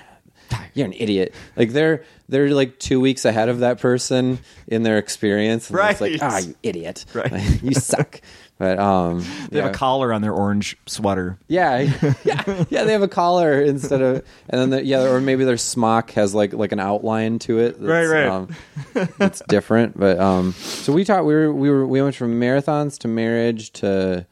You're 0.73 0.85
an 0.85 0.93
idiot. 0.93 1.33
Like 1.55 1.71
they're 1.71 2.03
they're 2.29 2.49
like 2.49 2.79
two 2.79 2.99
weeks 2.99 3.25
ahead 3.25 3.49
of 3.49 3.59
that 3.59 3.79
person 3.79 4.39
in 4.67 4.83
their 4.83 4.97
experience. 4.97 5.69
And 5.69 5.77
It's 5.79 6.01
like, 6.01 6.13
Right. 6.13 6.23
ah, 6.23 6.37
you 6.39 6.55
idiot. 6.63 7.05
Right. 7.13 7.61
you 7.63 7.73
suck. 7.73 8.21
But 8.59 8.77
um, 8.79 9.19
They 9.49 9.57
yeah. 9.57 9.63
have 9.63 9.71
a 9.71 9.77
collar 9.77 10.13
on 10.13 10.21
their 10.21 10.31
orange 10.31 10.77
sweater. 10.85 11.37
Yeah, 11.47 11.79
yeah, 12.23 12.65
yeah. 12.69 12.83
They 12.83 12.91
have 12.93 13.01
a 13.01 13.07
collar 13.07 13.59
instead 13.61 14.01
of, 14.01 14.23
and 14.47 14.61
then 14.61 14.69
the, 14.69 14.85
yeah, 14.85 15.01
or 15.09 15.19
maybe 15.19 15.43
their 15.43 15.57
smock 15.57 16.11
has 16.11 16.33
like 16.35 16.53
like 16.53 16.71
an 16.71 16.79
outline 16.79 17.39
to 17.39 17.59
it. 17.59 17.79
That's, 17.79 17.81
Right, 17.81 18.05
right. 18.05 18.27
Um, 18.27 18.55
it's 19.19 19.41
different, 19.47 19.99
but 19.99 20.19
um. 20.19 20.53
So 20.53 20.93
we 20.93 21.03
talked. 21.03 21.25
We 21.25 21.33
were 21.33 21.51
we 21.51 21.69
were 21.69 21.85
we 21.87 22.01
went 22.01 22.15
from 22.15 22.39
marathons 22.39 22.97
to 22.99 23.07
marriage 23.07 23.71
to. 23.73 24.25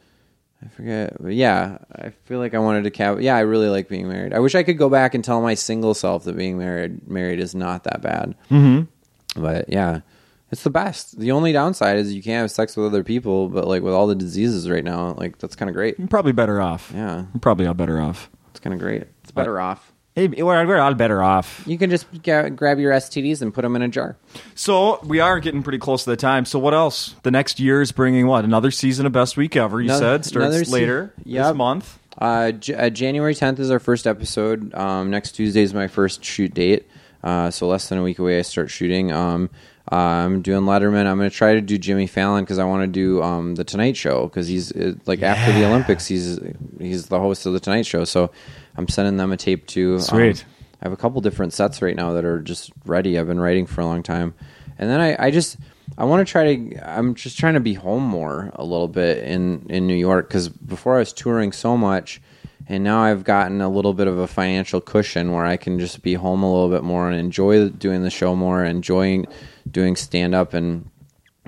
I 0.64 0.68
forget, 0.70 1.16
but 1.20 1.34
yeah, 1.34 1.80
I 1.96 2.10
feel 2.26 2.40
like 2.40 2.54
I 2.54 2.60
wanted 2.60 2.84
to 2.84 2.92
cap. 2.92 3.18
Yeah, 3.20 3.36
I 3.36 3.40
really 3.40 3.70
like 3.70 3.90
being 3.90 4.08
married. 4.08 4.34
I 4.34 4.40
wish 4.40 4.54
I 4.54 4.64
could 4.64 4.78
go 4.78 4.90
back 4.90 5.16
and 5.16 5.24
tell 5.24 5.42
my 5.42 5.56
single 5.56 5.94
self 5.94 6.24
that 6.26 6.38
being 6.38 6.58
married 6.58 7.08
married 7.08 7.40
is 7.40 7.56
not 7.56 7.84
that 7.86 8.02
bad. 8.02 8.36
Mm-hmm. 8.52 9.42
But 9.42 9.70
yeah, 9.70 10.02
it's 10.52 10.64
the 10.64 10.70
best. 10.70 11.20
The 11.20 11.32
only 11.32 11.52
downside 11.52 11.98
is 11.98 12.14
you 12.14 12.22
can't 12.22 12.42
have 12.42 12.52
sex 12.52 12.78
with 12.78 12.86
other 12.86 13.04
people. 13.04 13.50
But 13.50 13.68
like 13.68 13.82
with 13.82 13.94
all 13.94 14.06
the 14.06 14.16
diseases 14.16 14.70
right 14.70 14.84
now, 14.84 15.14
like 15.18 15.40
that's 15.40 15.56
kind 15.56 15.70
of 15.70 15.74
great. 15.76 15.98
You're 15.98 16.08
probably 16.08 16.34
better 16.34 16.62
off. 16.62 16.92
Yeah. 16.94 17.26
You're 17.34 17.42
probably 17.42 17.66
all 17.66 17.74
better 17.74 18.00
off. 18.00 18.30
It's 18.52 18.60
kind 18.60 18.74
of 18.74 18.80
great. 18.80 19.04
It's 19.24 19.32
better 19.32 19.60
off. 19.60 19.91
Hey, 20.14 20.28
we're, 20.28 20.68
we're 20.68 20.78
all 20.80 20.94
better 20.94 21.24
off. 21.24 21.64
You 21.66 21.78
can 21.78 21.90
just 21.90 22.06
ga- 22.22 22.50
grab 22.50 22.80
your 22.80 22.92
STDs 22.92 23.42
and 23.42 23.54
put 23.54 23.62
them 23.62 23.78
in 23.78 23.82
a 23.82 23.88
jar. 23.88 24.18
So 24.56 25.00
we 25.06 25.22
are 25.22 25.40
getting 25.40 25.64
pretty 25.64 25.78
close 25.78 26.04
to 26.04 26.10
the 26.10 26.18
time. 26.18 26.44
So 26.44 26.60
what 26.60 26.74
else? 26.74 27.16
The 27.24 27.32
next 27.32 27.62
year 27.62 27.82
is 27.82 27.94
bringing 27.94 28.28
what? 28.28 28.44
Another 28.44 28.72
season 28.72 29.06
of 29.06 29.14
Best 29.14 29.38
Week 29.38 29.56
Ever. 29.56 29.80
You 29.80 29.86
Another- 29.86 30.00
said 30.18 30.26
starts 30.26 30.46
another 30.48 30.66
se- 30.66 30.72
later 30.72 31.14
Yep. 31.24 31.46
this 31.48 31.56
month. 31.56 32.00
Uh, 32.18 32.52
J- 32.52 32.74
uh, 32.74 32.90
January 32.90 33.34
10th 33.34 33.60
is 33.60 33.72
our 33.72 33.80
first 33.80 34.06
episode. 34.06 34.76
Um, 34.76 35.10
next 35.12 35.32
Tuesday 35.32 35.62
is 35.62 35.74
my 35.74 35.88
first 35.88 36.26
shoot 36.26 36.54
date. 36.54 36.88
Uh, 37.24 37.50
so 37.50 37.68
less 37.68 37.88
than 37.88 37.98
a 37.98 38.04
week 38.04 38.20
away, 38.20 38.38
I 38.38 38.42
start 38.42 38.70
shooting. 38.70 39.14
Um, 39.14 39.50
uh, 39.90 39.96
I'm 39.96 40.42
doing 40.42 40.64
Letterman. 40.64 41.06
I'm 41.06 41.18
going 41.20 41.30
to 41.30 41.36
try 41.36 41.54
to 41.54 41.62
do 41.62 41.78
Jimmy 41.78 42.08
Fallon 42.08 42.44
because 42.44 42.60
I 42.60 42.66
want 42.66 42.84
to 42.84 42.88
do 42.88 43.24
um, 43.24 43.56
the 43.56 43.64
Tonight 43.64 43.96
Show 43.96 44.24
because 44.28 44.48
he's 44.48 44.72
uh, 44.74 44.96
like 45.06 45.22
after 45.22 45.52
the 45.54 45.66
Olympics, 45.66 46.06
he's 46.08 46.40
he's 46.80 47.08
the 47.08 47.20
host 47.20 47.46
of 47.46 47.54
the 47.54 47.60
Tonight 47.60 47.86
Show. 47.86 48.04
So 48.06 48.32
I'm 48.78 48.88
sending 48.88 49.18
them 49.18 49.32
a 49.32 49.38
tape 49.38 49.68
too. 49.68 49.96
Um, 49.96 50.02
I 50.82 50.86
have 50.86 50.94
a 50.94 50.98
couple 50.98 51.22
different 51.22 51.54
sets 51.54 51.82
right 51.82 51.96
now 51.96 52.14
that 52.14 52.26
are 52.26 52.40
just 52.40 52.72
ready. 52.86 53.20
I've 53.20 53.28
been 53.28 53.40
writing 53.40 53.68
for 53.68 53.82
a 53.82 53.86
long 53.86 54.02
time, 54.04 54.34
and 54.80 54.90
then 54.90 55.00
I, 55.00 55.28
I 55.28 55.32
just 55.32 55.58
I 55.98 56.06
want 56.06 56.26
to 56.26 56.32
try 56.32 56.56
to. 56.56 56.90
I'm 56.90 57.14
just 57.16 57.38
trying 57.38 57.54
to 57.54 57.60
be 57.60 57.74
home 57.74 58.04
more 58.04 58.52
a 58.56 58.64
little 58.64 58.88
bit 58.88 59.24
in 59.24 59.68
in 59.70 59.88
New 59.88 59.96
York 59.96 60.28
because 60.28 60.50
before 60.50 60.96
I 60.96 61.00
was 61.00 61.14
touring 61.14 61.52
so 61.52 61.78
much, 61.78 62.22
and 62.68 62.84
now 62.84 63.02
I've 63.02 63.24
gotten 63.24 63.62
a 63.62 63.70
little 63.70 63.94
bit 63.94 64.08
of 64.08 64.18
a 64.18 64.28
financial 64.28 64.82
cushion 64.82 65.34
where 65.34 65.46
I 65.46 65.58
can 65.58 65.80
just 65.80 66.02
be 66.02 66.16
home 66.16 66.42
a 66.42 66.52
little 66.52 66.70
bit 66.70 66.84
more 66.84 67.10
and 67.10 67.20
enjoy 67.20 67.70
doing 67.70 68.02
the 68.02 68.10
show 68.10 68.36
more, 68.36 68.64
enjoying 68.64 69.28
doing 69.70 69.96
stand 69.96 70.34
up 70.34 70.54
and. 70.54 70.90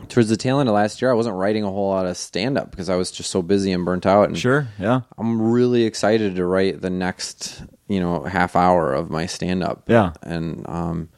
Towards 0.09 0.29
the 0.29 0.37
tail 0.37 0.59
end 0.59 0.69
of 0.69 0.75
last 0.75 1.01
year, 1.01 1.11
I 1.11 1.15
wasn't 1.15 1.35
writing 1.35 1.63
a 1.63 1.69
whole 1.71 1.89
lot 1.89 2.05
of 2.05 2.17
stand 2.17 2.57
up 2.57 2.71
because 2.71 2.89
I 2.89 2.95
was 2.95 3.11
just 3.11 3.29
so 3.31 3.41
busy 3.41 3.71
and 3.71 3.85
burnt 3.85 4.05
out. 4.05 4.27
And 4.27 4.37
Sure. 4.37 4.67
Yeah. 4.79 5.01
I'm 5.17 5.41
really 5.41 5.83
excited 5.83 6.35
to 6.35 6.45
write 6.45 6.81
the 6.81 6.89
next, 6.89 7.63
you 7.87 7.99
know, 7.99 8.23
half 8.23 8.55
hour 8.55 8.93
of 8.93 9.09
my 9.09 9.25
stand 9.25 9.63
up. 9.63 9.83
Yeah. 9.87 10.13
And 10.21 10.67
um 10.69 11.09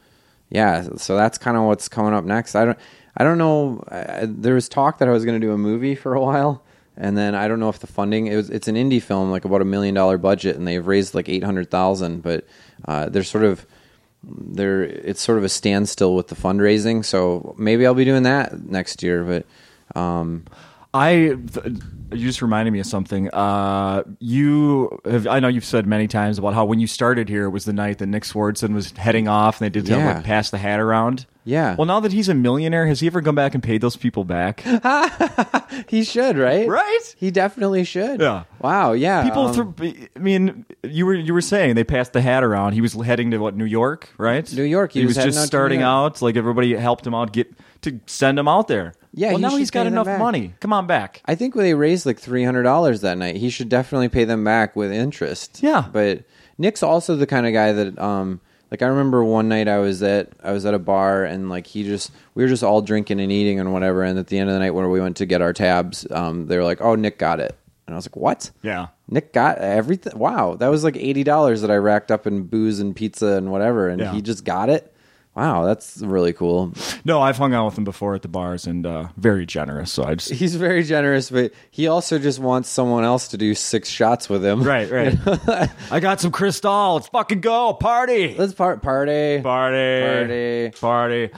yeah, 0.49 0.87
so 0.97 1.17
that's 1.17 1.37
kind 1.37 1.57
of 1.57 1.63
what's 1.63 1.87
coming 1.89 2.13
up 2.13 2.23
next. 2.23 2.55
I 2.55 2.65
don't 2.65 2.79
I 3.17 3.23
don't 3.23 3.37
know 3.37 3.83
uh, 3.89 4.25
there 4.29 4.55
was 4.55 4.69
talk 4.69 4.99
that 4.99 5.07
I 5.07 5.11
was 5.11 5.25
going 5.25 5.39
to 5.39 5.45
do 5.45 5.53
a 5.53 5.57
movie 5.57 5.95
for 5.95 6.13
a 6.13 6.21
while 6.21 6.63
and 6.97 7.17
then 7.17 7.35
I 7.35 7.47
don't 7.47 7.59
know 7.59 7.69
if 7.69 7.79
the 7.79 7.87
funding 7.87 8.27
it 8.27 8.35
was 8.35 8.49
it's 8.49 8.67
an 8.67 8.75
indie 8.75 9.01
film 9.01 9.31
like 9.31 9.45
about 9.45 9.61
a 9.61 9.65
million 9.65 9.95
dollar 9.95 10.17
budget 10.17 10.55
and 10.55 10.67
they've 10.67 10.85
raised 10.85 11.13
like 11.15 11.27
800,000 11.27 12.21
but 12.21 12.45
uh 12.87 13.09
they're 13.09 13.23
sort 13.23 13.43
of 13.43 13.65
they're 14.27 14.83
it's 14.83 15.21
sort 15.21 15.37
of 15.37 15.43
a 15.43 15.49
standstill 15.49 16.15
with 16.15 16.27
the 16.27 16.35
fundraising, 16.35 17.03
so 17.05 17.55
maybe 17.57 17.85
I'll 17.85 17.93
be 17.93 18.05
doing 18.05 18.23
that 18.23 18.65
next 18.65 19.03
year, 19.03 19.23
but 19.23 19.99
um 19.99 20.45
I 20.93 21.37
th- 21.53 21.75
you 22.11 22.19
just 22.27 22.41
reminded 22.41 22.71
me 22.71 22.79
of 22.79 22.85
something. 22.85 23.29
Uh, 23.33 24.03
you, 24.19 24.99
have, 25.05 25.27
I 25.27 25.39
know 25.39 25.47
you've 25.47 25.65
said 25.65 25.87
many 25.87 26.07
times 26.07 26.37
about 26.37 26.53
how 26.53 26.65
when 26.65 26.79
you 26.79 26.87
started 26.87 27.29
here, 27.29 27.45
it 27.45 27.49
was 27.49 27.65
the 27.65 27.73
night 27.73 27.97
that 27.99 28.07
Nick 28.07 28.23
Swardson 28.23 28.73
was 28.73 28.91
heading 28.91 29.27
off, 29.27 29.59
and 29.59 29.65
they 29.65 29.69
did 29.79 29.87
Yeah. 29.87 30.15
like 30.15 30.23
pass 30.23 30.49
the 30.49 30.57
hat 30.57 30.79
around. 30.79 31.25
Yeah. 31.47 31.75
Well, 31.75 31.85
now 31.85 31.99
that 31.99 32.11
he's 32.11 32.27
a 32.27 32.33
millionaire, 32.33 32.87
has 32.87 32.99
he 33.01 33.07
ever 33.07 33.21
come 33.21 33.35
back 33.35 33.53
and 33.53 33.61
paid 33.61 33.81
those 33.81 33.95
people 33.95 34.23
back? 34.23 34.61
he 35.87 36.03
should, 36.03 36.37
right? 36.37 36.67
Right? 36.67 37.15
He 37.17 37.29
definitely 37.31 37.83
should. 37.83 38.19
Yeah. 38.21 38.43
Wow. 38.59 38.93
Yeah. 38.93 39.23
People, 39.23 39.47
um, 39.47 39.75
I 40.15 40.19
mean, 40.19 40.65
you 40.83 41.05
were 41.05 41.13
you 41.13 41.33
were 41.33 41.41
saying 41.41 41.75
they 41.75 41.83
passed 41.83 42.13
the 42.13 42.21
hat 42.21 42.43
around. 42.43 42.73
He 42.73 42.81
was 42.81 42.93
heading 42.93 43.29
to 43.31 43.37
what 43.37 43.55
New 43.55 43.65
York, 43.65 44.09
right? 44.17 44.51
New 44.53 44.63
York. 44.63 44.93
He 44.93 45.01
He, 45.01 45.05
was 45.05 45.11
was, 45.11 45.17
heading 45.17 45.33
just 45.33 45.45
starting 45.45 45.79
York. 45.81 45.87
out. 46.15 46.21
Like 46.23 46.35
everybody 46.35 46.73
helped 46.75 47.05
him 47.05 47.13
out, 47.13 47.31
get 47.31 47.53
to 47.85 47.99
send 48.05 48.37
him 48.37 48.47
out 48.47 48.67
there. 48.67 48.93
Yeah, 49.13 49.29
Well, 49.29 49.37
he 49.37 49.41
now 49.43 49.55
he's 49.55 49.71
got 49.71 49.87
enough 49.87 50.05
money. 50.19 50.53
Come 50.59 50.73
on 50.73 50.85
back. 50.87 51.21
I 51.25 51.35
think 51.35 51.55
they 51.55 51.73
raised 51.73 52.05
like 52.05 52.19
three 52.19 52.43
hundred 52.43 52.63
dollars 52.63 53.01
that 53.01 53.17
night. 53.17 53.37
He 53.37 53.49
should 53.49 53.69
definitely 53.69 54.09
pay 54.09 54.25
them 54.25 54.43
back 54.43 54.75
with 54.75 54.91
interest. 54.91 55.61
Yeah. 55.63 55.85
But 55.91 56.23
Nick's 56.57 56.83
also 56.83 57.15
the 57.15 57.25
kind 57.25 57.47
of 57.47 57.53
guy 57.53 57.71
that 57.71 57.97
um 57.97 58.41
like 58.71 58.81
I 58.81 58.87
remember 58.87 59.23
one 59.23 59.47
night 59.47 59.67
I 59.69 59.77
was 59.79 60.03
at 60.03 60.29
I 60.43 60.51
was 60.51 60.65
at 60.65 60.73
a 60.73 60.79
bar 60.79 61.23
and 61.23 61.49
like 61.49 61.65
he 61.67 61.83
just 61.83 62.11
we 62.33 62.43
were 62.43 62.49
just 62.49 62.63
all 62.63 62.81
drinking 62.81 63.21
and 63.21 63.31
eating 63.31 63.59
and 63.59 63.71
whatever 63.71 64.03
and 64.03 64.19
at 64.19 64.27
the 64.27 64.37
end 64.37 64.49
of 64.49 64.53
the 64.53 64.59
night 64.59 64.71
when 64.71 64.89
we 64.89 64.99
went 64.99 65.15
to 65.17 65.25
get 65.25 65.41
our 65.41 65.53
tabs 65.53 66.05
um 66.11 66.47
they 66.47 66.57
were 66.57 66.63
like 66.65 66.81
oh 66.81 66.95
Nick 66.95 67.17
got 67.17 67.39
it 67.39 67.57
and 67.87 67.93
I 67.93 67.97
was 67.97 68.07
like 68.07 68.15
what 68.17 68.51
Yeah. 68.63 68.87
Nick 69.07 69.31
got 69.33 69.59
everything 69.59 70.17
wow 70.17 70.55
that 70.55 70.67
was 70.67 70.83
like 70.83 70.97
eighty 70.97 71.23
dollars 71.23 71.61
that 71.61 71.71
I 71.71 71.75
racked 71.77 72.11
up 72.11 72.27
in 72.27 72.43
booze 72.47 72.79
and 72.81 72.93
pizza 72.95 73.27
and 73.37 73.51
whatever 73.51 73.87
and 73.87 74.01
Yeah. 74.01 74.11
he 74.13 74.21
just 74.21 74.43
got 74.43 74.69
it 74.69 74.91
wow 75.35 75.65
that's 75.65 75.97
really 75.97 76.33
cool 76.33 76.73
No, 77.03 77.21
I've 77.21 77.37
hung 77.37 77.53
out 77.53 77.65
with 77.65 77.77
him 77.77 77.83
before 77.83 78.15
at 78.15 78.21
the 78.21 78.27
bars 78.27 78.65
and 78.67 78.85
uh, 78.85 79.07
very 79.17 79.45
generous. 79.45 79.91
So 79.91 80.03
I 80.03 80.15
just 80.15 80.31
he's 80.31 80.55
very 80.55 80.83
generous 80.83 81.29
but 81.29 81.51
he 81.71 81.87
also 81.87 82.17
just 82.19 82.39
wants 82.39 82.69
someone 82.69 83.03
else 83.03 83.27
to 83.29 83.37
do 83.37 83.53
six 83.53 83.89
shots 83.89 84.29
with 84.29 84.43
him 84.43 84.63
right, 84.63 84.89
right. 84.89 85.17
I 85.91 85.99
got 85.99 86.19
some 86.21 86.31
Cristal. 86.31 86.95
Let's 86.95 87.07
fucking 87.09 87.41
go 87.41 87.73
party, 87.73 88.35
Let's 88.37 88.53
part 88.53 88.81
party. 88.81 89.41
party, 89.41 90.71
Party. 90.71 90.71
party. 90.79 91.29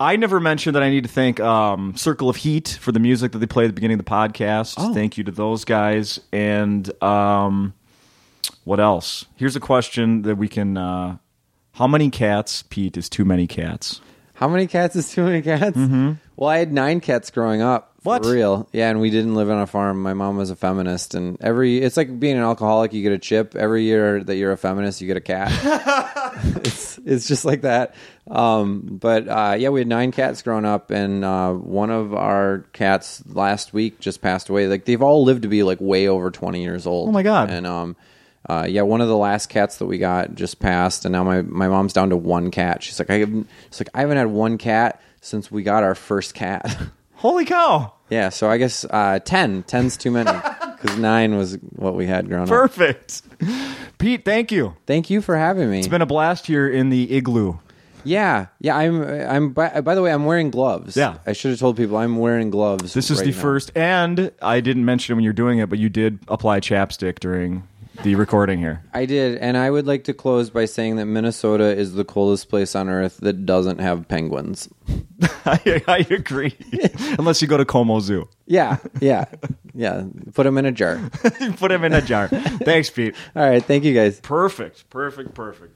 I 0.00 0.16
never 0.16 0.40
mentioned 0.40 0.74
that 0.74 0.82
I 0.82 0.90
need 0.90 1.04
to 1.04 1.08
thank 1.08 1.38
um, 1.38 1.94
Circle 1.96 2.28
of 2.28 2.34
Heat 2.36 2.76
for 2.80 2.90
the 2.90 2.98
music 2.98 3.30
that 3.32 3.38
they 3.38 3.46
play 3.46 3.64
at 3.64 3.68
the 3.68 3.72
beginning 3.72 4.00
of 4.00 4.04
the 4.04 4.10
podcast. 4.10 4.74
Oh. 4.78 4.92
Thank 4.92 5.16
you 5.16 5.22
to 5.24 5.30
those 5.30 5.64
guys. 5.64 6.18
And 6.32 6.90
um, 7.02 7.72
what 8.64 8.80
else? 8.80 9.26
Here's 9.36 9.54
a 9.54 9.60
question 9.60 10.22
that 10.22 10.34
we 10.36 10.48
can. 10.48 10.76
Uh, 10.76 11.18
how 11.72 11.86
many 11.86 12.10
cats, 12.10 12.62
Pete, 12.62 12.96
is 12.96 13.08
too 13.08 13.24
many 13.24 13.46
cats? 13.46 14.00
How 14.34 14.48
many 14.48 14.66
cats 14.66 14.96
is 14.96 15.10
too 15.10 15.24
many 15.24 15.40
cats? 15.42 15.76
Mm-hmm. 15.76 16.12
Well, 16.36 16.50
I 16.50 16.58
had 16.58 16.72
nine 16.72 17.00
cats 17.00 17.30
growing 17.30 17.62
up. 17.62 17.92
For 18.02 18.08
What? 18.08 18.24
real? 18.26 18.68
Yeah, 18.72 18.90
and 18.90 19.00
we 19.00 19.10
didn't 19.10 19.36
live 19.36 19.48
on 19.48 19.60
a 19.60 19.66
farm. 19.68 20.02
My 20.02 20.14
mom 20.14 20.36
was 20.36 20.50
a 20.50 20.56
feminist, 20.56 21.14
and 21.14 21.40
every 21.40 21.78
it's 21.80 21.96
like 21.96 22.18
being 22.18 22.36
an 22.36 22.42
alcoholic. 22.42 22.92
You 22.92 23.02
get 23.02 23.12
a 23.12 23.18
chip 23.18 23.54
every 23.54 23.84
year 23.84 24.24
that 24.24 24.34
you're 24.34 24.50
a 24.50 24.56
feminist. 24.56 25.00
You 25.00 25.06
get 25.06 25.16
a 25.16 25.20
cat. 25.20 25.52
it's 26.64 26.98
it's 27.04 27.28
just 27.28 27.44
like 27.44 27.60
that. 27.60 27.94
Um, 28.28 28.80
but 29.00 29.28
uh, 29.28 29.54
yeah, 29.56 29.68
we 29.68 29.78
had 29.80 29.86
nine 29.86 30.10
cats 30.10 30.42
growing 30.42 30.64
up, 30.64 30.90
and 30.90 31.24
uh, 31.24 31.52
one 31.52 31.90
of 31.90 32.12
our 32.12 32.64
cats 32.72 33.22
last 33.28 33.72
week 33.72 34.00
just 34.00 34.20
passed 34.20 34.48
away. 34.48 34.66
Like 34.66 34.84
they've 34.84 35.02
all 35.02 35.22
lived 35.22 35.42
to 35.42 35.48
be 35.48 35.62
like 35.62 35.78
way 35.80 36.08
over 36.08 36.32
twenty 36.32 36.62
years 36.64 36.88
old. 36.88 37.08
Oh, 37.08 37.12
my 37.12 37.22
God. 37.22 37.50
And 37.50 37.68
um, 37.68 37.94
uh, 38.48 38.66
yeah, 38.68 38.82
one 38.82 39.00
of 39.00 39.08
the 39.08 39.16
last 39.16 39.48
cats 39.48 39.78
that 39.78 39.86
we 39.86 39.98
got 39.98 40.34
just 40.34 40.58
passed, 40.58 41.04
and 41.04 41.12
now 41.12 41.22
my, 41.22 41.42
my 41.42 41.68
mom's 41.68 41.92
down 41.92 42.10
to 42.10 42.16
one 42.16 42.50
cat. 42.50 42.82
She's 42.82 42.98
like, 42.98 43.10
I 43.10 43.18
haven't, 43.18 43.48
she's 43.70 43.80
like, 43.80 43.90
I 43.94 44.00
haven't 44.00 44.16
had 44.16 44.26
one 44.28 44.58
cat 44.58 45.00
since 45.20 45.50
we 45.50 45.62
got 45.62 45.82
our 45.84 45.94
first 45.94 46.34
cat. 46.34 46.76
Holy 47.14 47.44
cow! 47.44 47.92
yeah, 48.10 48.30
so 48.30 48.50
I 48.50 48.58
guess 48.58 48.84
uh, 48.84 49.20
ten. 49.20 49.62
Ten's 49.62 49.96
too 49.96 50.10
many 50.10 50.32
because 50.80 50.98
nine 50.98 51.36
was 51.36 51.54
what 51.76 51.94
we 51.94 52.06
had 52.06 52.26
growing 52.28 52.44
up. 52.44 52.48
Perfect. 52.48 53.22
Pete, 53.98 54.24
thank 54.24 54.50
you. 54.50 54.74
Thank 54.86 55.08
you 55.08 55.20
for 55.22 55.36
having 55.36 55.70
me. 55.70 55.78
It's 55.78 55.86
been 55.88 56.02
a 56.02 56.06
blast 56.06 56.48
here 56.48 56.68
in 56.68 56.90
the 56.90 57.14
igloo. 57.14 57.58
yeah, 58.02 58.46
yeah. 58.58 58.76
I'm 58.76 59.02
I'm. 59.04 59.52
By, 59.52 59.80
by 59.82 59.94
the 59.94 60.02
way, 60.02 60.12
I'm 60.12 60.24
wearing 60.24 60.50
gloves. 60.50 60.96
Yeah. 60.96 61.18
I 61.24 61.32
should 61.32 61.52
have 61.52 61.60
told 61.60 61.76
people 61.76 61.96
I'm 61.96 62.16
wearing 62.16 62.50
gloves. 62.50 62.92
This 62.92 63.08
is 63.12 63.18
right 63.18 63.26
the 63.26 63.30
now. 63.32 63.40
first, 63.40 63.70
and 63.76 64.32
I 64.42 64.58
didn't 64.60 64.84
mention 64.84 65.12
it 65.12 65.14
when 65.14 65.22
you're 65.22 65.32
doing 65.32 65.60
it, 65.60 65.68
but 65.68 65.78
you 65.78 65.88
did 65.88 66.18
apply 66.26 66.58
chapstick 66.58 67.20
during 67.20 67.68
the 68.02 68.14
recording 68.14 68.58
here. 68.58 68.82
I 68.92 69.06
did, 69.06 69.38
and 69.38 69.56
I 69.56 69.70
would 69.70 69.86
like 69.86 70.04
to 70.04 70.14
close 70.14 70.50
by 70.50 70.64
saying 70.64 70.96
that 70.96 71.06
Minnesota 71.06 71.64
is 71.76 71.94
the 71.94 72.04
coldest 72.04 72.48
place 72.48 72.74
on 72.74 72.88
earth 72.88 73.18
that 73.18 73.46
doesn't 73.46 73.78
have 73.78 74.08
penguins. 74.08 74.68
I, 75.44 75.82
I 75.86 76.06
agree. 76.10 76.56
Unless 77.18 77.42
you 77.42 77.48
go 77.48 77.56
to 77.56 77.64
Como 77.64 78.00
Zoo. 78.00 78.28
Yeah, 78.46 78.78
yeah, 79.00 79.26
yeah. 79.74 80.04
Put 80.34 80.44
them 80.44 80.58
in 80.58 80.66
a 80.66 80.72
jar. 80.72 81.00
Put 81.56 81.68
them 81.68 81.84
in 81.84 81.92
a 81.92 82.02
jar. 82.02 82.28
Thanks, 82.28 82.90
Pete. 82.90 83.14
All 83.36 83.48
right, 83.48 83.64
thank 83.64 83.84
you 83.84 83.94
guys. 83.94 84.20
Perfect. 84.20 84.90
Perfect. 84.90 85.34
Perfect. 85.34 85.70